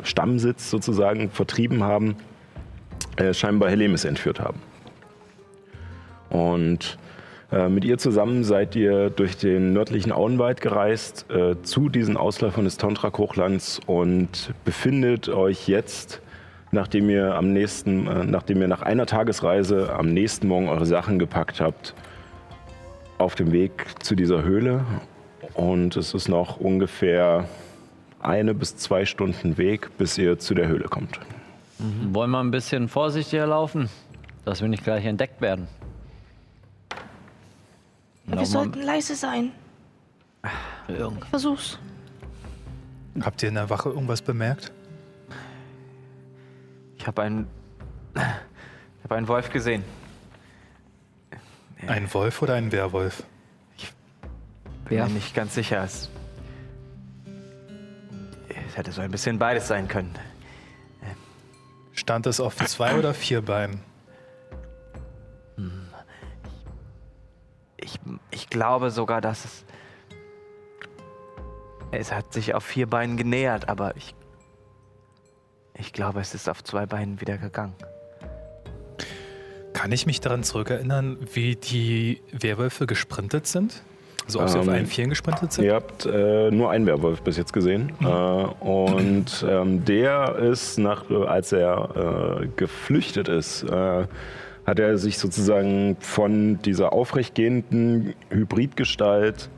Stammsitz 0.03 0.69
sozusagen 0.69 1.31
vertrieben 1.31 1.83
haben, 1.83 2.15
äh, 3.17 3.33
scheinbar 3.33 3.69
Helemis 3.69 4.05
entführt 4.05 4.39
haben. 4.39 4.59
Und 6.29 6.97
äh, 7.51 7.69
mit 7.69 7.85
ihr 7.85 7.99
zusammen 7.99 8.43
seid 8.43 8.75
ihr 8.75 9.11
durch 9.11 9.37
den 9.37 9.73
nördlichen 9.73 10.11
Auenwald 10.11 10.61
gereist 10.61 11.29
äh, 11.29 11.61
zu 11.61 11.89
diesen 11.89 12.17
Ausläufern 12.17 12.65
des 12.65 12.77
Tontrak-Hochlands 12.77 13.79
und 13.85 14.53
befindet 14.65 15.29
euch 15.29 15.67
jetzt, 15.67 16.22
nachdem 16.73 17.09
ihr 17.09 17.35
am 17.35 17.53
nächsten, 17.53 18.07
äh, 18.07 18.25
nachdem 18.25 18.59
ihr 18.61 18.67
nach 18.67 18.81
einer 18.81 19.05
Tagesreise 19.05 19.93
am 19.93 20.07
nächsten 20.13 20.47
Morgen 20.47 20.67
eure 20.67 20.85
Sachen 20.85 21.19
gepackt 21.19 21.61
habt, 21.61 21.93
auf 23.17 23.35
dem 23.35 23.51
Weg 23.53 23.85
zu 24.03 24.15
dieser 24.15 24.43
Höhle. 24.43 24.83
Und 25.53 25.95
es 25.95 26.13
ist 26.13 26.27
noch 26.27 26.57
ungefähr 26.57 27.47
eine 28.19 28.53
bis 28.53 28.75
zwei 28.77 29.05
Stunden 29.05 29.57
Weg, 29.57 29.97
bis 29.97 30.17
ihr 30.17 30.39
zu 30.39 30.53
der 30.53 30.67
Höhle 30.67 30.85
kommt. 30.85 31.19
Wollen 32.11 32.31
wir 32.31 32.39
ein 32.39 32.51
bisschen 32.51 32.87
vorsichtiger 32.89 33.45
laufen, 33.47 33.89
dass 34.45 34.61
wir 34.61 34.67
nicht 34.69 34.83
gleich 34.83 35.05
entdeckt 35.05 35.41
werden? 35.41 35.67
Wir 38.25 38.35
Lauf 38.37 38.39
mal- 38.39 38.45
sollten 38.45 38.81
leise 38.81 39.15
sein. 39.15 39.51
Irgend. 40.87 41.25
Versuch's. 41.25 41.77
Habt 43.21 43.43
ihr 43.43 43.49
in 43.49 43.55
der 43.55 43.69
Wache 43.69 43.89
irgendwas 43.89 44.21
bemerkt? 44.21 44.71
Ich 47.03 47.07
habe 47.07 47.21
einen, 47.21 47.47
ich 48.15 49.03
habe 49.03 49.15
einen 49.15 49.27
Wolf 49.27 49.49
gesehen. 49.49 49.83
Ein 51.85 52.13
Wolf 52.13 52.41
oder 52.41 52.53
ein 52.53 52.71
Werwolf? 52.71 53.23
Bin 54.85 54.99
mir 54.99 55.07
nicht 55.09 55.35
ganz 55.35 55.53
sicher. 55.53 55.83
Es, 55.83 56.09
es 58.69 58.77
hätte 58.77 58.93
so 58.93 59.01
ein 59.01 59.11
bisschen 59.11 59.37
beides 59.37 59.67
sein 59.67 59.89
können. 59.89 60.17
Stand 61.91 62.25
es 62.25 62.39
auf 62.39 62.55
zwei 62.55 62.97
oder 62.97 63.13
vier 63.13 63.41
Beinen? 63.41 63.81
Ich, 67.75 67.99
ich 68.31 68.49
glaube 68.49 68.91
sogar, 68.91 69.19
dass 69.19 69.43
es. 69.43 69.65
Es 71.91 72.13
hat 72.13 72.31
sich 72.31 72.55
auf 72.55 72.63
vier 72.63 72.89
Beinen 72.89 73.17
genähert, 73.17 73.67
aber 73.67 73.93
ich. 73.97 74.15
Ich 75.77 75.93
glaube, 75.93 76.19
es 76.19 76.33
ist 76.33 76.49
auf 76.49 76.63
zwei 76.63 76.85
Beinen 76.85 77.19
wieder 77.19 77.37
gegangen. 77.37 77.73
Kann 79.73 79.91
ich 79.91 80.05
mich 80.05 80.21
daran 80.21 80.43
zurückerinnern, 80.43 81.17
wie 81.33 81.55
die 81.55 82.21
Werwölfe 82.31 82.85
gesprintet 82.85 83.47
sind? 83.47 83.81
Also 84.25 84.39
ob 84.39 84.49
sie 84.49 84.59
auf 84.59 84.67
Ähm, 84.67 84.73
allen 84.73 84.85
Vieren 84.85 85.09
gesprintet 85.09 85.51
sind? 85.51 85.65
Ihr 85.65 85.73
habt 85.73 86.05
äh, 86.05 86.49
nur 86.51 86.71
einen 86.71 86.85
Werwolf 86.85 87.21
bis 87.23 87.35
jetzt 87.37 87.51
gesehen. 87.51 87.91
Äh, 88.01 88.05
und 88.05 89.45
ähm, 89.47 89.83
der 89.83 90.35
ist, 90.37 90.77
nach, 90.77 91.09
äh, 91.09 91.25
als 91.25 91.51
er 91.51 92.39
äh, 92.43 92.47
geflüchtet 92.55 93.27
ist, 93.27 93.63
äh, 93.63 94.05
hat 94.65 94.79
er 94.79 94.97
sich 94.97 95.17
sozusagen 95.17 95.97
von 95.99 96.61
dieser 96.61 96.93
aufrechtgehenden 96.93 98.13
Hybridgestalt 98.29 99.49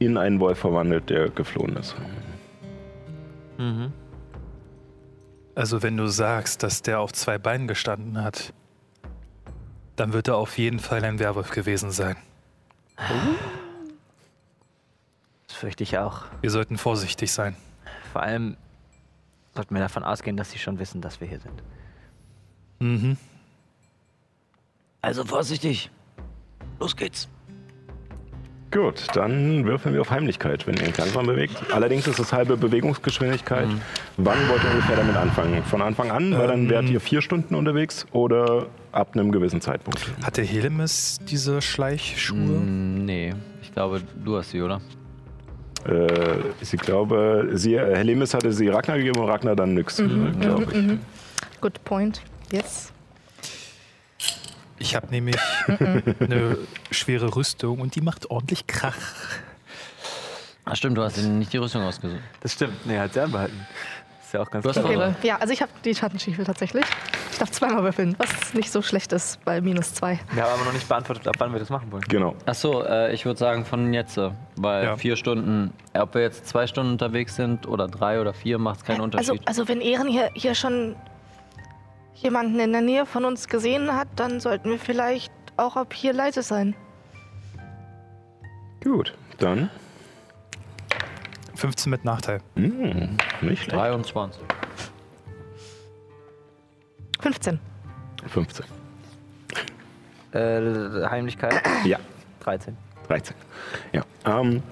in 0.00 0.16
einen 0.16 0.40
Wolf 0.40 0.58
verwandelt, 0.58 1.10
der 1.10 1.28
geflohen 1.28 1.76
ist. 1.76 1.94
Also 5.58 5.82
wenn 5.82 5.96
du 5.96 6.06
sagst, 6.06 6.62
dass 6.62 6.82
der 6.82 7.00
auf 7.00 7.12
zwei 7.12 7.36
Beinen 7.36 7.66
gestanden 7.66 8.22
hat, 8.22 8.54
dann 9.96 10.12
wird 10.12 10.28
er 10.28 10.36
auf 10.36 10.56
jeden 10.56 10.78
Fall 10.78 11.04
ein 11.04 11.18
Werwolf 11.18 11.50
gewesen 11.50 11.90
sein. 11.90 12.16
Das 15.48 15.56
fürchte 15.56 15.82
ich 15.82 15.98
auch. 15.98 16.26
Wir 16.42 16.52
sollten 16.52 16.78
vorsichtig 16.78 17.32
sein. 17.32 17.56
Vor 18.12 18.22
allem 18.22 18.56
sollten 19.52 19.74
wir 19.74 19.80
davon 19.80 20.04
ausgehen, 20.04 20.36
dass 20.36 20.52
sie 20.52 20.60
schon 20.60 20.78
wissen, 20.78 21.00
dass 21.00 21.20
wir 21.20 21.26
hier 21.26 21.40
sind. 21.40 21.60
Mhm. 22.78 23.16
Also 25.00 25.24
vorsichtig. 25.24 25.90
Los 26.78 26.94
geht's. 26.94 27.28
Gut, 28.70 29.06
dann 29.14 29.64
würfeln 29.64 29.94
wir 29.94 30.02
auf 30.02 30.10
Heimlichkeit, 30.10 30.66
wenn 30.66 30.76
ihr 30.76 30.88
ihn 30.88 30.92
langsam 30.96 31.26
bewegt. 31.26 31.56
Allerdings 31.72 32.06
ist 32.06 32.18
es 32.18 32.32
halbe 32.34 32.56
Bewegungsgeschwindigkeit. 32.58 33.66
Wann 34.18 34.36
wollt 34.50 34.62
ihr 34.62 34.70
ungefähr 34.70 34.96
damit 34.96 35.16
anfangen? 35.16 35.62
Von 35.64 35.80
Anfang 35.80 36.10
an, 36.10 36.36
weil 36.36 36.48
dann 36.48 36.68
wärt 36.68 36.90
ihr 36.90 37.00
vier 37.00 37.22
Stunden 37.22 37.54
unterwegs 37.54 38.06
oder 38.12 38.66
ab 38.92 39.12
einem 39.14 39.32
gewissen 39.32 39.62
Zeitpunkt? 39.62 40.12
Hat 40.22 40.36
der 40.36 40.44
Helemis 40.44 41.18
diese 41.26 41.62
Schleichschuhe? 41.62 42.36
Mm, 42.38 43.04
nee, 43.06 43.32
ich 43.62 43.72
glaube, 43.72 44.02
du 44.22 44.36
hast 44.36 44.50
sie, 44.50 44.60
oder? 44.60 44.82
Äh, 45.86 46.06
ich 46.60 46.70
glaube, 46.72 47.48
sie, 47.54 47.74
äh, 47.74 47.96
Helemis 47.96 48.34
hatte 48.34 48.52
sie 48.52 48.68
Ragnar 48.68 48.98
gegeben 48.98 49.20
und 49.20 49.28
Ragnar 49.30 49.56
dann 49.56 49.72
nix, 49.74 49.98
Mhm, 49.98 50.38
glaube 50.40 50.64
ich. 50.70 51.60
Good 51.62 51.82
point. 51.84 52.20
Yes. 52.52 52.92
Ich 54.78 54.94
habe 54.94 55.08
nämlich 55.08 55.36
eine 56.20 56.56
schwere 56.90 57.34
Rüstung 57.34 57.80
und 57.80 57.94
die 57.94 58.00
macht 58.00 58.30
ordentlich 58.30 58.66
Krach. 58.66 58.94
Ach 60.64 60.76
stimmt, 60.76 60.98
du 60.98 61.02
hast 61.02 61.16
nicht 61.16 61.52
die 61.52 61.56
Rüstung 61.56 61.82
ausgesucht. 61.82 62.20
Das 62.40 62.52
stimmt. 62.52 62.86
Nee, 62.86 62.98
hat 62.98 63.12
sie 63.14 63.20
anbehalten. 63.20 63.66
Ist 64.22 64.34
ja 64.34 64.40
auch 64.42 64.50
ganz 64.50 64.66
clever. 64.68 65.14
Ja, 65.22 65.36
also 65.38 65.54
ich 65.54 65.62
habe 65.62 65.72
die 65.84 65.94
Schattenstiefel 65.94 66.44
tatsächlich. 66.44 66.84
Ich 67.32 67.38
darf 67.38 67.50
zweimal 67.50 67.82
würfeln, 67.82 68.14
was 68.18 68.52
nicht 68.52 68.70
so 68.70 68.82
schlecht 68.82 69.12
ist 69.12 69.42
bei 69.44 69.60
minus 69.62 69.94
zwei. 69.94 70.20
Wir 70.32 70.42
haben 70.42 70.52
aber 70.52 70.64
noch 70.66 70.72
nicht 70.74 70.86
beantwortet, 70.88 71.26
ab 71.26 71.36
wann 71.38 71.52
wir 71.52 71.58
das 71.60 71.70
machen 71.70 71.90
wollen. 71.90 72.02
Genau. 72.08 72.34
Achso, 72.44 72.82
äh, 72.82 73.12
ich 73.14 73.24
würde 73.24 73.38
sagen 73.38 73.64
von 73.64 73.94
jetzt, 73.94 74.18
äh, 74.18 74.30
weil 74.56 74.84
Ja. 74.84 74.96
vier 74.96 75.16
Stunden, 75.16 75.72
ob 75.94 76.14
wir 76.14 76.20
jetzt 76.22 76.46
zwei 76.46 76.66
Stunden 76.66 76.92
unterwegs 76.92 77.36
sind 77.36 77.66
oder 77.66 77.86
drei 77.88 78.20
oder 78.20 78.34
vier, 78.34 78.58
macht 78.58 78.84
keinen 78.84 79.00
Also, 79.00 79.04
Unterschied. 79.32 79.48
also 79.48 79.66
wenn 79.68 79.80
Ehren 79.80 80.08
hier, 80.08 80.30
hier 80.34 80.54
schon 80.54 80.94
jemanden 82.22 82.58
in 82.60 82.72
der 82.72 82.80
Nähe 82.80 83.06
von 83.06 83.24
uns 83.24 83.48
gesehen 83.48 83.94
hat, 83.94 84.08
dann 84.16 84.40
sollten 84.40 84.70
wir 84.70 84.78
vielleicht 84.78 85.32
auch 85.56 85.76
ab 85.76 85.94
hier 85.94 86.12
leise 86.12 86.42
sein. 86.42 86.74
Gut, 88.82 89.14
dann. 89.38 89.70
15 91.56 91.90
mit 91.90 92.04
Nachteil. 92.04 92.40
Hm, 92.54 93.16
nicht 93.40 93.64
schlecht. 93.64 93.72
23. 93.72 94.42
15. 97.20 97.58
15. 98.28 98.64
Äh, 100.32 101.08
Heimlichkeit 101.08 101.60
Ja, 101.84 101.98
13. 102.40 102.76
13. 103.08 103.34
Ja. 103.92 104.02
Ähm, 104.24 104.62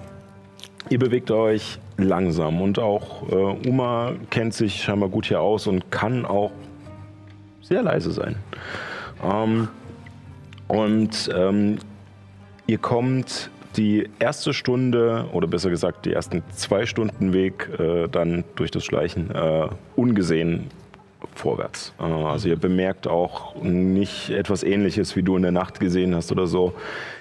ihr 0.89 0.99
bewegt 0.99 1.31
euch 1.31 1.79
langsam 1.97 2.61
und 2.61 2.79
auch 2.79 3.27
äh, 3.29 3.67
Uma 3.67 4.13
kennt 4.29 4.53
sich 4.53 4.83
scheinbar 4.83 5.09
gut 5.09 5.25
hier 5.25 5.41
aus 5.41 5.67
und 5.67 5.91
kann 5.91 6.25
auch 6.25 6.51
sehr 7.67 7.83
leise 7.83 8.11
sein. 8.11 8.35
Ähm, 9.23 9.67
und 10.67 11.29
ähm, 11.35 11.77
ihr 12.65 12.77
kommt 12.77 13.49
die 13.75 14.09
erste 14.19 14.53
Stunde 14.53 15.25
oder 15.33 15.47
besser 15.47 15.69
gesagt 15.69 16.05
die 16.05 16.13
ersten 16.13 16.43
zwei 16.51 16.85
Stunden 16.85 17.33
Weg 17.33 17.69
äh, 17.79 18.07
dann 18.07 18.43
durch 18.55 18.71
das 18.71 18.83
Schleichen 18.83 19.29
äh, 19.31 19.67
ungesehen 19.95 20.67
vorwärts. 21.35 21.93
Äh, 21.99 22.03
also 22.03 22.49
ihr 22.49 22.57
bemerkt 22.57 23.07
auch 23.07 23.61
nicht 23.61 24.29
etwas 24.29 24.63
Ähnliches, 24.63 25.15
wie 25.15 25.23
du 25.23 25.35
in 25.35 25.43
der 25.43 25.51
Nacht 25.51 25.79
gesehen 25.79 26.15
hast 26.15 26.31
oder 26.31 26.47
so. 26.47 26.73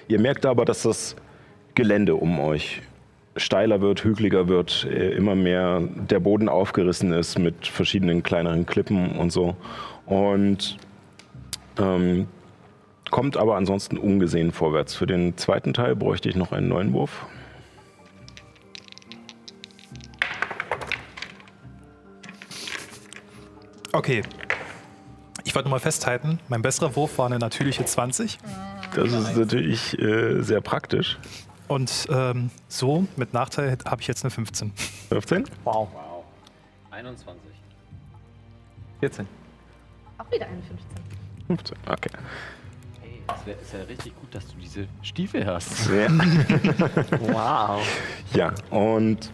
Ihr 0.09 0.21
merkt 0.21 0.47
aber, 0.47 0.65
dass 0.65 0.83
das 0.83 1.17
Gelände 1.75 2.15
um 2.15 2.41
euch 2.41 2.81
steiler 3.37 3.83
wird, 3.83 4.03
hügeliger 4.03 4.49
wird, 4.49 4.87
äh, 4.91 5.11
immer 5.11 5.35
mehr 5.35 5.81
der 5.81 6.21
Boden 6.21 6.49
aufgerissen 6.49 7.13
ist 7.13 7.39
mit 7.39 7.67
verschiedenen 7.67 8.23
kleineren 8.23 8.65
Klippen 8.65 9.13
und 9.13 9.31
so. 9.31 9.57
Und 10.07 10.79
ähm, 11.79 12.29
kommt 13.11 13.37
aber 13.37 13.57
ansonsten 13.57 13.99
ungesehen 13.99 14.53
vorwärts. 14.53 14.95
Für 14.95 15.07
den 15.07 15.37
zweiten 15.37 15.75
Teil 15.75 15.97
bräuchte 15.97 16.29
ich 16.29 16.37
noch 16.37 16.53
einen 16.53 16.69
neuen 16.69 16.93
Wurf. 16.93 17.27
Okay. 23.93 24.23
Ich 25.45 25.55
wollte 25.55 25.69
nur 25.69 25.77
mal 25.77 25.81
festhalten, 25.81 26.39
mein 26.49 26.61
besserer 26.61 26.95
Wurf 26.97 27.19
war 27.19 27.27
eine 27.27 27.39
natürliche 27.39 27.85
20. 27.85 28.39
Das 28.95 29.13
ist 29.13 29.37
natürlich 29.37 29.99
äh, 29.99 30.43
sehr 30.43 30.61
praktisch. 30.61 31.19
Und 31.69 32.07
ähm, 32.11 32.51
so, 32.69 33.07
mit 33.17 33.33
Nachteil 33.33 33.77
habe 33.87 34.01
ich 34.01 34.07
jetzt 34.07 34.25
eine 34.25 34.31
15. 34.31 34.73
15? 35.09 35.45
Wow. 35.65 35.89
21. 36.91 37.41
14. 39.01 39.27
Auch 40.19 40.31
wieder 40.31 40.47
eine 40.47 40.63
15. 40.63 40.79
15, 41.47 41.77
okay. 41.87 42.11
Hey, 43.01 43.23
das 43.27 43.47
wär, 43.47 43.61
ist 43.61 43.73
ja 43.73 43.81
richtig 43.83 44.15
gut, 44.17 44.35
dass 44.35 44.47
du 44.49 44.57
diese 44.59 44.87
Stiefel 45.03 45.47
hast. 45.47 45.85
Sehr. 45.85 46.11
Wow. 47.21 47.87
Ja, 48.33 48.53
und 48.71 49.31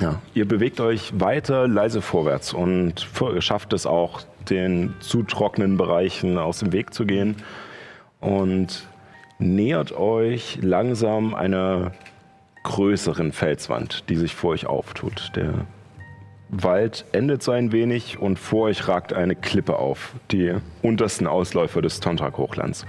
ja, 0.00 0.20
ihr 0.34 0.48
bewegt 0.48 0.80
euch 0.80 1.12
weiter 1.20 1.68
leise 1.68 2.00
vorwärts 2.00 2.52
und 2.52 3.06
schafft 3.40 3.72
es 3.72 3.86
auch, 3.86 4.22
den 4.48 4.94
zu 5.00 5.22
trockenen 5.22 5.76
Bereichen 5.76 6.38
aus 6.38 6.58
dem 6.58 6.72
Weg 6.72 6.92
zu 6.92 7.06
gehen 7.06 7.36
und 8.20 8.88
nähert 9.38 9.92
euch 9.92 10.58
langsam 10.60 11.34
einer 11.34 11.92
größeren 12.64 13.32
Felswand, 13.32 14.08
die 14.08 14.16
sich 14.16 14.34
vor 14.34 14.50
euch 14.50 14.66
auftut. 14.66 15.32
Der 15.36 15.66
Wald 16.52 17.06
endet 17.12 17.42
so 17.42 17.50
ein 17.50 17.72
wenig 17.72 18.18
und 18.18 18.38
vor 18.38 18.64
euch 18.64 18.86
ragt 18.86 19.14
eine 19.14 19.34
Klippe 19.34 19.78
auf, 19.78 20.14
die 20.30 20.54
untersten 20.82 21.26
Ausläufer 21.26 21.80
des 21.80 22.00
Tontrak-Hochlands. 22.00 22.84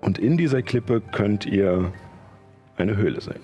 Und 0.00 0.18
in 0.18 0.36
dieser 0.36 0.62
Klippe 0.62 1.00
könnt 1.00 1.46
ihr 1.46 1.92
eine 2.76 2.96
Höhle 2.96 3.20
sehen. 3.20 3.40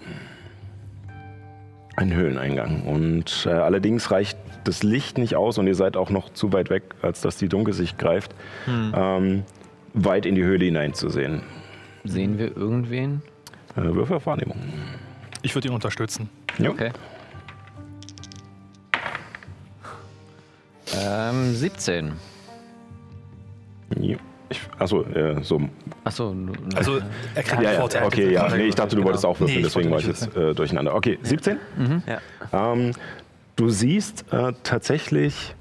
Ein 1.94 2.12
Höhleneingang. 2.12 2.82
Und 2.82 3.46
äh, 3.46 3.50
allerdings 3.50 4.10
reicht 4.10 4.36
das 4.64 4.82
Licht 4.82 5.18
nicht 5.18 5.36
aus 5.36 5.56
und 5.58 5.68
ihr 5.68 5.76
seid 5.76 5.96
auch 5.96 6.10
noch 6.10 6.32
zu 6.32 6.52
weit 6.52 6.68
weg, 6.68 6.82
als 7.00 7.20
dass 7.20 7.36
die 7.36 7.48
Dunkelsicht 7.48 7.96
greift, 7.96 8.34
ähm, 8.66 9.44
weit 9.92 10.26
in 10.26 10.34
die 10.34 10.42
Höhle 10.42 10.64
hineinzusehen. 10.64 11.42
Sehen 12.02 12.38
wir 12.38 12.56
irgendwen? 12.56 13.22
Äh, 13.76 13.82
Würfel 13.82 14.16
auf 14.16 14.26
Wahrnehmung. 14.26 14.56
Ich 15.42 15.54
würde 15.54 15.68
ihn 15.68 15.74
unterstützen. 15.74 16.28
Ja. 16.58 16.70
Okay. 16.70 16.90
Ähm, 21.00 21.54
17. 21.54 22.12
Ja. 24.00 24.16
Ich, 24.50 24.60
achso, 24.78 25.02
äh, 25.04 25.42
so. 25.42 25.60
Achso, 26.04 26.34
Also 26.74 27.00
er 27.34 27.42
kriegt 27.42 27.62
Ja, 27.62 27.72
ja, 27.72 27.80
Vorteil. 27.80 28.04
okay, 28.06 28.32
ja. 28.32 28.48
Nee, 28.54 28.64
ich 28.66 28.74
dachte, 28.74 28.90
du 28.90 28.96
Genau. 28.96 29.06
wolltest 29.06 29.24
auch 29.24 29.40
würfeln, 29.40 29.56
Nee, 29.58 29.62
deswegen 29.64 29.86
war 29.90 29.96
wollte 30.02 30.10
ich 30.10 30.20
jetzt 30.20 30.36
äh, 30.36 30.54
durcheinander. 30.54 30.94
Okay, 30.94 31.18
17. 31.22 31.58
Ja. 32.06 32.72
Ähm, 32.72 32.92
du 33.56 33.68
siehst 33.70 34.26
äh, 34.32 34.52
tatsächlich 34.62 35.54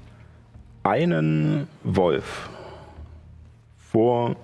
einen 0.82 1.66
Wolf 1.82 2.50
vor 3.90 4.36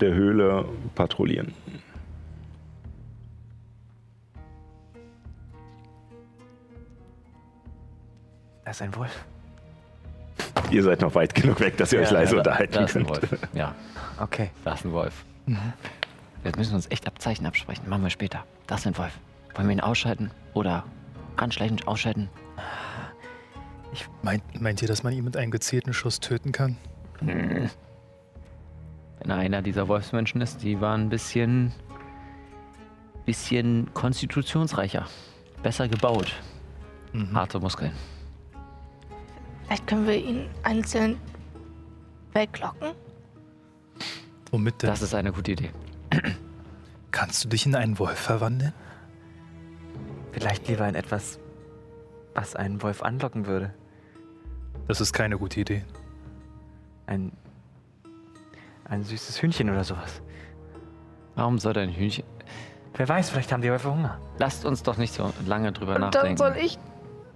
der 0.00 0.12
Höhle 0.12 0.64
patrouillieren. 0.96 1.52
Da 8.64 8.70
ist 8.70 8.82
ein 8.82 8.94
Wolf. 8.96 9.24
Ihr 10.70 10.82
seid 10.82 11.00
noch 11.00 11.14
weit 11.14 11.34
genug 11.34 11.60
weg, 11.60 11.76
dass 11.76 11.92
ihr 11.92 12.00
euch 12.00 12.10
leise 12.10 12.32
da, 12.32 12.38
unterhalten 12.38 12.72
da 12.74 12.84
ist 12.84 12.96
ein 12.96 13.06
könnt. 13.06 13.30
Wolf. 13.32 13.48
Ja, 13.54 13.74
Okay. 14.18 14.50
da 14.64 14.74
ist 14.74 14.84
ein 14.84 14.92
Wolf. 14.92 15.24
Jetzt 16.44 16.56
müssen 16.56 16.72
wir 16.72 16.76
uns 16.76 16.90
echt 16.90 17.06
Abzeichen 17.06 17.46
absprechen. 17.46 17.88
Machen 17.88 18.02
wir 18.02 18.10
später. 18.10 18.44
Das 18.66 18.80
ist 18.80 18.86
ein 18.86 18.96
Wolf. 18.98 19.12
Wollen 19.54 19.68
wir 19.68 19.74
ihn 19.74 19.80
ausschalten? 19.80 20.30
Oder 20.54 20.84
ganz 21.36 21.54
schlecht 21.54 21.86
ausschalten? 21.86 22.28
Meint, 24.22 24.42
meint 24.60 24.82
ihr, 24.82 24.88
dass 24.88 25.02
man 25.04 25.12
ihn 25.12 25.22
mit 25.24 25.36
einem 25.36 25.50
gezielten 25.52 25.92
Schuss 25.92 26.18
töten 26.20 26.50
kann? 26.52 26.76
Wenn 27.20 27.70
er 29.26 29.36
einer 29.36 29.62
dieser 29.62 29.86
Wolfsmenschen 29.88 30.40
ist, 30.40 30.62
die 30.62 30.80
waren 30.80 31.02
ein 31.02 31.08
bisschen, 31.08 31.72
bisschen 33.24 33.92
konstitutionsreicher. 33.94 35.06
Besser 35.62 35.86
gebaut. 35.88 36.32
Harte 37.32 37.60
Muskeln. 37.60 37.92
Vielleicht 39.66 39.86
können 39.86 40.06
wir 40.06 40.16
ihn 40.16 40.48
einzeln 40.62 41.18
weglocken. 42.32 42.92
Womit 44.50 44.82
denn? 44.82 44.90
Das 44.90 45.02
ist 45.02 45.14
eine 45.14 45.32
gute 45.32 45.52
Idee. 45.52 45.70
Kannst 47.10 47.44
du 47.44 47.48
dich 47.48 47.66
in 47.66 47.74
einen 47.74 47.98
Wolf 47.98 48.18
verwandeln? 48.18 48.72
Vielleicht 50.32 50.68
lieber 50.68 50.88
in 50.88 50.94
etwas, 50.94 51.38
was 52.34 52.56
einen 52.56 52.82
Wolf 52.82 53.02
anlocken 53.02 53.46
würde. 53.46 53.72
Das 54.88 55.00
ist 55.00 55.12
keine 55.12 55.38
gute 55.38 55.60
Idee. 55.60 55.84
Ein, 57.06 57.32
ein 58.84 59.02
süßes 59.04 59.40
Hühnchen 59.40 59.70
oder 59.70 59.84
sowas. 59.84 60.20
Warum 61.36 61.58
soll 61.58 61.72
dein 61.72 61.90
Hühnchen... 61.90 62.24
Wer 62.96 63.08
weiß, 63.08 63.30
vielleicht 63.30 63.50
haben 63.50 63.60
die 63.62 63.70
Wölfe 63.70 63.90
Hunger. 63.90 64.20
Lasst 64.38 64.64
uns 64.64 64.84
doch 64.84 64.98
nicht 64.98 65.14
so 65.14 65.32
lange 65.46 65.72
drüber 65.72 65.96
Und 65.96 66.02
nachdenken. 66.02 66.36
dann 66.36 66.54
soll 66.54 66.62
ich. 66.62 66.78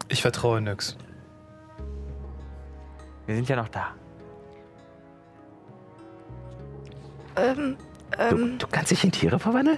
Ich 0.08 0.22
vertraue 0.22 0.60
nix. 0.60 0.96
Wir 3.28 3.36
sind 3.36 3.46
ja 3.46 3.56
noch 3.56 3.68
da. 3.68 3.88
Ähm, 7.36 7.76
Du, 8.10 8.18
ähm, 8.22 8.58
du 8.58 8.66
kannst 8.66 8.90
dich 8.90 9.04
in 9.04 9.12
Tiere 9.12 9.38
verwandeln? 9.38 9.76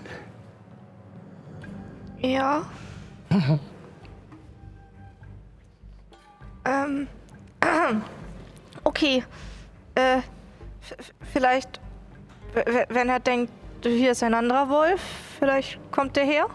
ja. 2.20 2.62
ähm, 6.64 7.09
okay. 8.85 9.24
Äh, 9.97 10.20
vielleicht, 11.32 11.81
wenn 12.89 13.09
er 13.09 13.18
denkt, 13.18 13.52
hier 13.82 14.12
ist 14.12 14.22
ein 14.22 14.35
anderer 14.35 14.68
Wolf, 14.68 15.01
vielleicht 15.40 15.81
kommt 15.90 16.14
der 16.14 16.24
her. 16.24 16.47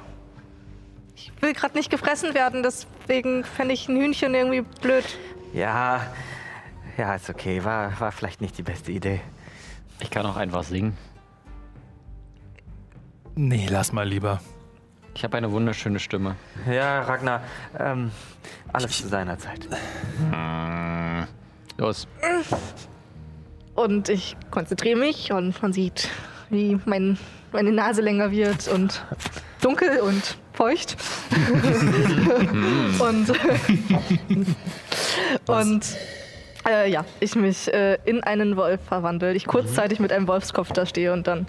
Ich 1.17 1.33
will 1.41 1.51
gerade 1.53 1.75
nicht 1.75 1.89
gefressen 1.89 2.33
werden, 2.33 2.63
deswegen 2.63 3.43
fände 3.43 3.73
ich 3.73 3.89
ein 3.89 3.97
Hühnchen 3.97 4.33
irgendwie 4.33 4.61
blöd. 4.61 5.03
Ja, 5.51 6.05
ja, 6.97 7.15
ist 7.15 7.29
okay. 7.29 7.63
War, 7.63 7.99
war 7.99 8.11
vielleicht 8.11 8.41
nicht 8.41 8.57
die 8.57 8.63
beste 8.63 8.91
Idee. 8.91 9.21
Ich 9.99 10.09
kann 10.09 10.25
auch 10.25 10.35
einfach 10.35 10.63
singen. 10.63 10.97
Nee, 13.35 13.67
lass 13.69 13.91
mal 13.91 14.07
lieber. 14.07 14.39
Ich 15.13 15.23
habe 15.23 15.37
eine 15.37 15.51
wunderschöne 15.51 15.99
Stimme. 15.99 16.35
Ja, 16.69 17.01
Ragnar, 17.01 17.41
ähm, 17.79 18.11
alles 18.73 18.97
zu 18.97 19.07
seiner 19.07 19.37
Zeit. 19.37 19.67
Los. 21.77 22.07
Und 23.75 24.09
ich 24.09 24.35
konzentriere 24.51 24.97
mich 24.97 25.31
und 25.31 25.61
man 25.61 25.73
sieht, 25.73 26.09
wie 26.49 26.79
mein, 26.85 27.17
meine 27.51 27.71
Nase 27.71 28.01
länger 28.01 28.31
wird 28.31 28.67
und 28.67 29.05
dunkel 29.61 29.99
und 29.99 30.37
feucht. 30.53 30.97
und 32.99 33.33
und 35.47 35.97
äh, 36.67 36.89
ja, 36.89 37.05
ich 37.19 37.35
mich 37.35 37.73
äh, 37.73 37.97
in 38.05 38.23
einen 38.23 38.57
Wolf 38.57 38.81
verwandle. 38.81 39.33
Ich 39.33 39.45
kurzzeitig 39.45 39.99
mit 39.99 40.11
einem 40.11 40.27
Wolfskopf 40.27 40.71
da 40.71 40.85
stehe 40.85 41.13
und 41.13 41.27
dann 41.27 41.45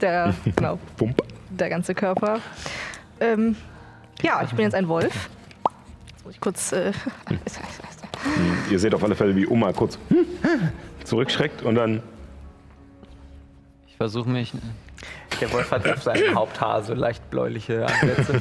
der, 0.00 0.34
genau, 0.56 0.78
der 1.50 1.68
ganze 1.68 1.94
Körper. 1.94 2.40
Ähm, 3.20 3.56
ja, 4.22 4.42
ich 4.42 4.50
bin 4.50 4.64
jetzt 4.64 4.74
ein 4.74 4.88
Wolf. 4.88 5.28
Ich 6.30 6.40
kurz. 6.40 6.72
Äh, 6.72 6.92
Ihr 8.70 8.78
seht 8.78 8.94
auf 8.94 9.04
alle 9.04 9.14
Fälle, 9.14 9.36
wie 9.36 9.46
Oma 9.46 9.72
kurz 9.72 9.98
zurückschreckt 11.04 11.62
und 11.62 11.76
dann 11.76 12.02
Ich 13.86 13.96
versuche 13.96 14.28
mich, 14.28 14.52
Der 15.40 15.52
Wolf 15.52 15.70
hat 15.70 15.86
auf 15.88 16.02
seinem 16.02 16.34
Haupthaar 16.34 16.82
so 16.82 16.94
leicht 16.94 17.28
bläuliche 17.30 17.86
Ansätze. 17.86 18.40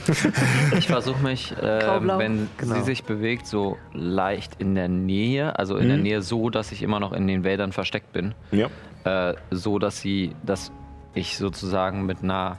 ich 0.78 0.88
versuche 0.88 1.22
mich, 1.22 1.54
Graublau. 1.60 2.20
wenn 2.20 2.48
Genau. 2.58 2.76
sie 2.76 2.82
sich 2.82 3.04
bewegt, 3.04 3.48
so 3.48 3.78
leicht 3.94 4.54
in 4.60 4.76
der 4.76 4.88
Nähe, 4.88 5.58
also 5.60 5.78
in 5.78 5.88
der 5.90 5.98
Nähe 5.98 6.22
so, 6.22 6.50
dass 6.50 6.72
ich 6.72 6.82
immer 6.84 7.00
noch 7.00 7.12
in 7.14 7.28
den 7.28 7.44
Wäldern 7.44 7.72
versteckt 7.72 8.14
bin, 8.14 8.34
ja, 8.52 8.70
äh, 9.04 9.36
so 9.52 9.80
dass 9.80 10.00
sie, 10.00 10.36
dass 10.44 10.72
ich 11.14 11.38
sozusagen 11.38 12.06
mit 12.06 12.24
einer, 12.24 12.58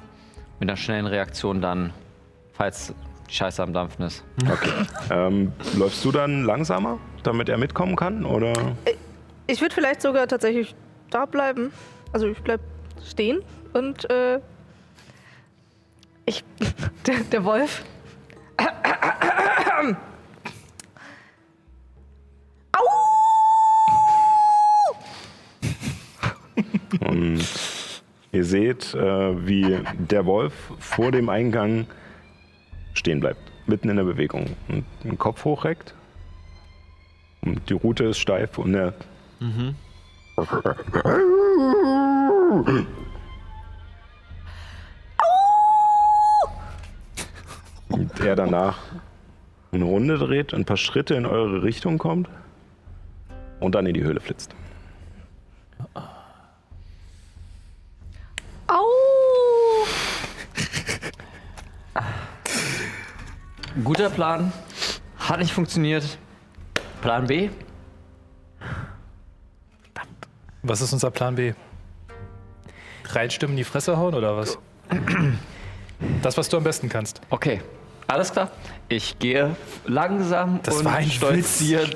mit 0.61 0.69
einer 0.69 0.77
schnellen 0.77 1.07
Reaktion 1.07 1.61
dann, 1.63 1.93
falls 2.53 2.95
die 3.31 3.35
Scheiße 3.35 3.63
am 3.63 3.73
Dampfen 3.73 4.05
ist. 4.07 4.25
okay. 4.51 4.71
ähm, 5.11 5.53
läufst 5.77 6.05
du 6.05 6.13
dann 6.13 6.45
langsamer, 6.45 6.99
damit 7.23 7.49
er 7.49 7.59
mitkommen 7.59 7.97
kann? 7.97 8.25
Oder? 8.25 8.53
Ich 9.47 9.61
würde 9.61 9.75
vielleicht 9.75 10.03
sogar 10.03 10.27
tatsächlich 10.27 10.75
da 11.11 11.27
bleiben. 11.27 11.73
Also 12.13 12.27
ich 12.29 12.39
bleib 12.41 12.61
stehen 13.05 13.41
und 13.77 14.11
äh, 14.11 14.41
ich 16.25 16.43
der, 17.07 17.21
der 17.31 17.45
Wolf. 17.45 17.85
Und 27.01 27.45
ihr 28.33 28.45
seht, 28.45 28.95
äh, 28.95 29.47
wie 29.47 29.79
der 29.99 30.25
Wolf 30.25 30.55
vor 30.79 31.13
dem 31.13 31.29
Eingang 31.29 31.87
stehen 32.95 33.21
bleibt, 33.21 33.41
mitten 33.67 33.91
in 33.91 33.97
der 33.97 34.05
Bewegung 34.05 34.57
und 34.69 34.85
den 35.05 35.19
Kopf 35.19 35.45
hochreckt. 35.45 35.95
Und 37.43 37.69
die 37.69 37.75
Route 37.75 38.05
ist 38.05 38.19
steif 38.19 38.57
und 38.59 38.75
er. 38.75 38.95
Und 47.89 48.21
er 48.21 48.37
danach 48.37 48.79
eine 49.73 49.85
Runde 49.85 50.19
dreht, 50.19 50.55
ein 50.55 50.65
paar 50.65 50.77
Schritte 50.77 51.15
in 51.15 51.27
eure 51.27 51.63
Richtung 51.63 51.99
kommt 51.99 52.29
und 53.61 53.75
dann 53.75 53.87
in 53.87 53.95
die 53.95 54.03
Höhle 54.03 54.21
flitzt. 54.21 54.55
Au! 58.67 58.85
Guter 63.85 64.09
Plan, 64.11 64.53
hat 65.19 65.39
nicht 65.39 65.53
funktioniert. 65.53 66.19
Plan 67.03 67.27
B? 67.27 67.51
Was 70.63 70.81
ist 70.81 70.93
unser 70.93 71.11
Plan 71.11 71.35
B? 71.37 71.53
Reitstimmen 73.05 73.53
in 73.53 73.59
die 73.59 73.65
Fresse 73.65 73.97
hauen 73.97 74.15
oder 74.15 74.37
was? 74.37 74.59
Das, 76.23 76.37
was 76.37 76.49
du 76.49 76.57
am 76.57 76.65
besten 76.65 76.89
kannst. 76.89 77.21
Okay, 77.31 77.61
alles 78.07 78.33
klar. 78.33 78.51
Ich 78.89 79.19
gehe 79.19 79.57
langsam 79.85 80.61
Das 80.63 80.77
und 80.79 80.85
war 80.85 80.95
ein 80.97 81.11
stolziert 81.11 81.93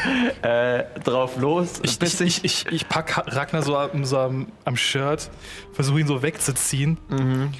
äh, 0.42 0.84
drauf 1.04 1.36
los. 1.38 1.80
Ich, 1.82 2.00
ich, 2.00 2.20
ich, 2.20 2.44
ich, 2.44 2.66
ich 2.72 2.88
pack 2.88 3.16
Ha- 3.16 3.24
Ragnar 3.26 3.62
so 3.62 3.76
am, 3.76 4.04
so 4.06 4.18
am, 4.18 4.46
am 4.64 4.76
Shirt, 4.76 5.30
versuche 5.74 6.00
ihn 6.00 6.06
so 6.06 6.22
wegzuziehen. 6.22 6.96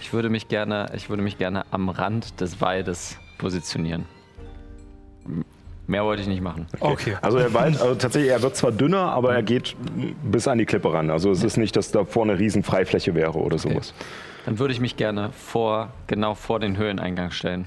Ich 0.01 0.12
würde 0.14 0.31
mich 0.31 0.48
gerne, 0.48 0.90
ich 0.94 1.10
würde 1.10 1.22
mich 1.22 1.36
gerne 1.36 1.64
am 1.70 1.90
Rand 1.90 2.40
des 2.40 2.60
Waldes 2.62 3.18
positionieren. 3.36 4.06
Mehr 5.86 6.05
wollte 6.05 6.22
ich 6.22 6.28
nicht 6.28 6.40
machen. 6.40 6.66
Okay. 6.78 7.16
Also 7.20 7.39
der 7.39 7.52
Wald, 7.52 7.81
also 7.81 7.94
tatsächlich, 7.97 8.31
er 8.31 8.40
wird 8.43 8.55
zwar 8.56 8.70
dünner, 8.72 9.10
aber 9.12 9.35
er 9.35 9.43
geht 9.43 9.77
bis 10.22 10.47
an 10.47 10.56
die 10.59 10.64
Klippe 10.66 10.93
ran. 10.93 11.10
Also 11.10 11.31
es 11.32 11.43
ist 11.43 11.56
nicht, 11.56 11.74
dass 11.77 11.90
da 11.90 12.05
vorne 12.05 12.32
eine 12.32 12.40
riesen 12.40 12.62
Freifläche 12.62 13.14
wäre 13.14 13.36
oder 13.39 13.59
sowas. 13.59 13.93
Dann 14.47 14.59
würde 14.59 14.72
ich 14.72 14.81
mich 14.81 14.97
gerne 14.97 15.31
vor, 15.32 15.90
genau 16.06 16.35
vor 16.35 16.60
den 16.60 16.77
Höhleneingang 16.77 17.31
stellen. 17.32 17.66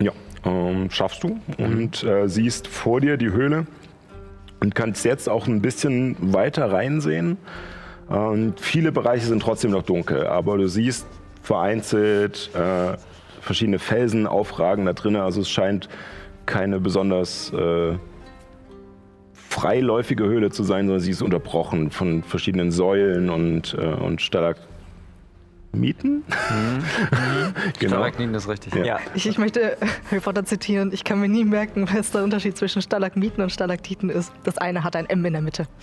Ja, 0.00 0.12
ähm, 0.44 0.90
schaffst 0.90 1.22
du 1.22 1.38
und 1.58 2.02
äh, 2.02 2.28
siehst 2.28 2.66
vor 2.66 3.00
dir 3.00 3.16
die 3.16 3.30
Höhle 3.30 3.66
und 4.60 4.74
kannst 4.74 5.04
jetzt 5.04 5.28
auch 5.28 5.46
ein 5.46 5.60
bisschen 5.60 6.16
weiter 6.20 6.72
reinsehen. 6.72 7.36
Und 8.08 8.58
viele 8.58 8.90
Bereiche 8.90 9.26
sind 9.26 9.40
trotzdem 9.40 9.70
noch 9.70 9.82
dunkel, 9.82 10.26
aber 10.26 10.56
du 10.56 10.68
siehst 10.68 11.06
vereinzelt 11.42 12.50
äh, 12.54 12.96
verschiedene 13.40 13.78
Felsen 13.78 14.26
aufragen 14.26 14.86
da 14.86 14.92
drinnen. 14.92 15.20
Also 15.20 15.42
es 15.42 15.50
scheint 15.50 15.88
keine 16.46 16.80
besonders 16.80 17.52
äh, 17.52 17.96
freiläufige 19.34 20.24
Höhle 20.24 20.50
zu 20.50 20.64
sein, 20.64 20.86
sondern 20.86 21.00
sie 21.00 21.10
ist 21.10 21.22
unterbrochen 21.22 21.90
von 21.90 22.22
verschiedenen 22.22 22.70
Säulen 22.70 23.30
und, 23.30 23.76
äh, 23.78 23.86
und 23.86 24.20
Stalagmiten. 25.70 26.24
genau. 27.78 27.96
Stalagmiten 27.96 28.34
ist 28.34 28.48
richtig. 28.48 28.74
Ja. 28.74 28.84
Ja. 28.84 28.98
Ich, 29.14 29.26
ich 29.26 29.38
möchte 29.38 29.76
Harry 30.10 30.20
Potter 30.20 30.44
zitieren. 30.44 30.90
Ich 30.92 31.04
kann 31.04 31.20
mir 31.20 31.28
nie 31.28 31.44
merken, 31.44 31.88
was 31.92 32.10
der 32.10 32.24
Unterschied 32.24 32.56
zwischen 32.56 32.82
Stalagmiten 32.82 33.42
und 33.42 33.50
Stalaktiten 33.50 34.10
ist. 34.10 34.32
Das 34.44 34.58
eine 34.58 34.82
hat 34.84 34.96
ein 34.96 35.08
M 35.08 35.24
in 35.24 35.32
der 35.32 35.42
Mitte. 35.42 35.66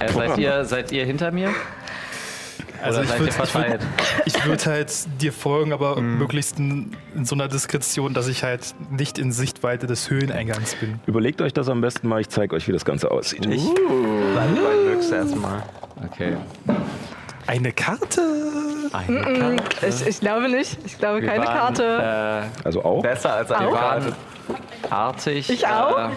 Äh, 0.00 0.12
seid, 0.12 0.38
ihr, 0.38 0.64
seid 0.64 0.92
ihr 0.92 1.04
hinter 1.04 1.32
mir? 1.32 1.52
Also 2.80 3.00
Oder 3.00 3.14
ich 3.14 3.18
würde 3.18 3.32
verteilt? 3.32 3.80
ich 4.26 4.46
würd 4.46 4.64
halt 4.64 4.92
dir 5.20 5.32
folgen, 5.32 5.72
aber 5.72 6.00
möglichst 6.00 6.60
in, 6.60 6.92
in 7.16 7.24
so 7.24 7.34
einer 7.34 7.48
Diskretion, 7.48 8.14
dass 8.14 8.28
ich 8.28 8.44
halt 8.44 8.76
nicht 8.92 9.18
in 9.18 9.32
Sichtweite 9.32 9.88
des 9.88 10.08
Höheneingangs 10.08 10.76
bin. 10.76 11.00
Überlegt 11.06 11.42
euch 11.42 11.52
das 11.52 11.68
am 11.68 11.80
besten 11.80 12.06
mal, 12.06 12.20
ich 12.20 12.28
zeige 12.28 12.54
euch, 12.54 12.68
wie 12.68 12.72
das 12.72 12.84
Ganze 12.84 13.10
aussieht. 13.10 13.44
Ich 13.46 13.64
bleib 13.74 14.54
bei 14.54 15.16
erstmal. 15.16 15.64
Okay. 16.04 16.36
Eine 17.48 17.72
Karte? 17.72 18.20
Eine 18.92 19.22
Karte. 19.22 19.86
Ich, 19.86 20.06
ich 20.06 20.20
glaube 20.20 20.48
nicht. 20.50 20.78
Ich 20.84 20.98
glaube 20.98 21.22
Wir 21.22 21.28
keine 21.30 21.46
waren, 21.46 21.56
Karte. 21.74 22.44
Äh, 22.62 22.66
Also 22.66 22.84
auch. 22.84 23.02
Besser 23.02 23.32
als 23.34 23.50
eine 23.50 23.68
Auch? 23.68 23.74
Karte. 23.74 24.12
artig. 24.90 25.48
Ich 25.50 25.66
auch? 25.66 25.98
Äh, 25.98 26.10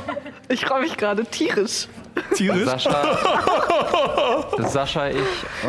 Ich 0.49 0.65
freue 0.65 0.81
mich 0.81 0.97
gerade 0.97 1.23
tierisch. 1.25 1.87
Tierisch? 2.35 2.65
Sascha, 2.65 3.17
Sascha, 4.67 5.07
ich 5.07 5.15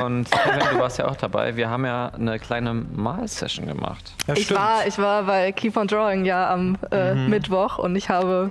und 0.03 0.29
Kevin, 0.29 0.61
du 0.73 0.79
warst 0.81 0.99
ja 0.99 1.07
auch 1.07 1.15
dabei. 1.15 1.55
Wir 1.55 1.71
haben 1.71 1.85
ja 1.87 2.11
eine 2.19 2.41
kleine 2.41 2.75
Mal-Session 2.75 3.67
gemacht. 3.69 4.13
Ja, 4.27 4.35
Ich 4.37 4.53
war, 4.53 4.85
ich 4.87 4.99
war 4.99 5.23
bei 5.23 5.53
Keep 5.53 5.77
on 5.77 5.87
Drawing 5.87 6.25
ja 6.25 6.53
am 6.53 6.77
äh, 6.91 7.15
Mittwoch 7.15 7.79
und 7.79 7.95
ich 7.95 8.09
habe 8.09 8.51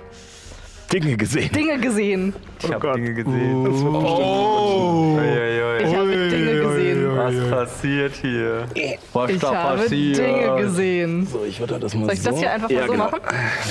Dinge 0.92 1.16
gesehen. 1.16 1.50
Dinge 1.52 1.78
gesehen. 1.78 2.34
Ich 2.62 2.70
habe 2.70 2.80
Gott. 2.80 2.96
Dinge 2.96 3.14
gesehen. 3.14 3.66
Oh. 3.66 5.16
Uiuiui. 5.16 5.82
Ich 5.84 5.94
habe 5.96 6.28
Dinge 6.28 6.60
gesehen. 6.62 7.16
Was 7.16 7.50
passiert 7.50 8.12
hier? 8.20 8.66
Was 9.12 9.30
Ich 9.30 9.42
habe 9.42 9.88
Dinge 9.88 10.56
gesehen. 10.60 11.26
So, 11.26 11.44
ich 11.44 11.58
würde 11.60 11.78
das 11.78 11.94
mal 11.94 12.04
Soll 12.06 12.14
ich 12.14 12.22
das 12.22 12.34
so. 12.34 12.40
hier 12.40 12.52
einfach 12.52 12.68
mal 12.68 12.74
ja, 12.74 12.86
so 12.86 12.92
genau. 12.92 13.04
machen? 13.04 13.20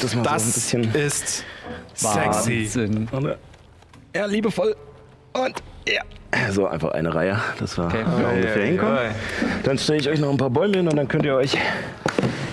Das 0.02 0.03
mal 0.03 0.10
so 0.11 0.18
ein 0.19 0.23
Das 0.23 0.53
bisschen. 0.53 0.95
ist 0.95 1.45
sexy. 1.93 2.65
Wahnsinn. 2.65 3.10
Ja, 4.15 4.26
liebevoll. 4.26 4.76
Und 5.34 5.64
ja. 5.88 6.02
So, 6.52 6.68
einfach 6.68 6.91
eine 6.91 7.14
Reihe. 7.14 7.38
Das 7.60 7.78
war 7.78 7.88
Okay. 7.88 8.06
wir 8.18 8.30
ungefähr 8.30 8.66
hinkommen. 8.66 8.98
Dann 9.64 9.78
stelle 9.78 9.99
ich 9.99 10.10
euch 10.10 10.20
noch 10.20 10.30
ein 10.30 10.38
paar 10.38 10.49
Bäume 10.49 10.78
hin 10.78 10.88
und 10.88 10.95
dann 10.95 11.08
könnt 11.08 11.26
ihr 11.26 11.36
euch 11.36 11.58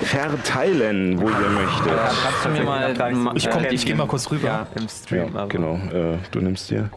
verteilen, 0.03 1.21
wo 1.21 1.29
ihr 1.29 1.51
möchtet. 1.51 1.93
Kannst 2.23 2.45
du 2.45 2.49
mir 2.51 2.63
mal. 2.65 2.95
ma- 3.15 3.33
Ich, 3.37 3.49
komm, 3.51 3.65
äh, 3.65 3.73
ich 3.75 3.85
gehe 3.87 3.95
mal 3.95 4.07
kurz 4.07 4.31
rüber. 4.31 4.47
Ja, 4.49 4.67
im 4.75 4.89
Stream. 4.89 5.33
Ja, 5.35 5.41
aber- 5.41 5.49
genau. 5.49 5.75
Äh, 5.93 6.19
du 6.31 6.41
nimmst 6.41 6.71
dir. 6.71 6.91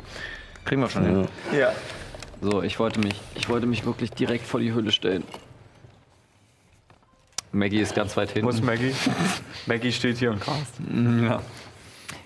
Kriegen 0.66 0.82
wir 0.82 0.90
schon 0.90 1.06
hin. 1.06 1.28
Ja. 1.52 1.60
Ja. 1.60 1.72
So, 2.41 2.64
ich 2.64 2.80
wollte 2.80 2.99
mich, 2.99 3.14
ich 3.36 3.49
wollte 3.49 3.68
mich 3.68 3.86
wirklich 3.86 4.12
direkt 4.12 4.48
vor 4.48 4.60
die 4.60 4.72
Höhle 4.74 4.91
stellen. 4.91 5.24
Maggie 7.52 7.80
ist 7.82 7.94
ganz 7.94 8.16
weit 8.18 8.30
Wo 8.41 8.49
ist 8.49 8.56
hinten. 8.56 8.66
Maggie? 8.66 8.95
Maggie 9.68 9.91
steht 9.91 10.18
hier 10.18 10.32
und 10.32 10.40
grast. 10.41 10.76
Ja. 11.24 11.41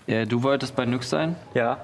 Äh, 0.07 0.25
du 0.27 0.43
wolltest 0.43 0.75
bei 0.75 0.85
Nyx 0.85 1.09
sein? 1.09 1.35
Ja. 1.53 1.77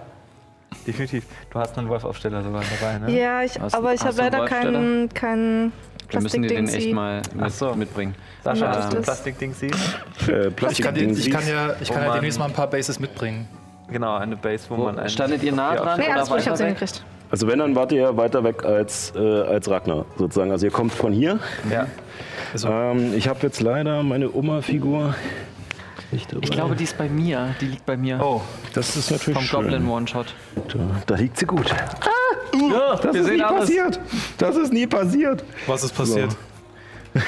Definitiv. 0.88 1.26
Du 1.52 1.60
hast 1.60 1.78
einen 1.78 1.90
Wolfaufsteller 1.90 2.42
sogar 2.44 2.64
dabei, 2.80 2.98
ne? 3.00 3.20
Ja, 3.20 3.44
ich, 3.44 3.60
Hast- 3.60 3.76
aber 3.76 3.94
ich 3.94 4.02
habe 4.04 4.18
leider 4.18 4.46
keinen 4.46 5.10
keinen 5.14 5.72
Wir 6.10 6.22
müssen 6.22 6.42
dir 6.42 6.48
den 6.50 6.68
echt 6.68 6.92
mal 6.94 7.22
mit, 7.36 7.52
so. 7.52 7.74
mitbringen. 7.76 8.16
Sascha, 8.44 8.66
Ja, 8.66 8.76
hast 8.78 8.94
du 8.94 9.02
Plastikding 9.02 9.54
siehst? 9.54 9.76
Äh, 10.28 10.48
Ich 10.48 10.56
Plastik 10.56 10.86
kann, 10.86 10.96
dir- 10.96 11.10
ich 11.12 11.30
kann 11.30 11.48
ja, 11.48 11.76
ich 11.80 11.90
kann 11.90 12.02
ja 12.02 12.08
Mann. 12.08 12.18
demnächst 12.18 12.40
mal 12.40 12.46
ein 12.46 12.54
paar 12.54 12.68
Bases 12.68 13.00
mitbringen. 13.00 13.48
Genau, 13.90 14.16
eine 14.18 14.36
Base, 14.38 14.66
wo, 14.70 14.78
Wo, 14.78 14.84
man 14.86 14.98
einen 14.98 15.10
standet 15.10 15.44
ihr 15.44 15.52
nah 15.52 15.76
dran? 15.76 16.00
Nee, 16.00 16.08
alles 16.12 16.30
gut, 16.30 16.40
ich 16.40 16.48
hab's 16.48 16.60
hingekriegt. 16.62 17.04
Also 17.30 17.48
wenn, 17.48 17.60
dann 17.60 17.76
wart 17.76 17.92
ihr 17.92 18.18
weiter 18.18 18.44
weg 18.44 18.66
als, 18.66 19.14
äh, 19.16 19.20
als 19.20 19.70
Ragnar 19.70 20.06
sozusagen. 20.18 20.52
Also 20.52 20.66
ihr 20.66 20.72
kommt 20.72 20.94
von 20.94 21.14
hier. 21.14 21.40
Ja. 21.72 21.88
Also, 22.54 22.68
Ähm, 22.70 23.14
ich 23.16 23.28
habe 23.30 23.40
jetzt 23.44 23.62
leider 23.62 24.04
meine 24.04 24.34
Oma-Figur 24.34 25.16
nicht 26.12 26.32
dabei. 26.32 26.44
Ich 26.44 26.52
glaube, 26.52 26.76
die 26.76 26.84
ist 26.84 26.98
bei 26.98 27.10
mir. 27.10 27.56
Die 27.62 27.66
liegt 27.68 27.86
bei 27.86 27.98
mir. 27.98 28.20
Oh, 28.22 28.42
das 28.74 28.96
ist 28.96 29.12
natürlich 29.12 29.38
Vom 29.38 29.46
schön. 29.46 29.62
Goblin 29.64 29.88
One-Shot. 29.88 30.34
Da, 30.56 30.80
da 31.06 31.16
liegt 31.16 31.38
sie 31.38 31.46
gut. 31.46 31.70
Ja, 31.70 32.96
Das 33.02 33.16
ist 33.16 33.30
nie 33.30 33.42
passiert. 33.42 34.00
Das 34.38 34.56
ist 34.56 34.74
nie 34.74 34.88
passiert. 34.88 35.44
was 35.68 35.84
ist 35.84 35.96
passiert? 35.96 36.36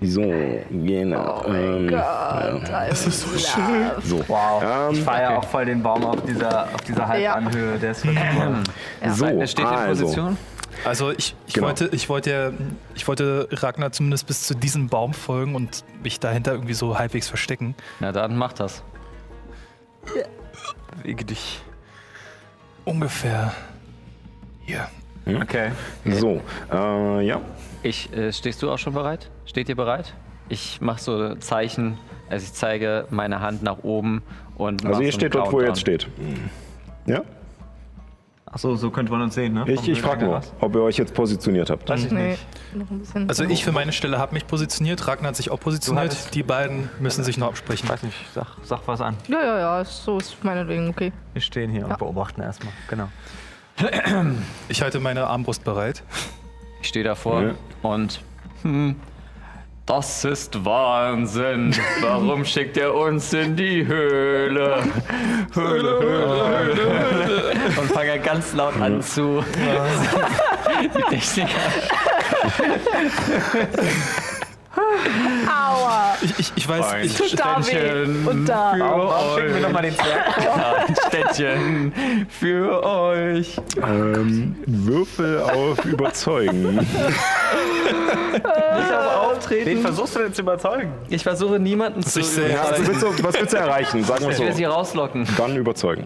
So, 0.00 0.20
genau. 0.70 1.42
Oh 1.42 1.48
mein 1.48 1.62
ähm, 1.62 1.88
Gott, 1.88 2.68
das 2.70 3.06
ist 3.06 3.20
so 3.22 3.38
schön. 3.38 3.90
So. 4.04 4.22
wow. 4.28 4.62
Ähm, 4.62 4.94
ich 4.94 5.02
feiere 5.02 5.38
auch 5.38 5.44
voll 5.44 5.64
den 5.64 5.82
Baum 5.82 6.04
auf 6.04 6.22
dieser, 6.22 6.64
auf 6.64 6.82
dieser 6.82 7.08
Halbanhöhe. 7.08 7.78
Der 7.78 7.92
ist 7.92 8.04
wirklich 8.04 8.22
toll. 8.36 9.14
so, 9.14 9.24
Er 9.24 9.46
steht 9.46 9.64
in 9.64 9.66
also. 9.66 10.02
Position. 10.04 10.36
Also 10.84 11.10
ich, 11.10 11.34
ich, 11.46 11.54
Genau. 11.54 11.66
wollte, 11.68 11.88
ich, 11.92 12.08
wollte 12.08 12.30
ja, 12.30 12.52
ich 12.94 13.06
wollte 13.08 13.48
Ragnar 13.50 13.92
zumindest 13.92 14.26
bis 14.26 14.42
zu 14.46 14.54
diesem 14.54 14.88
Baum 14.88 15.14
folgen 15.14 15.54
und 15.54 15.84
mich 16.02 16.20
dahinter 16.20 16.52
irgendwie 16.52 16.74
so 16.74 16.98
halbwegs 16.98 17.28
verstecken. 17.28 17.74
Na 18.00 18.12
dann 18.12 18.36
mach 18.36 18.52
das. 18.52 18.82
Bewege 20.96 21.24
dich. 21.24 21.60
Ungefähr 22.84 23.52
hier. 24.64 24.88
Okay. 25.26 25.72
So, 26.04 26.40
äh, 26.72 27.26
ja. 27.26 27.40
Ich, 27.82 28.12
äh, 28.12 28.32
stehst 28.32 28.62
du 28.62 28.70
auch 28.70 28.78
schon 28.78 28.94
bereit? 28.94 29.30
Steht 29.44 29.68
ihr 29.68 29.74
bereit? 29.76 30.14
Ich 30.48 30.80
mache 30.80 31.00
so 31.02 31.34
Zeichen, 31.36 31.98
also 32.30 32.44
ich 32.44 32.52
zeige 32.52 33.06
meine 33.10 33.40
Hand 33.40 33.62
nach 33.64 33.78
oben 33.82 34.22
und 34.56 34.84
mach 34.84 34.90
Also 34.90 35.02
ihr 35.02 35.10
so 35.12 35.18
steht 35.18 35.34
dort, 35.34 35.52
wo 35.52 35.60
ihr 35.60 35.66
jetzt 35.68 35.80
steht. 35.80 36.06
Ja? 37.06 37.22
Achso, 38.56 38.74
so 38.74 38.90
könnte 38.90 39.12
man 39.12 39.20
uns 39.20 39.34
sehen, 39.34 39.52
ne? 39.52 39.64
Ich, 39.66 39.86
ich 39.86 40.00
frage 40.00 40.24
nur, 40.24 40.40
ob 40.60 40.74
ihr 40.74 40.80
euch 40.80 40.96
jetzt 40.96 41.12
positioniert 41.12 41.68
habt. 41.68 41.86
Weiß 41.90 42.06
ich 42.06 42.10
Nee, 42.10 42.38
nicht. 42.72 43.28
Also 43.28 43.44
ich 43.44 43.62
für 43.62 43.70
meine 43.72 43.92
Stelle 43.92 44.18
habe 44.18 44.32
mich 44.32 44.46
positioniert, 44.46 45.06
Ragnar 45.06 45.28
hat 45.28 45.36
sich 45.36 45.50
auch 45.50 45.60
positioniert. 45.60 46.34
Die 46.34 46.42
beiden 46.42 46.88
müssen 46.98 47.22
sich 47.22 47.36
noch 47.36 47.48
absprechen. 47.48 47.86
Weiß 47.86 48.02
nicht, 48.02 48.16
sag, 48.34 48.46
sag 48.62 48.80
was 48.86 49.02
an. 49.02 49.14
Ja, 49.28 49.42
ja, 49.42 49.58
ja, 49.58 49.84
so 49.84 50.16
ist 50.16 50.42
meinetwegen 50.42 50.88
okay. 50.88 51.12
Wir 51.34 51.42
stehen 51.42 51.70
hier 51.70 51.82
Ja. 51.82 51.86
und 51.88 51.98
beobachten 51.98 52.40
erstmal. 52.40 52.72
Genau. 52.88 53.08
Ich 54.70 54.80
halte 54.80 55.00
meine 55.00 55.26
Armbrust 55.26 55.62
bereit. 55.62 56.02
Ich 56.80 56.88
stehe 56.88 57.04
davor 57.04 57.42
Ja. 57.42 57.54
und 57.82 58.22
hm, 58.62 58.96
das 59.86 60.24
ist 60.24 60.64
Wahnsinn. 60.64 61.74
Warum 62.00 62.44
schickt 62.44 62.76
er 62.76 62.92
uns 62.94 63.32
in 63.32 63.56
die 63.56 63.86
Höhle? 63.86 64.82
Höhle, 65.54 66.00
Höhle, 66.00 66.48
Höhle. 66.48 67.54
Und 67.80 67.92
fange 67.92 68.18
ganz 68.18 68.52
laut 68.52 68.80
an 68.80 69.00
zu. 69.00 69.44
Die. 71.10 71.46
Aua! 75.46 76.14
Ich, 76.22 76.38
ich, 76.38 76.52
ich 76.56 76.68
weiß, 76.68 76.94
ich, 77.02 77.36
da 77.36 77.58
weh. 77.58 77.62
Ständchen 77.62 78.26
Und 78.26 78.46
da. 78.46 78.72
Für 78.74 78.80
Warum 78.80 79.38
schicken 79.38 79.54
wir 79.54 79.60
nochmal 79.62 79.84
euch. 79.84 79.96
den 79.96 80.04
Zwerg? 80.04 80.88
Ein 80.88 80.96
Ständchen 81.08 82.26
für 82.28 82.82
euch. 82.84 83.56
Ähm, 83.76 84.56
Würfel 84.66 85.40
auf 85.40 85.84
Überzeugen. 85.84 86.86
Wen 89.48 89.80
versuchst 89.80 90.16
du 90.16 90.20
denn 90.20 90.34
zu 90.34 90.42
überzeugen? 90.42 90.92
Ich 91.08 91.22
versuche 91.22 91.58
niemanden 91.58 92.02
zu 92.02 92.20
ich 92.20 92.36
Ja, 92.36 92.42
was, 92.42 92.78
überzeugen. 92.80 92.86
willst 92.88 93.02
du, 93.02 93.24
was 93.24 93.34
willst 93.40 93.52
du 93.52 93.56
erreichen? 93.58 94.04
Sagen 94.04 94.24
wir 94.24 94.30
Ich 94.32 94.38
will 94.38 94.52
sie 94.52 94.64
so. 94.64 94.70
rauslocken. 94.70 95.26
Dann 95.36 95.56
überzeugen. 95.56 96.04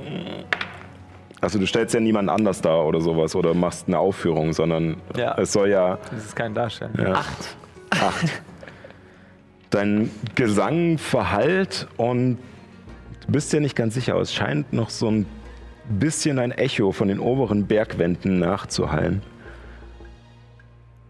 Also 1.40 1.59
du 1.59 1.66
stellst 1.66 1.94
ja 1.94 2.01
niemanden 2.01 2.28
anders 2.28 2.60
dar 2.60 2.84
oder 2.84 3.01
sowas 3.01 3.34
oder 3.34 3.55
machst 3.55 3.84
eine 3.88 3.98
Aufführung, 3.98 4.52
sondern 4.52 4.97
Ja. 5.16 5.34
es 5.38 5.52
soll 5.52 5.70
ja 5.70 5.98
Das 6.12 6.24
ist 6.26 6.36
kein 6.36 6.52
Darstellen. 6.52 6.92
Ja. 6.98 7.12
Acht. 7.12 7.56
Acht. 7.90 8.42
Dein 9.70 10.10
Gesang 10.34 10.98
verhallt 10.98 11.86
und 11.97 12.38
du 13.26 13.32
bist 13.32 13.52
dir 13.52 13.60
nicht 13.60 13.76
ganz 13.76 13.94
sicher, 13.94 14.12
aber 14.12 14.22
es 14.22 14.34
scheint 14.34 14.72
noch 14.72 14.90
so 14.90 15.09
ein 15.10 15.26
bisschen 15.88 16.38
ein 16.38 16.51
Echo 16.52 16.92
von 16.92 17.09
den 17.09 17.20
oberen 17.20 17.66
Bergwänden 17.66 18.38
nachzuhallen. 18.38 19.22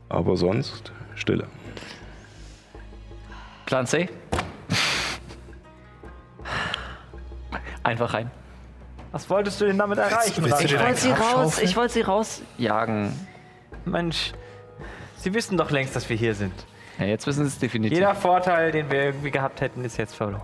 Aber 0.08 0.36
sonst 0.36 0.92
Stille. 1.14 1.46
Plan 3.66 3.86
C. 3.86 4.08
Einfach 7.82 8.12
rein. 8.14 8.30
Was 9.12 9.28
wolltest 9.30 9.60
du 9.60 9.66
denn 9.66 9.78
damit 9.78 9.98
erreichen? 9.98 10.44
willst 10.44 10.62
Ragnar? 10.62 10.68
dir 10.68 10.80
wollte 10.80 11.00
sie 11.00 11.10
raus, 11.10 11.58
ich 11.60 11.76
wollte 11.76 11.94
sie 11.94 12.02
rausjagen. 12.02 13.12
Mensch, 13.84 14.32
Sie 15.20 15.34
wissen 15.34 15.58
doch 15.58 15.70
längst, 15.70 15.94
dass 15.94 16.08
wir 16.08 16.16
hier 16.16 16.34
sind. 16.34 16.54
Ja, 17.00 17.06
jetzt 17.06 17.26
wissen 17.26 17.44
sie 17.44 17.48
es 17.48 17.58
definitiv. 17.58 17.96
Jeder 17.98 18.14
Vorteil, 18.14 18.70
den 18.72 18.90
wir 18.90 19.02
irgendwie 19.04 19.30
gehabt 19.30 19.62
hätten, 19.62 19.84
ist 19.84 19.96
jetzt 19.96 20.14
verloren. 20.14 20.42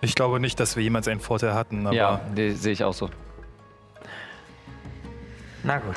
Ich 0.00 0.14
glaube 0.16 0.40
nicht, 0.40 0.58
dass 0.60 0.74
wir 0.76 0.82
jemals 0.82 1.06
einen 1.08 1.20
Vorteil 1.20 1.54
hatten, 1.54 1.86
aber 1.86 1.94
Ja, 1.96 2.20
sehe 2.34 2.72
ich 2.72 2.82
auch 2.84 2.92
so. 2.92 3.08
Na 5.62 5.78
gut. 5.78 5.94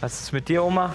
Was 0.00 0.22
ist 0.22 0.32
mit 0.32 0.48
dir, 0.48 0.62
Oma? 0.64 0.94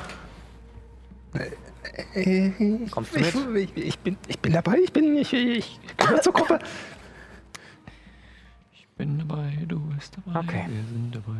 Kommst 2.91 3.13
du 3.15 3.19
mit? 3.19 3.77
Ich, 3.77 3.85
ich, 3.85 3.99
bin, 3.99 4.17
ich 4.27 4.39
bin 4.39 4.53
dabei, 4.53 4.77
ich 4.83 4.93
bin 4.93 5.15
ich, 5.17 5.33
ich 5.33 5.79
gehöre 5.97 6.21
zur 6.21 6.33
Gruppe. 6.33 6.59
Ich 8.73 8.87
bin 8.97 9.19
dabei, 9.19 9.57
du 9.67 9.79
bist 9.79 10.17
dabei, 10.25 10.39
Okay. 10.39 10.65
wir 10.67 10.83
sind 10.85 11.15
dabei. 11.15 11.37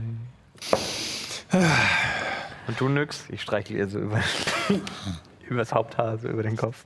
Und 2.67 2.79
du 2.79 2.89
nix? 2.89 3.25
Ich 3.29 3.41
streichle 3.41 3.77
ihr 3.77 3.87
so 3.87 3.99
über 3.99 4.19
übers 5.49 5.73
Haupthaar, 5.73 6.17
so 6.17 6.27
über 6.29 6.43
den 6.43 6.55
Kopf. 6.55 6.85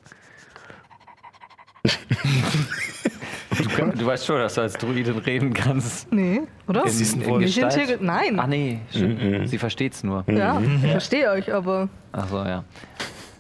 Du, 3.58 3.70
kann- 3.70 3.92
du 3.98 4.06
weißt 4.06 4.26
schon, 4.26 4.38
dass 4.40 4.56
du 4.56 4.62
als 4.62 4.74
Druidin 4.74 5.18
reden 5.20 5.54
kannst. 5.54 6.12
Nee, 6.12 6.42
oder? 6.68 6.86
In- 6.86 6.92
Sie 6.92 7.04
ist 7.04 7.16
ein 7.16 7.22
in 7.22 7.40
Gestalt. 7.40 7.88
ge- 7.88 7.98
Nein. 8.02 8.40
Ach 8.40 8.48
nee, 8.48 8.80
stimmt. 8.90 9.48
Sie 9.50 9.58
versteht's 9.58 10.04
nur. 10.04 10.24
Ja, 10.28 10.60
ich 10.84 10.92
verstehe 10.92 11.30
euch, 11.30 11.54
aber 11.54 11.90
Ach 12.12 12.28
so, 12.30 12.38
ja. 12.38 12.64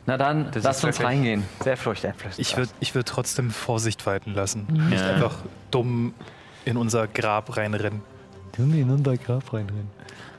Na 0.05 0.17
dann, 0.17 0.51
Das 0.51 0.63
lasst 0.63 0.83
uns 0.83 1.01
reingehen. 1.01 1.43
Sehr 1.63 1.77
furchteinflößend. 1.77 2.39
ich 2.39 2.57
würde 2.57 2.69
ich 2.81 2.93
würd 2.93 3.07
trotzdem 3.07 3.49
Vorsicht 3.51 4.05
walten 4.05 4.33
lassen. 4.33 4.67
Nicht 4.89 4.99
Ja. 5.01 5.13
einfach 5.13 5.35
dumm 5.71 6.13
in 6.65 6.75
unser 6.77 7.07
Grab 7.07 7.55
reinrennen. 7.55 8.01
Wir 8.57 8.81
in 8.83 8.89
unser 8.91 9.17
Grab 9.17 9.51
reinrennen? 9.53 9.89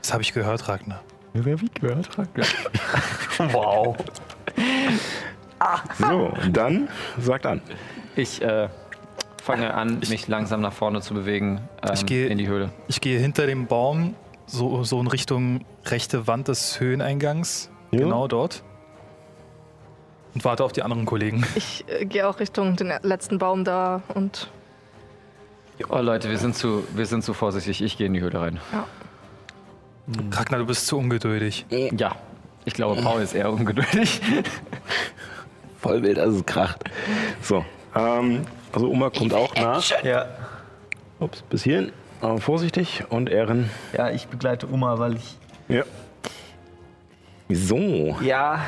Das 0.01 0.13
habe 0.13 0.21
ich 0.21 0.33
gehört, 0.33 0.67
Ragnar. 0.69 1.01
Wer 1.33 1.59
wie 1.59 1.69
gehört? 1.73 2.09
Wow. 3.51 3.97
So, 5.97 6.31
dann 6.51 6.89
sagt 7.17 7.45
an. 7.45 7.61
Ich 8.15 8.41
äh, 8.41 8.69
fange 9.41 9.73
an, 9.73 9.99
mich 10.09 10.27
langsam 10.27 10.61
nach 10.61 10.73
vorne 10.73 11.01
zu 11.01 11.13
bewegen 11.13 11.61
ähm, 11.81 11.91
Ich 11.93 12.05
gehe- 12.05 12.27
in 12.27 12.37
die 12.37 12.47
Höhle. 12.47 12.69
Ich 12.87 13.01
gehe 13.01 13.19
hinter 13.19 13.47
dem 13.47 13.65
Baum, 13.67 14.15
so, 14.45 14.83
so 14.83 14.99
in 14.99 15.07
Richtung 15.07 15.65
rechte 15.85 16.27
Wand 16.27 16.49
des 16.49 16.79
Höheneingangs. 16.79 17.69
Ja. 17.91 17.99
Genau 17.99 18.27
dort. 18.27 18.63
Und 20.35 20.43
warte 20.43 20.63
auf 20.65 20.71
die 20.73 20.83
anderen 20.83 21.05
Kollegen. 21.05 21.45
ich 21.55 21.85
äh, 21.87 22.05
gehe 22.05 22.27
auch 22.27 22.39
Richtung 22.39 22.75
den 22.75 22.91
letzten 23.01 23.37
Baum 23.39 23.63
da 23.63 24.01
und 24.13 24.49
Oh 25.89 25.99
Leute, 25.99 26.29
wir 26.29 26.37
sind 26.37 26.55
zu, 26.55 26.85
wir 26.95 27.05
sind 27.05 27.23
zu 27.23 27.33
vorsichtig. 27.33 27.81
Ich 27.81 27.97
gehe 27.97 28.07
in 28.07 28.13
die 28.13 28.21
Höhle 28.21 28.39
rein. 28.39 28.59
Ragnar, 30.31 30.59
du 30.59 30.65
bist 30.65 30.87
zu 30.87 30.97
ungeduldig. 30.97 31.65
Ja, 31.69 32.15
ich 32.65 32.73
glaube, 32.73 33.01
Paul 33.01 33.21
ist 33.21 33.33
eher 33.33 33.51
ungeduldig. 33.51 34.21
Voll 35.81 36.01
wild, 36.03 36.17
also 36.19 36.39
es 36.39 36.45
kracht. 36.45 36.83
So, 37.41 37.63
ähm, 37.95 38.41
also 38.73 38.89
Oma 38.89 39.09
kommt 39.11 39.33
auch 39.33 39.53
nach. 39.55 39.83
Ja. 40.03 40.25
Ups, 41.19 41.41
bis 41.43 41.63
hierhin. 41.63 41.91
Aber 42.21 42.39
vorsichtig 42.39 43.03
und 43.09 43.29
Ehren. 43.29 43.69
ja, 43.95 44.09
ich 44.09 44.27
begleite 44.27 44.71
Oma, 44.71 44.97
weil 44.99 45.15
ich. 45.17 45.37
Ja. 45.67 45.83
So, 47.49 48.17
Ja, 48.21 48.61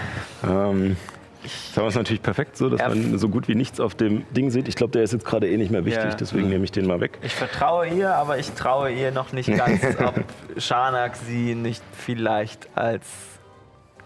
ähm, 0.43 0.97
jetzt 1.43 1.75
haben 1.75 1.83
wir 1.85 1.87
es 1.87 1.95
natürlich 1.95 2.21
perfekt 2.21 2.55
so, 2.57 2.69
dass 2.69 2.79
Ja. 2.79 2.89
man 2.89 3.17
so 3.17 3.27
gut 3.29 3.47
wie 3.47 3.55
nichts 3.55 3.79
auf 3.79 3.95
dem 3.95 4.23
Ding 4.33 4.51
sieht. 4.51 4.67
Ich 4.67 4.75
glaube, 4.75 4.91
der 4.91 5.01
ist 5.01 5.13
jetzt 5.13 5.25
gerade 5.25 5.49
eh 5.49 5.57
nicht 5.57 5.71
mehr 5.71 5.83
wichtig, 5.85 6.03
Ja. 6.03 6.13
deswegen 6.15 6.49
nehme 6.49 6.63
ich 6.65 6.71
den 6.71 6.85
mal 6.85 6.99
weg. 6.99 7.17
ich 7.23 7.33
vertraue 7.33 7.87
ihr, 7.87 8.13
aber 8.13 8.37
ich 8.37 8.51
traue 8.51 8.91
ihr 8.91 9.11
noch 9.11 9.33
nicht 9.33 9.51
ganz, 9.55 9.81
ob 10.05 10.23
Schanak 10.57 11.15
sie 11.15 11.55
nicht 11.55 11.81
vielleicht 11.91 12.67
als 12.75 13.07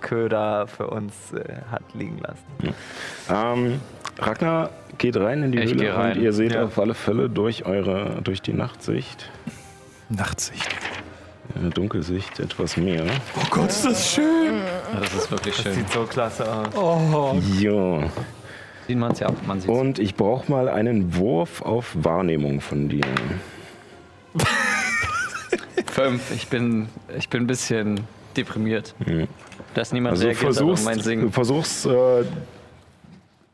Köder 0.02 0.68
für 0.68 0.88
uns 0.88 1.14
äh, 1.34 1.44
hat 1.72 1.84
liegen 1.94 2.20
lassen. 2.20 2.76
Ähm, 3.30 3.80
Ragnar 4.18 4.70
geht 4.98 5.16
rein 5.18 5.44
in 5.44 5.52
die 5.52 5.60
Ich 5.60 5.72
Höhle 5.74 5.96
und 5.96 6.18
ihr 6.22 6.34
seht 6.34 6.54
Ja. 6.54 6.66
auf 6.66 6.78
alle 6.80 6.94
Fälle 6.94 7.30
durch 7.30 7.66
eure, 7.66 8.20
durch 8.24 8.42
die 8.42 8.54
Nachtsicht, 8.54 9.30
Nachtsicht. 10.10 10.68
äh, 11.56 11.70
Dunkelsicht 11.70 12.40
etwas 12.40 12.76
mehr. 12.78 13.04
Oh 13.38 13.46
Gott, 13.50 13.70
ist 13.70 13.86
das 13.86 14.14
schön. 14.14 14.58
Ja, 14.94 15.00
das 15.00 15.14
ist 15.14 15.32
wirklich 15.32 15.56
schön. 15.56 15.74
Sieht 15.74 15.90
so 15.92 16.04
klasse 16.04 16.52
aus. 16.52 16.76
Oh. 16.76 17.40
Ja. 17.60 18.10
Sieht 18.88 18.98
man 18.98 19.12
es 19.14 19.20
ja, 19.20 19.30
man 19.48 19.62
sieht 19.62 19.70
Und 19.70 20.00
ich 20.00 20.16
brauche 20.16 20.52
mal 20.52 20.68
einen 20.68 21.16
Wurf 21.16 21.62
auf 21.62 21.92
Wahrnehmung 21.94 22.60
von 22.62 22.90
dir. 22.90 23.06
Fünf. 25.88 26.32
Ich 26.36 26.48
bin, 26.48 26.90
ich 27.18 27.30
bin 27.30 27.44
ein 27.44 27.48
bisschen 27.48 28.02
deprimiert. 28.38 28.96
Dass 29.74 29.94
niemand 29.94 30.12
Also 30.14 30.26
reagiert 30.26 30.44
hat 30.44 30.50
auf 30.50 30.56
versuchst, 30.58 30.86
mein 30.86 30.98
du 30.98 31.04
Singen. 31.04 31.32
versuchst 31.32 31.86
äh, 31.86 32.24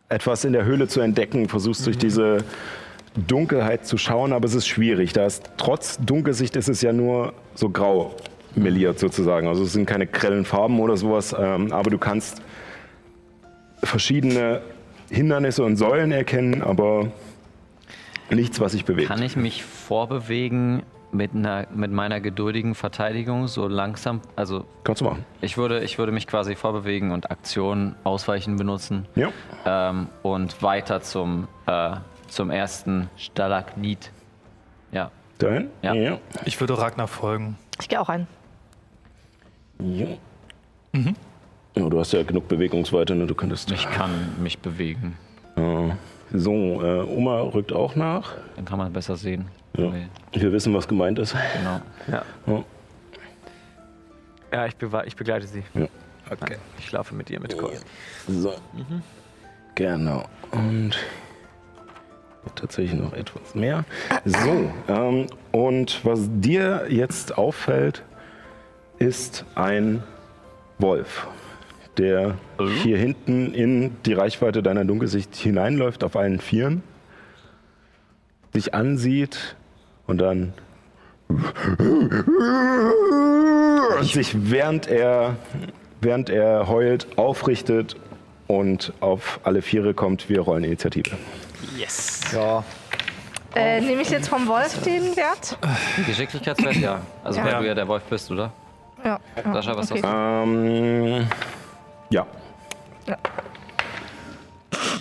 etwas 0.09 0.45
in 0.45 0.53
der 0.53 0.65
Höhle 0.65 0.87
zu 0.87 1.01
entdecken, 1.01 1.47
versuchst 1.47 1.85
durch 1.85 1.97
diese 1.97 2.39
Dunkelheit 3.15 3.85
zu 3.85 3.97
schauen, 3.97 4.33
aber 4.33 4.45
es 4.45 4.53
ist 4.53 4.67
schwierig. 4.67 5.13
Da 5.13 5.25
ist, 5.25 5.51
trotz 5.57 5.97
Dunkelsicht 5.99 6.55
ist 6.55 6.69
es 6.69 6.81
ja 6.81 6.93
nur 6.93 7.33
so 7.55 7.69
grau 7.69 8.15
meliert 8.55 8.99
sozusagen. 8.99 9.47
Also 9.47 9.63
es 9.63 9.73
sind 9.73 9.85
keine 9.85 10.07
grellen 10.07 10.45
Farben 10.45 10.79
oder 10.79 10.97
sowas, 10.97 11.35
ähm, 11.37 11.71
aber 11.71 11.89
du 11.89 11.97
kannst 11.97 12.41
verschiedene 13.83 14.61
Hindernisse 15.09 15.63
und 15.63 15.77
Säulen 15.77 16.11
erkennen, 16.11 16.61
aber 16.61 17.11
nichts, 18.29 18.59
was 18.59 18.73
sich 18.73 18.85
bewegt. 18.85 19.07
Kann 19.07 19.21
ich 19.23 19.35
mich 19.35 19.63
vorbewegen 19.63 20.83
mit, 21.11 21.33
einer, 21.33 21.67
mit 21.73 21.91
meiner 21.91 22.19
geduldigen 22.19 22.75
Verteidigung 22.75 23.47
so 23.47 23.67
langsam? 23.67 24.21
Also 24.35 24.65
Kannst 24.83 25.01
du 25.01 25.05
machen. 25.05 25.25
ich 25.41 25.57
würde, 25.57 25.81
ich 25.83 25.97
würde 25.97 26.11
mich 26.11 26.27
quasi 26.27 26.55
vorbewegen 26.55 27.11
und 27.11 27.31
Aktionen 27.31 27.95
ausweichen 28.03 28.57
benutzen 28.57 29.05
Ja. 29.15 29.29
ähm, 29.65 30.07
und 30.23 30.61
weiter 30.61 31.01
zum, 31.01 31.47
äh, 31.65 31.95
zum 32.27 32.49
ersten 32.51 33.09
Stalagmit. 33.17 34.11
Ja. 34.91 35.11
Dahin? 35.37 35.69
Ja. 35.81 35.93
Ja. 35.93 36.17
Ich 36.45 36.59
würde 36.59 36.77
Ragnar 36.77 37.07
folgen. 37.07 37.57
ich 37.79 37.87
gehe 37.89 37.99
auch 38.01 38.09
rein. 38.09 38.27
ja. 39.79 40.07
Ja, 41.75 41.89
du 41.89 41.99
hast 41.99 42.11
ja 42.13 42.23
genug 42.23 42.47
Bewegungsweite, 42.47 43.13
ne? 43.13 43.27
du 43.27 43.35
könntest. 43.35 43.71
Ich 43.71 43.87
kann 43.91 44.09
mich 44.41 44.57
bewegen. 44.57 45.15
So, 46.33 46.51
äh, 46.81 47.01
Oma 47.03 47.39
rückt 47.41 47.71
auch 47.71 47.95
nach. 47.95 48.31
Dann 48.55 48.65
kann 48.65 48.79
man 48.79 48.91
besser 48.91 49.15
sehen. 49.15 49.47
Ja. 49.75 49.91
Wir 50.33 50.51
wissen, 50.51 50.73
was 50.73 50.87
gemeint 50.87 51.19
ist. 51.19 51.35
Genau. 51.57 51.81
Ja, 52.07 52.23
Ja. 52.47 52.63
ja 54.51 54.65
ich, 54.65 54.75
ich 55.05 55.15
begleite 55.15 55.47
sie. 55.47 55.63
Ja. 55.73 55.87
Okay. 56.29 56.57
Ich 56.79 56.91
laufe 56.91 57.15
mit 57.15 57.29
ihr 57.29 57.39
mit 57.39 57.57
Cole. 57.57 57.79
So. 58.27 58.53
Genau. 59.75 60.25
Und 60.51 60.97
tatsächlich 62.55 62.99
noch 62.99 63.13
etwas 63.13 63.55
mehr. 63.55 63.85
So. 64.25 64.71
Ähm, 64.87 65.27
und 65.51 66.03
was 66.03 66.21
dir 66.29 66.85
jetzt 66.89 67.37
auffällt, 67.37 68.03
ist 68.99 69.45
ein 69.55 70.03
Wolf, 70.79 71.27
der 71.97 72.35
hier 72.81 72.97
hinten 72.97 73.53
in 73.53 73.95
die 74.03 74.13
Reichweite 74.13 74.63
deiner 74.63 74.85
Dunkelsicht 74.85 75.35
hineinläuft 75.35 76.03
auf 76.03 76.15
allen 76.15 76.39
Vieren, 76.39 76.83
sich 78.57 78.73
ansieht 78.73 79.55
und 80.07 80.17
dann 80.19 80.53
und 81.29 81.43
sich 84.01 84.49
während 84.49 84.87
er, 84.87 85.35
während 86.01 86.29
er 86.29 86.67
heult 86.67 87.17
aufrichtet 87.17 87.95
und 88.47 88.93
auf 88.99 89.39
alle 89.43 89.61
Viere 89.61 89.93
kommt. 89.93 90.29
Wir 90.29 90.41
rollen 90.41 90.63
Initiative. 90.63 91.17
Ja. 92.33 92.63
Äh, 93.55 93.81
Nehme 93.81 94.01
ich 94.01 94.09
jetzt 94.09 94.29
vom 94.29 94.47
Wolf 94.47 94.81
den 94.83 95.15
Wert? 95.15 95.57
Geschicklichkeitswert, 96.05 96.75
ja. 96.77 97.01
Also 97.23 97.41
weil 97.41 97.51
Ja. 97.51 97.59
du 97.59 97.67
ja 97.67 97.75
der 97.75 97.87
Wolf 97.87 98.03
bist, 98.03 98.31
oder? 98.31 98.51
Ja. 99.03 99.19
ja. 99.35 99.53
Sascha, 99.53 99.75
was 99.77 99.91
okay. 99.91 100.01
hast 100.03 100.13
Ähm, 100.13 101.27
ja. 102.09 102.25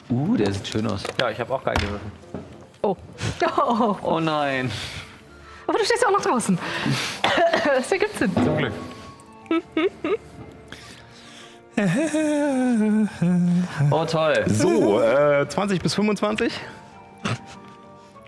Uh, 0.09 0.37
der 0.37 0.53
sieht 0.53 0.69
schön 0.69 0.87
aus. 0.87 1.03
Ja, 1.21 1.31
ich 1.31 1.41
habe 1.41 1.53
auch 1.53 1.65
geil 1.65 1.75
gewürfelt. 1.75 2.13
Oh. 2.87 2.97
oh. 3.57 3.97
Oh 4.03 4.21
nein. 4.21 4.71
Aber 5.67 5.79
du 5.79 5.85
stehst 5.85 6.07
auch 6.07 6.13
noch 6.13 6.21
draußen. 6.21 6.59
das 7.65 7.91
ergibt 7.93 8.17
Sinn. 8.19 8.33
Zum 8.35 8.57
Glück. 8.57 8.73
Oh 13.91 14.05
toll. 14.05 14.45
So, 14.47 15.01
äh, 15.01 15.47
20 15.49 15.81
bis 15.83 15.95
25? 15.95 16.53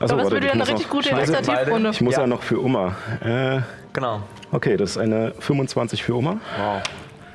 Achso, 0.01 0.15
Aber 0.15 0.23
das 0.23 0.31
würde 0.33 0.47
ja 0.47 0.53
eine 0.53 0.63
richtig 0.67 0.87
noch- 0.87 0.91
gute 0.93 1.09
Initiativrunde. 1.11 1.91
Ich 1.91 2.01
muss 2.01 2.15
ja, 2.15 2.21
Ja. 2.23 2.27
noch 2.27 2.43
für 2.43 2.63
Oma. 2.63 2.95
Äh, 3.21 3.61
Genau. 3.93 4.21
okay, 4.53 4.77
das 4.77 4.91
ist 4.93 4.99
eine 4.99 5.33
25 5.41 6.05
für 6.05 6.15
Oma. 6.17 6.37
Wow. 6.59 6.83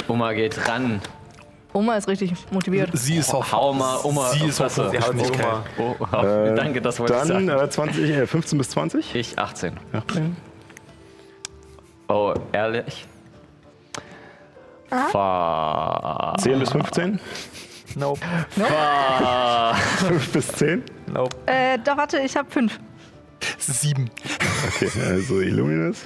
Oma 0.07 0.33
geht 0.33 0.67
ran. 0.67 1.01
Oma 1.73 1.97
ist 1.97 2.07
richtig 2.07 2.33
motiviert. 2.51 2.91
Sie 2.93 3.17
ist 3.17 3.33
auf. 3.33 3.51
Hau 3.51 3.73
mal 3.73 3.99
Oma 4.03 4.29
Sie 4.29 4.45
ist 4.45 4.61
auf. 4.61 4.77
Oma. 4.77 5.63
Oh, 5.77 5.95
oh, 5.99 6.05
danke, 6.55 6.81
das 6.81 6.99
wollte 6.99 7.13
ich 7.13 7.19
Dann 7.19 7.47
sagen. 7.47 7.49
äh, 7.49 7.69
20, 7.69 8.09
äh, 8.09 8.27
15 8.27 8.57
bis 8.57 8.69
20. 8.69 9.15
Ich 9.15 9.37
18. 9.39 9.77
18. 9.91 10.35
Oh, 12.07 12.33
ehrlich? 12.51 13.07
Fuck. 15.11 16.39
10 16.41 16.59
bis 16.59 16.71
15. 16.71 17.19
Nope. 17.95 18.19
5 19.97 20.31
bis 20.31 20.47
10. 20.49 20.83
Nope. 21.11 21.35
Äh, 21.47 21.79
doch, 21.79 21.97
warte, 21.97 22.19
ich 22.19 22.35
habe 22.37 22.49
fünf. 22.51 22.79
Sieben. 23.57 24.09
Okay, 24.67 24.89
also 25.09 25.39
Illuminus. 25.41 25.97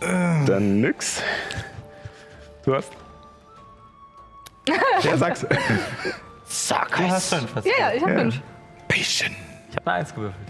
Dann 0.00 0.80
nix. 0.80 1.22
Du 2.64 2.74
hast. 2.74 2.90
Ja, 4.68 5.16
sag's. 5.16 5.46
Sag 6.44 6.96
Du 6.96 7.08
hast 7.08 7.32
fünf. 7.34 7.54
hast 7.54 7.64
du. 7.66 7.70
Ja, 7.70 7.90
ja, 7.90 7.94
ich 7.96 8.02
hab 8.02 8.10
fünf. 8.10 8.40
Patient. 8.88 9.36
Ich 9.70 9.76
habe 9.76 9.90
eine 9.90 10.00
Eins 10.00 10.14
gewürfelt. 10.14 10.46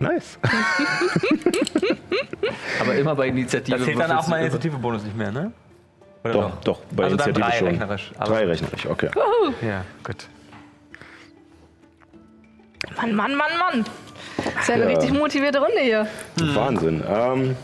Nice. 0.00 0.38
Aber 2.80 2.94
immer 2.94 3.14
bei 3.16 3.28
Initiative. 3.28 3.76
Da 3.78 3.84
zählt 3.84 3.98
dann 3.98 4.08
würfelst 4.08 4.18
auch 4.20 4.24
du 4.24 4.30
mein 4.30 4.40
über- 4.46 4.54
Initiative-Bonus 4.54 5.02
nicht 5.04 5.16
mehr, 5.16 5.32
ne? 5.32 5.52
Oder 6.24 6.32
Doch, 6.32 6.60
doch, 6.62 6.80
bei 6.92 7.04
Also 7.04 7.16
dann 7.16 7.28
Initiative 7.30 7.50
drei 7.50 7.58
schon. 7.58 7.68
rechnerisch. 7.68 8.12
Aber- 8.18 8.34
Drei 8.34 8.44
rechnerisch, 8.46 8.86
okay. 8.86 9.10
Ja, 9.62 9.84
gut. 10.04 10.28
Mann, 12.96 13.14
Mann, 13.14 13.34
Mann, 13.34 13.58
Mann. 13.58 13.84
Das 14.36 14.46
ist 14.62 14.68
ja 14.68 14.74
eine 14.74 14.92
Ja. 14.92 14.98
richtig 14.98 15.18
motivierte 15.18 15.58
Runde 15.58 15.80
hier. 15.80 16.06
Wahnsinn. 16.36 17.02
Ähm, 17.08 17.56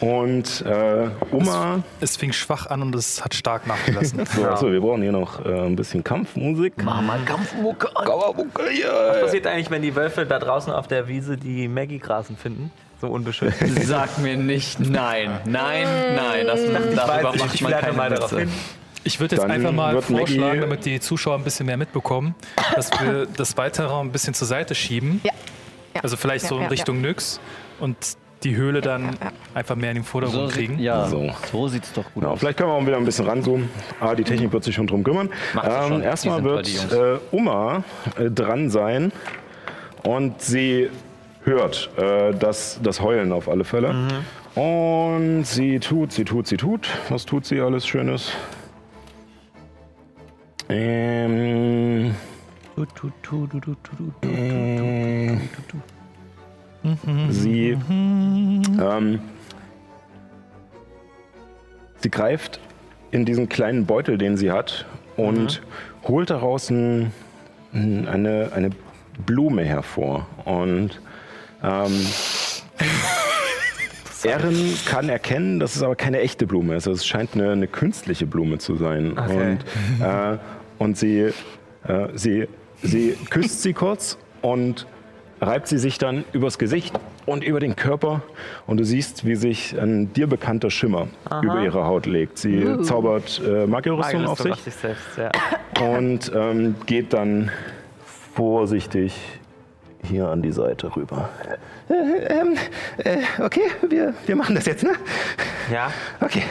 und 0.00 0.62
äh, 0.66 1.08
Oma. 1.32 1.82
Es 2.00 2.16
fing 2.16 2.32
schwach 2.32 2.66
an 2.66 2.82
und 2.82 2.94
es 2.94 3.24
hat 3.24 3.34
stark 3.34 3.66
nachgelassen. 3.66 4.24
So, 4.34 4.44
achso, 4.46 4.70
wir 4.72 4.80
brauchen 4.80 5.02
hier 5.02 5.12
noch 5.12 5.44
äh, 5.44 5.48
ein 5.66 5.76
bisschen 5.76 6.04
Kampfmusik. 6.04 6.74
Mach 6.84 7.00
mal 7.02 7.18
Kampfmucke 7.24 7.88
an. 7.96 8.04
Kampfmucke, 8.04 8.62
Was 8.64 8.78
yeah. 8.78 9.12
passiert 9.22 9.46
eigentlich, 9.46 9.70
wenn 9.70 9.82
die 9.82 9.94
Wölfe 9.94 10.26
da 10.26 10.38
draußen 10.38 10.72
auf 10.72 10.88
der 10.88 11.08
Wiese 11.08 11.36
die 11.36 11.68
Maggie-Grasen 11.68 12.36
finden? 12.36 12.70
So 13.00 13.08
unbeschützt. 13.08 13.58
Sag 13.86 14.18
mir 14.18 14.36
nicht 14.36 14.80
nein. 14.80 15.40
Nein, 15.44 15.86
nein. 16.16 16.46
Das, 16.46 16.60
darüber 16.94 17.32
weiß, 17.34 17.38
macht 17.40 17.54
ich 17.54 17.60
man 17.62 17.72
keine 17.72 17.92
mal 17.92 18.10
darauf 18.10 18.32
Witze. 18.32 18.40
hin. 18.40 18.52
Ich 19.04 19.20
würde 19.20 19.36
jetzt 19.36 19.42
Dann 19.44 19.50
einfach 19.52 19.72
mal 19.72 19.94
wird 19.94 20.10
Maggie- 20.10 20.18
vorschlagen, 20.18 20.60
damit 20.62 20.84
die 20.84 20.98
Zuschauer 21.00 21.36
ein 21.36 21.44
bisschen 21.44 21.66
mehr 21.66 21.76
mitbekommen, 21.76 22.34
dass 22.74 22.90
wir 23.00 23.26
das 23.26 23.56
weitere 23.56 23.94
ein 24.00 24.10
bisschen 24.12 24.34
zur 24.34 24.48
Seite 24.48 24.74
schieben. 24.74 25.20
Ja. 25.22 25.32
Ja. 25.94 26.00
Also 26.02 26.16
vielleicht 26.16 26.42
Ja, 26.44 26.48
so 26.48 26.56
in 26.56 26.62
ja, 26.62 26.68
Richtung 26.68 27.00
Nyx 27.00 27.38
und 27.80 27.96
die 28.44 28.54
Höhle 28.56 28.80
dann 28.80 29.16
einfach 29.54 29.76
mehr 29.76 29.90
in 29.90 29.96
den 29.96 30.04
Vordergrund 30.04 30.52
kriegen. 30.52 30.78
ja, 30.78 31.06
So. 31.06 31.30
so. 31.50 31.68
sieht's 31.68 31.92
doch 31.92 32.04
gut 32.04 32.22
Genau, 32.22 32.30
aus. 32.34 32.40
vielleicht 32.40 32.58
können 32.58 32.70
wir 32.70 32.74
auch 32.74 32.86
wieder 32.86 32.96
ein 32.98 33.04
bisschen 33.04 33.26
ranzoomen. 33.26 33.68
Ah, 34.00 34.14
die 34.14 34.24
Technik 34.24 34.52
wird 34.52 34.62
sich 34.64 34.74
schon 34.74 34.86
drum 34.86 35.02
kümmern. 35.02 35.30
Ähm, 35.64 36.02
erstmal 36.02 36.44
wird 36.44 36.68
äh, 36.92 37.18
Uma 37.30 37.82
äh, 38.18 38.30
dran 38.30 38.70
sein 38.70 39.10
und 40.04 40.40
sie 40.42 40.90
hört 41.44 41.90
äh, 41.96 42.32
das, 42.34 42.78
das 42.82 43.00
Heulen 43.00 43.32
auf 43.32 43.48
alle 43.48 43.64
Fälle. 43.64 43.94
Und 44.54 45.44
sie 45.44 45.78
tut, 45.80 46.12
sie 46.12 46.24
tut, 46.24 46.46
sie 46.46 46.56
tut. 46.56 46.88
Was 47.08 47.24
tut 47.26 47.44
sie 47.46 47.60
alles 47.60 47.86
Schönes? 47.86 48.32
Ähm, 50.68 52.14
äh, 54.22 55.36
sie, 57.30 57.76
ähm, 57.90 59.18
sie 62.00 62.10
greift 62.10 62.60
in 63.10 63.24
diesen 63.24 63.48
kleinen 63.48 63.86
Beutel, 63.86 64.18
den 64.18 64.36
sie 64.36 64.50
hat, 64.52 64.86
und 65.16 65.62
holt 66.06 66.30
daraus 66.30 66.70
ein, 66.70 67.12
ein- 67.72 68.06
eine, 68.08 68.50
eine 68.54 68.70
Blume 69.24 69.64
hervor. 69.64 70.26
Und 70.44 71.00
ähm, 71.62 72.06
Erin 74.24 74.74
kann 74.86 75.08
erkennen, 75.08 75.60
dass 75.60 75.76
es 75.76 75.82
aber 75.84 75.94
keine 75.94 76.18
echte 76.20 76.46
Blume 76.48 76.74
ist. 76.74 76.88
Also 76.88 76.92
es 76.98 77.06
scheint 77.06 77.34
eine, 77.34 77.52
eine 77.52 77.68
künstliche 77.68 78.26
Blume 78.26 78.58
zu 78.58 78.76
sein. 78.76 79.12
Okay. 79.16 79.56
Und, 80.00 80.04
äh, 80.04 80.38
und 80.78 80.98
sie, 80.98 81.18
äh, 81.20 81.32
sie, 82.14 82.48
sie 82.82 83.16
küsst 83.30 83.62
sie 83.62 83.72
kurz 83.72 84.18
und 84.42 84.86
reibt 85.40 85.68
sie 85.68 85.78
sich 85.78 85.98
dann 85.98 86.24
übers 86.32 86.58
Gesicht 86.58 86.98
und 87.26 87.44
über 87.44 87.60
den 87.60 87.76
Körper. 87.76 88.22
Und 88.66 88.78
du 88.78 88.84
siehst, 88.84 89.24
wie 89.24 89.34
sich 89.34 89.78
ein 89.78 90.12
dir 90.12 90.26
bekannter 90.26 90.70
Schimmer 90.70 91.08
über 91.42 91.62
ihre 91.62 91.84
Haut 91.84 92.06
legt. 92.06 92.38
Sie 92.38 92.82
zaubert 92.82 93.40
äh, 93.44 93.66
Magierrüstung 93.66 94.26
auf 94.26 94.38
sich 94.38 94.52
auf 94.52 94.60
sich 94.60 94.74
selbst, 94.74 95.04
ja. 95.16 95.30
und 95.96 96.32
ähm, 96.34 96.76
geht 96.86 97.12
dann 97.12 97.50
vorsichtig 98.34 99.14
hier 100.06 100.28
an 100.28 100.42
die 100.42 100.52
Seite 100.52 100.94
rüber. 100.94 101.28
Äh, 101.88 101.94
ähm, 102.32 102.56
äh, 102.98 103.18
okay, 103.42 103.62
wir, 103.88 104.14
wir 104.26 104.36
machen 104.36 104.54
das 104.54 104.66
jetzt, 104.66 104.82
ne? 104.84 104.92
Ja, 105.72 105.90
Okay. 106.20 106.42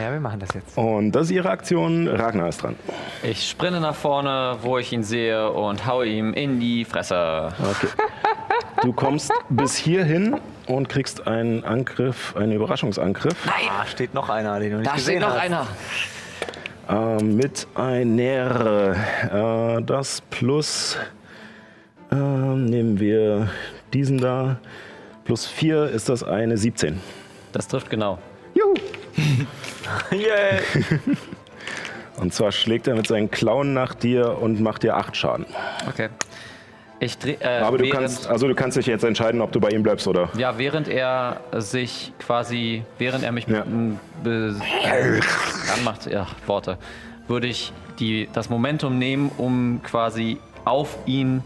ja, 0.00 0.10
wir 0.12 0.20
machen 0.20 0.40
das 0.40 0.48
jetzt. 0.54 0.76
Und 0.76 1.12
das 1.12 1.24
ist 1.26 1.30
ihre 1.32 1.50
Aktion. 1.50 2.08
Ragnar 2.08 2.48
ist 2.48 2.62
dran. 2.62 2.76
Ich 3.22 3.48
sprinte 3.48 3.80
nach 3.80 3.94
vorne, 3.94 4.56
wo 4.62 4.78
ich 4.78 4.92
ihn 4.92 5.02
sehe 5.02 5.50
und 5.50 5.86
haue 5.86 6.06
ihm 6.06 6.32
in 6.34 6.60
die 6.60 6.84
Fresse. 6.84 7.52
Okay. 7.70 7.88
Du 8.82 8.92
kommst 8.92 9.30
bis 9.50 9.76
hierhin 9.76 10.36
und 10.66 10.88
kriegst 10.88 11.26
einen 11.26 11.64
Angriff, 11.64 12.34
einen 12.36 12.52
Überraschungsangriff 12.52 13.36
Ah, 13.46 13.86
steht 13.86 14.12
noch 14.14 14.28
einer, 14.28 14.58
den 14.60 14.70
du 14.72 14.76
nicht 14.78 14.90
Da 14.90 14.94
gesehen 14.94 15.20
steht 15.22 15.28
noch 15.28 15.34
hast. 15.34 15.40
einer. 16.88 17.18
äh, 17.18 17.22
mit 17.22 17.66
einer. 17.74 18.96
Äh, 19.78 19.82
das 19.82 20.20
plus. 20.30 20.98
Äh, 22.10 22.14
nehmen 22.16 23.00
wir 23.00 23.48
diesen 23.92 24.18
da. 24.18 24.58
Plus 25.24 25.46
4 25.46 25.84
ist 25.86 26.08
das 26.08 26.22
eine 26.22 26.56
17. 26.56 27.00
Das 27.52 27.68
trifft 27.68 27.88
genau. 27.90 28.18
Juhu! 28.54 28.74
Yay. 30.10 30.60
Und 32.16 32.32
zwar 32.32 32.52
schlägt 32.52 32.86
er 32.86 32.94
mit 32.94 33.06
seinen 33.06 33.30
Klauen 33.30 33.74
nach 33.74 33.94
dir 33.94 34.38
und 34.40 34.60
macht 34.60 34.84
dir 34.84 34.96
8 34.96 35.16
Schaden. 35.16 35.46
Okay. 35.88 36.08
Ich 37.00 37.18
dreh, 37.18 37.36
äh, 37.40 37.58
Aber 37.58 37.76
du 37.76 37.88
kannst, 37.90 38.28
also 38.28 38.46
du 38.46 38.54
kannst 38.54 38.76
dich 38.76 38.86
jetzt 38.86 39.02
entscheiden, 39.02 39.40
ob 39.40 39.50
du 39.50 39.58
bei 39.60 39.70
ihm 39.70 39.82
bleibst 39.82 40.06
oder. 40.06 40.28
Ja, 40.38 40.56
während 40.58 40.86
er 40.88 41.40
sich 41.58 42.12
quasi, 42.20 42.84
während 42.98 43.24
er 43.24 43.32
mich 43.32 43.46
Ja. 43.48 43.64
äh, 44.24 45.20
ranmacht, 45.72 46.06
ja, 46.06 46.28
Worte, 46.46 46.78
würde 47.26 47.48
ich 47.48 47.72
die, 47.98 48.28
das 48.32 48.48
Momentum 48.48 48.96
nehmen, 48.98 49.30
um 49.36 49.80
quasi 49.82 50.38
auf 50.64 50.96
ihn 51.06 51.42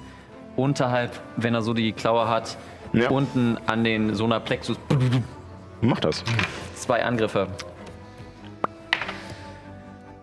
unterhalb, 0.58 1.12
wenn 1.36 1.54
er 1.54 1.62
so 1.62 1.72
die 1.72 1.92
Klaue 1.92 2.28
hat, 2.28 2.56
Ja. 2.92 3.08
unten 3.10 3.56
an 3.66 3.84
den 3.84 4.14
Solarplexus 4.14 4.76
Mach 5.80 6.00
das. 6.00 6.24
zwei 6.74 7.04
Angriffe. 7.04 7.46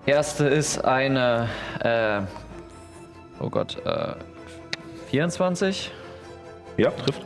Erste 0.06 0.46
ist 0.46 0.84
eine, 0.86 1.50
äh, 1.80 2.22
oh 3.40 3.50
Gott, 3.50 3.78
äh, 3.86 4.14
24. 5.10 5.92
Ja, 6.78 6.92
trifft. 6.92 7.22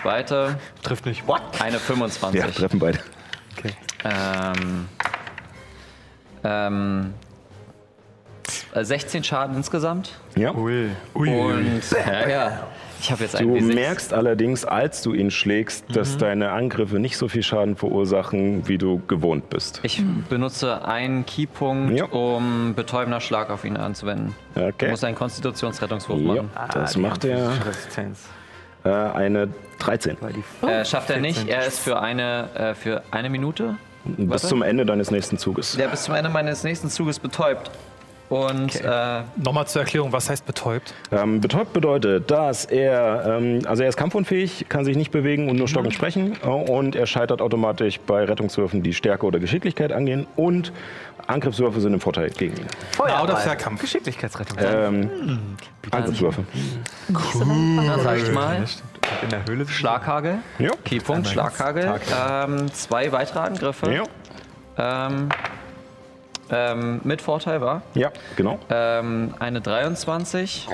Zweite, 0.00 0.58
Trifft 0.82 1.06
nicht. 1.06 1.26
What? 1.26 1.42
eine 1.60 1.78
25. 1.78 2.40
Ja, 2.40 2.46
treffen 2.50 2.78
beide. 2.78 2.98
Ähm, 4.04 4.88
ähm, 6.44 7.14
äh, 7.14 7.21
16 8.74 9.24
Schaden 9.24 9.56
insgesamt. 9.56 10.12
Ja. 10.36 10.54
Ui. 10.54 10.88
Und 11.14 11.82
ja, 12.06 12.28
ja. 12.28 12.66
Ich 13.00 13.10
habe 13.10 13.24
jetzt 13.24 13.34
Du 13.34 13.38
einen 13.56 13.70
W6. 13.70 13.74
merkst 13.74 14.12
allerdings, 14.14 14.64
als 14.64 15.02
du 15.02 15.12
ihn 15.12 15.32
schlägst, 15.32 15.88
Mhm. 15.88 15.94
dass 15.94 16.18
deine 16.18 16.52
Angriffe 16.52 17.00
nicht 17.00 17.16
so 17.16 17.26
viel 17.26 17.42
Schaden 17.42 17.74
verursachen, 17.74 18.68
wie 18.68 18.78
du 18.78 19.02
gewohnt 19.08 19.50
bist. 19.50 19.80
Ich 19.82 20.00
benutze 20.28 20.84
einen 20.86 21.26
Keypunkt, 21.26 21.98
Ja. 21.98 22.04
um 22.06 22.74
betäubender 22.76 23.20
Schlag 23.20 23.50
auf 23.50 23.64
ihn 23.64 23.76
anzuwenden. 23.76 24.36
Du 24.54 24.64
Okay. 24.66 24.90
musst 24.90 25.04
einen 25.04 25.16
Konstitutionsrettungswurf 25.16 26.20
Ja, 26.20 26.26
machen. 26.42 26.50
das 26.74 26.92
die 26.92 27.00
macht 27.00 27.24
er 27.24 27.50
Resistenz. 27.66 28.20
äh, 28.84 28.88
eine 28.90 29.48
13. 29.80 30.16
Weil 30.20 30.34
die 30.34 30.44
Oh, 30.62 30.68
Äh, 30.68 30.84
schafft 30.84 31.10
er 31.10 31.18
nicht. 31.18 31.38
14. 31.38 31.48
Er 31.60 31.66
ist 31.66 31.80
für 31.80 32.00
eine, 32.00 32.48
äh, 32.54 32.74
für 32.74 33.02
eine 33.10 33.30
Minute. 33.30 33.74
Bis 34.04 34.28
Warte. 34.30 34.46
zum 34.48 34.62
Ende 34.62 34.84
deines 34.86 35.10
nächsten 35.10 35.38
Zuges. 35.38 35.76
Der 35.76 35.88
bis 35.88 36.04
zum 36.04 36.14
Ende 36.14 36.28
meines 36.30 36.62
nächsten 36.64 36.88
Zuges 36.88 37.18
betäubt. 37.20 37.70
Und 38.32 38.80
äh, 38.80 39.22
Nochmal 39.36 39.66
zur 39.66 39.82
Erklärung, 39.82 40.10
was 40.10 40.30
heißt 40.30 40.46
betäubt? 40.46 40.94
Ähm, 41.10 41.42
betäubt 41.42 41.74
bedeutet, 41.74 42.30
dass 42.30 42.64
er, 42.64 43.26
ähm, 43.26 43.60
also 43.66 43.82
er 43.82 43.90
ist 43.90 43.98
kampfunfähig, 43.98 44.70
kann 44.70 44.86
sich 44.86 44.96
nicht 44.96 45.10
bewegen 45.10 45.50
und 45.50 45.56
nur 45.56 45.68
stockend 45.68 45.92
sprechen 45.92 46.38
äh, 46.42 46.46
und 46.46 46.96
er 46.96 47.04
scheitert 47.04 47.42
automatisch 47.42 48.00
bei 48.00 48.24
Rettungswürfen, 48.24 48.82
die 48.82 48.94
Stärke 48.94 49.26
oder 49.26 49.38
Geschicklichkeit 49.38 49.92
angehen 49.92 50.26
und 50.36 50.72
Angriffswürfe 51.26 51.82
sind 51.82 51.92
im 51.92 52.00
Vorteil 52.00 52.30
gegen 52.30 52.56
ihn. 52.56 52.66
Nah- 52.98 53.22
oder 53.22 53.36
Fernkampf? 53.36 53.82
Geschicklichkeitsrettung. 53.82 54.56
Ähm, 54.58 55.10
Angriffswürfe. 55.90 56.44
dann 57.08 58.00
sage 58.02 58.22
ich 58.22 58.32
mal, 58.32 58.64
In 59.22 59.28
der 59.28 59.44
Höhle 59.44 59.68
Schlaghagel. 59.68 60.38
Ja. 60.58 60.70
Keypunkt, 60.86 61.28
Schlaghagel. 61.28 62.00
Ähm, 62.18 62.72
zwei 62.72 63.12
weitere 63.12 63.40
Angriffe. 63.40 63.92
Ja. 63.92 64.04
Ähm, 65.08 65.28
ähm, 66.52 67.00
mit 67.04 67.20
Vorteil 67.22 67.60
war. 67.60 67.82
ja, 67.94 68.10
genau. 68.36 68.58
Ähm, 68.70 69.34
eine 69.40 69.60
23 69.60 70.68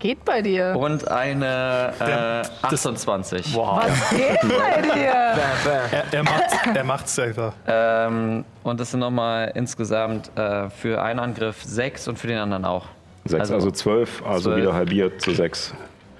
Geht 0.00 0.24
bei 0.24 0.42
dir. 0.42 0.74
und 0.78 1.08
eine 1.08 1.92
äh, 1.98 2.66
28. 2.66 3.56
Was 3.56 4.10
geht 4.10 4.40
bei 4.42 4.82
dir? 4.94 5.12
Er, 5.12 6.04
er 6.12 6.22
macht 6.24 6.44
er 6.74 6.84
macht's 6.84 7.18
einfach. 7.18 7.52
Ähm, 7.66 8.44
und 8.64 8.80
das 8.80 8.90
sind 8.90 9.00
nochmal 9.00 9.50
insgesamt 9.54 10.30
äh, 10.36 10.68
für 10.68 11.00
einen 11.00 11.18
Angriff 11.20 11.62
6 11.62 12.08
und 12.08 12.18
für 12.18 12.26
den 12.26 12.38
anderen 12.38 12.64
auch. 12.66 12.84
Sechs, 13.24 13.40
also- 13.40 13.54
also 13.54 13.70
zwölf, 13.70 14.22
also 14.26 14.50
zwölf. 14.50 14.62
wieder 14.62 14.74
halbiert 14.74 15.22
zu 15.22 15.32
sechs. 15.32 15.72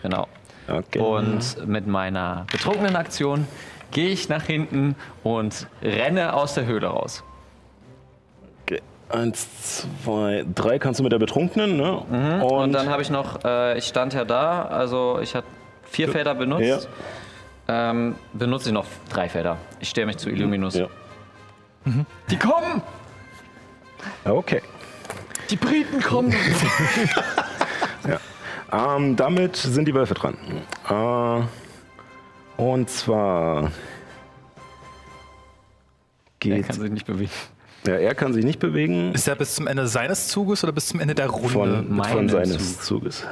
Genau. 0.02 0.26
Okay. 0.68 0.98
Und 1.00 1.66
mit 1.66 1.86
meiner 1.86 2.46
betrunkenen 2.50 2.96
Aktion 2.96 3.46
gehe 3.90 4.08
ich 4.08 4.28
nach 4.30 4.44
hinten 4.44 4.94
und 5.24 5.66
renne 5.82 6.32
aus 6.34 6.54
der 6.54 6.64
Höhle 6.66 6.86
raus. 6.86 7.22
Eins, 9.08 9.48
zwei, 10.04 10.44
drei 10.54 10.78
kannst 10.78 11.00
du 11.00 11.04
mit 11.04 11.12
der 11.12 11.18
Betrunkenen, 11.18 11.76
ne? 11.76 12.02
Mhm. 12.10 12.42
Und, 12.42 12.72
dann 12.72 12.90
habe 12.90 13.00
ich 13.02 13.10
noch, 13.10 13.42
äh, 13.44 13.78
ich 13.78 13.84
stand 13.84 14.12
ja 14.12 14.24
da, 14.24 14.62
also 14.62 15.18
ich 15.22 15.34
hatte 15.34 15.46
vier 15.84 16.10
Felder 16.10 16.34
benutzt. 16.34 16.88
Ähm, 17.68 18.16
benutze 18.32 18.68
ich 18.68 18.74
noch 18.74 18.86
drei 19.10 19.28
Felder. 19.28 19.58
Ich 19.80 19.88
stehe 19.90 20.06
mich 20.06 20.16
zu 20.18 20.30
Illuminus. 20.30 20.74
Ja. 20.74 20.86
Die 22.30 22.36
kommen! 22.36 22.82
Okay. 24.24 24.62
Die 25.50 25.56
Briten 25.56 26.00
kommen! 26.02 26.34
Ähm, 28.70 29.16
damit 29.16 29.56
sind 29.56 29.86
die 29.88 29.94
Wölfe 29.94 30.14
dran. 30.14 30.36
Äh, 30.88 32.60
und 32.62 32.90
zwar 32.90 33.64
Er 33.64 33.70
geht. 36.38 36.66
kann 36.66 36.78
sich 36.78 36.90
nicht 36.90 37.06
bewegen. 37.06 37.30
Ja, 37.88 37.94
er 37.96 38.14
kann 38.14 38.32
sich 38.34 38.44
nicht 38.44 38.58
bewegen 38.58 39.12
Ist 39.14 39.26
er 39.26 39.34
bis 39.36 39.54
zum 39.54 39.66
Ende 39.66 39.86
seines 39.86 40.28
Zuges 40.28 40.62
oder 40.62 40.72
bis 40.72 40.86
zum 40.86 41.00
Ende 41.00 41.14
der 41.14 41.28
Runde? 41.28 41.48
von, 41.48 41.86
von 41.86 41.96
meinen 41.96 42.28
seines 42.28 42.80
Zuges. 42.80 43.24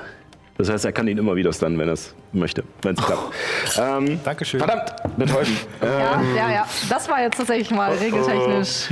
Das 0.56 0.70
heißt, 0.70 0.86
er 0.86 0.92
kann 0.92 1.06
ihn 1.06 1.18
immer 1.18 1.36
wieder 1.36 1.52
stunnen, 1.52 1.78
wenn 1.78 1.88
er 1.88 1.92
es 1.94 2.14
möchte, 2.32 2.64
wenn 2.80 2.94
es 2.94 3.04
klappt. 3.04 3.34
Ähm, 3.78 4.18
Dankeschön. 4.24 4.60
verdammt, 4.60 4.94
äh, 5.18 5.86
Ja, 5.86 6.22
ja, 6.34 6.50
ja. 6.50 6.66
Das 6.88 7.06
war 7.10 7.20
jetzt 7.20 7.36
tatsächlich 7.36 7.70
mal 7.70 7.92
regeltechnisch 7.92 8.88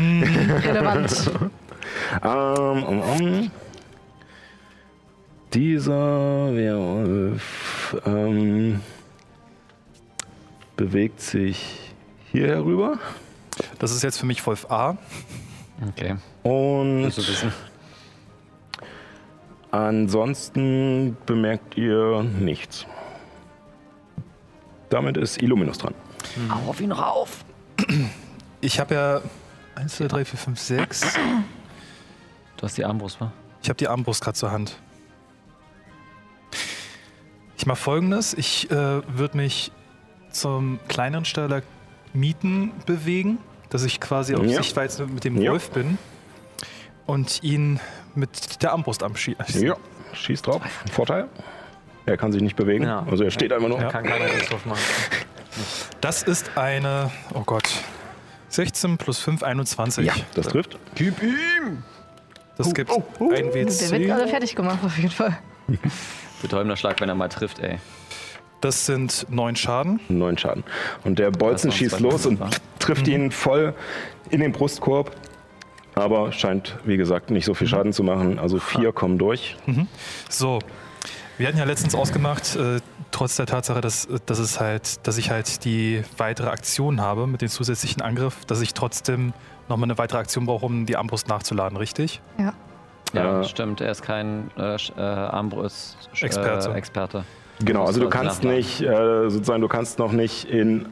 relevant. 0.66 1.30
Ähm, 2.22 2.84
um, 2.84 3.00
um. 3.00 3.50
Dieser 5.54 6.52
Werwolf 6.54 7.96
ähm, 8.04 8.80
bewegt 10.76 11.20
sich 11.20 11.92
hier 12.32 12.48
herüber 12.48 12.98
Das 13.78 13.92
ist 13.92 14.02
jetzt 14.02 14.18
für 14.18 14.26
mich 14.26 14.44
Wolf 14.46 14.70
A. 14.70 14.96
Okay. 15.88 16.16
und 16.42 17.12
ansonsten 19.70 21.16
bemerkt 21.26 21.76
ihr 21.76 22.22
nichts. 22.22 22.86
Damit 24.88 25.16
ist 25.16 25.42
Illuminus 25.42 25.78
dran. 25.78 25.94
Auf 26.66 26.80
ihn 26.80 26.92
rauf! 26.92 27.44
Ich 28.60 28.80
habe 28.80 28.94
ja 28.94 29.20
1, 29.74 29.96
2, 29.96 30.08
3, 30.08 30.24
4, 30.24 30.38
5, 30.38 30.58
6. 30.58 31.14
Du 32.56 32.62
hast 32.62 32.78
die 32.78 32.84
Armbrust, 32.84 33.20
wa? 33.20 33.32
Ich 33.62 33.68
habe 33.68 33.76
die 33.76 33.88
Armbrust 33.88 34.22
gerade 34.22 34.36
zur 34.36 34.52
Hand. 34.52 34.78
Ich 37.56 37.66
mache 37.66 37.78
folgendes: 37.78 38.34
Ich 38.34 38.70
äh, 38.70 38.74
würde 38.74 39.36
mich 39.36 39.72
zum 40.30 40.78
kleineren 40.88 41.24
Stalagmiten 41.24 42.72
bewegen, 42.86 43.38
dass 43.74 43.82
ich 43.82 43.98
quasi 44.00 44.36
auf 44.36 44.44
Ja. 44.44 44.58
Sichtweite 44.58 45.04
mit 45.08 45.24
dem 45.24 45.36
Ja. 45.42 45.50
Wolf 45.50 45.70
bin 45.70 45.98
und 47.06 47.42
ihn 47.42 47.80
mit 48.14 48.62
der 48.62 48.70
Armbrust 48.70 49.02
abschieße. 49.02 49.66
Ja, 49.66 49.74
schießt 50.12 50.46
drauf. 50.46 50.62
Vorteil? 50.92 51.26
Er 52.06 52.16
kann 52.16 52.30
sich 52.30 52.40
nicht 52.40 52.54
bewegen. 52.54 52.84
Ja. 52.84 53.04
Also 53.10 53.24
er 53.24 53.32
steht 53.32 53.52
einfach 53.52 53.66
nur. 53.66 53.80
Ja. 53.80 53.88
Kann 53.90 54.04
keiner 54.04 54.26
Angriff 54.26 54.64
machen. 54.64 54.78
Das 56.00 56.22
ist 56.22 56.56
eine, 56.56 57.10
oh 57.34 57.42
Gott, 57.44 57.68
16 58.50 58.96
plus 58.96 59.18
5, 59.18 59.42
21. 59.42 60.06
Ja, 60.06 60.14
das 60.34 60.46
trifft. 60.46 60.78
Das 62.56 62.74
gibt 62.74 62.92
ein 62.92 63.02
Der 63.18 63.52
wird 63.54 63.54
WC. 63.54 64.04
gerade 64.04 64.28
fertig 64.28 64.54
gemacht, 64.54 64.78
auf 64.84 64.96
jeden 64.96 65.10
Fall. 65.10 65.36
Betäubender 66.42 66.76
Schlag, 66.76 67.00
wenn 67.00 67.08
er 67.08 67.16
mal 67.16 67.28
trifft, 67.28 67.58
ey. 67.58 67.80
Das 68.64 68.86
sind 68.86 69.26
9 69.28 69.56
Schaden. 69.56 70.00
Neun 70.08 70.38
Schaden. 70.38 70.64
Und 71.04 71.18
der 71.18 71.30
Bolzen 71.30 71.70
schießt 71.70 72.00
los 72.00 72.24
und 72.24 72.38
Schaden, 72.38 72.54
trifft 72.78 73.06
ihn 73.08 73.30
voll 73.30 73.74
in 74.30 74.40
den 74.40 74.52
Brustkorb. 74.52 75.14
Aber 75.94 76.32
scheint, 76.32 76.78
wie 76.86 76.96
gesagt, 76.96 77.30
nicht 77.30 77.44
so 77.44 77.52
viel 77.52 77.68
Schaden 77.68 77.92
zu 77.92 78.02
machen. 78.02 78.38
Also 78.38 78.58
vier 78.58 78.92
kommen 78.92 79.18
durch. 79.18 79.58
So, 80.30 80.60
wir 81.36 81.46
hatten 81.46 81.58
ja 81.58 81.64
letztens 81.64 81.94
ausgemacht, 81.94 82.56
äh, 82.56 82.80
trotz 83.10 83.36
der 83.36 83.44
Tatsache, 83.44 83.82
dass, 83.82 84.08
dass, 84.24 84.38
es 84.38 84.58
halt, 84.58 85.06
dass 85.06 85.18
ich 85.18 85.30
halt 85.30 85.66
die 85.66 86.02
weitere 86.16 86.48
Aktion 86.48 87.02
habe 87.02 87.26
mit 87.26 87.42
dem 87.42 87.48
zusätzlichen 87.50 88.00
Angriff, 88.00 88.46
dass 88.46 88.62
ich 88.62 88.72
trotzdem 88.72 89.34
nochmal 89.68 89.90
eine 89.90 89.98
weitere 89.98 90.20
Aktion 90.20 90.46
brauche, 90.46 90.64
um 90.64 90.86
die 90.86 90.96
Armbrust 90.96 91.28
nachzuladen, 91.28 91.76
richtig? 91.76 92.22
Ja. 92.38 92.54
Ja, 93.12 93.42
Äh, 93.42 93.44
stimmt, 93.44 93.82
er 93.82 93.90
ist 93.90 94.02
kein 94.02 94.50
äh, 94.56 94.74
äh, 94.74 95.00
Armbrust 95.00 96.08
äh, 96.14 96.24
Experte. 96.24 97.24
Genau, 97.64 97.84
also 97.84 98.00
du 98.00 98.08
kannst 98.08 98.38
nachladen. 98.44 98.56
nicht, 98.58 98.80
äh, 98.82 99.30
sozusagen, 99.30 99.60
du 99.60 99.68
kannst 99.68 99.98
noch 99.98 100.12
nicht 100.12 100.44
in 100.50 100.86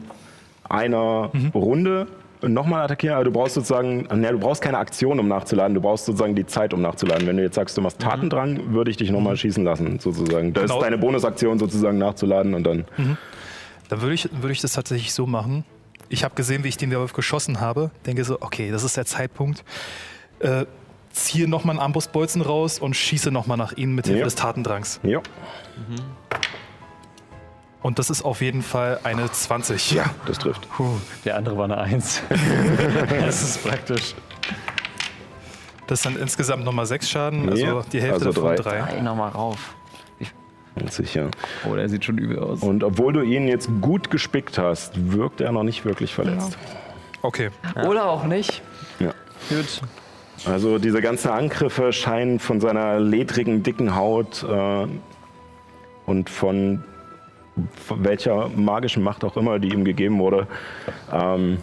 einer 0.69 1.31
Runde 1.53 2.07
nochmal 2.41 2.83
attackieren, 2.83 3.15
aber 3.15 3.23
du 3.25 3.31
brauchst 3.31 3.55
sozusagen, 3.55 4.01
ne, 4.19 4.31
du 4.31 4.39
brauchst 4.39 4.61
keine 4.61 4.77
Aktion, 4.77 5.19
um 5.19 5.27
nachzuladen, 5.27 5.75
du 5.75 5.81
brauchst 5.81 6.05
sozusagen 6.05 6.35
die 6.35 6.45
Zeit, 6.45 6.73
um 6.73 6.81
nachzuladen. 6.81 7.25
Wenn 7.27 7.37
du 7.37 7.43
jetzt 7.43 7.55
sagst, 7.55 7.77
du 7.77 7.81
machst 7.81 7.99
Tatendrang, 7.99 8.73
würde 8.73 8.91
ich 8.91 8.97
dich 8.97 9.11
nochmal 9.11 9.37
schießen 9.37 9.63
lassen, 9.63 9.99
sozusagen. 9.99 10.51
Da 10.53 10.61
Genau. 10.61 10.75
ist 10.77 10.83
deine 10.83 10.97
Bonusaktion 10.97 11.57
sozusagen 11.59 11.97
nachzuladen 11.97 12.53
und 12.53 12.63
dann. 12.65 12.85
Dann 13.89 14.01
würde 14.01 14.13
ich, 14.13 14.29
würde 14.33 14.51
ich 14.51 14.61
das 14.61 14.73
tatsächlich 14.73 15.13
so 15.13 15.25
machen. 15.25 15.63
Ich 16.09 16.23
habe 16.23 16.35
gesehen, 16.35 16.63
wie 16.63 16.67
ich 16.69 16.77
den 16.77 16.91
Werwolf 16.91 17.13
geschossen 17.13 17.61
habe. 17.61 17.91
Denke 18.05 18.23
so, 18.25 18.37
okay, 18.41 18.71
das 18.71 18.83
ist 18.83 18.97
der 18.97 19.05
Zeitpunkt. 19.05 19.63
Äh, 20.39 20.65
ziehe 21.11 21.47
nochmal 21.47 21.75
einen 21.75 21.79
Armbrustbolzen 21.81 22.41
raus 22.41 22.77
und 22.79 22.95
schieße 22.95 23.31
nochmal 23.31 23.57
nach 23.57 23.71
ihnen 23.77 23.95
mit 23.95 24.05
Hilfe 24.07 24.19
Ja. 24.19 24.25
des 24.25 24.35
Tatendrangs. 24.35 24.99
Ja. 25.03 25.21
Und 27.83 27.99
das 27.99 28.09
ist 28.09 28.23
auf 28.23 28.41
jeden 28.41 28.63
Fall 28.63 28.99
eine 29.03 29.29
20. 29.29 29.91
Ja, 29.91 30.05
das 30.25 30.39
trifft. 30.39 30.67
Der 31.25 31.35
andere 31.35 31.57
war 31.57 31.65
eine 31.65 31.77
Eins. 31.77 32.23
Das 33.09 33.43
ist 33.43 33.63
praktisch. 33.63 34.15
Das 35.87 36.01
sind 36.01 36.17
insgesamt 36.17 36.63
nochmal 36.63 36.85
sechs 36.85 37.09
Schaden, 37.09 37.49
also 37.49 37.65
Ja, 37.65 37.81
die 37.91 38.01
Hälfte 38.01 38.27
also 38.27 38.41
davon 38.41 38.55
drei. 38.55 38.79
drei. 38.79 38.95
Ey, 38.95 39.01
nochmal 39.01 39.29
rauf. 39.29 39.75
Sicher. 40.89 41.29
Oh, 41.69 41.75
der 41.75 41.87
sieht 41.87 42.03
schon 42.05 42.17
übel 42.17 42.39
aus. 42.39 42.61
Und 42.63 42.83
obwohl 42.83 43.13
du 43.13 43.21
ihn 43.21 43.47
jetzt 43.47 43.69
gut 43.81 44.09
gespickt 44.09 44.57
hast, 44.57 45.11
wirkt 45.11 45.39
er 45.39 45.51
noch 45.51 45.61
nicht 45.63 45.85
wirklich 45.85 46.15
verletzt. 46.15 46.57
Okay. 47.21 47.51
Oder 47.85 48.05
auch 48.09 48.23
nicht. 48.23 48.63
Ja. 48.99 49.13
Gut. 49.49 49.81
Also 50.45 50.79
diese 50.79 50.99
ganzen 51.01 51.29
Angriffe 51.29 51.93
scheinen 51.93 52.39
von 52.39 52.59
seiner 52.59 52.99
ledrigen, 52.99 53.61
dicken 53.61 53.95
Haut 53.95 54.43
äh, 54.43 54.87
und 56.07 56.29
von 56.29 56.83
welcher 57.89 58.49
magischen 58.49 59.03
Macht 59.03 59.23
auch 59.23 59.37
immer, 59.37 59.59
die 59.59 59.69
ihm 59.69 59.85
gegeben 59.85 60.19
wurde, 60.19 60.47
ähm, 61.11 61.57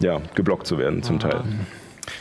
ja, 0.00 0.20
geblockt 0.34 0.66
zu 0.66 0.78
werden 0.78 1.02
zum 1.02 1.18
Teil. 1.18 1.42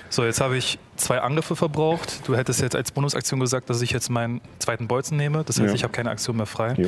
So, 0.09 0.23
jetzt 0.23 0.41
habe 0.41 0.57
ich 0.57 0.79
zwei 0.95 1.19
Angriffe 1.21 1.55
verbraucht. 1.55 2.27
Du 2.27 2.35
hättest 2.35 2.61
jetzt 2.61 2.75
als 2.75 2.91
Bonusaktion 2.91 3.39
gesagt, 3.39 3.69
dass 3.69 3.81
ich 3.81 3.91
jetzt 3.91 4.09
meinen 4.09 4.41
zweiten 4.59 4.87
Bolzen 4.87 5.17
nehme. 5.17 5.43
Das 5.43 5.59
heißt, 5.59 5.69
Ja. 5.69 5.75
ich 5.75 5.83
habe 5.83 5.93
keine 5.93 6.09
Aktion 6.09 6.37
mehr 6.37 6.45
frei. 6.45 6.73
Jo. 6.77 6.87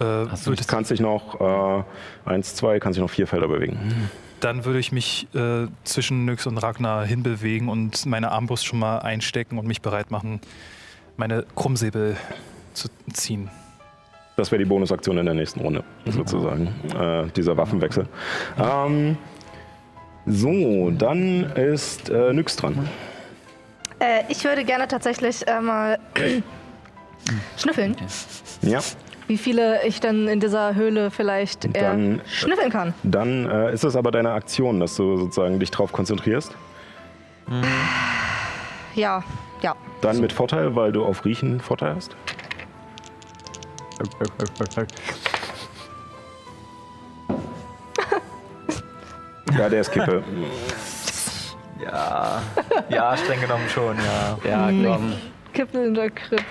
Äh, 0.00 0.26
Du 0.44 0.54
kannst 0.66 0.90
dich 0.90 1.00
noch 1.00 1.40
äh, 1.40 2.30
eins, 2.30 2.54
zwei, 2.54 2.78
kannst 2.78 2.96
dich 2.96 3.02
noch 3.02 3.10
vier 3.10 3.26
Felder 3.26 3.48
bewegen. 3.48 3.78
dann 4.40 4.64
würde 4.64 4.78
ich 4.78 4.92
mich 4.92 5.26
äh, 5.34 5.66
zwischen 5.84 6.24
Nyx 6.24 6.46
und 6.46 6.58
Ragnar 6.58 7.04
hinbewegen 7.04 7.68
und 7.68 8.06
meine 8.06 8.30
Armbrust 8.30 8.64
schon 8.64 8.78
mal 8.78 8.98
einstecken 9.00 9.58
und 9.58 9.66
mich 9.66 9.82
bereit 9.82 10.10
machen, 10.12 10.40
meine 11.16 11.44
Krummsäbel 11.56 12.16
zu 12.74 12.88
ziehen. 13.12 13.50
Das 14.38 14.52
wäre 14.52 14.60
die 14.60 14.68
Bonusaktion 14.68 15.18
in 15.18 15.24
der 15.26 15.34
nächsten 15.34 15.58
Runde, 15.60 15.82
sozusagen. 16.06 16.68
Äh, 16.96 17.26
dieser 17.34 17.56
Waffenwechsel. 17.56 18.06
Ähm, 18.56 19.16
so, 20.26 20.92
dann 20.92 21.42
ist 21.56 22.08
äh, 22.08 22.32
Nyx 22.32 22.54
dran. 22.54 22.88
Äh, 23.98 24.22
ich 24.28 24.44
würde 24.44 24.62
gerne 24.64 24.86
tatsächlich 24.86 25.44
äh, 25.48 25.60
mal 25.60 25.98
schnüffeln, 27.56 27.96
Ja, 28.62 28.78
wie 29.26 29.36
viele 29.38 29.84
ich 29.84 29.98
dann 29.98 30.28
in 30.28 30.38
dieser 30.38 30.76
Höhle 30.76 31.10
vielleicht 31.10 31.64
äh, 31.64 31.70
Dann- 31.72 32.20
schnüffeln 32.28 32.70
kann. 32.70 32.94
dann 33.02 33.44
äh, 33.50 33.72
ist 33.74 33.82
es 33.82 33.96
aber 33.96 34.12
deine 34.12 34.30
Aktion, 34.30 34.78
dass 34.78 34.94
du 34.94 35.16
sozusagen 35.16 35.58
dich 35.58 35.72
drauf 35.72 35.90
konzentrierst. 35.90 36.54
Ja, 38.94 39.24
ja. 39.62 39.74
Dann 40.00 40.20
mit 40.20 40.32
Vorteil, 40.32 40.76
weil 40.76 40.92
du 40.92 41.04
auf 41.04 41.24
Riechen 41.24 41.58
Vorteil 41.58 41.96
hast. 41.96 42.14
Ja, 49.56 49.68
der 49.68 49.80
ist 49.80 49.90
Kippe. 49.90 50.22
Ja, 51.82 52.42
ja, 52.88 53.16
streng 53.16 53.40
genommen 53.40 53.68
schon, 53.68 53.96
ja. 53.96 54.38
Ja, 54.48 54.66
komm. 54.66 55.14
Kippelnder 55.52 56.10
Crit. 56.10 56.44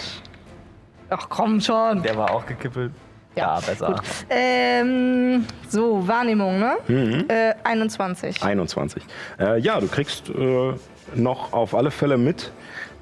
Ach 1.09 1.27
komm 1.29 1.61
schon. 1.61 2.01
Der 2.01 2.17
war 2.17 2.31
auch 2.31 2.45
gekippelt. 2.45 2.91
Ja, 3.35 3.59
besser. 3.59 4.01
Ähm, 4.29 5.45
so, 5.69 6.05
Wahrnehmung, 6.07 6.59
ne? 6.59 6.77
Mhm. 6.87 7.25
Äh, 7.29 7.53
21. 7.63 8.41
21. 8.41 9.03
Äh, 9.39 9.59
ja, 9.59 9.79
du 9.79 9.87
kriegst 9.87 10.29
äh, 10.29 10.73
noch 11.13 11.53
auf 11.53 11.75
alle 11.75 11.91
Fälle 11.91 12.17
mit, 12.17 12.51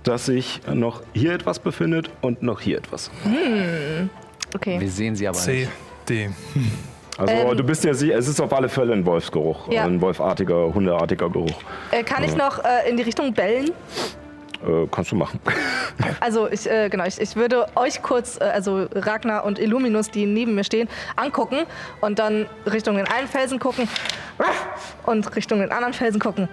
dass 0.03 0.25
sich 0.25 0.61
noch 0.71 1.01
hier 1.13 1.33
etwas 1.33 1.59
befindet 1.59 2.09
und 2.21 2.43
noch 2.43 2.59
hier 2.59 2.77
etwas. 2.77 3.09
Okay. 4.55 4.79
Wir 4.79 4.89
sehen 4.89 5.15
sie 5.15 5.27
aber 5.27 5.37
C. 5.37 5.51
nicht. 5.51 5.71
Die. 6.09 6.29
Also 7.17 7.33
Ähm. 7.33 7.57
du 7.57 7.63
bist 7.63 7.83
ja 7.83 7.93
sie, 7.93 8.11
es 8.11 8.27
ist 8.27 8.39
auf 8.41 8.51
alle 8.53 8.67
Fälle 8.69 8.93
ein 8.93 9.05
Wolfsgeruch, 9.05 9.71
Ja. 9.71 9.83
ein 9.85 9.99
wolfartiger, 10.01 10.73
hundeartiger 10.73 11.29
Geruch. 11.29 11.61
Äh, 11.91 12.03
kann 12.03 12.23
ich 12.23 12.35
noch 12.35 12.59
äh, 12.63 12.89
in 12.89 12.97
die 12.97 13.03
Richtung 13.03 13.33
bellen? 13.33 13.71
Äh, 14.65 14.87
kannst 14.91 15.11
du 15.11 15.15
machen. 15.15 15.39
Also 16.19 16.49
ich, 16.49 16.69
äh, 16.69 16.89
genau, 16.89 17.05
ich, 17.05 17.19
ich 17.21 17.35
würde 17.37 17.67
euch 17.75 18.01
kurz, 18.01 18.37
äh, 18.37 18.43
also 18.43 18.87
Ragnar 18.93 19.45
und 19.45 19.59
Illuminus, 19.59 20.11
die 20.11 20.25
neben 20.25 20.55
mir 20.55 20.63
stehen, 20.65 20.89
angucken 21.15 21.59
und 22.01 22.19
dann 22.19 22.47
Richtung 22.69 22.97
den 22.97 23.07
einen 23.07 23.27
Felsen 23.27 23.59
gucken 23.59 23.87
und 25.05 25.35
Richtung 25.35 25.59
den 25.59 25.71
anderen 25.71 25.93
Felsen 25.93 26.19
gucken. 26.19 26.49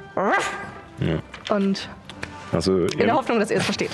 Und 1.50 1.88
Also 2.52 2.84
in 2.86 2.98
der 2.98 3.14
Hoffnung, 3.14 3.40
dass 3.40 3.50
ihr 3.50 3.56
es 3.56 3.64
versteht. 3.64 3.90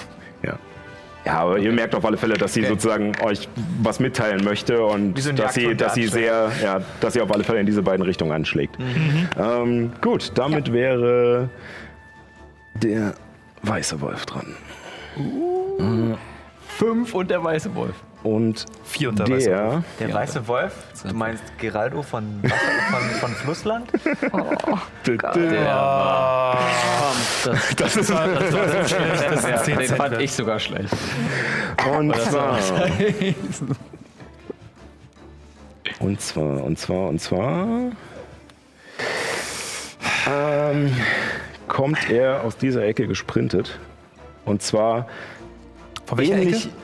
Ja. 1.29 1.35
Ja, 1.35 1.41
aber 1.41 1.59
ihr 1.59 1.73
merkt 1.73 1.95
auf 1.95 2.05
alle 2.07 2.17
Fälle, 2.17 2.35
dass 2.39 2.55
sie 2.55 2.61
Okay. 2.61 2.71
sozusagen 2.71 3.13
euch 3.23 3.49
was 3.83 4.01
mitteilen 4.01 4.43
möchte 4.45 4.83
und 4.83 5.19
so 5.21 5.33
dass 5.33 5.53
sie, 5.55 5.75
dass 5.75 5.95
sie 5.95 6.07
sehr, 6.07 6.51
ja, 6.63 6.81
dass 7.01 7.13
sie 7.13 7.21
auf 7.21 7.31
alle 7.31 7.45
Fälle 7.45 7.61
in 7.61 7.67
diese 7.67 7.83
beiden 7.83 8.03
Richtungen 8.05 8.33
anschlägt. 8.33 8.79
Mhm. 8.79 9.29
Ähm, 9.39 9.93
gut, 10.01 10.33
damit 10.37 10.73
wäre 10.73 11.51
der 12.75 13.13
weiße 13.63 14.01
Wolf 14.01 14.25
dran. 14.25 14.57
Fünf 16.67 17.15
und 17.15 17.31
der 17.31 17.43
weiße 17.45 17.75
Wolf. 17.75 17.95
Und 18.23 18.67
Vier 18.85 19.11
und 19.11 19.19
der 19.19 19.29
weiße 19.29 19.49
der, 19.49 19.85
Der 20.01 20.13
weiße 20.13 20.49
Wolf? 20.49 20.73
Du 21.07 21.15
meinst 21.15 21.45
Geraldo 21.59 22.03
von, 22.03 22.43
von, 22.43 23.01
von 23.21 23.31
Flussland? 23.31 23.91
Das, 27.45 27.61
das 27.77 27.97
ist 27.97 28.11
Das 28.11 28.17
war 28.17 28.69
so 28.69 28.89
schlecht, 28.89 29.31
das 29.31 29.43
sind 29.43 29.51
ja, 29.51 29.63
10 29.63 29.79
den 29.79 29.97
fand 29.97 30.21
ich 30.21 30.33
sogar 30.33 30.59
schlecht. 30.59 30.95
und 31.91 32.15
zwar 32.17 32.59
und 36.01 36.21
zwar 36.21 36.65
und 36.65 36.79
zwar 36.79 37.09
und 37.09 37.21
zwar 37.21 37.67
ähm, 40.29 40.95
kommt 41.69 42.11
er 42.11 42.45
aus 42.45 42.57
dieser 42.57 42.85
Ecke 42.85 43.07
gesprintet. 43.07 43.79
Und 44.45 44.63
zwar 44.63 45.07
Von 46.07 46.19
welcher 46.19 46.37
ähnlich 46.37 46.67
Ecke? 46.67 46.75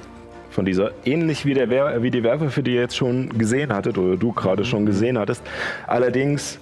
Von 0.54 0.64
dieser 0.64 0.92
ähnlich 1.04 1.44
wie 1.44 1.52
der 1.52 1.68
Wer 1.68 2.00
wie 2.04 2.12
die 2.12 2.22
Werwölfe, 2.22 2.62
die 2.62 2.74
ihr 2.74 2.82
jetzt 2.82 2.96
schon 2.96 3.36
gesehen 3.36 3.72
hattet 3.74 3.98
oder 3.98 4.16
du 4.16 4.30
gerade 4.32 4.64
schon 4.64 4.86
gesehen 4.86 5.18
hattest. 5.18 5.42
Allerdings 5.88 6.60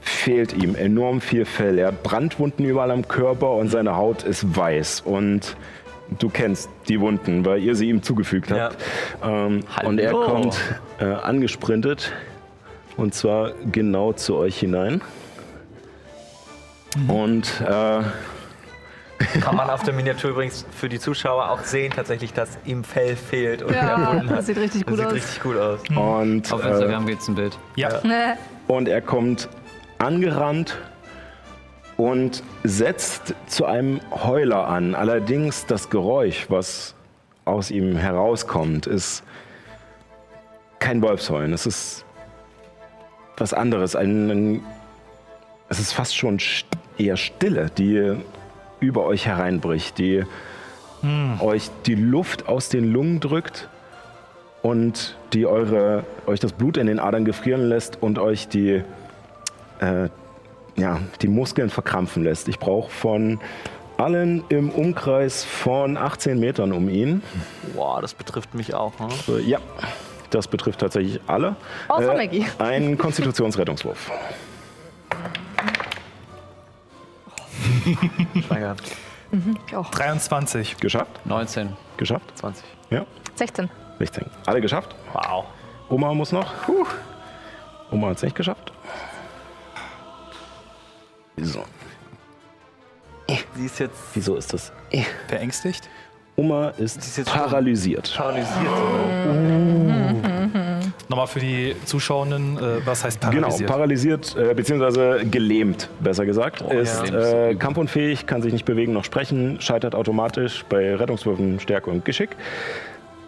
fehlt 0.00 0.54
ihm 0.54 0.74
enorm 0.74 1.20
viel 1.20 1.44
Fell. 1.44 1.78
Er 1.78 1.88
hat 1.88 2.02
Brandwunden 2.02 2.64
überall 2.64 2.90
am 2.90 3.06
Körper 3.06 3.52
und 3.52 3.68
seine 3.68 3.96
Haut 3.96 4.22
ist 4.22 4.56
weiß 4.56 5.02
und 5.02 5.56
du 6.18 6.30
kennst 6.30 6.70
die 6.88 7.00
Wunden, 7.02 7.44
weil 7.44 7.62
ihr 7.62 7.74
sie 7.74 7.90
ihm 7.90 8.02
zugefügt 8.02 8.50
habt. 8.50 8.78
Ähm, 9.22 9.60
und 9.84 10.00
er 10.00 10.12
kommt 10.12 10.58
äh, 10.98 11.04
angesprintet 11.04 12.12
und 12.96 13.14
zwar 13.14 13.52
genau 13.70 14.14
zu 14.14 14.36
euch 14.36 14.58
hinein. 14.58 15.02
Und 17.08 17.60
äh, 17.60 18.00
Kann 19.40 19.56
man 19.56 19.68
auf 19.68 19.82
der 19.82 19.94
Miniatur 19.94 20.30
übrigens 20.30 20.64
für 20.70 20.88
die 20.88 21.00
Zuschauer 21.00 21.50
auch 21.50 21.60
sehen, 21.62 21.92
tatsächlich, 21.94 22.32
dass 22.32 22.56
ihm 22.64 22.84
Fell 22.84 23.16
fehlt 23.16 23.62
und 23.62 23.74
er 23.74 23.98
Wunden 24.06 24.30
hat. 24.30 24.38
das 24.38 24.46
sieht 24.46 24.58
richtig 24.58 24.84
Das 24.84 24.90
gut 24.90 24.98
sieht 24.98 25.06
aus. 25.06 25.12
richtig 25.14 25.42
gut 25.42 25.56
aus. 25.56 25.80
und 25.94 26.52
Auf 26.52 26.64
äh, 26.64 26.68
Instagram 26.68 27.06
gibt's 27.06 27.26
ein 27.28 27.34
Bild. 27.34 27.58
Ja. 27.74 28.00
Und 28.68 28.88
er 28.88 29.00
kommt 29.00 29.48
angerannt 29.98 30.78
und 31.96 32.44
setzt 32.62 33.34
zu 33.48 33.66
einem 33.66 34.00
Heuler 34.12 34.68
an. 34.68 34.94
Allerdings 34.94 35.66
das 35.66 35.90
Geräusch, 35.90 36.46
was 36.48 36.94
aus 37.44 37.72
ihm 37.72 37.96
herauskommt, 37.96 38.86
ist 38.86 39.24
kein 40.78 41.02
Wolfsheulen. 41.02 41.52
Es 41.52 41.66
ist 41.66 42.04
was 43.36 43.52
anderes. 43.52 43.96
Ein, 43.96 44.30
ein, 44.30 44.62
es 45.68 45.80
ist 45.80 45.92
fast 45.92 46.16
schon 46.16 46.38
st- 46.38 46.64
eher 46.98 47.16
Stille, 47.16 47.66
die 47.76 48.16
über 48.80 49.04
euch 49.04 49.26
hereinbricht, 49.26 49.98
die 49.98 50.24
euch 51.40 51.70
die 51.86 51.94
Luft 51.94 52.48
aus 52.48 52.68
den 52.68 52.92
Lungen 52.92 53.20
drückt 53.20 53.68
und 54.62 55.16
die 55.32 55.46
eure, 55.46 56.04
euch 56.26 56.40
das 56.40 56.52
Blut 56.52 56.76
in 56.76 56.86
den 56.86 56.98
Adern 56.98 57.24
gefrieren 57.24 57.68
lässt 57.68 58.02
und 58.02 58.18
euch 58.18 58.48
die, 58.48 58.82
äh, 59.80 60.08
ja, 60.76 61.00
die 61.22 61.28
Muskeln 61.28 61.70
verkrampfen 61.70 62.24
lässt. 62.24 62.48
Ich 62.48 62.58
brauche 62.58 62.90
von 62.90 63.40
allen 63.96 64.44
im 64.48 64.70
Umkreis 64.70 65.44
von 65.44 65.96
18 65.96 66.38
Metern 66.38 66.72
um 66.72 66.88
ihn. 66.88 67.22
Boah, 67.74 68.00
das 68.00 68.14
betrifft 68.14 68.54
mich 68.54 68.74
auch. 68.74 68.92
Ne? 68.98 69.40
Ja, 69.40 69.58
das 70.30 70.48
betrifft 70.48 70.80
tatsächlich 70.80 71.20
alle. 71.26 71.56
Außer 71.88 72.14
Maggie. 72.14 72.46
Ein 72.58 72.98
Konstitutionsrettungswurf. 72.98 74.10
Schwein. 78.46 78.76
Ich 79.66 79.76
auch. 79.76 79.90
23. 79.90 80.76
Geschafft? 80.78 81.20
19. 81.24 81.76
Geschafft? 81.96 82.38
20. 82.38 82.64
Ja, 82.90 83.04
16. 83.34 83.68
16. 83.98 84.24
Alle 84.46 84.60
geschafft? 84.60 84.94
Wow. 85.12 85.44
Oma 85.88 86.14
muss 86.14 86.32
noch. 86.32 86.54
Puh. 86.64 86.86
Oma 87.90 88.08
hat 88.08 88.16
es 88.16 88.22
nicht 88.22 88.36
geschafft. 88.36 88.72
So, 91.36 91.64
Sie 93.58 93.66
ist 93.66 93.78
jetzt 93.80 93.96
wieso 94.14 94.36
ist 94.36 94.52
das? 94.52 94.72
Verängstigt? 95.26 95.88
Oma 96.36 96.68
ist, 96.70 96.96
ist 96.96 97.24
paralysiert. 97.28 98.14
paralysiert. 98.16 98.72
Nochmal 101.08 101.26
für 101.26 101.40
die 101.40 101.74
Zuschauenden, 101.86 102.58
äh, 102.58 102.86
was 102.86 103.02
heißt 103.04 103.20
Genau, 103.22 103.32
paralysiert? 103.48 103.70
paralysiert, 103.70 104.36
äh, 104.36 104.54
beziehungsweise 104.54 105.24
gelähmt, 105.30 105.88
besser 106.00 106.26
gesagt. 106.26 106.60
ist 106.60 107.08
ja. 107.08 107.48
äh, 107.48 107.54
kampfunfähig, 107.54 108.26
kann 108.26 108.42
sich 108.42 108.52
nicht 108.52 108.66
bewegen 108.66 108.92
noch 108.92 109.04
sprechen, 109.04 109.58
scheitert 109.60 109.94
automatisch 109.94 110.64
bei 110.68 110.94
Rettungswürfen 110.94 111.60
Stärke 111.60 111.88
und 111.90 112.04
Geschick. 112.04 112.36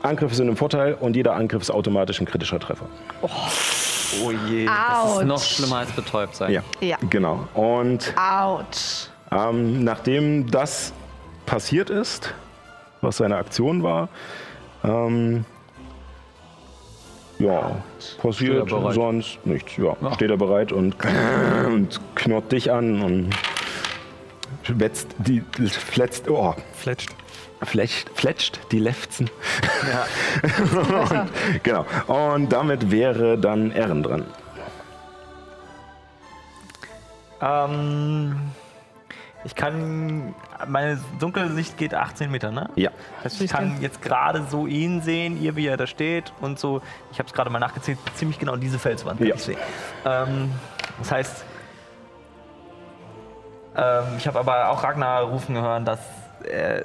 Angriffe 0.03 0.35
sind 0.35 0.49
im 0.49 0.57
Vorteil 0.57 0.95
und 0.95 1.17
jeder 1.17 1.35
Angriff 1.35 1.63
ist 1.63 1.71
automatisch 1.71 2.21
ein 2.21 2.27
kritischer 2.27 2.59
Treffer. 2.59 2.87
Oh 3.23 4.31
je. 4.49 4.67
Das 4.67 5.19
ist 5.19 5.25
noch 5.25 5.43
schlimmer 5.43 5.77
als 5.77 5.93
betäubt 5.93 6.35
sein. 6.37 6.53
Ja, 6.53 6.63
Ja. 6.81 6.97
genau. 7.09 7.47
Und 7.55 8.13
ähm, 9.31 9.85
nachdem 9.85 10.51
das 10.51 10.93
passiert 11.47 11.89
ist, 11.91 12.35
was 13.01 13.19
seine 13.19 13.37
Aktion 13.37 13.83
war, 13.83 14.09
ähm, 14.85 15.45
ja, 17.41 17.83
passiert 18.21 18.71
er 18.71 18.93
sonst 18.93 19.45
nichts. 19.45 19.77
Ja, 19.77 19.97
steht 20.15 20.31
er 20.31 20.37
bereit 20.37 20.73
und, 20.73 20.97
und 21.67 22.01
knurrt 22.15 22.53
dich 22.53 22.71
an 22.71 23.03
und 23.03 23.31
wetzt 24.69 25.09
die, 25.19 25.43
fletzt, 25.69 26.29
oh, 26.29 26.55
Fletscht. 26.75 27.11
fletscht, 27.63 28.11
fletscht 28.15 28.61
die 28.73 28.79
Lefzen. 28.79 29.31
Ja. 29.91 30.07
und, 31.23 31.63
genau. 31.63 31.87
Und 32.07 32.53
damit 32.53 32.91
wäre 32.91 33.39
dann 33.39 33.73
Ehren 33.73 34.03
dran. 34.03 34.25
Ähm, 37.43 38.37
ich 39.45 39.55
kann. 39.55 40.35
Meine 40.69 41.01
dunkle 41.19 41.49
Sicht 41.51 41.79
geht 41.79 41.95
18 41.95 42.31
Meter, 42.31 42.51
ne? 42.51 42.69
Ja. 42.77 42.91
Das 43.23 43.33
heißt, 43.33 43.43
ich 43.43 43.51
kann 43.51 43.81
jetzt 43.81 44.03
gerade 44.03 44.45
so 44.49 44.67
ihn 44.67 45.01
sehen, 45.01 45.41
ihr 45.41 45.57
wie 45.57 45.67
er 45.67 45.77
da 45.77 45.87
steht 45.87 46.33
und 46.41 46.59
so. 46.59 46.83
Ich 47.13 47.19
habe 47.19 47.27
es 47.27 47.33
gerade 47.33 47.49
mal 47.51 47.59
nachgezählt, 47.59 47.99
ziemlich 48.15 48.39
genau 48.39 48.57
diese 48.57 48.79
Felswand 48.79 49.19
kann 49.19 49.29
Ja. 49.29 49.35
ich 49.35 49.43
sehen. 49.43 49.59
Ähm, 50.05 50.51
das 50.99 51.11
heißt, 51.13 51.45
ähm, 53.77 54.05
ich 54.19 54.27
habe 54.27 54.39
aber 54.39 54.69
auch 54.71 54.83
Ragnar 54.83 55.23
rufen 55.23 55.57
hören, 55.61 55.85
dass 55.85 56.01
er, 56.45 56.85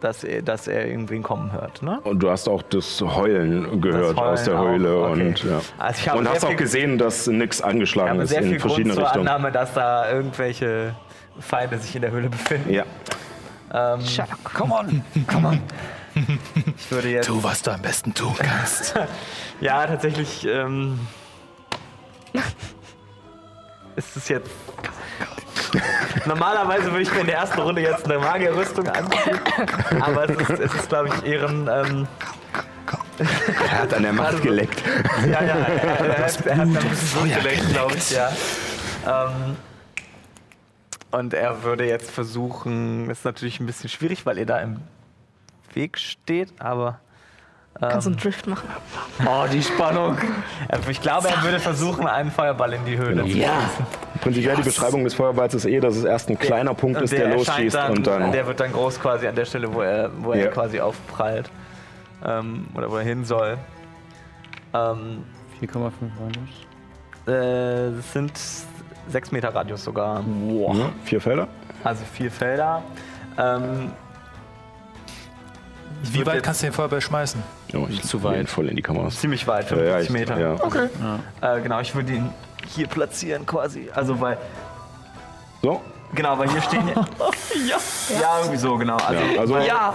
dass 0.00 0.22
er, 0.24 0.42
dass 0.42 0.68
er 0.68 0.86
irgendwen 0.86 1.22
kommen 1.22 1.50
hört, 1.52 1.82
ne? 1.82 2.00
Und 2.04 2.22
du 2.22 2.30
hast 2.30 2.48
auch 2.48 2.62
das 2.62 3.00
Heulen 3.00 3.80
gehört 3.80 4.16
Heulen 4.16 4.32
aus 4.32 4.44
der 4.44 4.58
Höhle 4.58 4.98
okay. 5.00 5.22
und, 5.28 5.42
ja. 5.44 5.60
Also 5.78 6.00
ich 6.00 6.08
habe 6.08 6.18
und 6.18 6.28
hast 6.28 6.44
auch 6.44 6.54
gesehen, 6.56 6.98
dass 6.98 7.26
nichts 7.26 7.58
Ich 7.58 7.64
angeschlagen 7.64 8.10
habe 8.10 8.22
ist 8.22 8.28
sehr 8.30 8.42
viel 8.42 8.52
in 8.52 8.58
Grund 8.58 8.70
verschiedene 8.72 8.94
zur 8.94 9.04
Richtungen. 9.04 9.26
Annahme, 9.26 9.50
dass 9.52 9.72
da 9.72 10.10
irgendwelche 10.12 10.94
Feinde 11.40 11.78
sich 11.78 11.94
in 11.96 12.02
der 12.02 12.10
Höhle 12.10 12.28
befinden. 12.28 12.72
Ja. 12.72 12.84
Ähm, 13.72 14.00
Sherlock. 14.06 14.42
come 14.54 14.74
on, 14.74 15.04
come 15.26 15.48
on. 15.48 15.60
Ich 16.78 16.90
würde 16.90 17.10
jetzt. 17.10 17.26
Tu, 17.26 17.42
was 17.42 17.60
du 17.62 17.72
am 17.72 17.82
besten 17.82 18.14
tun 18.14 18.34
kannst. 18.38 18.94
Ja, 19.60 19.86
tatsächlich 19.86 20.46
ähm, 20.46 20.98
ist 23.96 24.16
es 24.16 24.28
jetzt. 24.28 24.50
Normalerweise 26.26 26.84
würde 26.90 27.02
ich 27.02 27.12
mir 27.12 27.20
in 27.20 27.26
der 27.26 27.36
ersten 27.38 27.60
Runde 27.60 27.80
jetzt 27.80 28.04
eine 28.04 28.18
Magierrüstung 28.18 28.86
anziehen, 28.88 29.40
aber 30.00 30.28
es 30.28 30.36
ist, 30.36 30.50
es 30.60 30.74
ist 30.74 30.88
glaube 30.90 31.08
ich, 31.08 31.24
ehren. 31.30 31.68
Ähm, 31.72 32.06
Er 33.18 33.78
hat 33.78 33.94
an 33.94 34.02
der 34.02 34.12
Macht 34.12 34.42
geleckt. 34.42 34.82
ja, 35.24 35.42
ja, 35.42 35.54
er, 35.54 35.82
er, 35.84 36.24
hat, 36.26 36.46
er 36.46 36.56
hat 36.56 36.66
ein 36.66 36.72
bisschen 36.74 37.08
Blut 37.22 37.34
geleckt, 37.42 37.68
glaube 37.70 37.94
ich, 37.96 38.10
ja. 38.10 38.28
Ähm, 39.06 39.56
und 41.18 41.34
er 41.34 41.62
würde 41.62 41.86
jetzt 41.86 42.10
versuchen, 42.10 43.08
ist 43.10 43.24
natürlich 43.24 43.60
ein 43.60 43.66
bisschen 43.66 43.88
schwierig, 43.88 44.26
weil 44.26 44.38
ihr 44.38 44.46
da 44.46 44.58
im 44.58 44.78
Weg 45.74 45.98
steht, 45.98 46.52
aber 46.58 47.00
Kannst 47.78 48.06
du 48.06 48.10
einen 48.12 48.18
Drift 48.18 48.46
machen? 48.46 48.66
Oh, 49.26 49.44
die 49.52 49.62
Spannung. 49.62 50.16
Ich 50.88 51.00
glaube, 51.02 51.28
er 51.28 51.42
würde 51.42 51.60
versuchen, 51.60 52.06
einen 52.06 52.30
Feuerball 52.30 52.72
in 52.72 52.84
die 52.86 52.96
Höhle 52.96 53.22
zu 53.22 53.36
Ja. 53.36 53.68
Prinzipiell 54.22 54.56
die 54.56 54.62
Beschreibung 54.62 55.04
des 55.04 55.12
Feuerballs 55.12 55.52
ist 55.52 55.66
eh, 55.66 55.78
dass 55.78 55.94
es 55.96 56.04
erst 56.04 56.30
ein 56.30 56.38
kleiner 56.38 56.72
Punkt 56.72 57.02
ist, 57.02 57.12
der, 57.12 57.26
erscheint 57.26 57.38
losschießt 57.48 57.76
dann, 57.76 57.90
und 57.92 58.06
dann. 58.06 58.32
Der 58.32 58.46
wird 58.46 58.60
dann 58.60 58.72
groß 58.72 58.98
quasi 58.98 59.26
an 59.26 59.34
der 59.34 59.44
Stelle, 59.44 59.74
wo 59.74 59.82
er, 59.82 60.10
wo 60.22 60.32
er 60.32 60.44
Ja. 60.46 60.50
quasi 60.50 60.80
aufprallt. 60.80 61.50
Ähm, 62.24 62.66
oder 62.74 62.90
wo 62.90 62.96
er 62.96 63.04
hin 63.04 63.26
soll. 63.26 63.58
Ähm, 64.72 65.24
4,5 65.60 65.90
Radius. 66.18 66.66
äh, 67.28 67.98
es 67.98 68.12
sind 68.14 68.32
6 69.08 69.32
Meter 69.32 69.54
Radius 69.54 69.84
sogar. 69.84 70.24
Ja, 70.48 70.90
vier 71.04 71.20
Felder. 71.20 71.48
Also 71.84 72.02
vier 72.12 72.30
Felder. 72.30 72.82
Ähm, 73.38 73.90
Wie 76.02 76.24
weit 76.26 76.42
kannst 76.42 76.62
du 76.62 76.66
den 76.66 76.72
Feuerball 76.72 77.00
schmeißen? 77.00 77.42
Ja, 77.72 77.80
ich 77.88 78.02
Zu 78.02 78.22
weit. 78.22 78.48
voll 78.48 78.68
in 78.68 78.76
die 78.76 78.82
Kamera. 78.82 79.08
ziemlich 79.08 79.46
weit, 79.46 79.70
Ja, 79.70 79.76
ja, 79.76 79.82
55 79.98 80.04
ich- 80.06 80.10
Meter. 80.12 80.38
Ja. 80.38 80.52
Okay. 80.64 80.88
Äh, 81.40 81.60
genau, 81.62 81.80
ich 81.80 81.94
würde 81.94 82.12
ihn 82.12 82.30
hier 82.66 82.86
platzieren 82.86 83.46
quasi. 83.46 83.88
Also 83.94 84.20
weil, 84.20 84.38
So, 85.62 85.80
genau, 86.14 86.38
weil 86.38 86.48
hier 86.50 86.62
stehen 86.62 86.88
ja, 86.88 87.76
ja, 88.20 88.38
irgendwie 88.40 88.56
so, 88.58 88.76
genau. 88.76 88.96
Also, 88.96 89.14
Ja, 89.34 89.40
also- 89.40 89.54
weil, 89.54 89.66
Ja. 89.66 89.94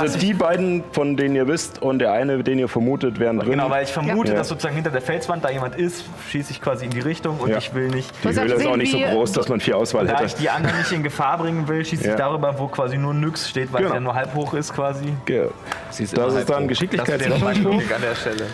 also 0.00 0.18
die 0.18 0.34
beiden, 0.34 0.84
von 0.92 1.16
denen 1.16 1.34
ihr 1.36 1.46
wisst 1.48 1.82
und 1.82 1.98
der 1.98 2.12
eine, 2.12 2.42
den 2.42 2.58
ihr 2.58 2.68
vermutet, 2.68 3.18
wären 3.18 3.38
drin. 3.38 3.50
Genau, 3.50 3.68
weil 3.70 3.84
ich 3.84 3.90
vermute, 3.92 4.30
Ja. 4.32 4.38
dass 4.38 4.48
sozusagen 4.48 4.74
hinter 4.74 4.90
der 4.90 5.02
Felswand 5.02 5.44
da 5.44 5.50
jemand 5.50 5.76
ist, 5.76 6.04
schieße 6.30 6.50
ich 6.52 6.60
quasi 6.62 6.84
in 6.86 6.90
die 6.90 7.00
Richtung 7.00 7.38
und 7.38 7.50
Ja. 7.50 7.58
ich 7.58 7.74
will 7.74 7.88
nicht, 7.88 8.10
die 8.24 8.28
ja 8.28 8.42
Höhle 8.42 8.54
ist 8.54 8.66
auch 8.66 8.76
nicht 8.76 8.92
so 8.92 8.98
groß, 8.98 9.32
dass 9.32 9.48
man 9.48 9.60
viel 9.60 9.74
Auswahl 9.74 10.06
da 10.06 10.14
ich 10.22 10.32
hätte. 10.32 10.40
die 10.42 10.50
anderen 10.50 10.78
nicht 10.78 10.92
in 10.92 11.02
Gefahr 11.02 11.38
bringen 11.38 11.66
will, 11.68 11.84
schieße 11.84 12.02
ich 12.02 12.08
Ja. 12.10 12.16
darüber, 12.16 12.58
wo 12.58 12.68
quasi 12.68 12.96
nur 12.96 13.14
Nyx 13.14 13.48
steht, 13.48 13.72
weil 13.72 13.80
Genau. 13.82 13.90
es 13.90 13.94
ja 13.94 14.00
nur 14.00 14.14
halb 14.14 14.34
hoch 14.34 14.54
ist 14.54 14.74
quasi. 14.74 15.12
Ge- 15.26 15.48
Sie 15.90 16.04
ist 16.04 16.16
Das 16.16 16.34
ist 16.34 16.34
dann 16.34 16.40
hoch. 16.42 16.46
Das 16.46 16.56
mein 16.58 16.68
Geschicklichkeitsrechnung. 16.68 17.78
Glück 17.78 17.94
an 17.94 18.02
der 18.02 18.14
Stelle. 18.14 18.46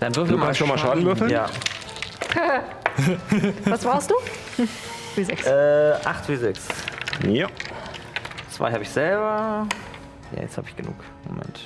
Dann 0.00 0.14
würfel 0.14 0.36
Du 0.36 0.42
kannst 0.42 0.58
schon 0.58 0.68
mal 0.68 0.78
Schaden 0.78 1.04
würfeln. 1.04 1.30
Ja. 1.30 1.46
Was 3.64 3.84
warst 3.84 4.10
du? 4.10 4.14
Wie 5.16 5.24
sechs. 5.24 5.46
Äh, 5.46 5.94
8 6.04 6.28
wie 6.28 6.36
6. 6.36 6.68
Ja. 7.26 7.46
Zwei 8.50 8.70
habe 8.70 8.82
ich 8.82 8.90
selber. 8.90 9.66
Ja, 10.34 10.42
jetzt 10.42 10.56
habe 10.58 10.68
ich 10.68 10.76
genug. 10.76 10.94
Moment. 11.26 11.58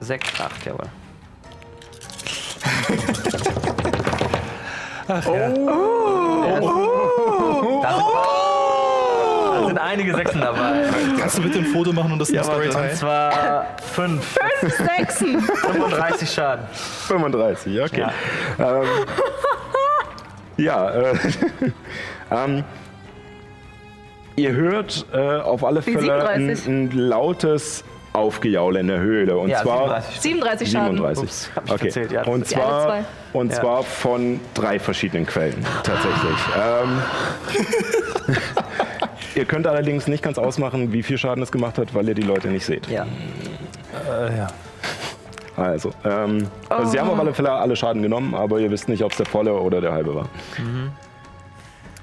6, 0.00 0.40
8, 0.40 0.66
jawohl. 0.66 0.86
Oh. 5.08 5.12
Da, 7.80 7.92
sind, 7.94 8.04
da 9.54 9.66
sind 9.68 9.78
einige 9.78 10.12
Sechsen 10.16 10.40
dabei. 10.40 10.82
Kannst 11.16 11.38
du 11.38 11.42
bitte 11.42 11.60
ein 11.60 11.66
Foto 11.66 11.92
machen 11.92 12.10
und 12.12 12.18
das 12.18 12.28
in 12.30 12.34
der 12.34 12.42
Story 12.44 12.66
Und 12.68 12.92
zwar 12.96 13.66
5. 13.94 14.36
Sechsen. 14.62 15.40
35 15.40 16.28
Schaden. 16.28 16.66
35, 16.72 17.80
okay. 17.80 18.06
Ja, 18.58 18.80
ähm, 18.80 18.88
ja 20.56 20.90
äh, 20.90 21.14
ähm, 22.30 22.64
ihr 24.36 24.52
hört 24.52 25.06
äh, 25.12 25.18
auf 25.38 25.64
alle 25.64 25.84
Wie 25.86 25.92
Fälle 25.92 26.28
ein, 26.28 26.54
37. 26.56 26.66
ein 26.68 26.90
lautes 26.92 27.84
Aufgejaule 28.12 28.80
in 28.80 28.86
der 28.88 28.98
Höhle. 29.00 29.36
Und 29.36 29.50
Ja, 29.50 29.62
zwar 29.62 30.00
37. 30.00 30.20
37 30.22 30.70
Schaden. 30.70 30.96
37. 30.96 31.22
Ups, 31.24 31.50
hab 31.54 31.64
ich 31.66 31.70
okay. 31.72 31.78
verzählt, 31.82 32.12
ja. 32.12 32.24
Und 32.24 32.50
Die 32.50 32.56
alle 32.56 32.64
zwar, 32.64 32.86
zwei. 32.86 33.04
und 33.34 33.52
Ja. 33.52 33.60
zwar 33.60 33.82
von 33.82 34.40
drei 34.54 34.78
verschiedenen 34.78 35.26
Quellen 35.26 35.64
tatsächlich. 35.82 36.38
Ähm, 36.58 37.02
ihr 39.34 39.44
könnt 39.44 39.66
allerdings 39.66 40.06
nicht 40.06 40.22
ganz 40.22 40.38
ausmachen, 40.38 40.92
wie 40.92 41.02
viel 41.02 41.18
Schaden 41.18 41.42
es 41.42 41.52
gemacht 41.52 41.76
hat, 41.78 41.94
weil 41.94 42.08
ihr 42.08 42.14
die 42.14 42.22
Leute 42.22 42.48
nicht 42.48 42.64
seht. 42.64 42.88
Ja. 42.88 43.04
Äh, 44.10 44.36
ja. 44.36 44.46
Also, 45.56 45.90
ähm, 46.04 46.46
also 46.68 46.90
sie 46.90 47.00
haben 47.00 47.08
auf 47.10 47.18
alle 47.18 47.32
Fälle 47.32 47.50
alle 47.50 47.74
Schaden 47.76 48.02
genommen, 48.02 48.34
aber 48.34 48.60
ihr 48.60 48.70
wisst 48.70 48.88
nicht, 48.88 49.02
ob 49.02 49.12
es 49.12 49.16
der 49.16 49.26
volle 49.26 49.54
oder 49.54 49.80
der 49.80 49.92
halbe 49.92 50.14
war. 50.14 50.28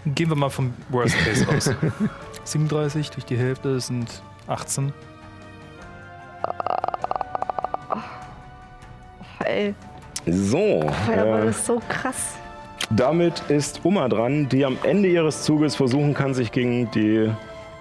Gehen 0.06 0.30
wir 0.30 0.36
mal 0.36 0.50
vom 0.50 0.74
Worst 0.90 1.16
Case 1.24 1.48
aus. 1.56 1.70
37 2.46 3.12
durch 3.12 3.26
die 3.26 3.38
Hälfte 3.38 3.80
sind 3.80 4.22
18. 4.48 4.92
Ey, 9.46 9.74
So, 10.26 10.90
Feuerball 11.06 11.46
äh, 11.46 11.50
ist 11.50 11.66
so 11.66 11.82
krass. 11.90 12.36
damit 12.90 13.42
ist 13.50 13.82
Uma 13.84 14.08
dran, 14.10 14.48
die 14.50 14.66
am 14.66 14.78
Ende 14.84 15.10
ihres 15.10 15.44
Zuges 15.44 15.76
versuchen 15.76 16.14
kann, 16.14 16.34
sich 16.34 16.52
gegen 16.52 16.90
die 16.92 17.30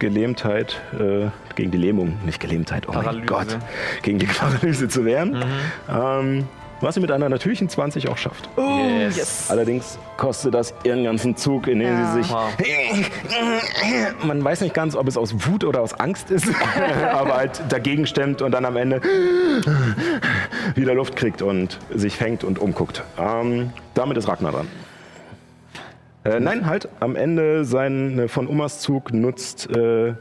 Gelähmtheit, 0.03 0.81
äh, 0.99 1.29
gegen 1.55 1.71
die 1.71 1.79
Lähmung, 1.79 2.19
nicht 2.25 2.41
Gelähmtheit, 2.41 2.89
oh 2.89 2.93
mein 2.93 3.03
Paralyse. 3.05 3.27
Gott, 3.27 3.59
gegen 4.03 4.19
die 4.19 4.27
Paralyse 4.39 4.89
zu 4.89 5.05
wehren. 5.05 5.45
Ähm, 5.89 6.49
was 6.81 6.97
sie 6.97 7.01
mit 7.01 7.13
einer 7.13 7.29
natürlichen 7.29 7.69
20 7.69 8.09
auch 8.09 8.19
schafft. 8.19 8.49
Yes. 9.15 9.47
Allerdings 9.49 10.01
kostet 10.17 10.53
das 10.55 10.75
ihren 10.83 11.05
ganzen 11.05 11.37
Zug, 11.37 11.69
in 11.69 11.79
dem 11.79 11.89
Ja. 11.89 12.13
sie 12.13 12.23
sich. 12.25 12.33
Wow. 12.33 12.49
Man 14.27 14.43
weiß 14.43 14.63
nicht 14.63 14.75
ganz, 14.75 14.97
ob 14.97 15.07
es 15.07 15.17
aus 15.17 15.47
Wut 15.47 15.63
oder 15.63 15.81
aus 15.81 15.95
Angst 15.95 16.33
ist, 16.33 16.49
aber 17.13 17.37
halt 17.37 17.63
dagegen 17.69 18.05
stemmt 18.09 18.43
und 18.43 18.51
dann 18.51 18.65
am 18.65 18.77
Ende 18.77 19.01
wieder 20.75 20.95
Luft 20.95 21.15
kriegt 21.15 21.41
und 21.41 21.79
sich 21.95 22.17
fängt 22.17 22.43
und 22.43 22.59
umguckt. 22.59 23.05
Ähm, 23.17 23.73
damit 23.95 24.17
ist 24.17 24.27
Ragnar 24.27 24.51
dran. 24.51 24.67
Äh, 26.25 26.39
nein, 26.41 26.67
halt, 26.67 26.89
am 27.01 27.17
Ende 27.17 27.65
sein 27.65 28.29
von 28.29 28.47
Umas 28.47 28.79
Zug 28.81 29.13
nutzt 29.13 29.69
äh, 29.71 30.15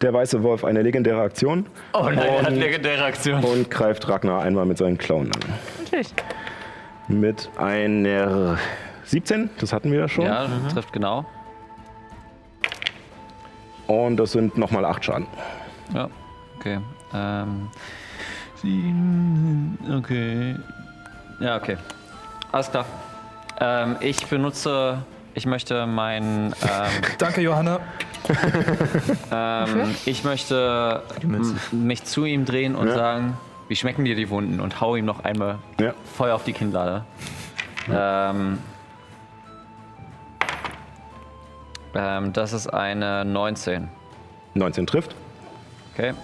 der 0.00 0.12
weiße 0.12 0.42
Wolf 0.42 0.64
eine 0.64 0.80
legendäre 0.82 1.20
Aktion 1.20 1.66
Oh 1.92 2.04
nein, 2.04 2.18
er 2.18 2.42
hat 2.42 2.48
Und- 2.50 2.56
legendäre 2.56 3.04
Aktion. 3.04 3.42
und 3.44 3.70
greift 3.70 4.08
Ragnar 4.08 4.42
einmal 4.42 4.64
mit 4.64 4.78
seinen 4.78 4.96
Klauen 4.96 5.26
an. 5.32 5.40
Natürlich. 5.82 6.14
Mit 7.08 7.50
einer 7.58 8.58
17, 9.04 9.50
das 9.58 9.72
hatten 9.72 9.90
wir 9.90 9.98
ja 10.00 10.08
schon. 10.08 10.24
Ja, 10.24 10.46
trifft 10.72 10.92
genau. 10.92 11.26
Und 13.88 14.16
das 14.18 14.32
sind 14.32 14.56
nochmal 14.56 14.84
8 14.84 15.04
Schaden. 15.04 15.26
Ja, 15.92 16.08
okay. 16.56 16.78
Ähm, 17.12 17.68
sieben, 18.62 19.76
okay. 19.98 20.54
Ja, 21.40 21.56
okay. 21.56 21.76
Alles 22.52 22.70
klar. 22.70 22.84
Ähm, 23.60 23.96
ich 24.00 24.24
benutze, 24.26 24.98
ich 25.34 25.46
möchte 25.46 25.86
mein, 25.86 26.52
ähm, 26.62 26.90
Danke, 27.18 27.40
Johanna. 27.40 27.80
ähm, 29.32 29.94
ich 30.04 30.24
möchte 30.24 31.02
mich 31.72 32.04
zu 32.04 32.24
ihm 32.24 32.44
drehen 32.44 32.74
und 32.76 32.88
Ja. 32.88 32.94
sagen, 32.94 33.36
wie 33.68 33.76
schmecken 33.76 34.04
dir 34.04 34.14
die 34.16 34.28
Wunden? 34.30 34.60
Und 34.60 34.80
hau 34.80 34.96
ihm 34.96 35.04
noch 35.04 35.24
einmal 35.24 35.58
Ja. 35.80 35.94
Feuer 36.16 36.34
auf 36.34 36.44
die 36.44 36.52
Kinnlade. 36.52 37.04
Ähm, 37.90 38.58
ähm, 41.94 42.32
das 42.32 42.52
ist 42.52 42.68
eine 42.68 43.24
19. 43.24 43.88
19 44.54 44.86
trifft. 44.86 45.14
Okay. 45.94 46.14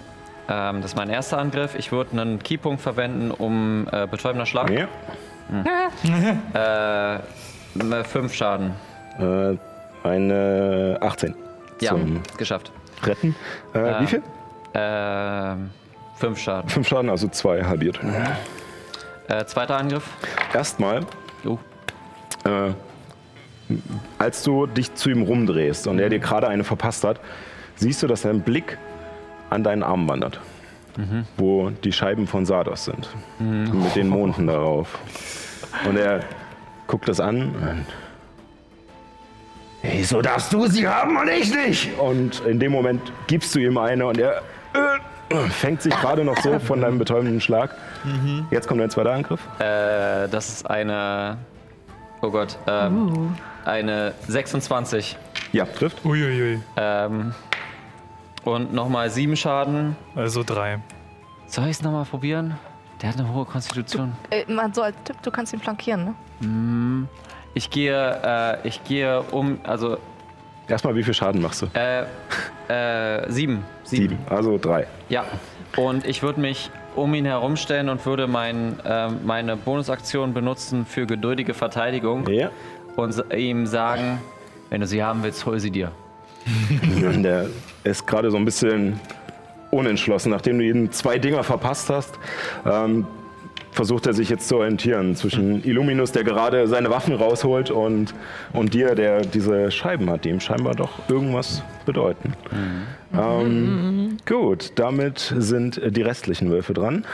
Ähm, 0.49 0.81
das 0.81 0.91
ist 0.91 0.95
mein 0.95 1.09
erster 1.09 1.37
Angriff. 1.39 1.75
Ich 1.75 1.91
würde 1.91 2.11
einen 2.11 2.39
Keypunkt 2.41 2.81
verwenden, 2.81 3.31
um 3.31 3.87
äh, 3.91 4.07
betäubender 4.07 4.45
Schlag. 4.45 4.69
Ja. 4.69 4.87
Äh, 6.53 7.15
m- 7.79 8.03
fünf 8.05 8.33
Schaden. 8.33 8.73
Äh, 9.19 9.57
eine 10.07 10.97
18 11.01 11.35
Ja, 11.81 11.95
geschafft. 12.37 12.71
Retten. 13.03 13.35
Äh, 13.73 13.79
Ja. 13.79 14.01
Wie 14.01 14.07
viel? 14.07 14.23
Ähm, 14.73 15.69
fünf 16.15 16.39
Schaden. 16.39 16.69
5 16.69 16.87
Schaden, 16.87 17.09
also 17.09 17.27
2 17.27 17.63
halbiert. 17.63 17.99
Äh, 19.27 19.45
zweiter 19.45 19.77
Angriff. 19.77 20.09
Erstmal, 20.53 21.01
Oh. 21.45 21.57
äh, 22.45 22.71
als 24.17 24.43
du 24.43 24.65
dich 24.67 24.93
zu 24.95 25.09
ihm 25.09 25.23
rumdrehst 25.23 25.87
und 25.87 25.99
er 25.99 26.09
dir 26.09 26.19
gerade 26.19 26.47
eine 26.47 26.63
verpasst 26.63 27.03
hat, 27.03 27.19
siehst 27.75 28.01
du, 28.03 28.07
dass 28.07 28.21
sein 28.21 28.41
Blick 28.41 28.77
an 29.49 29.63
deinen 29.63 29.83
Arm 29.83 30.07
wandert. 30.07 30.39
Wo 31.37 31.69
die 31.69 31.91
Scheiben 31.91 32.25
von 32.25 32.47
Sardos 32.47 32.85
sind. 32.85 33.07
Mit 33.37 33.95
den 33.95 34.07
Monden 34.07 34.47
darauf. 34.47 34.97
Und 35.87 35.95
er 35.95 36.21
guckt 36.87 37.07
das 37.07 37.19
an. 37.19 37.53
Und 37.53 37.85
Wieso 39.91 40.21
darfst 40.21 40.51
du 40.53 40.67
sie 40.67 40.87
haben 40.87 41.17
und 41.17 41.27
ich 41.29 41.53
nicht? 41.53 41.97
Und 41.97 42.41
in 42.41 42.59
dem 42.59 42.71
Moment 42.71 43.11
gibst 43.27 43.53
du 43.55 43.59
ihm 43.59 43.77
eine 43.77 44.05
und 44.05 44.17
er 44.17 44.41
äh, 45.29 45.37
fängt 45.49 45.81
sich 45.81 45.93
gerade 45.95 46.23
noch 46.23 46.37
so 46.41 46.59
von 46.59 46.81
deinem 46.81 46.97
betäubenden 46.99 47.41
Schlag. 47.41 47.75
Jetzt 48.51 48.67
kommt 48.67 48.81
dein 48.81 48.89
zweiter 48.89 49.11
Angriff. 49.13 49.41
Äh, 49.59 50.27
das 50.29 50.49
ist 50.49 50.69
eine. 50.69 51.37
Oh 52.21 52.31
Gott. 52.31 52.57
Ähm, 52.67 53.35
Eine 53.65 54.13
26. 54.27 55.17
Ja, 55.51 55.65
trifft. 55.65 56.03
Uiuiui. 56.05 56.59
Ähm, 56.75 57.33
und 58.43 58.73
nochmal 58.73 59.09
sieben 59.09 59.35
Schaden. 59.35 59.95
Also 60.15 60.43
drei. 60.43 60.79
Soll 61.47 61.65
ich 61.65 61.71
es 61.77 61.81
nochmal 61.83 62.05
probieren? 62.05 62.55
Der 63.01 63.09
hat 63.09 63.19
eine 63.19 63.31
hohe 63.31 63.45
Konstitution. 63.45 64.13
Äh, 64.31 64.51
mal 64.51 64.73
so 64.73 64.81
als 64.81 64.95
Tipp, 65.03 65.17
du 65.21 65.29
kannst 65.29 65.53
ihn 65.53 65.59
flankieren, 65.59 66.05
ne? 66.05 67.07
Ich 67.53 67.69
gehe, 67.69 68.19
äh, 68.63 68.67
ich 68.67 68.83
gehe 68.83 69.21
um, 69.31 69.59
also 69.63 69.97
Erstmal, 70.67 70.95
wie 70.95 71.03
viel 71.03 71.13
Schaden 71.13 71.41
machst 71.41 71.61
du? 71.61 71.67
äh, 71.73 72.01
äh, 72.67 73.31
sieben. 73.31 73.63
Sieben. 73.83 74.09
Sieben, 74.09 74.17
also 74.29 74.57
drei. 74.57 74.85
Ja. 75.09 75.23
Und 75.77 76.05
ich 76.05 76.23
würde 76.23 76.41
mich 76.41 76.69
um 76.95 77.13
ihn 77.13 77.25
herumstellen 77.25 77.89
und 77.89 78.05
würde 78.05 78.27
mein, 78.27 78.79
ähm, 78.85 79.19
meine 79.25 79.55
Bonusaktion 79.55 80.33
benutzen 80.33 80.85
für 80.85 81.05
geduldige 81.05 81.53
Verteidigung 81.53 82.27
Ja. 82.27 82.49
und 82.95 83.23
ihm 83.33 83.65
sagen, 83.65 84.19
wenn 84.69 84.81
du 84.81 84.87
sie 84.87 85.03
haben 85.03 85.23
willst, 85.23 85.45
hol 85.45 85.59
sie 85.59 85.71
dir. 85.71 85.91
Der 87.01 87.47
ist 87.83 88.05
gerade 88.07 88.29
so 88.31 88.37
ein 88.37 88.45
bisschen 88.45 88.99
unentschlossen. 89.71 90.31
Nachdem 90.31 90.57
du 90.59 90.65
ihm 90.65 90.91
zwei 90.91 91.17
Dinger 91.19 91.43
verpasst 91.43 91.89
hast, 91.89 92.17
ähm, 92.65 93.05
versucht 93.77 94.07
er 94.07 94.13
sich 94.13 94.27
jetzt 94.29 94.47
zu 94.49 94.57
orientieren 94.57 95.15
zwischen 95.15 95.63
Illuminus, 95.63 96.11
der 96.11 96.23
gerade 96.23 96.67
seine 96.67 96.89
Waffen 96.89 97.13
rausholt, 97.15 97.69
und, 97.71 98.13
und 98.51 98.73
dir, 98.73 98.95
der 98.95 99.21
diese 99.21 99.69
Scheiben 99.71 100.09
hat, 100.09 100.25
die 100.25 100.29
ihm 100.29 100.39
scheinbar 100.39 100.73
doch 100.73 101.07
irgendwas 101.07 101.61
bedeuten. 101.85 102.33
Ähm, 103.15 104.17
gut, 104.27 104.71
damit 104.75 105.33
sind 105.37 105.79
die 105.95 106.01
restlichen 106.01 106.49
Würfe 106.49 106.73
dran. 106.73 107.05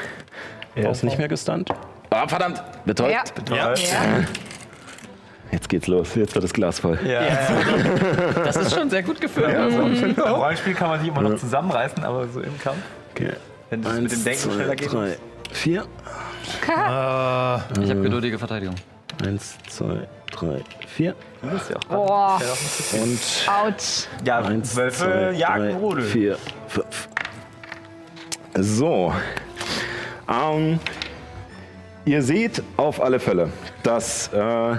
Er 0.73 0.89
ist 0.89 1.03
nicht 1.03 1.17
mehr 1.17 1.27
gestunt. 1.27 1.69
Ah, 2.09 2.27
verdammt! 2.27 2.63
Betäubt. 2.85 3.33
Ja. 3.49 3.73
Jetzt 5.51 5.67
geht's 5.69 5.87
los. 5.87 6.15
Jetzt 6.15 6.33
wird 6.33 6.45
das 6.45 6.53
Glas 6.53 6.79
voll. 6.79 6.97
Das 8.43 8.55
ist 8.55 8.73
schon 8.73 8.89
sehr 8.89 9.03
gut 9.03 9.19
geführt. 9.21 9.53
Im 9.53 10.15
Rollenspiel 10.23 10.73
kann 10.73 10.89
man 10.89 10.99
sich 11.01 11.09
immer 11.09 11.21
noch 11.21 11.35
zusammenreißen, 11.37 12.03
aber 12.03 12.25
so 12.29 12.39
im 12.39 12.57
Kampf, 12.59 12.77
Okay. 13.13 13.33
wenn 13.69 13.81
das 13.81 13.99
mit 13.99 14.11
dem 14.13 14.23
Denken 14.23 14.39
zwei, 14.39 14.53
schneller 14.53 14.75
geht. 14.75 14.91
drei, 14.93 15.17
vier. 15.51 15.83
Äh, 16.67 17.83
Ich 17.83 17.89
habe 17.89 18.01
geduldige 18.01 18.37
Verteidigung. 18.39 18.75
Eins, 19.25 19.57
zwei, 19.69 20.07
drei, 20.31 20.61
vier. 20.87 21.15
Ja 21.43 21.75
auch 21.89 22.07
Boah, 22.07 22.41
Und 22.93 23.19
ouch. 23.47 24.07
Ja, 24.25 24.39
eins, 24.39 24.75
Wölfe 24.75 25.03
zwei, 25.05 25.31
jagen 25.37 25.63
drei, 25.69 25.73
Rudel. 25.75 26.03
vier, 26.03 26.37
fünf. 26.67 27.09
So. 28.57 29.13
Ähm, 30.29 30.79
ihr 32.05 32.21
seht 32.21 32.63
auf 32.77 33.01
alle 33.01 33.19
Fälle, 33.19 33.49
dass, 33.83 34.29
äh, 34.33 34.75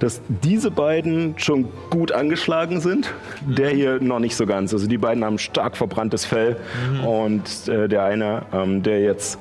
dass 0.00 0.20
diese 0.28 0.70
beiden 0.70 1.38
schon 1.38 1.68
gut 1.90 2.12
angeschlagen 2.12 2.80
sind. 2.80 3.12
Der 3.40 3.70
hier 3.70 4.00
noch 4.00 4.18
nicht 4.18 4.36
so 4.36 4.46
ganz. 4.46 4.72
Also 4.72 4.86
die 4.86 4.98
beiden 4.98 5.24
haben 5.24 5.38
stark 5.38 5.76
verbranntes 5.76 6.24
Fell. 6.24 6.56
Und 7.04 7.68
äh, 7.68 7.88
der 7.88 8.04
eine, 8.04 8.42
ähm, 8.52 8.82
der 8.82 9.00
jetzt 9.00 9.38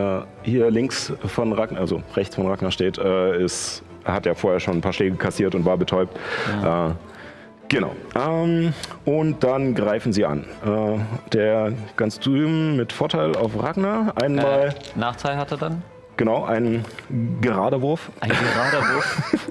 äh, 0.00 0.22
hier 0.42 0.70
links 0.70 1.12
von 1.26 1.52
Ragnar, 1.52 1.80
also 1.80 2.02
rechts 2.16 2.34
von 2.36 2.46
Ragnar 2.46 2.70
steht, 2.70 2.98
äh, 2.98 3.42
ist, 3.42 3.82
hat 4.04 4.26
ja 4.26 4.34
vorher 4.34 4.60
schon 4.60 4.78
ein 4.78 4.80
paar 4.80 4.92
Schläge 4.92 5.16
kassiert 5.16 5.54
und 5.54 5.64
war 5.64 5.76
betäubt. 5.76 6.16
Äh, 6.64 6.90
Genau. 7.72 7.94
Ähm, 8.16 8.74
und 9.04 9.44
dann 9.44 9.76
greifen 9.76 10.12
sie 10.12 10.24
an. 10.24 10.44
Äh, 10.66 10.98
der 11.32 11.72
ganz 11.96 12.18
drüben 12.18 12.74
mit 12.76 12.92
Vorteil 12.92 13.36
auf 13.36 13.62
Ragnar. 13.62 14.12
Einmal, 14.20 14.70
Äh, 14.70 14.98
Nachteil 14.98 15.36
hat 15.36 15.52
er 15.52 15.56
dann? 15.58 15.82
genau, 16.16 16.44
ein 16.46 16.84
gerader 17.40 17.80
Wurf 17.80 18.10
Ein 18.18 18.30
gerader 18.30 18.80
Wurf. 18.92 19.48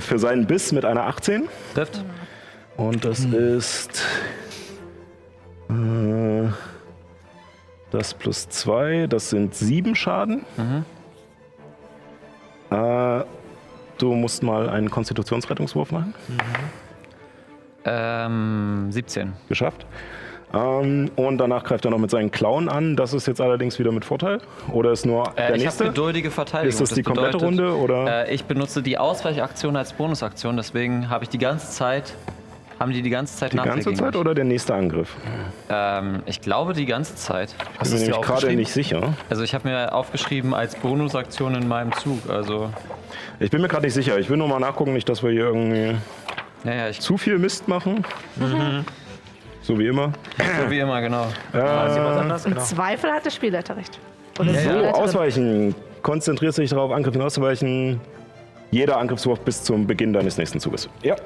für 0.00 0.18
seinen 0.18 0.48
Biss 0.48 0.72
mit 0.72 0.84
einer 0.84 1.04
18. 1.06 1.44
Trifft. 1.74 2.04
Und 2.76 3.04
das 3.04 3.20
ist. 3.20 4.02
Das 7.96 8.12
plus 8.12 8.46
2, 8.50 9.06
das 9.06 9.30
sind 9.30 9.54
7 9.54 9.94
Schaden. 9.94 10.44
Äh, 12.70 13.24
du 13.96 14.12
musst 14.14 14.42
mal 14.42 14.68
einen 14.68 14.90
Konstitutionsrettungswurf 14.90 15.92
machen. 15.92 16.12
Ähm, 17.86 18.88
17. 18.90 19.32
Geschafft. 19.48 19.86
Ähm, 20.52 21.10
und 21.16 21.38
danach 21.38 21.64
greift 21.64 21.86
er 21.86 21.90
noch 21.90 21.96
mit 21.98 22.10
seinen 22.10 22.30
Klauen 22.30 22.68
an. 22.68 22.96
Das 22.96 23.14
ist 23.14 23.26
jetzt 23.26 23.40
allerdings 23.40 23.78
wieder 23.78 23.92
mit 23.92 24.04
Vorteil. 24.04 24.40
Oder 24.72 24.92
ist 24.92 25.06
nur 25.06 25.28
Äh, 25.30 25.46
der 25.48 25.56
ich 25.56 25.62
nächste? 25.62 25.84
geduldige 25.84 26.30
Verteidigung. 26.30 26.68
Ist 26.68 26.80
das 26.82 26.90
die 26.90 27.02
komplette 27.02 27.38
bedeutet, 27.38 27.60
Runde, 27.60 27.76
oder? 27.78 28.26
Äh, 28.28 28.34
ich 28.34 28.44
benutze 28.44 28.82
die 28.82 28.98
Ausweichaktion 28.98 29.74
als 29.74 29.94
Bonusaktion, 29.94 30.58
deswegen 30.58 31.08
habe 31.08 31.24
ich 31.24 31.30
die 31.30 31.38
ganze 31.38 31.70
Zeit, 31.70 32.12
haben 32.78 32.92
die 32.92 33.02
die 33.02 33.10
ganze 33.10 33.36
Zeit 33.36 33.52
die 33.52 33.56
ganze 33.56 33.94
Zeit 33.94 34.16
oder 34.16 34.34
der 34.34 34.44
nächste 34.44 34.74
Angriff? 34.74 35.16
Ähm, 35.68 36.22
ich 36.26 36.40
glaube 36.40 36.72
die 36.74 36.86
ganze 36.86 37.14
Zeit. 37.14 37.54
hast 37.78 37.90
Bin 37.90 38.00
mir 38.00 38.06
nämlich 38.06 38.22
gerade 38.22 38.54
nicht 38.54 38.72
sicher. 38.72 39.14
Also 39.30 39.42
ich 39.42 39.54
habe 39.54 39.68
mir 39.68 39.94
aufgeschrieben 39.94 40.54
als 40.54 40.76
Bonusaktion 40.76 41.54
in 41.54 41.68
meinem 41.68 41.92
Zug. 41.92 42.28
Also, 42.28 42.70
Ich 43.40 43.50
bin 43.50 43.62
mir 43.62 43.68
gerade 43.68 43.86
nicht 43.86 43.94
sicher. 43.94 44.18
Ich 44.18 44.28
will 44.28 44.36
nur 44.36 44.48
mal 44.48 44.60
nachgucken, 44.60 44.92
nicht, 44.92 45.08
dass 45.08 45.22
wir 45.22 45.30
hier 45.30 45.46
irgendwie 45.46 45.96
naja, 46.64 46.88
ich 46.88 47.00
zu 47.00 47.16
viel 47.16 47.38
Mist 47.38 47.68
machen. 47.68 48.04
So 49.62 49.78
wie 49.78 49.86
immer. 49.86 50.12
so 50.62 50.70
wie 50.70 50.78
immer, 50.80 51.00
genau. 51.00 51.26
Äh, 51.54 52.48
Im 52.48 52.58
Zweifel 52.58 53.10
hat 53.12 53.24
der 53.24 53.30
Spielleiter 53.30 53.76
recht. 53.76 53.98
Oder 54.38 54.48
die 54.50 54.54
so, 54.58 54.60
Spielleiterin. 54.60 54.94
ausweichen. 54.94 55.74
Konzentrierst 56.02 56.58
dich 56.58 56.70
darauf, 56.70 56.92
Angriffen 56.92 57.20
auszuweichen. 57.22 58.00
Jeder 58.70 58.98
Angriffswurf 58.98 59.40
bis 59.40 59.62
zum 59.62 59.86
Beginn 59.86 60.12
deines 60.12 60.38
nächsten 60.38 60.60
Zuges. 60.60 60.88
Ja, 61.02 61.16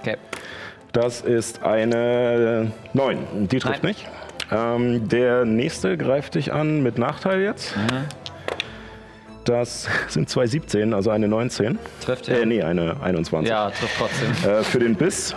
Okay. 0.00 0.16
Das 0.94 1.20
ist 1.20 1.62
eine 1.62 2.72
9. 2.92 3.48
Die 3.48 3.58
trifft 3.58 3.82
Nein. 3.82 3.90
nicht. 3.90 4.06
Ähm, 4.50 5.08
der 5.08 5.44
nächste 5.44 5.98
greift 5.98 6.36
dich 6.36 6.52
an 6.52 6.82
mit 6.82 6.98
Nachteil 6.98 7.40
jetzt. 7.40 7.74
Das 9.44 9.88
sind 10.08 10.30
zwei 10.30 10.46
17, 10.46 10.94
also 10.94 11.10
eine 11.10 11.28
19. 11.28 11.78
Trifft 12.00 12.28
ja. 12.28 12.36
Äh, 12.36 12.46
nee, 12.46 12.62
eine 12.62 12.96
21. 13.02 13.48
Ja, 13.50 13.70
trifft 13.70 13.98
trotzdem. 13.98 14.50
Äh, 14.50 14.62
für 14.62 14.78
den 14.78 14.94
Biss 14.94 15.34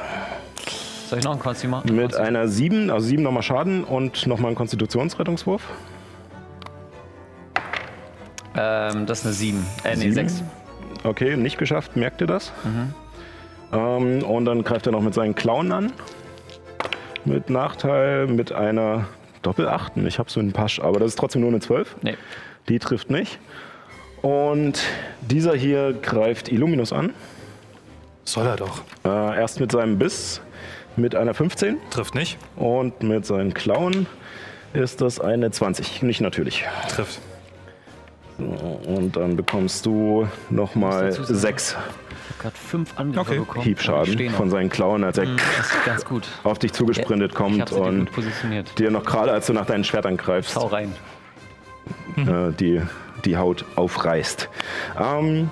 Soll 1.10 1.20
ich 1.20 1.26
noch 1.26 1.32
einen 1.32 1.42
Konsti 1.42 1.68
machen? 1.68 1.94
mit 1.96 2.16
einer 2.16 2.48
7, 2.48 2.92
also 2.92 3.08
7 3.08 3.24
nochmal 3.24 3.44
Schaden 3.44 3.84
und 3.84 4.28
nochmal 4.28 4.50
einen 4.50 4.56
Konstitutionsrettungswurf. 4.56 5.64
Ähm, 8.56 9.08
das 9.08 9.20
ist 9.20 9.26
eine 9.26 9.34
7. 9.34 9.66
Äh, 9.84 9.96
nee, 9.96 10.02
Sieben? 10.02 10.14
6. 10.14 10.44
Okay, 11.04 11.36
nicht 11.36 11.58
geschafft, 11.58 11.96
merkt 11.96 12.22
ihr 12.22 12.28
das? 12.28 12.52
Ähm, 13.74 14.24
und 14.24 14.46
dann 14.46 14.64
greift 14.64 14.86
er 14.86 14.92
noch 14.92 15.02
mit 15.02 15.14
seinen 15.14 15.36
Klauen 15.36 15.72
an. 15.72 15.92
Mit 17.26 17.50
Nachteil, 17.50 18.28
mit 18.28 18.52
einer 18.52 19.08
Doppelachten. 19.42 20.08
Ich 20.08 20.20
habe 20.20 20.30
so 20.30 20.40
einen 20.40 20.54
Pasch, 20.54 20.80
aber 20.80 21.00
das 21.00 21.10
ist 21.10 21.20
trotzdem 21.20 21.42
nur 21.42 21.50
eine 21.50 21.60
12. 21.60 21.98
Nee. 22.02 22.16
Die 22.70 22.80
trifft 22.80 23.10
nicht. 23.10 23.40
Und 24.22 24.82
dieser 25.22 25.56
hier 25.56 25.94
greift 25.94 26.52
Illuminus 26.52 26.92
an. 26.94 27.14
Soll 28.24 28.46
er 28.46 28.56
doch. 28.58 28.82
Äh, 29.06 29.40
erst 29.40 29.60
mit 29.60 29.72
seinem 29.72 29.98
Biss 29.98 30.42
mit 30.98 31.16
einer 31.16 31.34
15 31.34 31.78
Trifft 31.92 32.16
nicht. 32.16 32.38
und 32.56 33.04
mit 33.04 33.26
seinen 33.26 33.54
Klauen 33.54 34.08
ist 34.74 35.02
das 35.02 35.20
eine 35.20 35.52
20. 35.52 36.02
Nicht 36.04 36.22
natürlich. 36.22 36.66
Trifft. 36.90 37.20
Und 38.38 39.16
dann 39.16 39.36
bekommst 39.36 39.86
du 39.86 40.28
nochmal 40.50 41.10
dazu 41.10 41.24
sagen. 41.24 41.40
6 41.40 41.78
Ich 42.07 42.07
habe 42.38 42.44
gerade 42.44 42.58
5 42.58 42.98
Angriffe 42.98 43.20
Okay. 43.32 43.40
bekommen. 43.40 43.64
Hiebschaden 43.64 44.30
von 44.32 44.50
seinen 44.50 44.70
Klauen, 44.70 45.04
als 45.04 45.18
er 45.18 45.26
Das 45.26 45.42
ist 45.72 45.86
ganz 45.86 46.06
gut. 46.06 46.28
auf 46.44 46.60
dich 46.60 46.74
zugesprintet 46.74 47.32
Ich 47.32 47.38
kommt 47.38 47.72
und 47.72 48.10
dir 48.78 48.92
noch 48.92 49.04
gerade, 49.06 49.32
als 49.32 49.48
du 49.48 49.54
nach 49.54 49.66
deinen 49.66 49.84
Schwertern 49.84 50.18
greifst, 50.18 50.56
Hau 50.56 50.68
rein. 50.68 50.94
äh, 52.18 52.52
die, 52.54 52.82
die 53.26 53.38
Haut 53.38 53.66
aufreißt. 53.76 54.50
Ähm, 55.00 55.50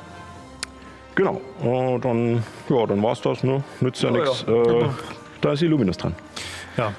genau. 1.16 1.42
Äh, 1.64 2.00
dann 2.00 2.44
ja, 2.70 2.86
dann 2.86 3.02
war's 3.04 3.22
das. 3.22 3.44
Ne? 3.44 3.64
Nützt 3.82 4.02
ja, 4.04 4.12
Ja, 4.12 4.18
nichts. 4.22 4.44
Äh, 4.44 4.86
da 5.42 5.52
ist 5.54 5.62
Illuminus 5.62 5.98
dran. 5.98 6.16
Ja. 6.78 6.94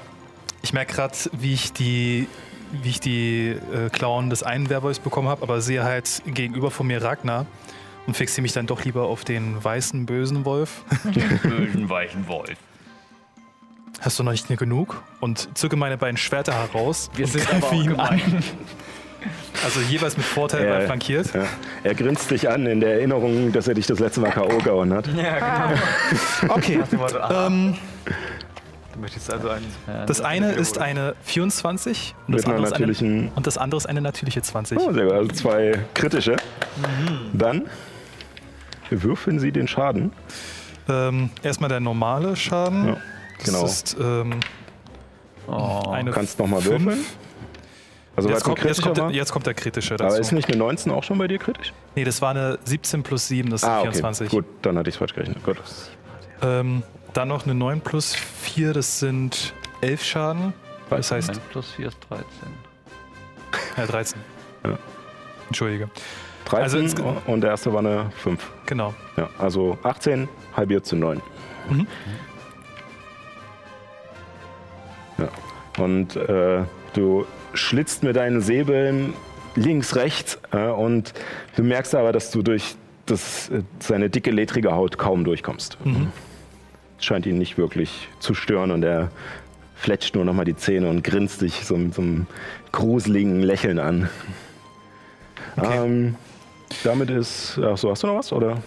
Ich 0.63 0.73
merke 0.73 0.93
gerade, 0.95 1.13
wie 1.33 1.53
ich 1.53 1.71
die, 1.73 2.27
wie 2.71 2.89
ich 2.89 2.99
die 2.99 3.49
äh, 3.73 3.89
Klauen 3.89 4.29
des 4.29 4.43
einen 4.43 4.69
Werwolfs 4.69 4.99
bekommen 4.99 5.27
habe, 5.29 5.41
aber 5.43 5.61
sehe 5.61 5.83
halt 5.83 6.21
gegenüber 6.25 6.71
von 6.71 6.87
mir 6.87 7.01
Ragnar 7.01 7.45
und 8.07 8.15
fixiere 8.17 8.41
mich 8.41 8.53
dann 8.53 8.65
doch 8.67 8.83
lieber 8.83 9.03
auf 9.03 9.23
den 9.23 9.63
weißen, 9.63 10.05
bösen 10.05 10.45
Wolf. 10.45 10.83
Bösen 11.43 11.89
weichen 11.89 12.27
Wolf. 12.27 12.55
Hast 14.01 14.17
du 14.19 14.23
noch 14.23 14.31
nicht 14.31 14.47
genug? 14.47 15.01
Und 15.19 15.55
zücke 15.57 15.75
meine 15.75 15.97
beiden 15.97 16.17
Schwerter 16.17 16.53
heraus 16.53 17.09
Wir 17.15 17.25
und 17.25 17.31
sind 17.31 17.45
greife 17.47 17.75
ihn 17.75 17.87
gemein. 17.89 18.21
an. 18.25 18.43
Also 19.65 19.81
jeweils 19.81 20.15
mit 20.15 20.25
Vorteil, 20.25 20.65
Ja. 20.65 20.71
weil 20.73 20.85
flankiert. 20.85 21.33
Ja. 21.33 21.43
Er 21.83 21.95
grinst 21.95 22.29
dich 22.29 22.47
an 22.47 22.65
in 22.67 22.79
der 22.79 22.93
Erinnerung, 22.93 23.51
dass 23.51 23.67
er 23.67 23.73
dich 23.73 23.87
das 23.87 23.99
letzte 23.99 24.21
Mal 24.21 24.29
K.O. 24.29 24.59
gehauen 24.59 24.93
hat. 24.93 25.09
Okay. 26.47 26.79
Ähm, 27.31 27.75
Du 28.93 29.01
möchtest 29.01 29.31
also 29.33 29.49
einen. 29.49 29.65
das 30.07 30.21
eine 30.21 30.51
ist 30.53 30.77
eine 30.79 31.15
24 31.23 32.15
und 32.27 32.33
das, 32.35 32.45
Mit 32.45 32.55
einer 32.55 32.55
andere 32.55 32.71
ist 32.71 32.73
eine, 32.73 32.87
natürlichen. 32.87 33.31
und 33.35 33.47
das 33.47 33.57
andere 33.57 33.77
ist 33.77 33.85
eine 33.87 34.01
natürliche 34.01 34.41
20. 34.41 34.77
Oh, 34.79 34.91
sehr 34.93 35.03
gut. 35.05 35.13
Also 35.13 35.27
zwei 35.33 35.79
kritische. 35.93 36.35
Dann 37.33 37.63
würfeln 38.91 39.39
Sie 39.39 39.51
den 39.51 39.67
Schaden. 39.67 40.11
Ähm, 40.89 41.29
erstmal 41.43 41.69
der 41.69 41.79
normale 41.79 42.35
Schaden. 42.35 42.87
Ja, 42.87 42.97
Das 43.37 43.45
genau. 43.45 43.65
ist 43.65 43.97
ähm, 43.99 44.39
Oh. 45.47 45.89
eine 45.91 46.09
Du 46.11 46.15
kannst 46.15 46.37
nochmal 46.39 46.63
würfeln. 46.65 47.05
Also 48.17 48.29
Jetzt 48.29 48.43
kommt, 48.43 48.63
jetzt, 48.63 48.81
kommt 48.81 48.97
der, 48.97 49.11
jetzt 49.11 49.31
kommt 49.31 49.45
der 49.45 49.53
kritische 49.53 49.93
Aber 49.93 50.05
dazu. 50.05 50.19
ist 50.19 50.31
nicht 50.31 50.47
eine 50.49 50.57
19 50.57 50.91
auch 50.91 51.03
schon 51.03 51.17
bei 51.19 51.27
dir 51.27 51.37
kritisch? 51.37 51.71
nee, 51.95 52.03
das 52.03 52.21
war 52.21 52.31
eine 52.31 52.57
17 52.65 53.03
plus 53.03 53.27
7, 53.27 53.49
das 53.51 53.61
ist 53.61 53.69
Ah, 53.69 53.79
okay. 53.81 53.91
24. 53.91 54.29
Gut, 54.29 54.45
dann 54.63 54.77
hatte 54.77 54.89
ich 54.89 54.95
es 54.95 54.99
falsch 54.99 55.13
gerechnet. 55.13 55.43
Gut. 55.43 55.57
Ähm, 56.41 56.81
dann 57.13 57.27
noch 57.27 57.45
eine 57.45 57.53
9 57.53 57.79
plus 57.81 58.15
4, 58.15 58.73
das 58.73 58.99
sind 58.99 59.53
11 59.81 60.03
Schaden. 60.03 60.53
Das 60.89 61.11
heißt, 61.11 61.29
1 61.29 61.39
plus 61.51 61.71
4 61.73 61.87
ist 61.89 61.97
13. 62.09 62.25
Ja, 63.77 63.85
13. 63.85 64.19
Ja. 64.65 64.77
Entschuldige. 65.47 65.89
13 66.47 66.63
Also 66.63 66.77
ins- 66.77 66.95
und 67.25 67.41
der 67.41 67.51
erste 67.51 67.73
war 67.73 67.79
eine 67.79 68.09
5. 68.17 68.51
Genau. 68.65 68.93
Ja, 69.17 69.29
also 69.37 69.77
18 69.83 70.29
halbiert 70.55 70.85
zu 70.85 70.95
9. 70.95 71.21
Mhm. 71.69 71.87
Ja. 75.17 75.29
Und 75.83 76.15
äh, 76.15 76.63
du 76.93 77.25
schlitzt 77.53 78.03
mit 78.03 78.15
deinen 78.15 78.41
Säbeln 78.41 79.13
links, 79.55 79.95
rechts 79.95 80.39
äh, 80.51 80.67
und 80.67 81.13
du 81.55 81.63
merkst 81.63 81.95
aber, 81.95 82.11
dass 82.11 82.31
du 82.31 82.41
durch 82.41 82.75
das, 83.05 83.49
äh, 83.49 83.63
seine 83.79 84.09
dicke, 84.09 84.31
ledrige 84.31 84.71
Haut 84.71 84.97
kaum 84.97 85.23
durchkommst. 85.23 85.77
Mhm. 85.83 86.11
Scheint 86.99 87.25
ihn 87.25 87.37
nicht 87.37 87.57
wirklich 87.57 88.07
zu 88.19 88.33
stören 88.33 88.71
und 88.71 88.83
er 88.83 89.11
fletscht 89.75 90.15
nur 90.15 90.25
nochmal 90.25 90.45
die 90.45 90.55
Zähne 90.55 90.89
und 90.89 91.03
grinst 91.03 91.41
dich 91.41 91.65
so 91.65 91.77
mit 91.77 91.93
so 91.93 92.01
einem 92.01 92.27
gruseligen 92.71 93.41
Lächeln 93.41 93.79
an. 93.79 94.09
Ähm, 95.61 96.15
damit 96.83 97.09
ist. 97.09 97.57
Achso, 97.59 97.89
hast 97.91 98.03
du 98.03 98.07
noch 98.07 98.15
was? 98.17 98.31
Oder? 98.33 98.57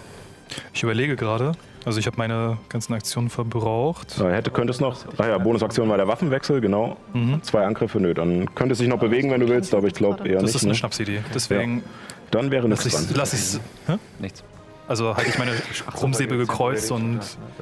Ich 0.74 0.82
überlege 0.82 1.16
gerade. 1.16 1.52
Also 1.84 1.98
ich 1.98 2.06
habe 2.06 2.18
meine 2.18 2.58
ganzen 2.68 2.92
Aktionen 2.92 3.30
verbraucht. 3.30 4.18
Ja, 4.18 4.28
hätte, 4.30 4.50
könntest 4.50 4.80
noch. 4.82 4.98
Ah 5.16 5.28
ja, 5.28 5.38
Bonusaktion 5.38 5.88
war 5.88 5.96
der 5.96 6.06
Waffenwechsel, 6.08 6.60
genau. 6.60 6.96
Mhm. 7.14 7.42
Zwei 7.42 7.64
Angriffe, 7.64 7.98
nö. 8.00 8.12
Dann 8.12 8.54
könntest 8.54 8.80
du 8.80 8.84
dich 8.84 8.90
noch 8.92 8.98
bewegen, 9.00 9.30
wenn 9.30 9.40
du 9.40 9.48
willst, 9.48 9.74
aber 9.74 9.86
ich 9.86 9.94
glaube 9.94 10.28
eher 10.28 10.34
Das 10.34 10.42
nicht. 10.42 10.54
ist 10.56 10.62
eine 10.64 10.72
ne? 10.72 10.76
Schnapsidee. 10.76 11.20
Deswegen 11.34 11.82
Dann 12.30 12.50
wäre 12.50 12.68
nichts 12.68 12.84
ich 12.84 12.92
dran. 12.92 13.06
lass 13.14 13.32
ich's, 13.32 13.60
hä? 13.86 13.96
Nichts. 14.18 14.44
Also 14.88 15.16
halte 15.16 15.30
ich 15.30 15.38
meine 15.38 15.52
Krummsäbel 15.94 16.36
gekreuzt 16.36 16.90
und 16.90 17.20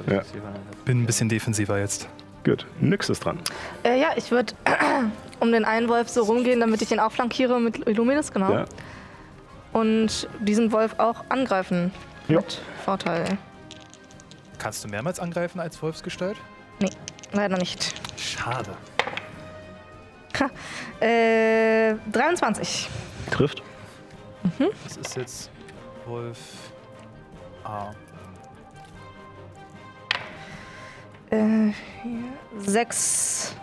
Ja. 0.09 0.21
bin 0.83 1.03
ein 1.03 1.05
bisschen 1.05 1.29
defensiver 1.29 1.79
jetzt. 1.79 2.09
Gut, 2.43 2.65
nix 2.81 3.07
ist 3.09 3.23
dran. 3.23 3.37
Äh, 3.83 4.01
ja, 4.01 4.07
ich 4.17 4.31
würde 4.31 4.53
um 5.39 5.51
den 5.51 5.63
einen 5.63 5.87
Wolf 5.87 6.09
so 6.09 6.23
rumgehen, 6.23 6.59
damit 6.59 6.81
ich 6.81 6.91
ihn 6.91 6.99
auch 6.99 7.11
flankiere 7.11 7.59
mit 7.59 7.87
Illuminus, 7.87 8.31
genau. 8.33 8.51
Ja. 8.51 8.65
Und 9.73 10.27
diesen 10.39 10.71
Wolf 10.71 10.95
auch 10.97 11.23
angreifen. 11.29 11.91
Ja. 12.27 12.37
Mit 12.37 12.61
Vorteil. 12.83 13.37
Kannst 14.57 14.83
du 14.83 14.87
mehrmals 14.87 15.19
angreifen 15.19 15.59
als 15.59 15.81
Wolfsgestalt? 15.81 16.37
Leider 17.31 17.57
nicht. 17.57 17.93
Schade. 18.17 18.71
Äh, 21.01 21.95
23. 22.11 22.89
Trifft. 23.31 23.61
Das 24.83 24.97
ist 24.97 25.15
jetzt 25.15 25.51
Wolf 26.05 26.37
A. 27.63 27.91
Äh, 31.29 31.71
6 32.57 33.55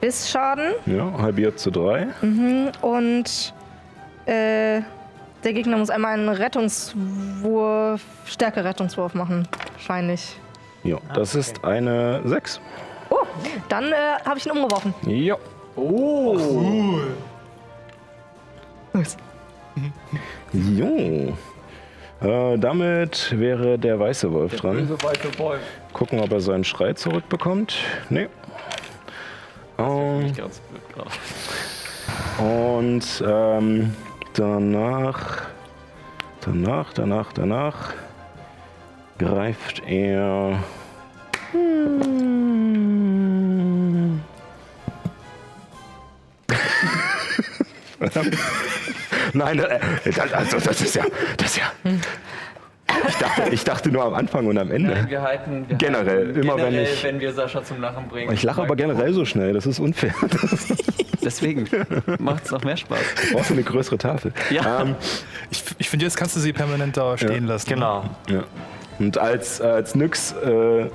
Bissschaden. 0.00 0.72
Ja, 0.86 1.12
halbiert 1.18 1.58
zu 1.58 1.70
drei. 1.70 2.08
Mhm. 2.22 2.72
Und 2.80 3.54
äh, 4.26 4.80
der 5.44 5.52
Gegner 5.52 5.76
muss 5.76 5.90
einmal 5.90 6.14
einen 6.14 6.28
Rettungswurf, 6.28 8.00
Stärke-Rettungswurf 8.26 9.14
machen. 9.14 9.48
Wahrscheinlich. 9.72 10.36
Ja, 10.84 10.98
das 11.14 11.34
ist 11.34 11.64
eine 11.64 12.20
sechs. 12.24 12.60
Oh, 13.10 13.26
dann 13.68 13.92
äh, 13.92 13.96
habe 14.24 14.38
ich 14.38 14.46
ihn 14.46 14.52
umgeworfen. 14.52 14.94
Ja. 15.06 15.36
Jo. 20.52 21.36
Äh, 22.20 22.58
damit 22.58 23.38
wäre 23.38 23.78
der 23.78 23.98
weiße 23.98 24.32
Wolf 24.32 24.56
dran. 24.56 24.88
Gucken, 25.92 26.20
ob 26.20 26.30
er 26.32 26.40
seinen 26.40 26.64
Schrei 26.64 26.92
zurückbekommt. 26.92 27.76
Nee. 28.10 28.28
Ähm, 29.78 30.32
Ganz 30.36 30.60
blöd 30.60 30.82
gerade. 30.94 31.10
Und 32.38 33.24
ähm, 33.26 33.94
danach, 34.34 35.42
danach, 36.40 36.92
danach, 36.92 37.32
danach 37.32 37.94
greift 39.18 39.82
er. 39.86 40.58
Hm. 41.52 42.12
Nein, 49.32 49.58
äh, 49.58 49.80
das, 50.04 50.32
also 50.32 50.58
das 50.58 50.80
ist 50.80 50.94
ja, 50.96 51.04
das 51.36 51.50
ist 51.52 51.58
ja. 51.58 51.72
Ich 53.08 53.16
dachte, 53.16 53.42
ich 53.50 53.64
dachte 53.64 53.88
nur 53.90 54.04
am 54.04 54.14
Anfang 54.14 54.46
und 54.46 54.58
am 54.58 54.70
Ende. 54.70 54.90
Nein, 54.90 55.08
wir 55.08 55.22
halten. 55.22 55.64
Wir 55.68 55.76
Generell, 55.76 56.26
halten 56.26 56.40
immer 56.42 56.56
wenn 56.56 56.64
generell, 56.66 56.84
ich- 56.84 57.04
wenn 57.04 57.20
wir 57.20 57.32
Sascha 57.32 57.64
zum 57.64 57.80
Lachen 57.80 58.08
bringen. 58.08 58.32
Ich 58.32 58.42
lache 58.42 58.62
aber 58.62 58.76
generell 58.76 59.12
so 59.12 59.24
schnell, 59.24 59.52
das 59.54 59.66
ist 59.66 59.78
unfair. 59.80 60.14
Deswegen 61.24 61.68
macht 62.18 62.44
es 62.44 62.50
noch 62.50 62.64
mehr 62.64 62.76
Spaß. 62.76 62.98
Du 63.28 63.34
brauchst 63.36 63.50
eine 63.52 63.62
größere 63.62 63.98
Tafel. 63.98 64.32
Ja. 64.50 64.82
Ähm, 64.82 64.96
Ich, 65.50 65.62
ich 65.78 65.88
finde, 65.88 66.04
jetzt 66.04 66.16
kannst 66.16 66.36
du 66.36 66.40
sie 66.40 66.52
permanent 66.52 66.96
da 66.96 67.16
stehen 67.16 67.46
lassen. 67.46 67.68
Genau. 67.70 68.04
Ja. 68.28 68.42
Und 68.98 69.18
als, 69.18 69.60
als 69.60 69.94
Nyx 69.94 70.32
äh, 70.32 70.86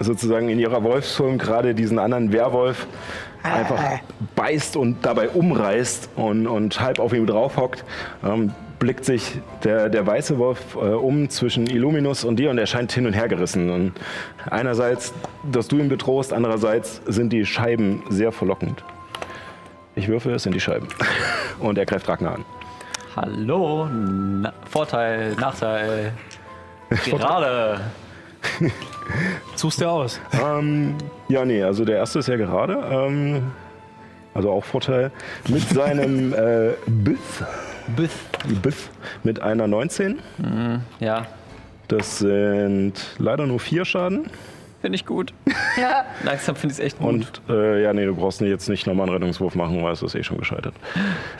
sozusagen 0.00 0.48
in 0.48 0.58
ihrer 0.58 0.82
Wolfsform 0.82 1.38
gerade 1.38 1.74
diesen 1.74 1.98
anderen 1.98 2.32
Werwolf 2.32 2.86
einfach 3.42 4.00
beißt 4.36 4.76
und 4.76 5.04
dabei 5.06 5.28
umreißt 5.28 6.10
und, 6.16 6.46
und 6.46 6.80
halb 6.80 6.98
auf 6.98 7.12
ihm 7.12 7.26
draufhockt, 7.26 7.84
ähm, 8.24 8.52
blickt 8.78 9.04
sich 9.04 9.40
der, 9.64 9.88
der 9.88 10.06
weiße 10.06 10.38
Wolf 10.38 10.74
äh, 10.74 10.78
um 10.78 11.28
zwischen 11.28 11.66
Illuminus 11.66 12.24
und 12.24 12.36
dir 12.36 12.50
und 12.50 12.58
er 12.58 12.66
scheint 12.66 12.92
hin 12.92 13.06
und 13.06 13.12
her 13.12 13.28
gerissen. 13.28 13.70
Und 13.70 13.92
einerseits, 14.50 15.12
dass 15.50 15.68
du 15.68 15.78
ihn 15.78 15.88
bedrohst, 15.88 16.32
andererseits 16.32 17.00
sind 17.06 17.32
die 17.32 17.44
Scheiben 17.44 18.02
sehr 18.08 18.32
verlockend. 18.32 18.84
Ich 19.94 20.06
würfe, 20.06 20.30
es 20.30 20.44
sind 20.44 20.54
die 20.54 20.60
Scheiben. 20.60 20.86
Und 21.58 21.76
er 21.76 21.84
greift 21.84 22.08
Ragnar 22.08 22.36
an. 22.36 22.44
Hallo. 23.16 23.86
Na, 23.86 24.52
Vorteil, 24.70 25.34
Nachteil. 25.34 26.12
Gerade. 27.04 27.80
Suchst 29.56 29.80
dir 29.80 29.90
aus. 29.90 30.20
Ähm, 30.40 30.94
ja, 31.28 31.44
nee, 31.44 31.62
also 31.64 31.84
der 31.84 31.96
erste 31.96 32.20
ist 32.20 32.28
ja 32.28 32.36
gerade. 32.36 32.74
Ähm, 32.88 33.50
also 34.34 34.52
auch 34.52 34.64
Vorteil. 34.64 35.10
Mit 35.48 35.68
seinem 35.68 36.32
äh, 36.32 36.74
Biss. 36.86 37.18
Biss. 37.96 38.12
Biss. 38.62 38.88
Mit 39.24 39.40
einer 39.40 39.66
19. 39.66 40.18
Ja, 41.00 41.26
Das 41.88 42.18
sind 42.18 42.94
leider 43.18 43.46
nur 43.46 43.60
vier 43.60 43.84
Schaden. 43.84 44.30
finde 44.80 44.96
ich 44.96 45.06
gut. 45.06 45.32
Langsam 46.24 46.54
finde 46.56 46.72
ich 46.74 46.78
es 46.78 46.84
echt 46.84 46.98
gut. 46.98 47.08
Und 47.08 47.42
äh, 47.48 47.82
ja, 47.82 47.92
nee, 47.92 48.04
du 48.04 48.14
brauchst 48.14 48.40
jetzt 48.40 48.68
nicht 48.68 48.86
nochmal 48.86 49.06
einen 49.06 49.14
Rettungswurf 49.16 49.54
machen, 49.54 49.82
weil 49.82 49.92
es 49.92 50.02
ist 50.02 50.14
eh 50.14 50.22
schon 50.22 50.38
gescheitert. 50.38 50.74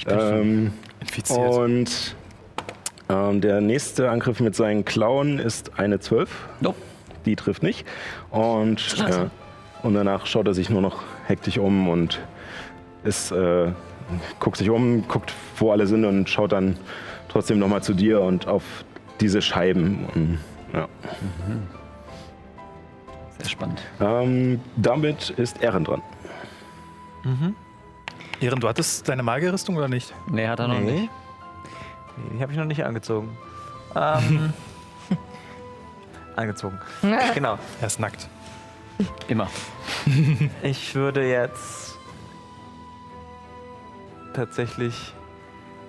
Ähm, 0.09 0.73
Infiziert. 1.01 1.39
und 1.39 2.17
ähm, 3.09 3.41
der 3.41 3.61
nächste 3.61 4.11
Angriff 4.11 4.41
mit 4.41 4.55
seinen 4.55 4.85
Klauen 4.85 5.39
ist 5.39 5.79
eine 5.79 6.01
12. 6.01 6.31
Nope. 6.61 6.77
Die 7.27 7.37
trifft 7.37 7.63
nicht. 7.63 7.87
Und, 8.31 8.97
äh, 9.09 9.27
und 9.87 9.95
danach 9.95 10.27
schaut 10.27 10.47
er 10.47 10.55
sich 10.55 10.71
nur 10.71 10.81
noch 10.83 11.03
hektisch 11.27 11.59
um 11.59 11.89
und 11.89 12.21
ist, 13.05 13.33
äh, 13.33 13.69
guckt 14.41 14.57
sich 14.57 14.71
um, 14.71 15.07
guckt, 15.09 15.33
wo 15.57 15.73
alle 15.73 15.87
sind 15.87 16.05
und 16.05 16.29
schaut 16.29 16.53
dann 16.53 16.77
trotzdem 17.29 17.59
nochmal 17.59 17.83
zu 17.83 17.95
dir 17.95 18.21
und 18.21 18.47
auf 18.47 18.63
diese 19.21 19.43
Scheiben. 19.43 20.07
Und, 20.15 20.39
ja. 20.73 20.89
Sehr 23.39 23.49
spannend. 23.51 23.81
ähm, 24.01 24.61
damit 24.77 25.31
ist 25.31 25.63
Ehren 25.63 25.85
dran. 25.85 26.03
Ehren, 28.41 28.61
du 28.61 28.69
hattest 28.69 29.09
deine 29.09 29.23
Magierrüstung 29.23 29.77
oder 29.77 29.89
nicht? 29.89 30.15
Nee, 30.31 30.47
hat 30.49 30.61
er 30.61 30.69
noch 30.69 30.79
Nee. 30.81 30.93
nicht. 30.93 31.11
Nee, 32.17 32.37
die 32.37 32.43
habe 32.43 32.53
ich 32.53 32.59
noch 32.59 32.65
nicht 32.65 32.85
angezogen. 32.85 33.37
Ähm, 33.95 34.53
angezogen. 36.37 36.79
Genau. 37.35 37.59
Er 37.81 37.87
ist 37.87 38.01
nackt. 38.01 38.29
Immer. 39.29 39.49
Ich 40.63 40.95
würde 40.97 41.29
jetzt 41.29 41.88
tatsächlich. 44.35 45.15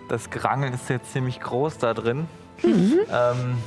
Das 0.07 0.29
Gerangel 0.29 0.73
ist 0.73 0.89
jetzt 0.89 1.11
ziemlich 1.13 1.39
groß 1.39 1.77
da 1.77 1.93
drin. 1.93 2.27
Ähm, 2.63 3.57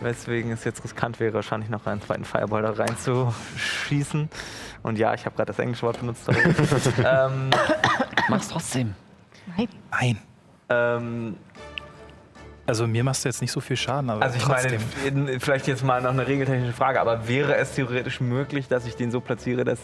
weswegen 0.00 0.50
es 0.52 0.64
jetzt 0.64 0.82
riskant 0.84 1.20
wäre, 1.20 1.34
wahrscheinlich 1.34 1.68
noch 1.70 1.86
einen 1.86 2.00
zweiten 2.02 2.24
Fireball 2.24 2.62
da 2.62 2.70
reinzuschießen. 2.70 4.28
Und 4.82 4.98
ja, 4.98 5.14
ich 5.14 5.26
habe 5.26 5.36
gerade 5.36 5.46
das 5.48 5.58
englische 5.58 5.82
Wort 5.82 6.00
benutzt. 6.00 6.28
ähm, 7.04 7.50
Mach's 8.28 8.48
trotzdem. 8.48 8.94
Nein. 9.90 10.18
ähm, 10.70 11.36
Also 12.66 12.86
mir 12.86 13.04
machst 13.04 13.24
du 13.24 13.28
jetzt 13.28 13.40
nicht 13.40 13.52
so 13.52 13.60
viel 13.60 13.76
Schaden, 13.76 14.10
aber 14.10 14.22
Also 14.22 14.36
ich 14.38 14.42
trotzdem. 14.42 14.80
meine, 15.04 15.30
in- 15.32 15.40
vielleicht 15.40 15.66
jetzt 15.66 15.84
mal 15.84 16.00
noch 16.02 16.10
eine 16.10 16.26
regeltechnische 16.26 16.72
Frage, 16.72 17.00
aber 17.00 17.28
wäre 17.28 17.54
es 17.56 17.72
theoretisch 17.74 18.20
möglich, 18.20 18.66
dass 18.68 18.86
ich 18.86 18.96
den 18.96 19.10
so 19.10 19.20
platziere, 19.20 19.64
dass 19.64 19.78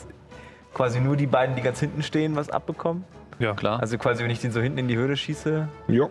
quasi 0.74 1.01
nur 1.01 1.16
die 1.16 1.27
beiden, 1.27 1.55
die 1.55 1.62
ganz 1.62 1.81
hinten 1.81 2.03
stehen, 2.03 2.35
was 2.35 2.49
abbekommen? 2.51 3.05
Ja. 3.43 3.55
Klar. 3.55 3.81
Also 3.81 3.98
quasi, 3.98 4.23
wenn 4.24 4.31
ich 4.31 4.40
den 4.40 4.52
so 4.52 4.60
hinten 4.60 4.78
in 4.78 4.89
die 4.89 4.97
Höhle 4.97 5.16
schieße? 5.16 5.69
Jo. 5.89 6.10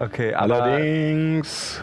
Okay, 0.00 0.34
aber 0.34 0.54
Allerdings, 0.64 1.82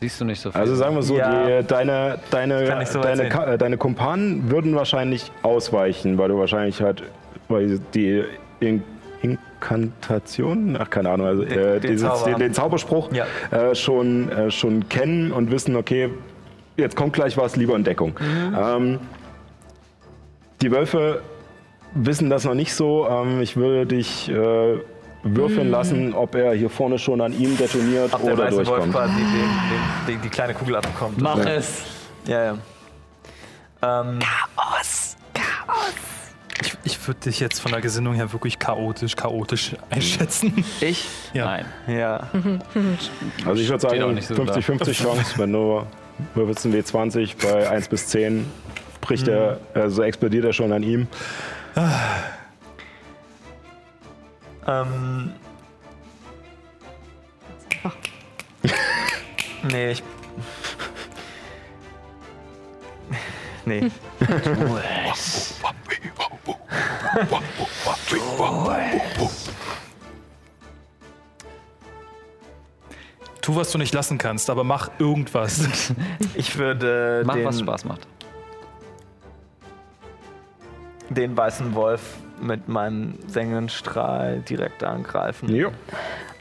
Siehst 0.00 0.20
du 0.20 0.24
nicht 0.24 0.40
so 0.40 0.52
viel. 0.52 0.60
also 0.60 0.76
sagen 0.76 0.94
wir 0.94 1.02
so, 1.02 1.16
Ja. 1.16 1.60
die, 1.62 1.66
deine, 1.66 2.18
deine, 2.30 2.86
so 2.86 3.00
deine. 3.00 3.28
Ka- 3.28 3.54
äh, 3.54 3.58
deine 3.58 3.76
Kumpanen 3.76 4.50
würden 4.52 4.76
wahrscheinlich 4.76 5.32
ausweichen, 5.42 6.16
weil 6.18 6.28
du 6.28 6.38
wahrscheinlich 6.38 6.80
halt 6.80 7.02
weil 7.48 7.80
die 7.94 8.22
In 8.60 8.84
Inkantation, 9.22 10.76
ach 10.80 10.90
keine 10.90 11.10
Ahnung, 11.10 11.26
also 11.26 11.44
Den- 11.44 11.58
äh, 11.58 11.80
den 11.80 11.90
dieses, 11.92 12.08
Zauber. 12.08 12.30
den, 12.30 12.38
den 12.38 12.52
Zauberspruch 12.54 13.10
Ja. 13.12 13.26
äh, 13.50 13.74
schon, 13.74 14.30
äh, 14.30 14.50
schon 14.52 14.88
kennen 14.88 15.32
und 15.32 15.50
wissen, 15.50 15.74
okay, 15.76 16.10
jetzt 16.76 16.94
kommt 16.94 17.14
gleich 17.14 17.36
was, 17.36 17.56
lieber 17.56 17.74
in 17.74 17.82
Deckung. 17.84 18.14
Ähm, 18.56 18.98
die 20.62 20.70
Wölfe 20.70 21.22
wissen 21.94 22.30
das 22.30 22.44
noch 22.44 22.54
nicht 22.54 22.74
so. 22.74 23.06
Ähm, 23.08 23.40
ich 23.42 23.56
würde 23.56 23.86
dich 23.86 24.28
äh, 24.30 24.78
würfeln 25.24 25.70
lassen, 25.70 26.14
ob 26.14 26.34
er 26.34 26.54
hier 26.54 26.70
vorne 26.70 26.98
schon 26.98 27.20
an 27.20 27.32
ihm 27.38 27.56
detoniert 27.56 28.12
Ob 28.14 28.22
der 28.24 28.34
oder 28.34 28.44
weiße 28.44 28.56
Wolf 28.56 28.68
durchkommt. 28.68 28.92
quasi 28.92 29.14
den, 29.14 29.24
den, 29.26 30.06
den, 30.14 30.22
die 30.22 30.28
kleine 30.28 30.54
Kugel 30.54 30.76
abbekommt. 30.76 31.20
Mach 31.20 31.38
Ja. 31.38 31.44
es! 31.50 31.82
Ja, 32.26 32.44
ja. 32.44 32.58
Ähm, 33.82 34.18
Ich, 36.60 36.76
ich 36.84 37.06
würde 37.08 37.20
dich 37.20 37.40
jetzt 37.40 37.60
von 37.60 37.72
der 37.72 37.80
Gesinnung 37.80 38.14
her 38.14 38.32
wirklich 38.32 38.58
chaotisch, 38.58 39.16
chaotisch 39.16 39.72
einschätzen. 39.90 40.64
Ich? 40.80 41.08
Ja. 41.32 41.44
Nein. 41.46 41.64
ja. 41.88 42.28
Also 43.44 43.60
ich 43.60 43.68
würde 43.68 43.80
sagen, 43.80 44.14
nicht 44.14 44.28
so 44.28 44.34
da. 44.34 44.54
50-50 44.54 44.92
Chance, 44.92 45.34
wenn 45.38 45.52
du 45.52 45.82
würfelst 46.34 46.64
einen 46.66 46.74
W20 46.80 47.34
bei 47.42 47.68
1 47.68 47.88
bis 47.88 48.06
10, 48.08 48.46
bricht 49.02 49.28
er, 49.28 49.60
also 49.74 50.02
explodiert 50.02 50.46
er 50.46 50.54
schon 50.54 50.72
an 50.72 50.82
ihm. 50.82 51.06
Ähm. 54.66 55.32
nee, 59.70 59.90
ich. 59.90 60.02
Nee. 63.64 63.90
Tu, 73.40 73.56
was 73.56 73.72
du 73.72 73.78
nicht 73.78 73.92
lassen 73.92 74.18
kannst, 74.18 74.50
aber 74.50 74.64
mach 74.64 74.90
irgendwas. 74.98 75.92
Ich 76.34 76.56
würde 76.56 77.22
Mach, 77.26 77.34
den, 77.34 77.44
was 77.44 77.60
Spaß 77.60 77.84
macht. 77.84 78.06
Den 81.14 81.36
weißen 81.36 81.74
Wolf 81.74 82.16
mit 82.40 82.68
meinem 82.68 83.18
Sengenstrahl 83.28 84.40
direkt 84.40 84.82
angreifen. 84.84 85.48
Jo. 85.54 85.70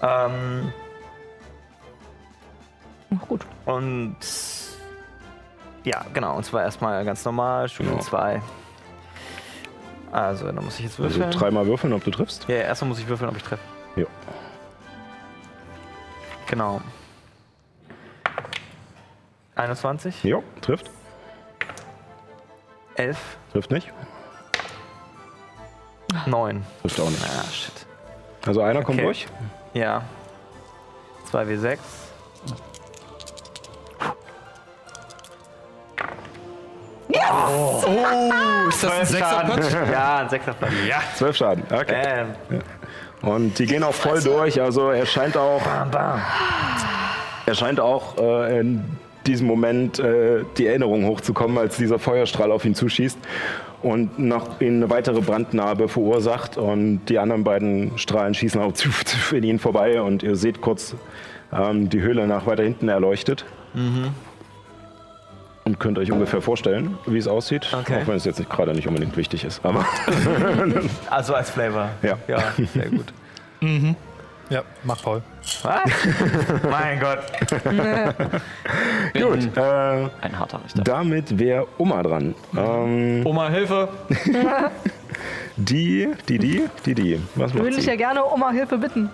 Ähm, 0.02 0.72
gut. 3.28 3.46
und 3.66 4.16
ja, 5.84 6.06
genau. 6.14 6.38
Und 6.38 6.44
zwar 6.46 6.64
erstmal 6.64 7.04
ganz 7.06 7.24
normal, 7.26 7.68
Stufe 7.70 7.90
Genau. 7.90 8.02
2. 8.02 8.42
Also, 10.12 10.46
dann 10.46 10.64
muss 10.64 10.78
ich 10.80 10.86
jetzt 10.86 11.00
Also 11.00 11.16
würfeln. 11.20 11.32
dreimal 11.32 11.66
würfeln, 11.68 11.94
ob 11.94 12.04
du 12.04 12.12
triffst. 12.12 12.48
Ja, 12.48 12.56
erstmal 12.58 12.90
muss 12.90 13.00
ich 13.00 13.08
würfeln, 13.08 13.30
ob 13.30 13.38
ich 13.38 13.44
treffe. 13.44 13.64
Jo. 13.96 14.06
Genau. 16.48 16.82
21, 19.56 20.24
Jo, 20.24 20.44
trifft. 20.62 20.90
11, 22.96 23.18
Trifft 23.52 23.72
nicht. 23.72 23.92
9. 26.26 26.66
Trifft 26.82 27.00
auch 27.00 27.10
nicht. 27.10 27.24
Ah, 27.24 27.44
shit. 27.52 27.86
Also 28.46 28.62
einer 28.62 28.82
kommt 28.84 28.98
Okay. 29.00 29.06
durch. 29.06 29.28
Ja. 29.74 30.02
2W6. 31.32 31.78
Oh, 37.14 37.84
ist 38.70 38.84
das 38.84 38.92
ein 38.92 39.06
Sechserpatsch? 39.06 39.74
Ja, 39.92 40.18
ein 40.18 40.30
Sechserplatz. 40.30 40.72
Ja. 40.88 40.98
Zwölf 41.16 41.36
Schaden. 41.36 41.64
Okay. 41.72 42.26
Bam. 42.50 42.62
Und 43.34 43.60
die 43.60 43.66
gehen 43.66 43.84
auch 43.84 43.94
voll 43.94 44.22
durch. 44.22 44.60
Also 44.62 44.90
er 44.90 45.06
scheint 45.06 45.38
auch, 45.38 45.62
Bam, 45.62 45.92
bam. 45.92 46.22
er 47.46 47.56
scheint 47.56 47.80
auch 47.80 48.18
äh, 48.18 48.60
in 48.60 48.98
diesem 49.28 49.48
Moment 49.48 50.00
äh, 50.00 50.44
die 50.58 50.68
Erinnerung 50.68 51.06
hochzukommen, 51.06 51.58
als 51.58 51.78
dieser 51.78 52.00
Feuerstrahl 52.00 52.52
auf 52.52 52.66
ihn 52.66 52.76
zuschießt 52.76 53.18
und 53.82 54.20
noch 54.20 54.62
ihn 54.62 54.78
eine 54.78 54.90
weitere 54.90 55.22
Brandnarbe 55.22 55.88
verursacht. 55.88 56.58
Und 56.58 57.06
die 57.06 57.20
anderen 57.20 57.44
beiden 57.44 57.98
Strahlen 57.98 58.34
schießen 58.34 58.62
auch 58.62 58.74
in 59.32 59.44
ihn 59.44 59.60
vorbei. 59.60 60.02
Und 60.02 60.24
ihr 60.24 60.36
seht 60.36 60.62
kurz 60.62 60.96
ähm, 61.52 61.90
die 61.90 62.02
Höhle 62.02 62.28
nach 62.28 62.46
weiter 62.46 62.64
hinten 62.64 62.90
erleuchtet. 62.90 63.46
Und 65.64 65.80
könnt 65.80 65.98
euch 66.00 66.12
ungefähr 66.12 66.42
vorstellen, 66.42 66.98
wie 67.06 67.18
es 67.18 67.28
aussieht. 67.28 67.68
Okay. 67.80 68.02
Auch 68.02 68.08
wenn 68.08 68.16
es 68.16 68.26
jetzt 68.26 68.40
nicht, 68.40 68.50
gerade 68.50 68.74
nicht 68.74 68.88
unbedingt 68.88 69.16
wichtig 69.16 69.44
ist. 69.44 69.64
Aber 69.64 69.86
Also 71.10 71.34
als 71.34 71.50
Flavor. 71.52 71.90
Ja. 72.02 72.18
Ja, 72.28 72.44
sehr 72.74 72.90
gut. 72.90 73.14
Ja, 74.52 74.64
mach 74.84 75.02
Paul. 75.02 75.22
Was? 75.64 75.80
mein 76.70 77.00
Gott. 77.00 77.20
gut. 79.14 79.58
Äh, 79.58 80.10
Ein 80.22 80.38
harter 80.38 80.62
Richter. 80.62 80.84
damit 80.84 81.40
wäre 81.40 81.66
Oma 81.78 82.04
dran. 82.04 82.36
Ähm, 82.58 83.26
Oma, 83.26 83.48
Hilfe! 83.48 83.88
die, 85.56 86.10
die, 86.28 86.38
die, 86.38 86.70
die, 86.86 86.96
die. 86.96 87.22
Was 87.36 87.54
Würde 87.54 87.78
ich 87.78 87.86
ja 87.86 87.96
gerne 87.96 88.26
Oma 88.26 88.52
Hilfe 88.52 88.78
bitten. 88.78 89.10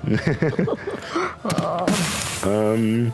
Ähm, 2.43 3.13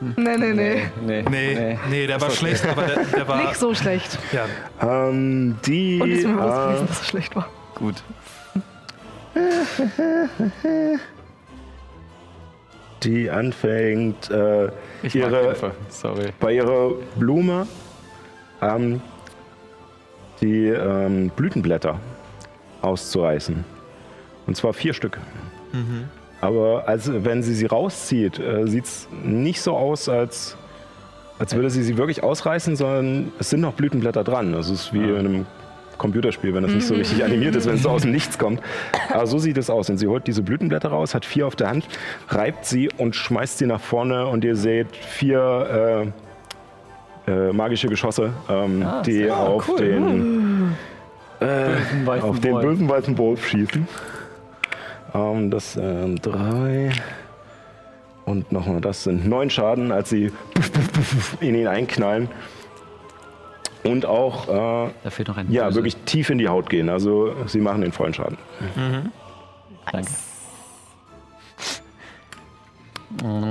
Nee, 0.00 0.36
nee, 0.36 0.52
nee. 0.52 0.82
Nee. 1.04 1.22
Nee, 1.28 1.78
nee, 1.90 2.06
der 2.06 2.20
war 2.20 2.30
schlecht, 2.30 2.64
aber 2.66 2.82
der, 2.82 3.04
der 3.04 3.26
war. 3.26 3.42
Nicht 3.42 3.56
so 3.56 3.74
schlecht. 3.74 4.16
Ja, 4.32 4.46
ähm, 4.80 5.56
die, 5.66 6.00
Und 6.00 6.10
ist 6.10 6.24
mir 6.24 6.34
bewusst 6.34 6.56
äh, 6.56 6.66
gewesen, 6.66 6.86
dass 6.86 7.00
es 7.00 7.08
schlecht 7.08 7.34
war. 7.34 7.48
Gut. 7.74 7.96
die 13.02 13.30
anfängt, 13.30 14.30
äh, 14.30 14.70
ihre, 15.12 15.54
bei 16.40 16.52
ihrer 16.52 16.92
Blume 17.16 17.66
ähm, 18.60 19.00
die 20.40 20.66
ähm, 20.66 21.30
Blütenblätter 21.34 21.98
auszureißen. 22.82 23.64
Und 24.46 24.56
zwar 24.56 24.72
vier 24.72 24.94
Stück. 24.94 25.18
Aber 26.40 26.86
als, 26.86 27.10
wenn 27.12 27.42
sie 27.42 27.54
sie 27.54 27.66
rauszieht, 27.66 28.38
äh, 28.38 28.66
sieht 28.66 28.84
es 28.84 29.08
nicht 29.24 29.60
so 29.60 29.76
aus, 29.76 30.08
als, 30.08 30.56
als 31.38 31.54
würde 31.54 31.70
sie 31.70 31.82
sie 31.82 31.96
wirklich 31.96 32.22
ausreißen, 32.22 32.76
sondern 32.76 33.32
es 33.38 33.50
sind 33.50 33.60
noch 33.60 33.74
Blütenblätter 33.74 34.24
dran. 34.24 34.52
Das 34.52 34.70
ist 34.70 34.92
wie 34.92 35.02
in 35.02 35.16
einem 35.16 35.46
Computerspiel, 35.98 36.54
wenn 36.54 36.62
das 36.62 36.72
nicht 36.72 36.86
so 36.86 36.94
richtig 36.96 37.24
animiert 37.24 37.56
ist, 37.56 37.66
wenn 37.66 37.74
es 37.74 37.82
so 37.82 37.90
aus 37.90 38.02
dem 38.02 38.12
Nichts 38.12 38.38
kommt. 38.38 38.60
Aber 39.10 39.26
so 39.26 39.38
sieht 39.38 39.58
es 39.58 39.68
aus. 39.68 39.90
Und 39.90 39.98
sie 39.98 40.06
holt 40.06 40.26
diese 40.26 40.42
Blütenblätter 40.42 40.88
raus, 40.88 41.14
hat 41.14 41.24
vier 41.24 41.46
auf 41.46 41.56
der 41.56 41.68
Hand, 41.68 41.86
reibt 42.28 42.64
sie 42.64 42.88
und 42.96 43.14
schmeißt 43.14 43.58
sie 43.58 43.66
nach 43.66 43.80
vorne 43.80 44.26
und 44.26 44.44
ihr 44.44 44.56
seht 44.56 44.96
vier 44.96 46.12
äh, 47.26 47.30
äh, 47.30 47.52
magische 47.52 47.88
Geschosse, 47.88 48.32
ähm, 48.48 48.86
die 49.04 49.30
auf 49.30 49.74
den 49.76 50.76
auf 52.06 52.40
den 52.40 52.60
bösen 52.60 52.88
weißen 52.88 53.16
Wolf 53.16 53.46
schießen. 53.46 53.86
Ähm, 55.14 55.50
das 55.50 55.74
sind 55.74 56.24
drei. 56.24 56.90
Und 58.24 58.52
nochmal, 58.52 58.80
das 58.80 59.04
sind 59.04 59.26
neun 59.26 59.48
Schaden, 59.48 59.90
als 59.90 60.10
sie 60.10 60.30
in 61.40 61.54
ihn 61.54 61.66
einknallen. 61.66 62.28
Und 63.84 64.06
auch 64.06 64.48
äh, 64.48 64.90
Da 65.04 65.10
fehlt 65.10 65.28
noch 65.28 65.36
ein 65.36 65.50
ja, 65.50 65.74
wirklich 65.74 65.96
tief 66.04 66.30
in 66.30 66.38
die 66.38 66.48
Haut 66.48 66.68
gehen. 66.68 66.88
Also 66.88 67.34
sie 67.46 67.60
machen 67.60 67.82
den 67.82 67.92
vollen 67.92 68.14
Schaden. 68.14 68.38
Danke. 69.90 70.10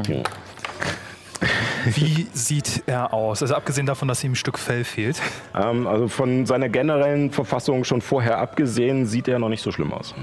Ja. 0.10 0.24
Wie 1.86 2.28
sieht 2.34 2.84
er 2.86 3.14
aus? 3.14 3.42
Also 3.42 3.56
abgesehen 3.56 3.86
davon, 3.86 4.08
dass 4.08 4.24
ihm 4.24 4.34
ein 4.34 4.36
Stück 4.36 4.60
Fell 4.60 4.84
fehlt. 4.84 5.22
Ähm, 5.56 5.88
also 5.88 6.08
von 6.08 6.46
seiner 6.46 6.70
generellen 6.70 7.32
Verfassung 7.32 7.84
schon 7.84 8.02
vorher 8.02 8.40
abgesehen, 8.40 9.06
sieht 9.06 9.28
er 9.28 9.40
noch 9.40 9.50
nicht 9.50 9.62
so 9.62 9.72
schlimm 9.72 9.94
aus. 9.94 10.14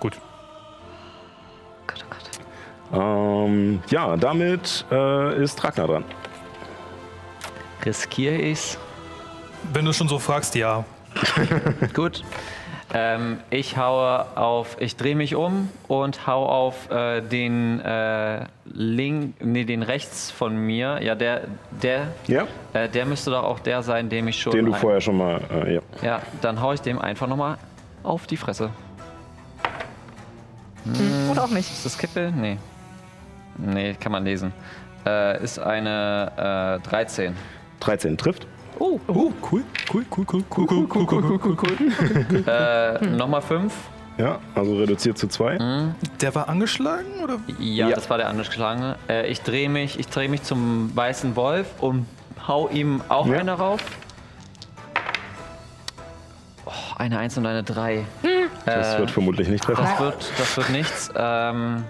Gut. 0.00 0.18
Gott, 1.86 2.04
oh 2.04 2.14
Gott. 2.90 3.00
Ähm, 3.00 3.80
ja, 3.90 4.16
damit 4.16 4.86
äh, 4.90 5.42
ist 5.42 5.62
Ragnar 5.62 5.86
dran. 5.86 6.04
Riskiere 7.88 8.36
ich's? 8.36 8.78
Wenn 9.72 9.84
du 9.86 9.92
schon 9.94 10.08
so 10.08 10.18
fragst, 10.18 10.54
ja. 10.54 10.84
Gut. 11.94 12.22
Ähm, 12.94 13.38
ich 13.50 13.76
haue 13.76 14.24
auf, 14.36 14.76
ich 14.80 14.96
drehe 14.96 15.14
mich 15.14 15.34
um 15.34 15.68
und 15.88 16.26
hau 16.26 16.46
auf 16.46 16.90
äh, 16.90 17.20
den 17.22 17.80
äh, 17.80 18.44
link, 18.64 19.34
nee, 19.44 19.64
den 19.64 19.82
rechts 19.82 20.30
von 20.30 20.56
mir. 20.56 21.00
Ja, 21.02 21.14
der, 21.14 21.42
der, 21.82 22.08
Ja, 22.26 22.46
äh, 22.72 22.88
der 22.88 23.04
müsste 23.06 23.30
doch 23.30 23.42
auch 23.44 23.58
der 23.60 23.82
sein, 23.82 24.08
dem 24.08 24.28
ich 24.28 24.40
schon. 24.40 24.52
den 24.52 24.66
du 24.66 24.72
ein- 24.72 24.80
vorher 24.80 25.00
schon 25.02 25.16
mal. 25.18 25.40
Äh, 25.50 25.74
ja. 25.76 25.80
Ja, 26.02 26.22
dann 26.40 26.60
hau 26.62 26.72
ich 26.72 26.80
dem 26.80 26.98
einfach 26.98 27.26
nochmal 27.26 27.56
auf 28.02 28.26
die 28.26 28.36
Fresse. 28.38 28.70
Oder 31.30 31.44
auch 31.44 31.50
nicht. 31.50 31.70
Ist 31.70 31.84
das 31.84 31.98
Kippel? 31.98 32.30
Nee. 32.32 32.56
Nee, 33.58 33.94
kann 34.00 34.12
man 34.12 34.24
lesen. 34.24 34.52
Äh, 35.04 35.42
ist 35.42 35.58
eine 35.58 36.80
äh, 36.82 36.88
13. 36.88 37.36
13 37.80 38.16
trifft. 38.18 38.46
Oh, 38.78 38.98
cool, 39.08 39.32
cool, 39.50 39.62
cool, 39.92 40.04
cool, 40.16 40.26
cool, 40.30 40.44
cool, 40.56 40.66
cool, 40.70 40.86
cool, 40.94 41.22
cool, 41.22 41.40
cool, 41.44 41.56
cool. 41.62 42.44
Äh, 42.46 43.06
Nochmal 43.06 43.42
5. 43.42 43.72
Ja, 44.18 44.38
also 44.54 44.76
reduziert 44.76 45.16
zu 45.18 45.28
zwei. 45.28 45.56
Der 46.20 46.34
war 46.34 46.48
angeschlagen 46.48 47.06
oder? 47.22 47.38
Ja, 47.58 47.88
Ja. 47.88 47.94
das 47.94 48.10
war 48.10 48.18
der 48.18 48.28
angeschlagene. 48.28 48.96
Äh, 49.08 49.28
ich 49.28 49.42
drehe 49.42 49.68
mich, 49.68 49.98
ich 49.98 50.08
dreh 50.08 50.26
mich 50.28 50.42
zum 50.42 50.90
weißen 50.96 51.36
Wolf 51.36 51.66
und 51.80 52.06
hau 52.46 52.68
ihm 52.68 53.00
auch 53.08 53.26
Ja. 53.28 53.38
eine 53.38 53.52
rauf. 53.52 53.80
Oh, 56.66 56.70
eine 56.98 57.18
1 57.18 57.38
und 57.38 57.46
eine 57.46 57.62
3. 57.62 58.04
Das 58.66 58.94
Äh, 58.94 58.98
wird 58.98 59.10
vermutlich 59.10 59.48
nicht 59.48 59.64
treffen. 59.64 59.84
Das 59.84 60.00
wird, 60.00 60.32
das 60.38 60.56
wird 60.56 60.70
nichts. 60.70 61.10
Ähm, 61.16 61.84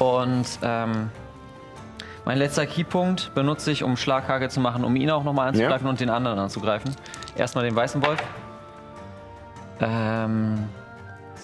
und 0.00 0.46
ähm, 0.62 1.10
mein 2.26 2.38
letzter 2.38 2.66
Keypunkt 2.66 3.32
benutze 3.34 3.70
ich, 3.70 3.84
um 3.84 3.96
Schlaghagel 3.96 4.50
zu 4.50 4.58
machen, 4.58 4.84
um 4.84 4.96
ihn 4.96 5.10
auch 5.10 5.22
nochmal 5.22 5.48
anzugreifen 5.48 5.86
und 5.86 6.00
den 6.00 6.10
anderen 6.10 6.40
anzugreifen. 6.40 6.94
Erstmal 7.36 7.64
den 7.64 7.76
weißen 7.76 8.04
Wolf. 8.04 8.20
Ähm, 9.80 10.68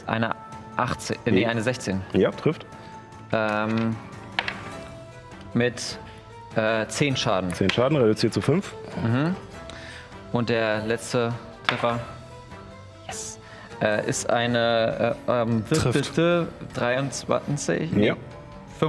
eine 0.06 0.34
18, 0.76 1.16
äh, 1.24 1.30
nee, 1.30 1.46
eine 1.46 1.62
16. 1.62 2.00
Ja, 2.14 2.32
trifft. 2.32 2.66
Ähm, 3.32 3.94
mit 5.54 5.98
äh, 6.56 6.84
10 6.86 7.16
Schaden. 7.16 7.52
Zehn 7.52 7.70
Schaden, 7.70 7.96
reduziert 7.96 8.34
zu 8.34 8.40
fünf. 8.40 8.74
Und 10.32 10.48
der 10.48 10.84
letzte 10.84 11.32
Treffer 11.68 12.00
yes, 13.06 13.38
äh, 13.80 14.08
ist 14.08 14.28
eine 14.28 15.14
äh, 15.28 15.42
ähm, 15.42 15.64
Trifft. 15.68 16.20
23. 16.74 17.92
Nee, 17.92 18.08
Ja. 18.08 18.16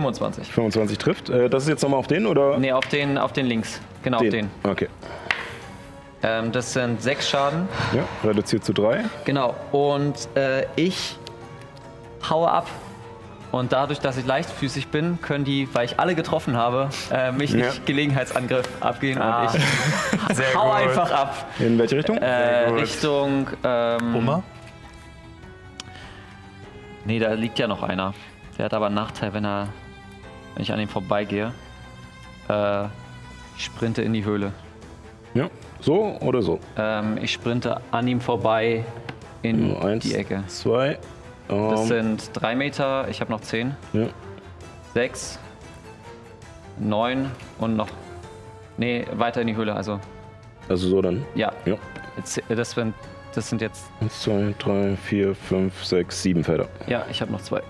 25. 0.04 0.52
25 0.52 0.98
trifft. 0.98 1.30
Äh, 1.30 1.50
das 1.50 1.64
ist 1.64 1.70
jetzt 1.70 1.84
nochmal 1.84 2.00
auf 2.00 2.08
den 2.08 2.26
oder? 2.26 2.58
Nee, 2.58 2.72
auf 2.72 2.86
den, 2.88 3.18
auf 3.20 3.32
den 3.32 3.46
links. 3.46 3.80
Genau, 4.02 4.18
auf 4.18 4.28
den. 4.30 4.50
Okay. 4.64 4.88
Ähm, 6.24 6.52
das 6.52 6.74
sind 6.74 7.00
6 7.02 7.30
Schaden. 7.30 7.68
Ja, 7.94 8.04
reduziert 8.28 8.66
zu 8.66 8.74
drei. 8.74 9.04
Genau. 9.26 9.56
Und 9.72 10.28
äh, 10.36 10.66
ich 10.76 11.16
haue 12.28 12.50
ab. 12.50 12.68
Und 13.52 13.72
dadurch, 13.72 14.00
dass 14.00 14.18
ich 14.18 14.26
leichtfüßig 14.26 14.88
bin, 14.88 15.22
können 15.22 15.46
die, 15.46 15.68
weil 15.76 15.86
ich 15.86 16.00
alle 16.00 16.16
getroffen 16.16 16.58
habe, 16.58 16.90
äh, 17.12 17.32
mich 17.32 17.52
Ja. 17.52 17.68
nicht 17.68 17.86
Gelegenheitsangriff 17.86 18.68
abgehen. 18.80 19.22
Ah. 19.22 19.42
Und 19.52 19.56
ich 20.30 20.36
Sehr 20.36 20.56
hau 20.56 20.70
gut. 20.72 20.76
einfach 20.76 21.12
ab. 21.12 21.46
In 21.60 21.78
welche 21.78 21.98
Richtung? 21.98 22.18
Äh. 22.18 22.70
Richtung. 22.70 23.46
Ähm, 23.64 24.16
Oma? 24.16 24.42
Nee, 27.06 27.20
da 27.20 27.34
liegt 27.34 27.60
ja 27.60 27.68
noch 27.68 27.84
einer. 27.84 28.16
Der 28.58 28.66
hat 28.66 28.74
aber 28.74 28.88
einen 28.88 28.96
Nachteil, 28.96 29.34
wenn 29.36 29.46
er. 29.46 29.68
Wenn 30.56 30.64
ich 30.64 30.72
an 30.72 30.80
ihm 30.80 30.88
vorbeigehe. 30.90 31.52
Äh, 32.50 32.86
ich 33.58 33.66
sprinte 33.66 34.02
in 34.02 34.14
die 34.14 34.24
Höhle. 34.26 34.52
Ja. 35.34 35.50
So 35.80 36.18
oder 36.22 36.42
so? 36.42 36.60
Ähm, 36.78 37.18
ich 37.22 37.32
sprinte 37.34 37.82
an 37.92 38.08
ihm 38.08 38.22
vorbei 38.22 38.84
in 39.42 39.70
Nur 39.70 39.84
Eins, 39.84 40.04
die 40.04 40.16
Ecke. 40.16 40.44
zwei. 40.48 40.98
Das 41.48 41.82
Ähm, 41.82 41.88
sind 41.88 42.30
drei 42.34 42.56
Meter, 42.56 43.08
ich 43.10 43.20
habe 43.22 43.32
noch 43.32 43.42
zehn. 43.42 43.76
ja. 43.94 44.08
Sechs. 44.94 45.40
Neun 46.80 47.32
und 47.60 47.76
noch. 47.76 47.88
Nee, 48.78 49.06
weiter 49.14 49.42
in 49.42 49.48
die 49.48 49.56
Höhle, 49.56 49.74
also. 49.76 50.00
Also 50.70 50.88
so 50.88 51.02
dann. 51.02 51.26
Ja. 51.36 51.52
Ja. 51.66 51.76
Das, 52.50 52.72
sind, 52.72 52.94
das 53.34 53.50
sind 53.50 53.62
jetzt. 53.62 53.86
Eins, 54.02 54.22
zwei, 54.22 54.54
drei, 54.60 54.96
vier, 54.96 55.34
fünf, 55.36 55.84
sechs, 55.84 56.22
sieben 56.22 56.44
Felder. 56.44 56.68
Ja, 56.88 57.06
ich 57.10 57.22
habe 57.22 57.32
noch 57.32 57.42
zwei. 57.42 57.62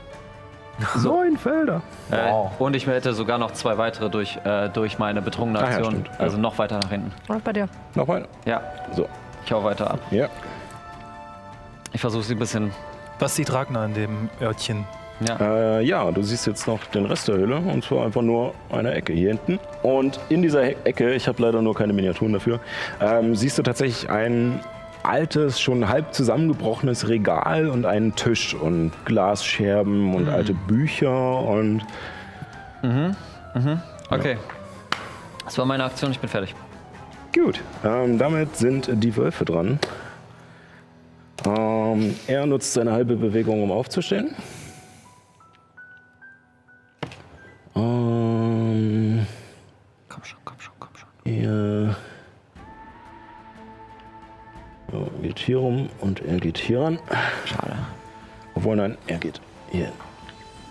Neun 1.04 1.38
Felder. 1.38 1.82
Äh, 2.12 2.32
und 2.60 2.76
ich 2.76 2.86
hätte 2.88 3.14
sogar 3.14 3.38
noch 3.38 3.52
zwei 3.52 3.78
weitere 3.78 4.10
durch, 4.10 4.38
äh, 4.44 4.70
durch 4.70 5.00
meine 5.00 5.22
betrunkene 5.22 5.60
Ah 5.60 5.64
ja, 5.64 5.68
Aktion. 5.78 5.92
stimmt, 5.92 6.08
ja. 6.08 6.20
Also 6.20 6.38
noch 6.38 6.58
weiter 6.58 6.80
nach 6.82 6.90
hinten. 6.90 7.12
Und 7.28 7.44
bei 7.44 7.54
dir. 7.54 7.68
Noch 7.96 8.08
weiter. 8.08 8.28
Ja, 8.46 8.62
So. 8.96 9.08
ich 9.46 9.52
hau 9.52 9.64
weiter 9.64 9.92
ab. 9.92 10.00
Ja. 10.12 10.28
Ich 11.92 12.02
versuche 12.02 12.24
sie 12.24 12.36
ein 12.36 12.40
bisschen. 12.40 12.72
Was 13.20 13.36
sieht 13.36 13.54
Ragnar 13.54 13.86
in 13.86 13.94
dem 13.94 14.30
Örtchen? 14.42 14.86
Ja. 15.28 15.38
Äh, 15.40 15.84
ja, 15.86 16.12
du 16.12 16.24
siehst 16.24 16.48
jetzt 16.48 16.68
noch 16.68 16.84
den 16.86 17.06
Rest 17.06 17.28
der 17.28 17.36
Höhle 17.36 17.58
und 17.58 17.84
zwar 17.84 18.04
einfach 18.06 18.24
nur 18.24 18.54
eine 18.72 18.94
Ecke 18.94 19.14
hier 19.14 19.30
hinten. 19.30 19.60
Und 19.84 20.20
in 20.30 20.42
dieser 20.42 20.64
Ecke, 20.64 21.14
ich 21.14 21.28
habe 21.28 21.42
leider 21.42 21.62
nur 21.62 21.76
keine 21.76 21.94
Miniaturen 21.94 22.34
dafür, 22.34 22.60
ähm, 23.00 23.36
siehst 23.36 23.58
du 23.58 23.62
tatsächlich 23.62 24.10
ein 24.10 24.60
altes, 25.04 25.60
schon 25.60 25.88
halb 25.90 26.14
zusammengebrochenes 26.14 27.08
Regal 27.10 27.68
und 27.70 27.86
einen 27.86 28.16
Tisch 28.16 28.54
und 28.54 28.92
Glasscherben 29.06 30.14
und 30.16 30.30
alte 30.30 30.54
Bücher 30.54 31.40
und 31.40 31.84
Okay. 34.10 34.38
Das 35.46 35.58
war 35.58 35.66
meine 35.66 35.84
Aktion, 35.86 36.12
ich 36.12 36.20
bin 36.20 36.30
fertig. 36.30 36.54
Gut, 37.34 37.62
ähm, 37.84 38.18
damit 38.18 38.56
sind 38.58 38.90
die 38.94 39.16
Wölfe 39.18 39.46
dran. 39.46 39.80
Ähm, 41.46 42.16
er 42.28 42.46
nutzt 42.46 42.74
seine 42.74 42.92
halbe 42.92 43.16
Bewegung, 43.16 43.64
um 43.64 43.72
aufzustehen. 43.72 44.36
Ähm, 47.76 49.26
Komm 50.10 50.24
schon, 50.24 50.40
komm 50.46 50.60
schon, 50.60 50.74
komm 50.80 50.90
schon. 50.96 51.10
er 51.34 51.96
so, 54.94 55.10
geht 55.24 55.40
hier 55.40 55.58
rum 55.58 55.90
und 56.02 56.22
er 56.22 56.38
geht 56.38 56.60
hier 56.60 56.82
ran. 56.82 57.00
Schade. 57.46 57.76
Obwohl, 58.54 58.76
nein, 58.76 58.96
er 59.08 59.18
geht 59.18 59.42
hier 59.72 59.86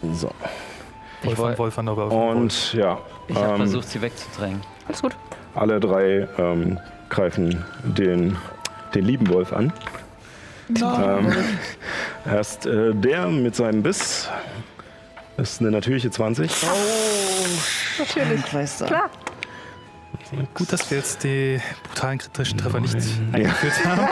hin. 0.00 0.14
So. 0.14 0.30
Wolf 1.24 1.40
an 1.40 1.58
Wolf 1.58 1.78
an 1.78 1.86
der 1.86 1.96
Wolf. 1.96 2.12
Und 2.12 2.72
ja, 2.72 2.98
Ich 3.26 3.34
habe 3.34 3.50
ähm, 3.50 3.56
versucht, 3.56 3.88
sie 3.88 4.00
wegzudrängen. 4.00 4.60
Alles 4.86 5.02
gut. 5.02 5.16
alle 5.54 5.80
drei 5.80 6.28
ähm, 6.38 6.78
greifen 7.08 7.64
den, 7.82 8.36
den 8.94 9.04
lieben 9.04 9.28
Wolf 9.28 9.52
an. 9.52 9.72
Ähm, 10.70 11.32
erst 12.24 12.66
äh, 12.66 12.94
der 12.94 13.26
mit 13.26 13.56
seinem 13.56 13.82
Biss. 13.82 14.28
Das 15.36 15.54
ist 15.54 15.60
eine 15.60 15.72
natürliche 15.72 16.10
20. 16.10 16.50
Natürlich. 17.98 18.44
Klar. 18.44 19.10
Gut, 20.54 20.72
dass 20.72 20.90
wir 20.90 20.98
jetzt 20.98 21.24
die 21.24 21.60
brutalen 21.84 22.18
kritischen 22.18 22.58
Treffer 22.58 22.80
nicht 22.80 22.96
eingeführt 23.32 23.84
haben. 23.84 24.08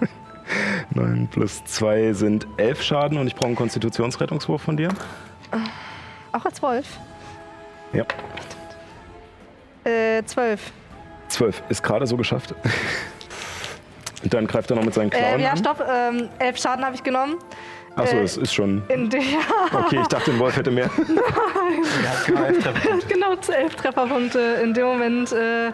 9 0.94 1.28
plus 1.28 1.64
2 1.64 2.12
sind 2.14 2.46
11 2.56 2.82
Schaden 2.82 3.18
und 3.18 3.26
ich 3.26 3.34
brauche 3.34 3.46
einen 3.48 3.56
Konstitutionsrettungswurf 3.56 4.62
von 4.62 4.76
dir. 4.76 4.88
Auch 6.32 6.44
als 6.44 6.60
Wolf. 6.62 6.86
Ja. 7.92 8.04
Äh, 9.84 10.22
zwölf. 10.24 10.72
12 11.28 11.62
ist 11.68 11.82
gerade 11.82 12.06
so 12.06 12.16
geschafft. 12.16 12.54
Und 14.22 14.32
dann 14.34 14.46
greift 14.46 14.70
er 14.70 14.76
noch 14.76 14.84
mit 14.84 14.94
seinen 14.94 15.10
Klauen 15.10 15.34
Ähm, 15.34 15.40
ja, 15.40 15.50
an. 15.52 15.56
stopp. 15.58 15.82
Ähm, 15.88 16.28
elf 16.38 16.58
Schaden 16.58 16.84
habe 16.84 16.94
ich 16.94 17.02
genommen. 17.02 17.36
Achso, 17.98 18.16
äh, 18.16 18.22
es 18.22 18.36
ist 18.36 18.54
schon. 18.54 18.82
In 18.88 19.10
der, 19.10 19.20
Okay, 19.72 19.98
ich 20.00 20.06
dachte, 20.08 20.30
ein 20.30 20.38
Wolf 20.38 20.56
hätte 20.56 20.70
mehr. 20.70 20.90
genau, 23.08 23.36
zu 23.36 23.56
elf 23.56 23.74
Trefferpunkte. 23.76 24.38
In 24.62 24.74
dem 24.74 24.86
Moment, 24.86 25.32
äh, 25.32 25.70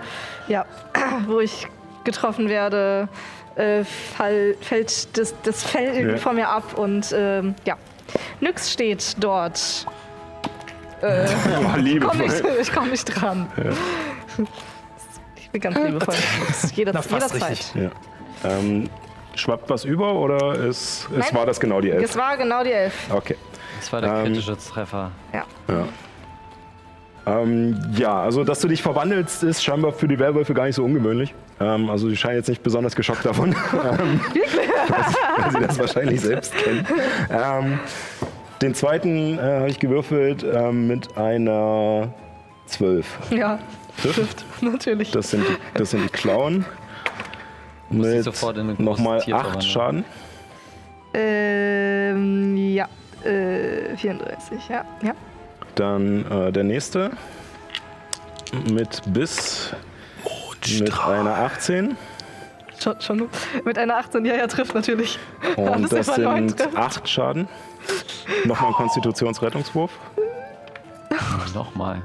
ja, 0.49 0.65
wo 1.27 1.41
ich 1.41 1.67
getroffen 2.05 2.49
werde, 2.49 3.09
äh, 3.57 3.85
fall, 3.85 4.55
fällt 4.61 5.17
das, 5.17 5.35
das 5.43 5.63
Fell 5.65 5.95
irgendwie 5.95 6.13
Ja. 6.13 6.17
von 6.19 6.37
mir 6.37 6.49
ab 6.49 6.75
und 6.77 7.15
ähm, 7.17 7.55
ja. 7.65 7.77
Nyx 8.41 8.73
steht 8.73 9.17
dort. 9.21 9.87
Äh, 11.01 11.27
Oh, 11.27 11.65
komm 11.73 11.81
liebevoll. 11.85 12.17
nicht, 12.17 12.43
ich 12.61 12.73
komme 12.73 12.89
nicht 12.91 13.05
dran. 13.05 13.47
Ich 15.37 15.51
bin 15.51 15.61
ganz 15.61 15.77
liebevoll. 15.79 16.15
Jeder, 16.75 16.93
Na, 16.95 17.01
jederzeit. 17.01 17.51
richtig. 17.51 17.75
Ja. 17.75 17.91
Ähm, 18.51 18.89
schwappt 19.37 19.71
was 19.71 19.85
über 19.85 20.15
oder 20.15 20.55
ist, 20.55 21.09
es 21.19 21.35
war 21.35 21.47
das 21.47 21.61
genau 21.61 21.81
die 21.81 21.91
11? 21.91 22.05
Es 22.05 22.17
war 22.17 22.37
genau 22.37 22.63
die 22.63 22.73
elf. 22.73 22.95
Okay. 23.11 23.37
Das 23.81 23.93
war 23.93 24.01
der 24.01 24.11
Ähm, 24.11 24.25
kritische 24.27 24.57
Treffer. 24.57 25.11
Ja. 25.33 25.45
Ähm, 27.27 27.81
ja, 27.97 28.21
also 28.21 28.45
dass 28.45 28.61
du 28.61 28.69
dich 28.69 28.83
verwandelst, 28.83 29.43
ist 29.43 29.65
scheinbar 29.65 29.93
für 29.93 30.09
die 30.09 30.19
Werwölfe 30.19 30.53
gar 30.55 30.67
nicht 30.67 30.77
so 30.77 30.85
ungewöhnlich. 30.85 31.35
Ähm, 31.61 31.89
also 31.89 32.09
sie 32.09 32.17
scheinen 32.17 32.37
jetzt 32.37 32.49
nicht 32.49 32.63
besonders 32.63 32.95
geschockt 32.95 33.25
davon. 33.25 33.51
ähm, 33.73 34.21
weil, 35.39 35.51
sie 35.51 35.61
das 35.67 35.79
wahrscheinlich 35.79 36.21
selbst 36.21 36.55
kennen. 36.57 36.87
Ähm, 37.31 37.79
den 38.61 38.75
zweiten 38.75 39.39
äh, 39.39 39.43
habe 39.43 39.69
ich 39.69 39.79
gewürfelt 39.79 40.45
ähm, 40.45 40.87
mit 40.87 41.17
einer 41.17 42.13
12. 42.67 43.07
Ja, 43.31 43.59
Trifft. 44.01 44.45
natürlich. 44.61 45.11
Das 45.11 45.31
sind 45.31 45.45
die, 45.47 45.79
das 45.79 45.91
sind 45.91 46.05
die 46.05 46.09
Klauen. 46.09 46.65
Mit 47.91 48.25
sofort 48.25 48.57
in 48.59 48.75
nochmal 48.79 49.21
Tier 49.21 49.37
8 49.37 49.45
verwandeln. 49.45 49.71
Schaden. 49.71 50.05
Ähm, 51.15 52.57
ja. 52.57 52.89
Äh, 53.25 53.97
34, 53.97 54.69
ja. 54.69 54.85
ja. 55.03 55.15
Dann 55.75 56.31
äh, 56.31 56.53
der 56.53 56.65
nächste 56.65 57.11
mit 58.71 59.03
Biss 59.13 59.75
mit 60.79 60.99
einer 61.01 61.37
18. 61.37 61.97
Schon, 62.79 63.01
schon 63.01 63.29
mit 63.65 63.79
einer 63.79 63.97
18, 63.97 64.25
ja, 64.25 64.35
ja, 64.35 64.47
trifft 64.47 64.75
natürlich. 64.75 65.19
Und 65.57 65.93
das 65.93 66.17
neun 66.19 66.49
sind 66.49 66.59
trifft. 66.59 66.77
8 66.77 67.09
Schaden. 67.09 67.49
Nochmal 68.45 68.71
ein 68.71 68.75
Konstitutionsrettungswurf. 68.75 69.93
Nochmal. 71.55 72.03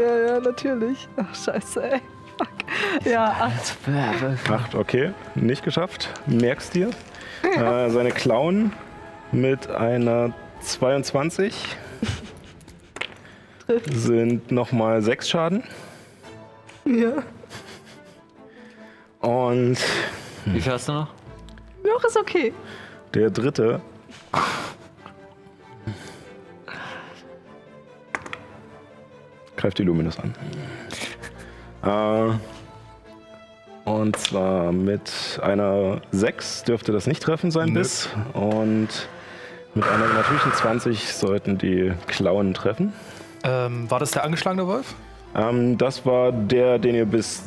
Ja, 0.00 0.16
ja, 0.16 0.40
natürlich. 0.40 1.08
Ach, 1.16 1.34
scheiße, 1.34 1.82
ey. 1.82 2.00
Ja, 3.04 3.24
acht. 3.40 3.76
Acht, 4.50 4.74
okay. 4.74 5.12
Nicht 5.34 5.64
geschafft. 5.64 6.08
Merkst 6.26 6.74
dir. 6.74 6.90
Äh, 7.42 7.90
seine 7.90 8.10
Klauen 8.10 8.72
mit 9.32 9.68
einer 9.68 10.32
22 10.60 11.54
sind 13.92 14.50
nochmal 14.50 15.02
sechs 15.02 15.28
Schaden. 15.28 15.62
Ja. 16.84 17.22
Und 19.20 19.78
Wie 20.44 20.60
viel 20.60 20.72
hast 20.72 20.88
du 20.88 20.92
noch? 20.92 21.08
Noch 21.82 22.04
ist 22.04 22.16
okay. 22.16 22.52
der 23.14 23.30
dritte. 23.30 23.80
Greift 29.56 29.78
die 29.78 29.82
Luminous 29.82 30.18
an. 30.18 30.34
Äh, 31.82 32.34
und 33.84 34.16
zwar 34.16 34.72
mit 34.72 35.38
einer 35.42 36.00
6 36.10 36.64
dürfte 36.64 36.92
das 36.92 37.06
nicht 37.06 37.22
treffen 37.22 37.50
sein 37.50 37.70
Nö. 37.70 37.80
Biss. 37.80 38.08
Und 38.32 38.88
mit 39.74 39.84
einer 39.86 40.08
natürlichen 40.08 40.52
20 40.52 41.12
sollten 41.12 41.58
die 41.58 41.92
Klauen 42.06 42.54
treffen. 42.54 42.92
Ähm, 43.42 43.90
war 43.90 43.98
das 43.98 44.12
der 44.12 44.24
angeschlagene 44.24 44.66
Wolf? 44.66 44.94
Ähm, 45.34 45.76
das 45.76 46.06
war 46.06 46.32
der, 46.32 46.78
den 46.78 46.94
ihr 46.94 47.04
bis 47.04 47.44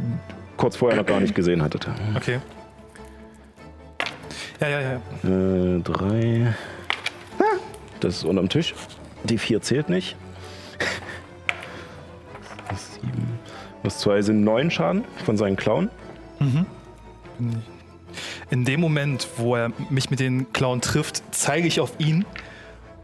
kurz 0.57 0.75
vorher 0.75 0.97
noch 0.97 1.05
gar 1.05 1.19
nicht 1.19 1.33
gesehen 1.33 1.61
hattet. 1.63 1.87
Okay. 2.15 2.39
Ja, 4.59 4.67
ja, 4.67 4.81
ja. 4.81 4.95
Äh, 5.23 5.79
drei. 5.81 6.53
Das 7.99 8.17
ist 8.17 8.23
unterm 8.25 8.49
Tisch. 8.49 8.75
Die 9.23 9.37
vier 9.37 9.61
zählt 9.61 9.89
nicht. 9.89 10.15
Sieben. 12.75 13.39
Das 13.83 13.99
zwei 13.99 14.21
sind 14.21 14.43
neun 14.43 14.69
Schaden 14.69 15.03
von 15.25 15.37
seinen 15.37 15.55
Klauen. 15.55 15.89
In 18.49 18.65
dem 18.65 18.79
Moment, 18.79 19.27
wo 19.37 19.55
er 19.55 19.71
mich 19.89 20.09
mit 20.09 20.19
den 20.19 20.51
Klauen 20.53 20.81
trifft, 20.81 21.21
zeige 21.31 21.67
ich 21.67 21.79
auf 21.79 21.93
ihn 21.99 22.25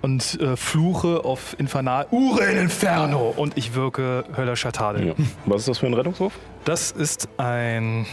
und 0.01 0.39
äh, 0.41 0.57
fluche 0.57 1.23
auf 1.23 1.55
Infernal 1.59 2.07
Ure 2.11 2.43
in 2.45 2.57
Inferno 2.57 3.33
und 3.35 3.57
ich 3.57 3.73
wirke 3.73 4.25
höllischer 4.35 4.71
Tadel. 4.71 5.07
Ja. 5.07 5.13
Was 5.45 5.61
ist 5.61 5.67
das 5.69 5.77
für 5.79 5.87
ein 5.87 5.93
Rettungswurf? 5.93 6.33
Das 6.65 6.91
ist 6.91 7.29
ein 7.37 8.05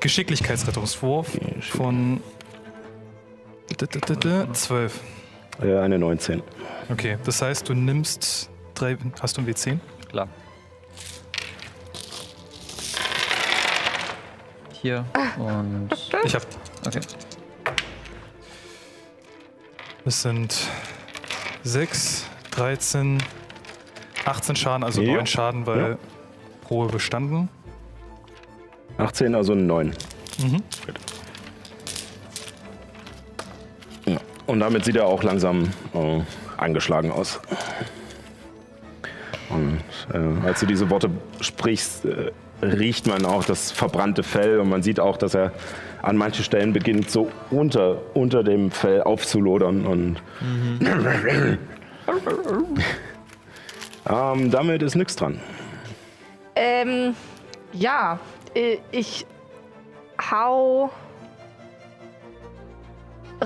Geschicklichkeitsrettungswurf 0.00 1.38
von 1.60 2.20
12. 4.52 5.00
Äh, 5.62 5.78
eine 5.78 5.98
19. 5.98 6.42
Okay, 6.90 7.18
das 7.24 7.42
heißt, 7.42 7.68
du 7.68 7.74
nimmst 7.74 8.50
drei. 8.74 8.96
Hast 9.20 9.36
du 9.36 9.42
ein 9.42 9.46
W10? 9.46 9.78
Klar. 10.08 10.28
Hier 14.82 15.04
und. 15.38 15.88
Ich 16.24 16.34
habe. 16.34 16.44
Okay. 16.86 17.00
Es 20.04 20.22
sind 20.22 20.68
6, 21.64 22.24
13, 22.52 23.22
18 24.24 24.56
Schaden, 24.56 24.84
also 24.84 25.02
Ja. 25.02 25.16
9 25.16 25.26
Schaden, 25.26 25.66
weil 25.66 25.80
Ja. 25.90 25.98
Probe 26.62 26.92
bestanden. 26.92 27.48
18, 28.96 29.34
also 29.34 29.52
eine 29.52 29.62
9. 29.62 29.94
Mhm. 30.38 30.62
Ja. 34.06 34.16
Und 34.46 34.60
damit 34.60 34.84
sieht 34.84 34.96
er 34.96 35.06
auch 35.06 35.22
langsam 35.22 35.70
äh, 35.94 36.20
angeschlagen 36.56 37.10
aus. 37.10 37.40
Und 39.50 39.80
äh, 40.12 40.46
als 40.46 40.60
du 40.60 40.66
diese 40.66 40.88
Worte 40.90 41.10
sprichst, 41.40 42.04
äh, 42.06 42.32
riecht 42.62 43.06
man 43.06 43.24
auch 43.24 43.44
das 43.44 43.70
verbrannte 43.70 44.22
Fell 44.22 44.58
und 44.58 44.68
man 44.68 44.82
sieht 44.82 45.00
auch, 45.00 45.16
dass 45.16 45.34
er 45.34 45.52
an 46.02 46.16
manchen 46.16 46.44
Stellen 46.44 46.72
beginnt, 46.72 47.10
so 47.10 47.30
unter, 47.50 47.98
unter 48.14 48.42
dem 48.42 48.70
Fell 48.70 49.02
aufzulodern. 49.02 49.86
Und 49.86 50.16
ähm, 54.08 54.50
damit 54.50 54.82
ist 54.82 54.94
nichts 54.94 55.16
dran. 55.16 55.40
Ähm, 56.54 57.14
ja, 57.72 58.18
äh, 58.54 58.78
ich 58.90 59.26
hau 60.30 60.90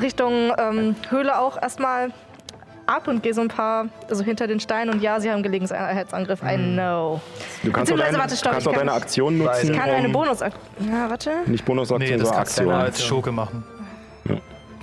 Richtung 0.01 0.53
ähm, 0.59 0.97
Höhle 1.11 1.39
auch 1.39 1.61
erstmal 1.61 2.13
ab 2.87 3.09
und 3.09 3.23
gehe 3.23 3.35
so 3.35 3.41
ein 3.41 3.49
paar, 3.49 3.87
also 4.09 4.23
hinter 4.25 4.47
den 4.47 4.61
Steinen. 4.61 4.95
Und 4.95 5.03
ja, 5.03 5.21
sie 5.21 5.31
haben 5.31 5.43
Gelegenheitsangriff. 5.43 6.43
I 6.43 6.57
know. 6.57 7.21
Du 7.63 7.73
kannst 7.73 7.93
auch 7.93 7.97
deine, 7.97 8.19
warte, 8.19 8.37
stopp, 8.37 8.53
kannst 8.53 8.67
ich 8.67 8.71
auch 8.73 8.77
kann 8.77 8.87
deine 8.87 8.97
Aktion 8.99 9.39
nutzen. 9.39 9.73
Ich 9.73 9.79
kann 9.79 9.91
eine 9.91 10.07
um- 10.07 10.13
Bonus. 10.13 10.41
Ja, 10.41 10.51
warte. 11.09 11.31
Nicht 11.47 11.65
Bonusaktion, 11.65 12.01
Nee, 12.11 12.17
das 12.19 12.29
sondern 12.29 12.43
Aktion. 12.43 12.67
nur 12.67 12.75
als 12.77 13.03
Schurke 13.05 13.33
machen. 13.33 13.65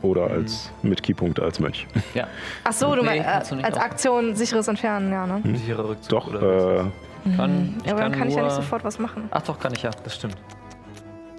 Oder 0.01 0.27
als 0.31 0.71
mit 0.81 1.03
Keypunkte 1.03 1.43
als 1.43 1.59
Mönch. 1.59 1.85
Ja. 2.13 2.27
Ach 2.63 2.71
so, 2.71 2.95
du 2.95 3.01
Nee, 3.01 3.21
meinst 3.21 3.51
äh, 3.51 3.55
als 3.63 3.77
auch. 3.77 3.81
Aktion 3.81 4.35
sicheres 4.35 4.67
Entfernen, 4.69 5.11
ja, 5.11 5.27
ne? 5.27 5.41
Sicherer 5.57 5.89
Rückzug. 5.89 6.09
Doch, 6.09 6.27
oder? 6.27 6.85
äh, 7.25 7.35
Kann, 7.35 7.75
ich 7.81 7.85
Ja, 7.85 7.91
aber 7.93 8.01
dann 8.03 8.11
kann 8.13 8.29
ich 8.29 8.35
ja 8.35 8.43
nicht 8.43 8.55
sofort 8.55 8.83
was 8.85 8.97
machen. 8.97 9.27
Ach 9.31 9.41
doch, 9.41 9.59
kann 9.59 9.73
ich 9.73 9.81
ja. 9.83 9.91
das 10.03 10.15
stimmt. 10.15 10.37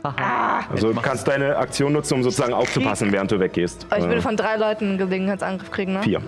Haha. 0.05 0.61
also 0.70 0.93
du 0.93 1.01
kannst 1.01 1.27
deine 1.29 1.57
Aktion 1.57 1.93
nutzen, 1.93 2.15
um 2.15 2.23
sozusagen 2.23 2.53
aufzupassen, 2.55 3.12
während 3.12 3.31
du 3.31 3.39
weggehst. 3.41 3.87
Aber 3.91 3.99
ich 3.99 4.05
Äh, 4.05 4.09
würde 4.09 4.23
von 4.23 4.37
drei 4.37 4.57
Leuten 4.57 4.91
einen 4.91 4.99
Gelegenheitsangriff 4.99 5.70
kriegen, 5.70 5.93
ne? 5.95 6.03
Vier. 6.03 6.20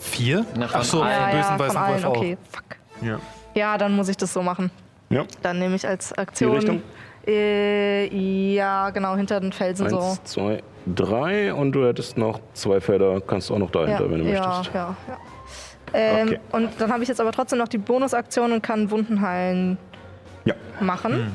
Vier? 0.00 0.44
Na, 0.56 0.68
von 0.68 0.80
Ach 0.80 0.84
so. 0.84 1.04
Ja, 1.04 1.26
bösen 1.30 1.42
von 1.44 1.58
weißen 1.58 1.76
allen, 1.76 2.02
Wolf 2.04 2.16
okay, 2.16 2.38
fuck. 2.50 2.64
Ja. 3.02 3.18
Ja, 3.54 3.78
dann 3.78 3.94
muss 3.94 4.08
ich 4.08 4.16
das 4.16 4.32
so 4.32 4.42
machen. 4.42 4.70
Ja. 5.10 5.24
Dann 5.42 5.58
nehme 5.58 5.76
ich 5.76 5.86
als 5.86 6.12
Aktion. 6.12 6.56
Richtung? 6.56 6.82
Äh, 7.26 8.06
ja, 8.54 8.90
genau, 8.90 9.16
hinter 9.16 9.40
den 9.40 9.52
Felsen 9.52 9.88
so. 9.88 9.98
Eins, 9.98 10.24
zwei, 10.24 10.62
drei 10.86 11.54
und 11.54 11.72
du 11.72 11.86
hättest 11.86 12.18
noch 12.18 12.40
zwei 12.52 12.80
Felder, 12.80 13.20
kannst 13.20 13.48
du 13.50 13.54
auch 13.54 13.58
noch 13.58 13.70
dahinter, 13.70 14.04
ja, 14.04 14.10
wenn 14.10 14.24
du 14.24 14.30
ja, 14.30 14.46
möchtest. 14.48 14.74
ja, 14.74 14.96
ja. 15.08 15.16
Ähm, 15.94 16.28
Okay. 16.28 16.40
Und 16.52 16.70
dann 16.78 16.92
habe 16.92 17.02
ich 17.02 17.08
jetzt 17.08 17.20
aber 17.20 17.32
trotzdem 17.32 17.58
noch 17.60 17.68
die 17.68 17.78
Bonusaktion 17.78 18.52
und 18.52 18.62
kann 18.62 18.90
Wunden 18.90 19.20
heilen 19.20 19.78
Ja. 20.44 20.54
machen. 20.80 21.32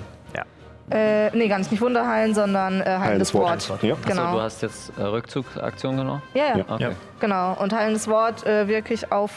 Ja. 0.91 0.97
Äh, 1.27 1.31
nee, 1.37 1.47
gar 1.47 1.57
nicht, 1.59 1.71
nicht 1.71 1.81
Wunder 1.81 2.07
heilen, 2.07 2.33
sondern 2.33 2.81
äh, 2.81 2.85
heilendes 2.85 3.33
Wort. 3.33 3.67
Ja. 3.81 3.95
Genau. 4.05 4.21
Achso, 4.23 4.35
du 4.37 4.41
hast 4.41 4.61
jetzt 4.61 4.91
äh, 4.97 5.03
Rückzugsaktion 5.03 5.97
genommen? 5.97 6.21
ja, 6.33 6.47
ja, 6.49 6.57
Ja. 6.57 6.63
Okay. 6.69 6.83
Ja. 6.83 6.91
genau. 7.19 7.53
Und 7.61 7.73
heilendes 7.73 8.07
Wort 8.07 8.45
äh, 8.45 8.67
wirke 8.67 8.93
ich 8.93 9.11
auf 9.11 9.31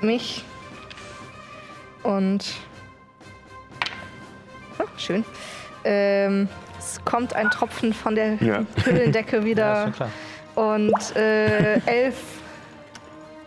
mich. 0.00 0.44
Und. 2.02 2.54
Ah, 4.78 4.84
schön. 4.96 5.24
Ähm, 5.84 6.48
es 6.78 7.04
kommt 7.04 7.34
ein 7.34 7.50
Tropfen 7.50 7.92
von 7.92 8.14
der 8.14 8.34
Ja. 8.42 8.64
Höhlendecke 8.84 9.36
Ja, 9.36 9.38
ist 9.40 9.44
wieder. 9.44 9.82
schon 9.84 9.92
klar. 9.92 10.08
und 10.54 11.16
äh, 11.16 11.74
elf, 11.86 12.16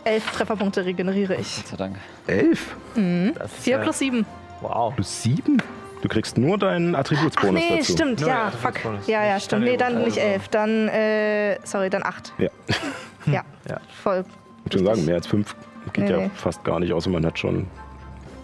elf 0.04 0.30
Trefferpunkte 0.32 0.84
regeneriere 0.84 1.34
ich. 1.36 1.56
Gott 1.56 1.66
sei 1.68 1.76
Dank. 1.76 1.96
Elf? 2.26 2.76
Das 2.94 3.52
ist 3.52 3.62
4 3.64 3.76
ja- 3.76 3.82
plus 3.82 3.98
7. 3.98 4.24
Wow. 4.60 4.94
Plus 4.94 5.22
sieben? 5.22 5.58
Du 6.04 6.08
kriegst 6.10 6.36
nur 6.36 6.58
deinen 6.58 6.94
Ach 6.94 6.98
Attributsbonus 7.00 7.62
nee, 7.62 7.78
dazu. 7.78 7.92
stimmt, 7.94 8.20
Ja, 8.20 8.50
fuck. 8.50 8.74
Ja, 9.06 9.24
ja, 9.24 9.40
stimmt. 9.40 9.64
Nee, 9.64 9.78
dann 9.78 10.04
nicht 10.04 10.18
elf, 10.18 10.48
dann, 10.48 10.86
äh, 10.88 11.56
sorry, 11.64 11.88
dann 11.88 12.02
acht. 12.02 12.34
Ja. 12.36 12.50
Ja, 13.26 13.42
Ja. 13.70 13.78
voll. 14.02 14.22
Ich 14.66 14.74
würde 14.74 14.84
sagen, 14.84 15.06
mehr 15.06 15.14
als 15.14 15.26
fünf 15.26 15.56
geht 15.94 16.04
Nee, 16.04 16.10
ja 16.10 16.16
nee. 16.18 16.30
fast 16.34 16.62
gar 16.62 16.78
nicht, 16.78 16.92
außer 16.92 17.08
man 17.08 17.24
hat 17.24 17.38
schon 17.38 17.66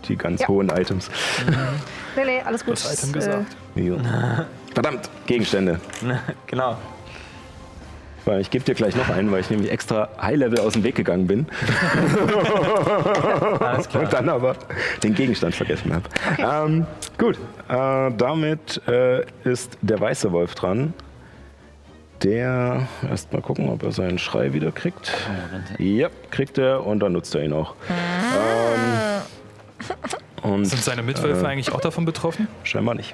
die 0.09 0.17
ganz 0.17 0.41
Ja. 0.41 0.49
hohen 0.49 0.71
Items. 0.71 1.11
Nee, 2.17 2.25
nee, 2.25 2.41
alles 2.43 2.65
gut. 2.65 2.73
Das 2.83 2.95
Item 2.95 3.11
äh, 3.11 3.13
gesagt. 3.13 3.57
Ja. 3.75 4.47
Verdammt, 4.73 5.11
Gegenstände. 5.27 5.79
Genau. 6.47 6.79
Weil 8.31 8.41
ich 8.43 8.51
gebe 8.53 8.65
dir 8.65 8.75
gleich 8.77 8.95
noch 8.95 9.09
einen, 9.09 9.33
weil 9.33 9.41
ich 9.41 9.51
nämlich 9.51 9.73
extra 9.73 10.09
High-Level 10.23 10.61
aus 10.61 10.75
dem 10.75 10.85
Weg 10.85 10.95
gegangen 10.95 11.27
bin. 11.27 11.49
Alles 13.59 13.89
klar. 13.89 14.05
Und 14.05 14.13
dann 14.13 14.29
aber 14.29 14.55
den 15.03 15.15
Gegenstand 15.17 15.53
vergessen 15.57 15.93
habe. 15.93 16.05
Ähm, 16.39 16.87
gut, 17.19 17.39
äh, 17.69 18.13
damit 18.17 18.81
äh, 18.87 19.25
ist 19.43 19.77
der 19.83 19.99
weiße 20.01 20.31
Wolf 20.31 20.55
dran. 20.55 20.95
Der, 22.23 22.87
erst 23.11 23.33
mal 23.33 23.43
gucken, 23.43 23.69
ob 23.69 23.83
er 23.83 23.91
seinen 23.91 24.21
Schrei 24.21 24.53
wieder 24.53 24.71
kriegt. 24.71 25.13
Ja, 25.79 26.09
kriegt 26.31 26.57
er 26.57 26.87
und 26.87 27.01
dann 27.01 27.15
nutzt 27.15 27.35
er 27.35 27.43
ihn 27.43 27.53
auch. 27.53 27.75
Ähm, 27.89 29.23
und 30.53 30.67
Sind 30.67 30.85
seine 30.85 31.03
Mitwölfe 31.03 31.45
Äh. 31.45 31.49
eigentlich 31.49 31.73
auch 31.73 31.81
davon 31.81 32.05
betroffen? 32.05 32.47
scheinbar 32.63 32.95
nicht. 32.95 33.13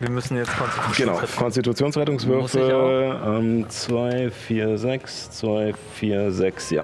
Wir 0.00 0.10
müssen 0.10 0.36
jetzt 0.36 0.56
konzentrieren. 0.56 1.14
Genau, 1.16 1.26
Konstitutionsrettungswürfe. 1.36 3.20
Ähm, 3.26 3.68
2, 3.68 4.30
4, 4.30 4.78
6, 4.78 5.30
2, 5.32 5.74
4, 5.94 6.30
6, 6.32 6.70
ja. 6.70 6.82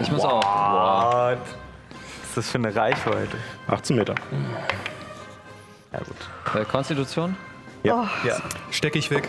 Ich 0.00 0.10
muss 0.10 0.24
auch. 0.24 0.42
What? 0.42 1.38
Was 1.38 2.28
ist 2.28 2.36
das 2.36 2.50
für 2.50 2.58
eine 2.58 2.74
Reichweite? 2.74 3.36
18 3.68 3.96
Meter. 3.96 4.14
Ja, 5.92 5.98
gut. 6.00 6.60
Äh, 6.60 6.64
Konstitution? 6.64 7.36
Ja, 7.84 8.08
Ja. 8.24 8.36
Stecke 8.70 8.98
ich 8.98 9.10
weg. 9.10 9.28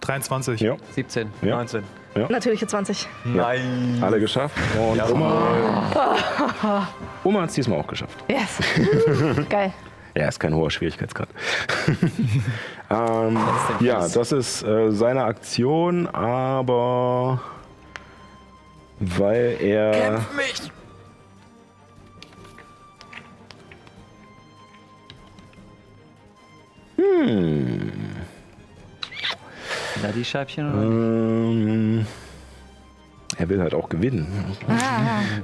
23. 0.00 0.60
ja, 0.60 0.76
17. 0.90 1.30
ja. 1.42 1.56
19. 1.56 1.84
Natürliche 2.28 2.66
20. 2.66 3.08
Nein. 3.24 3.98
Alle 4.02 4.18
geschafft. 4.18 4.56
Und 4.76 5.00
Oma, 5.10 5.84
Oma 7.24 7.42
hat 7.42 7.48
es 7.50 7.54
diesmal 7.54 7.78
auch 7.78 7.86
geschafft. 7.86 8.18
Yes. 8.28 8.58
Geil. 9.48 9.72
Ja, 10.14 10.28
ist 10.28 10.38
kein 10.38 10.54
hoher 10.54 10.70
Schwierigkeitsgrad. 10.70 11.28
ähm, 12.90 13.38
ja, 13.80 14.06
das 14.06 14.32
ist 14.32 14.62
äh, 14.62 14.90
seine 14.90 15.24
Aktion, 15.24 16.06
aber 16.06 17.40
weil 19.00 19.56
er. 19.60 20.20
Da 30.02 30.08
die 30.14 30.24
Scheibchen 30.24 30.72
oder? 30.72 30.82
Ähm, 30.82 32.06
er 33.38 33.48
will 33.48 33.60
halt 33.60 33.72
auch 33.72 33.88
gewinnen. 33.88 34.56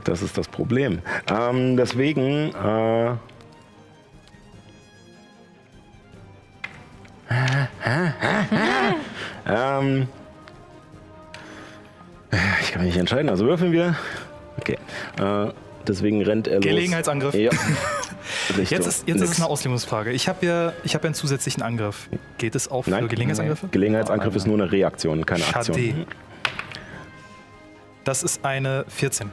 Das 0.04 0.20
ist 0.20 0.36
das 0.36 0.46
Problem. 0.46 1.00
Ähm, 1.30 1.76
deswegen. 1.76 2.54
Äh, 2.54 3.14
ähm, 9.46 10.08
ich 12.62 12.72
kann 12.72 12.82
mich 12.82 12.92
nicht 12.92 12.96
entscheiden, 12.96 13.28
also 13.28 13.46
würfeln 13.46 13.72
wir. 13.72 13.96
Okay. 14.58 14.78
Äh, 15.20 15.52
deswegen 15.86 16.22
rennt 16.22 16.48
er 16.48 16.56
los. 16.56 16.64
Gelegenheitsangriff. 16.64 17.34
Ja. 17.34 17.50
Jetzt 18.56 18.86
ist, 18.86 19.08
jetzt 19.08 19.22
ist 19.22 19.30
es 19.30 19.40
eine 19.40 19.48
Auslegungsfrage. 19.48 20.10
Ich 20.12 20.28
habe 20.28 20.44
ja, 20.44 20.72
ich 20.84 20.94
hab 20.94 21.02
ja 21.02 21.08
einen 21.08 21.14
zusätzlichen 21.14 21.62
Angriff. 21.62 22.08
Geht 22.36 22.54
es 22.54 22.70
auch 22.70 22.82
für 22.82 22.90
Nein. 22.90 23.08
Gelegenheitsangriffe? 23.08 23.68
Gelegenheitsangriff 23.68 24.36
ist 24.36 24.46
nur 24.46 24.56
eine 24.60 24.70
Reaktion, 24.70 25.24
keine 25.24 25.44
Aktion. 25.46 25.76
Schade. 25.76 26.06
Das 28.04 28.22
ist 28.22 28.44
eine 28.44 28.84
14. 28.88 29.30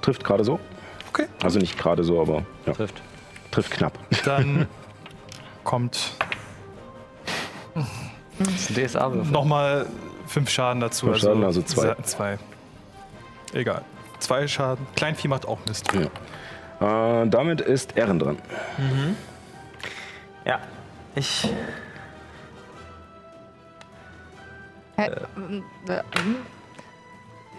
Trifft 0.00 0.24
gerade 0.24 0.44
so. 0.44 0.60
Okay. 1.08 1.26
Also 1.42 1.58
nicht 1.58 1.78
gerade 1.78 2.04
so, 2.04 2.20
aber 2.20 2.44
ja. 2.66 2.72
Trifft. 2.72 3.02
trifft 3.50 3.70
knapp. 3.70 3.98
Dann 4.24 4.66
kommt 5.64 6.12
Das 8.38 8.48
ist 8.48 8.70
ein 8.70 8.86
DSA-Würfel. 8.86 9.32
nochmal 9.32 9.86
5 10.26 10.48
Schaden 10.50 10.80
dazu. 10.80 11.06
Fünf 11.06 11.18
Schaden, 11.18 11.44
also 11.44 11.62
zwei. 11.62 11.82
se- 11.82 11.96
zwei. 12.04 12.38
Egal. 13.52 13.82
Zwei 14.20 14.46
Schaden. 14.46 14.86
Kleinvieh 14.96 15.28
macht 15.28 15.46
auch 15.46 15.58
Mist. 15.66 15.88
Ja. 16.80 17.22
Äh, 17.22 17.28
damit 17.28 17.60
ist 17.60 17.96
Ehren 17.96 18.18
dran. 18.18 18.38
Ja, 20.44 20.60
ich. 21.14 21.48
Hä? 24.96 25.10
Ähm, 25.36 25.62
äh, 25.88 25.98
hm? 26.20 26.36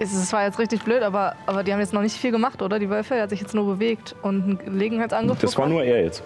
Es 0.01 0.31
war 0.31 0.43
jetzt 0.45 0.59
richtig 0.59 0.83
blöd, 0.83 1.03
aber, 1.03 1.35
aber 1.45 1.63
die 1.63 1.73
haben 1.73 1.79
jetzt 1.81 1.93
noch 1.93 2.01
nicht 2.01 2.15
viel 2.15 2.31
gemacht, 2.31 2.61
oder? 2.61 2.79
Die 2.79 2.89
Wölfe, 2.89 3.15
er 3.15 3.23
hat 3.23 3.29
sich 3.31 3.41
jetzt 3.41 3.53
nur 3.53 3.65
bewegt 3.65 4.15
und 4.21 4.43
einen 4.43 4.57
Gelegenheitsangriff 4.57 5.39
Das 5.39 5.57
war 5.57 5.67
nur 5.67 5.83
er 5.83 6.03
jetzt. 6.03 6.23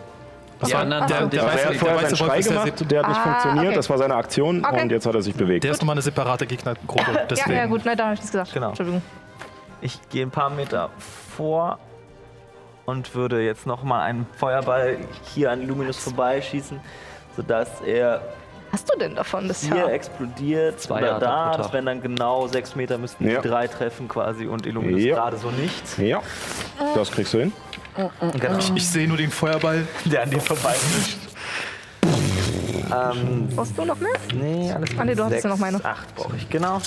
Die 0.68 0.76
anderen, 0.76 1.08
der- 1.08 1.26
der 1.28 1.44
Also 1.44 1.58
weiße- 1.58 1.62
er 1.62 1.70
hat 1.70 1.76
vorher 1.76 1.98
weiße 1.98 2.16
seinen 2.16 2.20
Wolf 2.20 2.30
Schrei 2.30 2.40
ist 2.40 2.50
der 2.50 2.64
gemacht, 2.64 2.92
der 2.92 3.00
hat 3.02 3.08
nicht 3.10 3.18
Ah, 3.20 3.24
funktioniert, 3.24 3.66
okay. 3.68 3.76
das 3.76 3.90
war 3.90 3.98
seine 3.98 4.16
Aktion 4.16 4.66
Okay. 4.66 4.82
und 4.82 4.92
jetzt 4.92 5.06
hat 5.06 5.16
er 5.16 5.22
sich 5.22 5.36
bewegt. 5.36 5.64
Der 5.64 5.72
ist 5.72 5.82
nochmal 5.82 5.94
eine 5.96 6.02
separate 6.02 6.46
Gegnergruppe. 6.46 7.12
Ja, 7.14 7.20
Deswegen. 7.30 7.58
ja, 7.58 7.66
gut, 7.66 7.86
nein, 7.86 7.98
da 7.98 8.04
habe 8.06 8.14
ich 8.16 8.20
nichts 8.20 8.32
gesagt. 8.32 8.54
Genau. 8.54 8.68
Entschuldigung. 8.70 9.02
Ich 9.82 10.00
gehe 10.10 10.26
ein 10.26 10.32
paar 10.32 10.50
Meter 10.50 10.90
vor 11.36 11.78
und 12.86 13.14
würde 13.16 13.42
jetzt 13.44 13.66
noch 13.66 13.84
mal 13.84 14.02
einen 14.04 14.26
Feuerball 14.38 14.98
hier 15.34 15.52
an 15.52 15.68
Luminous 15.68 15.98
vorbeischießen, 16.00 16.80
sodass 17.36 17.82
er 17.82 18.22
Hast 18.72 18.92
du 18.92 18.98
denn 18.98 19.14
davon 19.14 19.48
das 19.48 19.62
hier 19.64 19.76
Jahr? 19.76 19.92
explodiert 19.92 20.80
Zwei 20.82 20.98
oder 20.98 21.08
Jahre 21.08 21.20
da. 21.20 21.58
Das 21.58 21.72
wären 21.74 21.86
dann 21.86 22.02
genau 22.02 22.48
sechs 22.48 22.76
Meter, 22.76 22.98
müssten 22.98 23.30
Ja. 23.30 23.40
die 23.40 23.48
drei 23.48 23.68
treffen 23.68 24.08
quasi 24.08 24.48
und 24.48 24.66
Illuminus 24.66 25.04
Ja. 25.04 25.14
gerade 25.16 25.38
so 25.38 25.52
nicht. 25.52 25.98
Ja, 26.00 26.22
das 26.96 27.12
kriegst 27.12 27.34
du 27.36 27.40
hin. 27.40 27.54
Genau. 27.96 28.60
Ich 28.76 28.88
sehe 28.90 29.08
nur 29.08 29.18
den 29.18 29.30
Feuerball. 29.32 29.88
Der 30.06 30.24
an 30.24 30.30
dir 30.32 30.40
vorbei 30.42 30.74
ähm, 32.92 33.48
Brauchst 33.56 33.78
du 33.78 33.86
noch 33.86 34.00
mehr? 34.00 34.12
nee, 34.36 34.72
alles 34.72 34.90
Ah, 34.98 35.04
nee, 35.06 35.16
du 35.16 35.24
hattest 35.26 35.44
ja 35.44 35.50
noch 35.50 35.58
meine. 35.58 35.84
Acht 35.84 36.14
brauche 36.16 36.36
ich, 36.36 36.48
genau. 36.50 36.80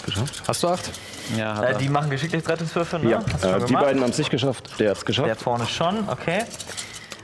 Hast 0.46 0.62
du 0.62 0.68
acht? 0.68 0.90
Ja, 1.36 1.56
hat 1.56 1.70
Äh, 1.70 1.78
die 1.78 1.88
machen 1.88 2.10
Geschicklichkeitsrettungswürfe, 2.10 2.98
ne? 3.00 3.10
Ja, 3.10 3.22
Hast 3.32 3.44
äh, 3.44 3.58
die 3.60 3.66
gemacht? 3.66 3.84
beiden 3.86 4.02
haben 4.02 4.10
es 4.10 4.18
nicht 4.18 4.30
geschafft, 4.30 4.78
der 4.78 4.90
hat 4.90 4.98
es 4.98 5.04
Der 5.04 5.06
geschafft. 5.24 5.42
vorne 5.42 5.66
schon, 5.66 6.08
okay. 6.08 6.44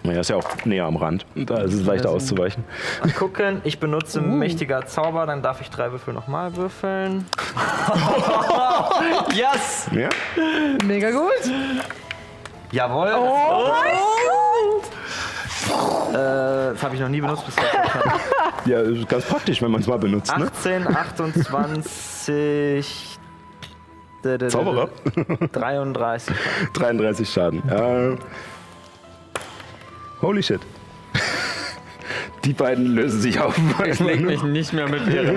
Er 0.05 0.21
ist 0.21 0.31
ja 0.31 0.37
auch 0.37 0.65
näher 0.65 0.87
am 0.87 0.97
Rand. 0.97 1.25
Da 1.37 1.59
ist 1.59 1.75
es 1.75 1.83
leichter 1.87 2.11
auszuweichen. 2.11 2.65
Mal 3.05 3.13
gucken, 3.13 3.61
ich 3.63 3.79
benutze 3.79 4.19
Uh. 4.21 4.25
mächtiger 4.25 4.85
Zauber, 4.87 5.27
dann 5.27 5.43
darf 5.43 5.61
ich 5.61 5.71
drei 5.71 5.93
Würfel 5.93 6.13
nochmal 6.13 6.57
würfeln. 6.57 7.25
yes! 9.33 9.87
Ja? 9.93 10.09
Mega 10.85 11.13
gut. 11.13 11.31
Jawohl. 12.73 13.13
Oh 13.15 13.71
Äh, 16.11 16.15
das 16.73 16.83
habe 16.83 16.95
ich 16.95 17.01
noch 17.01 17.09
nie 17.09 17.21
benutzt 17.21 17.45
bisher. 17.47 17.65
ja, 18.67 18.81
ist 18.81 19.09
ganz 19.09 19.25
praktisch, 19.25 19.63
wenn 19.63 19.71
man 19.71 19.81
es 19.81 19.87
mal 19.87 19.99
benutzt. 19.99 20.37
Ne? 20.37 20.47
18, 20.47 20.87
28. 20.89 23.19
d- 24.25 24.29
d- 24.31 24.39
d- 24.39 24.49
Zauberer. 24.49 24.89
33. 25.53 26.35
33 26.75 27.29
Schaden. 27.33 27.63
Äh, 27.71 28.17
holy 30.21 30.43
shit. 30.43 30.61
Die 32.45 32.53
beiden 32.53 32.87
lösen 32.95 33.21
sich 33.21 33.39
auf. 33.41 33.57
Ich 33.87 34.01
leg 34.01 34.21
mich 34.23 34.43
nicht 34.43 34.73
mehr 34.73 34.89
mit 34.89 35.07
Ehren. 35.09 35.37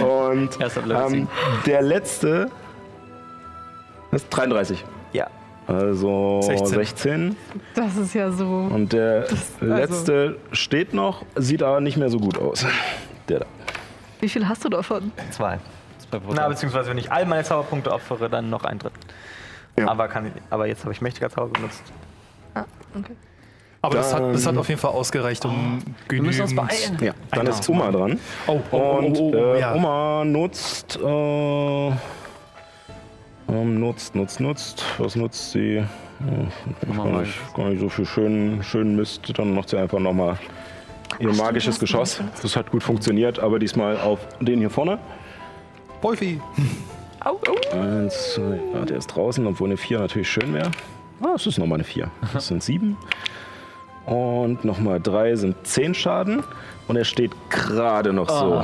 Und 0.00 0.50
ähm, 0.90 1.28
der 1.66 1.82
letzte 1.82 2.48
ist 4.12 4.28
33. 4.30 4.84
Ja. 5.12 5.26
Also 5.66 6.40
16. 6.42 6.66
16. 6.68 7.36
Das 7.74 7.96
ist 7.96 8.14
ja 8.14 8.30
so. 8.30 8.46
Und 8.46 8.92
der 8.92 9.26
letzte 9.60 10.36
steht 10.52 10.94
noch, 10.94 11.24
sieht 11.36 11.62
aber 11.62 11.80
nicht 11.80 11.96
mehr 11.98 12.08
so 12.08 12.18
gut 12.18 12.38
aus. 12.38 12.64
Der 13.28 13.40
da. 13.40 13.46
Wie 14.20 14.28
viel 14.28 14.48
hast 14.48 14.64
du 14.64 14.68
davon? 14.70 15.12
Zwei. 15.30 15.58
Zwei 15.98 16.18
Prozent. 16.18 16.36
Na, 16.36 16.48
beziehungsweise 16.48 16.88
wenn 16.90 16.98
ich 16.98 17.12
all 17.12 17.26
meine 17.26 17.44
Zauberpunkte 17.44 17.92
opfere, 17.92 18.30
dann 18.30 18.48
noch 18.48 18.64
ein 18.64 18.78
Drittel. 18.78 18.98
Ja. 19.78 19.88
Aber, 19.88 20.08
kann 20.08 20.32
aber 20.50 20.66
jetzt 20.66 20.82
habe 20.84 20.92
ich 20.92 21.00
mächtiger 21.02 21.28
Zauber 21.30 21.52
benutzt. 21.52 21.82
Ah, 22.54 22.64
okay. 22.98 23.12
Aber 23.80 23.94
das 23.94 24.12
hat, 24.12 24.22
das 24.34 24.40
hat 24.44 24.52
Dann- 24.52 24.58
auf 24.58 24.68
jeden 24.68 24.80
Fall 24.80 24.90
ausgereicht, 24.90 25.44
um 25.44 25.80
Wir 26.08 26.20
müssen 26.20 26.40
uns 26.42 26.50
genügend. 26.50 26.68
beeilen. 26.68 26.98
Ja, 27.00 27.12
dann 27.30 27.40
Einer. 27.42 27.50
ist 27.50 27.68
Oma 27.68 27.92
dran. 27.92 28.18
Oh, 28.48 28.58
oh, 28.72 28.76
oh, 28.76 28.98
Und 28.98 29.16
oh, 29.18 29.32
oh, 29.32 29.54
äh, 29.54 29.60
ja. 29.60 29.74
Oma 29.74 30.24
nutzt, 30.24 30.96
äh, 30.96 31.92
ähm, 33.48 33.80
nutzt, 33.80 34.14
nutzt, 34.14 34.40
nutzt. 34.40 34.84
Was 34.98 35.16
nutzt 35.16 35.52
sie? 35.52 35.76
Ja, 35.76 36.94
gar, 36.94 37.20
nicht, 37.20 37.54
gar 37.54 37.68
nicht 37.68 37.80
so 37.80 37.88
viel 37.88 38.06
schönen, 38.06 38.62
schönen 38.62 38.96
Mist. 38.96 39.32
Dann 39.38 39.54
macht 39.54 39.68
sie 39.70 39.78
einfach 39.78 39.98
nochmal 39.98 40.38
ihr 41.18 41.32
magisches 41.32 41.78
Geschoss. 41.78 42.20
Das 42.42 42.56
hat 42.56 42.70
gut 42.70 42.82
funktioniert, 42.82 43.38
aber 43.38 43.58
diesmal 43.58 43.98
auf 43.98 44.20
den 44.40 44.58
hier 44.58 44.70
vorne. 44.70 44.98
Wolfi. 46.02 46.40
Eins, 47.72 48.34
zwei, 48.34 48.60
ah, 48.74 48.84
der 48.84 48.98
ist 48.98 49.08
draußen, 49.08 49.46
obwohl 49.46 49.68
eine 49.68 49.76
4 49.76 49.98
natürlich 49.98 50.30
schön 50.30 50.54
wäre. 50.54 50.70
Ah, 51.20 51.32
es 51.34 51.46
ist 51.46 51.58
nochmal 51.58 51.76
eine 51.76 51.84
4. 51.84 52.10
Das 52.32 52.46
sind 52.48 52.62
7. 52.62 52.96
Und 54.06 54.64
nochmal 54.64 55.00
3 55.00 55.36
sind 55.36 55.56
10 55.66 55.94
Schaden. 55.94 56.44
Und 56.86 56.96
er 56.96 57.04
steht 57.04 57.32
gerade 57.50 58.12
noch 58.12 58.28
so. 58.28 58.62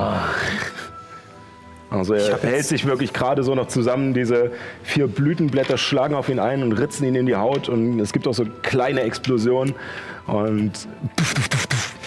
Also 1.95 2.13
er 2.13 2.37
hält 2.41 2.65
sich 2.65 2.85
wirklich 2.85 3.13
gerade 3.13 3.43
so 3.43 3.55
noch 3.55 3.67
zusammen. 3.67 4.13
Diese 4.13 4.51
vier 4.83 5.07
Blütenblätter 5.07 5.77
schlagen 5.77 6.15
auf 6.15 6.29
ihn 6.29 6.39
ein 6.39 6.61
und 6.63 6.73
ritzen 6.73 7.07
ihn 7.07 7.15
in 7.15 7.25
die 7.25 7.35
Haut. 7.35 7.69
Und 7.69 7.99
es 7.99 8.11
gibt 8.13 8.27
auch 8.27 8.33
so 8.33 8.45
kleine 8.63 9.01
Explosionen. 9.01 9.73
Und, 10.27 10.71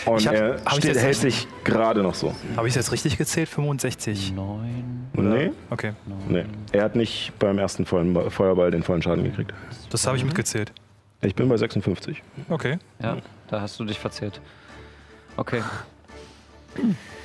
und 0.07 0.27
hab- 0.27 0.35
er 0.35 0.61
hab 0.65 0.75
steht, 0.79 0.97
hält 0.97 1.17
sich 1.17 1.47
gerade 1.65 2.03
noch 2.03 2.15
so. 2.15 2.35
Habe 2.57 2.67
ich 2.69 2.73
es 2.73 2.77
jetzt 2.77 2.93
richtig 2.93 3.19
gezählt? 3.19 3.49
65. 3.49 4.33
Neun. 4.35 5.07
Nee, 5.15 5.51
Okay, 5.71 5.93
nee. 6.29 6.45
Er 6.73 6.85
hat 6.85 6.95
nicht 6.95 7.33
beim 7.39 7.59
ersten 7.59 7.85
vollen 7.87 8.31
Feuerball 8.31 8.71
den 8.71 8.83
vollen 8.85 9.03
Schaden 9.03 9.25
gekriegt. 9.25 9.53
das 9.91 10.07
habe 10.07 10.17
ich 10.17 10.25
mitgezählt. 10.25 10.73
Ich 11.23 11.35
bin 11.35 11.49
bei 11.49 11.57
56. 11.57 12.23
Okay. 12.49 12.79
Ja, 13.03 13.17
da 13.49 13.61
hast 13.61 13.81
du 13.81 13.85
dich 13.85 13.99
verzählt. 13.99 14.41
Okay. 15.37 15.63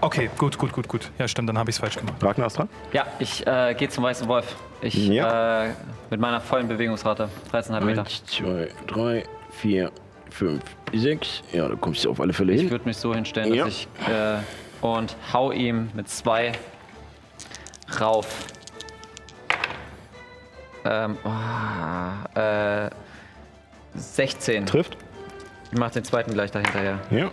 Okay, 0.00 0.28
gut, 0.36 0.58
gut, 0.58 0.72
gut, 0.72 0.88
gut. 0.88 1.10
Ja, 1.18 1.28
stimmt, 1.28 1.48
dann 1.48 1.58
habe 1.58 1.70
ich 1.70 1.76
es 1.76 1.80
falsch 1.80 1.96
gemacht. 1.96 2.14
Ragnar 2.22 2.48
ist 2.48 2.58
dran. 2.58 2.68
Ja, 2.92 3.06
ich 3.20 3.46
äh, 3.46 3.74
gehe 3.74 3.88
zum 3.88 4.02
Weißen 4.04 4.26
Wolf. 4.26 4.56
Ich 4.80 4.94
Ja. 5.08 5.64
äh, 5.66 5.70
mit 6.10 6.20
meiner 6.20 6.40
vollen 6.40 6.66
Bewegungsrate. 6.66 7.28
13,5 7.52 7.80
Meter. 7.84 8.04
2, 8.04 8.68
3, 8.88 9.24
4, 9.52 9.92
5, 10.30 10.62
6. 10.92 11.42
Ja, 11.52 11.68
da 11.68 11.76
kommst 11.76 12.04
du 12.04 12.10
auf 12.10 12.20
alle 12.20 12.32
Fälle 12.32 12.52
Ich 12.52 12.62
hin. 12.62 12.70
würde 12.70 12.84
mich 12.84 12.96
so 12.96 13.14
hinstellen, 13.14 13.54
Ja. 13.54 13.64
dass 13.66 13.74
ich 13.74 13.88
äh, 14.08 14.38
und 14.84 15.14
hau 15.32 15.52
ihm 15.52 15.90
mit 15.94 16.08
zwei 16.08 16.52
rauf. 18.00 18.46
Ähm, 20.84 21.16
oh, 21.24 22.38
äh, 22.38 22.90
16. 23.94 24.66
Trifft. 24.66 24.96
Ich 25.70 25.78
mach 25.78 25.90
den 25.92 26.02
zweiten 26.02 26.32
gleich 26.32 26.50
dahinterher. 26.50 26.98
Ja. 27.10 27.30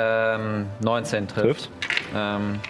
Ähm, 0.00 0.66
19 0.80 1.28
trifft. 1.28 1.44
Trifft. 1.44 1.70
Ähm, 2.14 2.60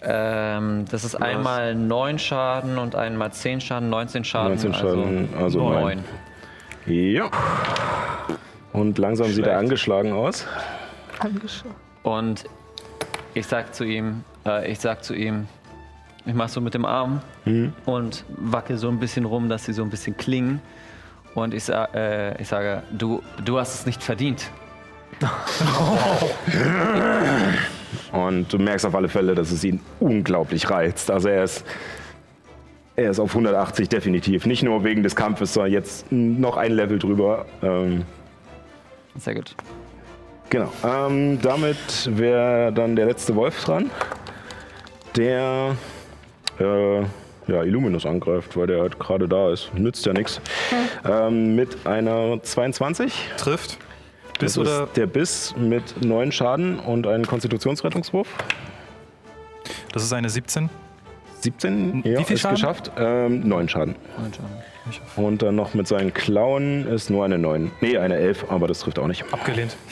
äh, 0.00 0.34
Ähm, 0.56 0.84
das 0.90 1.04
ist 1.04 1.14
einmal 1.16 1.74
9 1.74 2.18
Schaden 2.18 2.78
und 2.78 2.94
einmal 2.94 3.32
10 3.32 3.60
Schaden, 3.60 3.88
19 3.90 4.24
Schaden. 4.24 4.50
19 4.52 4.74
Schaden, 4.74 5.28
also 5.38 5.58
neun. 5.60 5.80
neun. 5.80 6.04
Ja. 6.86 7.30
Und 8.72 8.98
langsam 8.98 9.28
sieht 9.28 9.38
er 9.38 9.44
Schlecht. 9.44 9.58
angeschlagen 9.58 10.12
aus. 10.12 10.46
Angeschaut. 11.20 11.72
Und 12.02 12.44
ich 13.32 13.46
sag 13.46 13.74
zu 13.74 13.84
ihm, 13.84 14.24
äh, 14.46 14.70
ich 14.70 14.80
sag 14.80 15.04
zu 15.04 15.14
ihm, 15.14 15.46
ich 16.26 16.34
mach 16.34 16.48
so 16.48 16.60
mit 16.60 16.74
dem 16.74 16.84
Arm 16.84 17.20
und 17.84 18.24
wackel 18.28 18.78
so 18.78 18.88
ein 18.88 18.98
bisschen 18.98 19.24
rum, 19.26 19.48
dass 19.48 19.66
sie 19.66 19.72
so 19.72 19.82
ein 19.82 19.90
bisschen 19.90 20.16
klingen. 20.16 20.60
Und 21.34 21.52
ich, 21.54 21.64
sa 21.64 21.86
äh, 21.94 22.40
ich 22.40 22.48
sage, 22.48 22.82
du, 22.92 23.22
du 23.44 23.58
hast 23.58 23.74
es 23.74 23.86
nicht 23.86 24.02
verdient. 24.02 24.50
Und 28.12 28.52
du 28.52 28.58
merkst 28.58 28.86
auf 28.86 28.94
alle 28.94 29.08
Fälle, 29.08 29.34
dass 29.34 29.50
es 29.50 29.64
ihn 29.64 29.80
unglaublich 30.00 30.70
reizt. 30.70 31.10
Also 31.10 31.28
er 31.28 31.44
ist, 31.44 31.64
er 32.96 33.10
ist 33.10 33.18
auf 33.18 33.30
180 33.30 33.88
definitiv. 33.88 34.46
Nicht 34.46 34.62
nur 34.62 34.84
wegen 34.84 35.02
des 35.02 35.16
Kampfes, 35.16 35.54
sondern 35.54 35.72
jetzt 35.72 36.06
noch 36.10 36.56
ein 36.56 36.72
Level 36.72 36.98
drüber. 36.98 37.46
Ähm, 37.62 38.04
Sehr 39.16 39.34
gut. 39.34 39.56
genau. 40.50 40.72
Ähm, 40.84 41.40
damit 41.42 42.08
wäre 42.16 42.72
dann 42.72 42.94
der 42.94 43.06
letzte 43.06 43.34
Wolf 43.34 43.64
dran, 43.64 43.90
der 45.16 45.76
äh, 46.60 47.02
ja, 47.46 47.62
Illuminus 47.62 48.06
angreift, 48.06 48.56
weil 48.56 48.66
der 48.66 48.80
halt 48.80 48.98
gerade 48.98 49.28
da 49.28 49.50
ist. 49.52 49.72
Nützt 49.74 50.04
ja 50.06 50.12
nichts. 50.12 50.40
Ähm, 51.04 51.54
mit 51.54 51.86
einer 51.86 52.42
22. 52.42 53.12
Trifft. 53.36 53.78
Biss 54.38 54.54
Das 54.54 54.58
oder. 54.58 54.84
ist 54.84 54.96
der 54.96 55.06
Biss 55.06 55.54
mit 55.56 56.02
9 56.04 56.32
Schaden 56.32 56.78
und 56.80 57.06
einen 57.06 57.26
Konstitutionsrettungswurf. 57.26 58.28
Das 59.92 60.02
ist 60.02 60.12
eine 60.12 60.28
17. 60.28 60.68
17, 61.40 62.04
Wie 62.04 62.08
ja, 62.10 62.22
viel 62.24 62.34
ist 62.34 62.40
Schaden? 62.40 62.54
geschafft. 62.56 62.90
Ähm, 62.96 63.46
9 63.46 63.68
Schaden. 63.68 63.94
Neun 64.18 64.32
Schaden. 64.32 64.73
Und 65.16 65.42
dann 65.42 65.56
noch 65.56 65.74
mit 65.74 65.88
seinen 65.88 66.12
Klauen 66.12 66.86
ist 66.86 67.08
nur 67.08 67.24
eine 67.24 67.38
9. 67.38 67.70
Nee, 67.80 67.96
eine 67.96 68.16
11, 68.16 68.50
aber 68.50 68.66
das 68.66 68.80
trifft 68.80 68.98
auch 68.98 69.06
nicht. 69.06 69.24
Abgelehnt. 69.32 69.76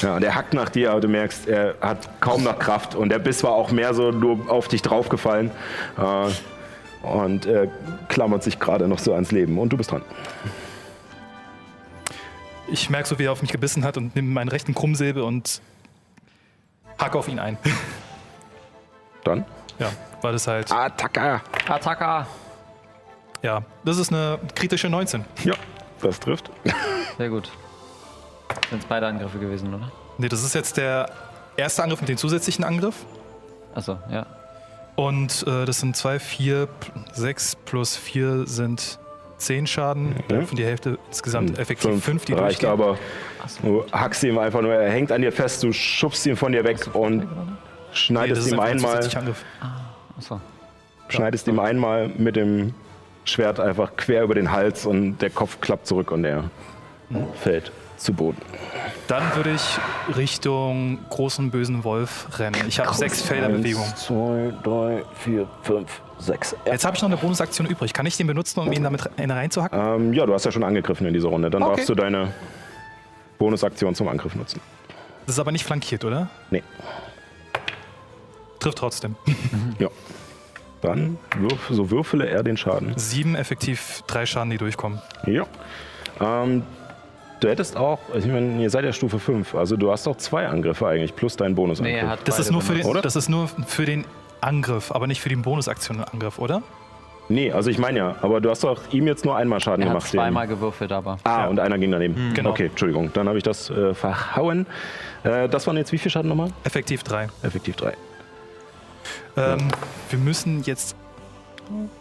Ja, 0.00 0.16
und 0.16 0.24
er 0.24 0.34
hackt 0.34 0.54
nach 0.54 0.70
dir, 0.70 0.90
aber 0.90 1.00
du 1.00 1.08
merkst, 1.08 1.46
er 1.46 1.74
hat 1.80 2.20
kaum 2.20 2.42
noch 2.42 2.58
Kraft. 2.58 2.94
Und 2.94 3.10
der 3.10 3.18
Biss 3.18 3.44
war 3.44 3.52
auch 3.52 3.70
mehr 3.70 3.92
so 3.92 4.10
nur 4.10 4.50
auf 4.50 4.68
dich 4.68 4.80
draufgefallen. 4.80 5.50
Äh, 5.98 7.06
und 7.06 7.44
er 7.44 7.68
klammert 8.08 8.42
sich 8.42 8.58
gerade 8.58 8.88
noch 8.88 8.98
so 8.98 9.12
ans 9.12 9.30
Leben. 9.30 9.58
Und 9.58 9.70
du 9.70 9.76
bist 9.76 9.90
dran. 9.90 10.00
Ich 12.66 12.88
merke 12.88 13.06
so, 13.06 13.18
wie 13.18 13.24
er 13.24 13.32
auf 13.32 13.42
mich 13.42 13.52
gebissen 13.52 13.84
hat 13.84 13.98
und 13.98 14.16
nehme 14.16 14.28
meinen 14.28 14.48
rechten 14.48 14.74
Krummsäbel 14.74 15.22
und 15.22 15.60
hacke 16.98 17.18
auf 17.18 17.28
ihn 17.28 17.38
ein. 17.38 17.58
Dann. 19.24 19.44
Ja, 19.78 19.90
weil 20.22 20.32
das 20.32 20.46
halt. 20.46 20.72
Attacke! 20.72 21.42
Attacka! 21.68 22.26
Ja, 23.44 23.62
das 23.84 23.98
ist 23.98 24.10
eine 24.10 24.38
kritische 24.54 24.88
19. 24.88 25.22
Ja, 25.44 25.52
das 26.00 26.18
trifft. 26.18 26.50
Sehr 27.18 27.28
gut. 27.28 27.50
Sind 28.70 28.78
es 28.78 28.86
beide 28.86 29.06
Angriffe 29.06 29.38
gewesen, 29.38 29.74
oder? 29.74 29.92
Nee, 30.16 30.30
das 30.30 30.42
ist 30.42 30.54
jetzt 30.54 30.78
der 30.78 31.10
erste 31.54 31.82
Angriff 31.82 32.00
mit 32.00 32.08
dem 32.08 32.16
zusätzlichen 32.16 32.64
Angriff. 32.64 33.04
Achso, 33.74 33.98
ja. 34.10 34.24
Und 34.96 35.44
äh, 35.46 35.66
das 35.66 35.80
sind 35.80 35.94
2, 35.94 36.18
4, 36.20 36.68
6 37.12 37.56
plus 37.66 37.96
4 37.98 38.46
sind 38.46 38.98
10 39.36 39.66
Schaden. 39.66 40.14
Ja. 40.30 40.40
Davon 40.40 40.56
die 40.56 40.64
Hälfte 40.64 40.98
insgesamt 41.08 41.58
effektiv 41.58 41.90
Fünf 41.90 42.04
5, 42.04 42.24
die 42.24 42.32
reicht 42.32 42.62
durchgehen. 42.62 42.70
aber. 42.70 42.98
Du 43.62 43.84
hackst 43.92 44.24
ihm 44.24 44.38
einfach 44.38 44.62
nur, 44.62 44.72
er 44.72 44.90
hängt 44.90 45.12
an 45.12 45.20
dir 45.20 45.32
fest, 45.32 45.62
du 45.62 45.70
schubst 45.70 46.24
ihn 46.24 46.36
von 46.36 46.52
dir 46.52 46.64
weg 46.64 46.78
und 46.94 47.18
Nee, 47.18 47.26
das 47.90 47.98
schneidest 47.98 48.46
ist 48.46 48.52
ihm 48.52 48.60
ein 48.60 48.76
einmal, 48.76 48.90
zusätzlicher 48.92 49.18
Angriff. 49.18 49.44
Achso. 50.16 50.40
schneidest 51.08 51.46
ihm 51.46 51.58
einmal 51.58 52.08
mit 52.08 52.36
dem 52.36 52.72
Schwert 53.24 53.60
einfach 53.60 53.96
quer 53.96 54.22
über 54.22 54.34
den 54.34 54.50
Hals 54.52 54.86
und 54.86 55.18
der 55.18 55.30
Kopf 55.30 55.60
klappt 55.60 55.86
zurück 55.86 56.10
und 56.10 56.24
er 56.24 56.44
fällt 57.40 57.72
zu 57.96 58.12
Boden. 58.12 58.40
Dann 59.06 59.22
würde 59.36 59.50
ich 59.54 59.78
Richtung 60.16 60.98
großen 61.10 61.50
bösen 61.50 61.84
Wolf 61.84 62.26
rennen. 62.38 62.56
Ich 62.68 62.78
habe 62.80 62.92
sechs 62.94 63.22
Felder 63.22 63.48
Bewegung. 63.48 63.82
Eins, 63.84 64.06
zwei, 64.06 64.52
drei, 64.62 65.02
vier, 65.22 65.46
fünf, 65.62 66.00
sechs. 66.18 66.56
Jetzt 66.66 66.84
habe 66.84 66.96
ich 66.96 67.02
noch 67.02 67.08
eine 67.08 67.16
Bonusaktion 67.18 67.66
übrig. 67.66 67.92
Kann 67.92 68.04
ich 68.06 68.16
den 68.16 68.26
benutzen, 68.26 68.60
um 68.60 68.72
ihn 68.72 68.82
damit 68.82 69.04
re- 69.04 69.10
reinzuhacken? 69.18 69.78
Ähm, 69.78 70.12
ja, 70.12 70.26
du 70.26 70.34
hast 70.34 70.44
ja 70.44 70.52
schon 70.52 70.64
angegriffen 70.64 71.06
in 71.06 71.14
dieser 71.14 71.28
Runde. 71.28 71.50
Dann 71.50 71.62
Okay. 71.62 71.76
darfst 71.76 71.88
du 71.88 71.94
deine 71.94 72.32
Bonusaktion 73.38 73.94
zum 73.94 74.08
Angriff 74.08 74.34
nutzen. 74.34 74.60
Das 75.26 75.36
ist 75.36 75.38
aber 75.40 75.52
nicht 75.52 75.64
flankiert, 75.64 76.04
oder? 76.04 76.28
Nee. 76.50 76.62
Trifft 78.58 78.78
trotzdem. 78.78 79.16
Ja. 79.78 79.88
Dann 80.84 81.18
würf, 81.38 81.68
so 81.70 81.90
würfele 81.90 82.28
er 82.28 82.42
den 82.42 82.56
Schaden. 82.56 82.92
Sieben 82.96 83.34
effektiv, 83.34 84.02
drei 84.06 84.26
Schaden, 84.26 84.50
die 84.50 84.58
durchkommen. 84.58 85.00
Ja. 85.26 85.44
Ähm, 86.20 86.62
du 87.40 87.48
hättest 87.48 87.76
auch, 87.76 87.98
ich 88.14 88.26
meine, 88.26 88.62
ihr 88.62 88.70
seid 88.70 88.84
ja 88.84 88.92
Stufe 88.92 89.18
5, 89.18 89.54
also 89.54 89.76
du 89.76 89.90
hast 89.90 90.06
auch 90.06 90.16
zwei 90.16 90.46
Angriffe 90.46 90.86
eigentlich, 90.86 91.16
plus 91.16 91.36
deinen 91.36 91.54
Bonusangriff. 91.54 91.94
Nee, 91.94 92.00
er 92.00 92.08
hat 92.10 92.28
Das 92.28 92.38
ist, 92.38 92.50
nur 92.52 92.60
für 92.62 92.74
den, 92.74 92.84
oder? 92.86 93.00
das 93.02 93.16
ist 93.16 93.28
nur 93.28 93.48
für 93.66 93.86
den 93.86 94.04
Angriff, 94.40 94.92
aber 94.92 95.06
nicht 95.06 95.20
für 95.22 95.30
den 95.30 95.40
Bonusaktion-Angriff, 95.42 96.38
oder? 96.38 96.62
Nee, 97.30 97.50
also 97.50 97.70
ich 97.70 97.78
meine 97.78 97.98
ja, 98.00 98.16
aber 98.20 98.42
du 98.42 98.50
hast 98.50 98.62
doch 98.64 98.82
ihm 98.92 99.06
jetzt 99.06 99.24
nur 99.24 99.34
einmal 99.34 99.58
Schaden 99.58 99.80
Er 99.82 99.86
hat 99.88 99.94
gemacht. 99.94 100.12
den- 100.12 100.18
zweimal 100.18 100.46
gewürfelt, 100.46 100.92
aber. 100.92 101.16
Ah, 101.24 101.46
und 101.46 101.58
einer 101.58 101.78
ging 101.78 101.90
daneben. 101.90 102.32
Genau. 102.34 102.50
Okay, 102.50 102.66
Entschuldigung, 102.66 103.10
dann 103.14 103.26
habe 103.28 103.38
ich 103.38 103.42
das 103.44 103.70
äh, 103.70 103.94
verhauen. 103.94 104.66
Äh, 105.22 105.48
das 105.48 105.66
waren 105.66 105.78
jetzt 105.78 105.90
wie 105.92 105.96
viel 105.98 106.10
Schaden 106.10 106.28
nochmal? 106.28 106.50
Effektiv 106.64 107.02
drei. 107.02 107.28
Effektiv 107.42 107.76
drei. 107.76 107.94
Ähm, 109.36 109.68
wir 110.10 110.18
müssen 110.18 110.62
jetzt. 110.62 110.96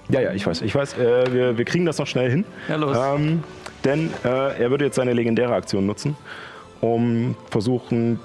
Ja, 0.09 0.19
ja, 0.19 0.33
ich 0.33 0.45
weiß, 0.45 0.61
ich 0.61 0.75
weiß, 0.75 0.97
äh, 0.97 1.33
wir, 1.33 1.57
wir 1.57 1.65
kriegen 1.65 1.85
das 1.85 1.97
noch 1.97 2.07
schnell 2.07 2.29
hin. 2.29 2.45
Ja, 2.67 2.75
los. 2.75 2.97
Ähm, 2.97 3.43
denn 3.83 4.11
äh, 4.23 4.61
er 4.61 4.69
würde 4.69 4.85
jetzt 4.85 4.95
seine 4.95 5.13
legendäre 5.13 5.53
Aktion 5.53 5.85
nutzen, 5.85 6.17
um 6.81 7.35
versuchen, 7.49 8.19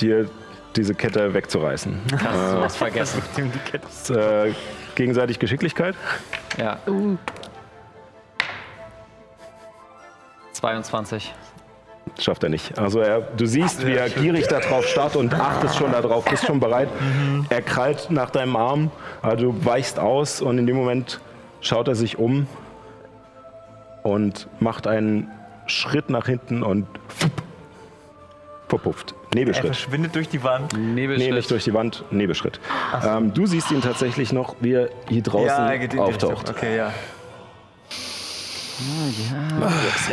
dir 0.00 0.28
diese 0.76 0.94
Kette 0.94 1.34
wegzureißen. 1.34 2.00
Kannst 2.10 2.24
du 2.24 2.50
sowas 2.50 2.76
vergessen. 2.76 3.22
Das, 3.72 4.10
äh, 4.16 4.52
gegenseitig 4.94 5.38
Geschicklichkeit. 5.38 5.94
Ja. 6.58 6.78
22. 10.52 11.34
Schafft 12.18 12.42
er 12.42 12.48
nicht. 12.48 12.78
Also 12.78 13.00
er, 13.00 13.20
du 13.20 13.46
siehst, 13.46 13.86
wie 13.86 13.92
er 13.94 14.08
gierig 14.08 14.46
darauf 14.48 14.86
starrt 14.86 15.16
und 15.16 15.34
achtest 15.34 15.76
schon 15.76 15.92
darauf, 15.92 16.24
bist 16.24 16.46
schon 16.46 16.60
bereit. 16.60 16.88
Er 17.48 17.62
krallt 17.62 18.10
nach 18.10 18.30
deinem 18.30 18.56
Arm, 18.56 18.90
also 19.22 19.52
du 19.52 19.64
weichst 19.64 19.98
aus 19.98 20.40
und 20.40 20.58
in 20.58 20.66
dem 20.66 20.76
Moment 20.76 21.20
schaut 21.60 21.88
er 21.88 21.94
sich 21.94 22.18
um 22.18 22.46
und 24.02 24.48
macht 24.60 24.86
einen 24.86 25.30
Schritt 25.66 26.10
nach 26.10 26.26
hinten 26.26 26.62
und 26.62 26.86
verpufft. 28.68 29.14
Er 29.30 29.38
Nebelschritt. 29.40 29.66
verschwindet 29.66 30.14
durch 30.14 30.28
die 30.28 30.42
Wand. 30.42 30.72
Nebelschritt. 30.76 31.28
Nee, 31.28 31.34
nicht 31.34 31.50
durch 31.50 31.64
die 31.64 31.74
Wand, 31.74 32.04
Nebelschritt. 32.10 32.60
Ähm, 33.04 33.34
du 33.34 33.46
siehst 33.46 33.70
ihn 33.70 33.82
tatsächlich 33.82 34.32
noch, 34.32 34.56
wie 34.60 34.72
er 34.72 34.90
hier 35.08 35.22
draußen 35.22 35.46
ja, 35.46 35.70
er 35.70 35.78
geht 35.78 35.92
in 35.92 35.98
die 35.98 36.02
auftaucht. 36.02 36.48
Richtung. 36.48 36.56
Okay, 36.56 36.76
ja. 36.76 36.92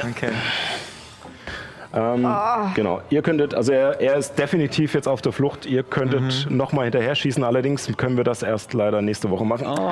Okay. 0.09 0.32
Ähm, 1.95 2.27
Genau. 2.75 3.01
Ihr 3.09 3.22
könntet, 3.22 3.53
also 3.53 3.72
er, 3.72 3.99
er 4.01 4.15
ist 4.15 4.38
definitiv 4.38 4.93
jetzt 4.93 5.07
auf 5.07 5.22
der 5.22 5.32
Flucht. 5.32 5.65
Ihr 5.65 5.83
könntet 5.83 6.48
Mhm. 6.49 6.57
noch 6.57 6.74
mal 6.74 6.83
hinterher 6.83 7.15
schießen. 7.15 7.43
Allerdings 7.43 7.90
können 7.98 8.17
wir 8.17 8.24
das 8.24 8.43
erst 8.43 8.74
leider 8.74 9.01
nächste 9.01 9.30
Woche 9.30 9.45
machen. 9.45 9.67
Oh. 9.69 9.75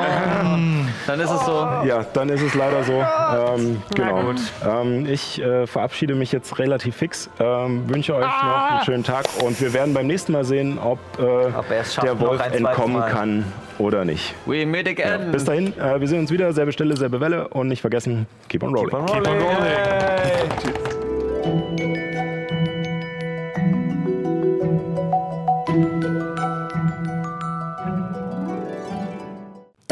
Dann 1.07 1.19
ist 1.19 1.29
es 1.31 1.45
so. 1.45 1.51
Ja, 1.85 2.05
dann 2.13 2.29
ist 2.29 2.41
es 2.41 2.53
leider 2.55 2.83
so. 2.83 2.93
Ähm, 2.93 3.81
genau. 3.95 4.33
Ähm, 4.81 5.05
ich 5.05 5.41
äh, 5.41 5.65
verabschiede 5.67 6.15
mich 6.15 6.31
jetzt 6.31 6.57
relativ 6.59 6.95
fix. 6.97 7.29
Ähm, 7.39 7.83
wünsche 7.89 8.15
euch 8.15 8.25
noch 8.25 8.71
einen 8.71 8.83
schönen 8.85 9.03
Tag 9.03 9.25
und 9.43 9.59
wir 9.61 9.73
werden 9.73 9.93
beim 9.93 10.07
nächsten 10.07 10.31
Mal 10.33 10.43
sehen, 10.43 10.77
ob, 10.79 10.99
äh, 11.19 11.23
Ob 11.23 11.65
er 11.69 11.83
der 12.03 12.19
Wolf 12.19 12.41
entkommen 12.51 12.99
Mal. 12.99 13.09
kann 13.09 13.45
oder 13.79 14.05
nicht. 14.05 14.33
We 14.45 14.65
meet 14.65 14.87
again. 14.87 15.31
Bis 15.31 15.45
dahin, 15.45 15.73
äh, 15.79 15.99
wir 15.99 16.07
sehen 16.07 16.19
uns 16.19 16.31
wieder. 16.31 16.51
Selbe 16.53 16.71
Stelle, 16.71 16.95
selbe 16.97 17.19
Welle 17.19 17.47
und 17.49 17.67
nicht 17.67 17.81
vergessen, 17.81 18.25
keep 18.49 18.63
on 18.63 18.73
rolling. 18.75 19.05
Keep 19.05 19.27
on 19.27 19.41
rolling. 19.41 21.92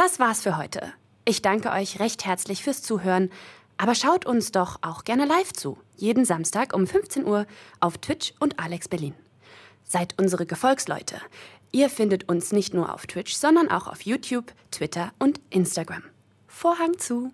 Das 0.03 0.19
war's 0.19 0.41
für 0.41 0.57
heute. 0.57 0.91
Ich 1.25 1.43
danke 1.43 1.69
euch 1.69 1.99
recht 1.99 2.25
herzlich 2.25 2.63
fürs 2.63 2.81
Zuhören. 2.81 3.30
Aber 3.77 3.93
schaut 3.93 4.25
uns 4.25 4.51
doch 4.51 4.80
auch 4.81 5.03
gerne 5.03 5.25
live 5.25 5.53
zu. 5.53 5.77
Jeden 5.95 6.25
Samstag 6.25 6.73
um 6.73 6.88
15 6.88 7.23
Uhr 7.23 7.45
auf 7.80 7.99
Twitch 7.99 8.33
und 8.39 8.57
Alex 8.57 8.88
Berlin. 8.88 9.13
Seid 9.83 10.15
unsere 10.17 10.47
Gefolgsleute. 10.47 11.21
Ihr 11.71 11.88
findet 11.88 12.27
uns 12.30 12.51
nicht 12.51 12.73
nur 12.73 12.91
auf 12.91 13.05
Twitch, 13.05 13.35
sondern 13.35 13.69
auch 13.69 13.85
auf 13.85 14.01
YouTube, 14.01 14.51
Twitter 14.71 15.11
und 15.19 15.39
Instagram. 15.51 16.01
Vorhang 16.47 16.97
zu. 16.97 17.31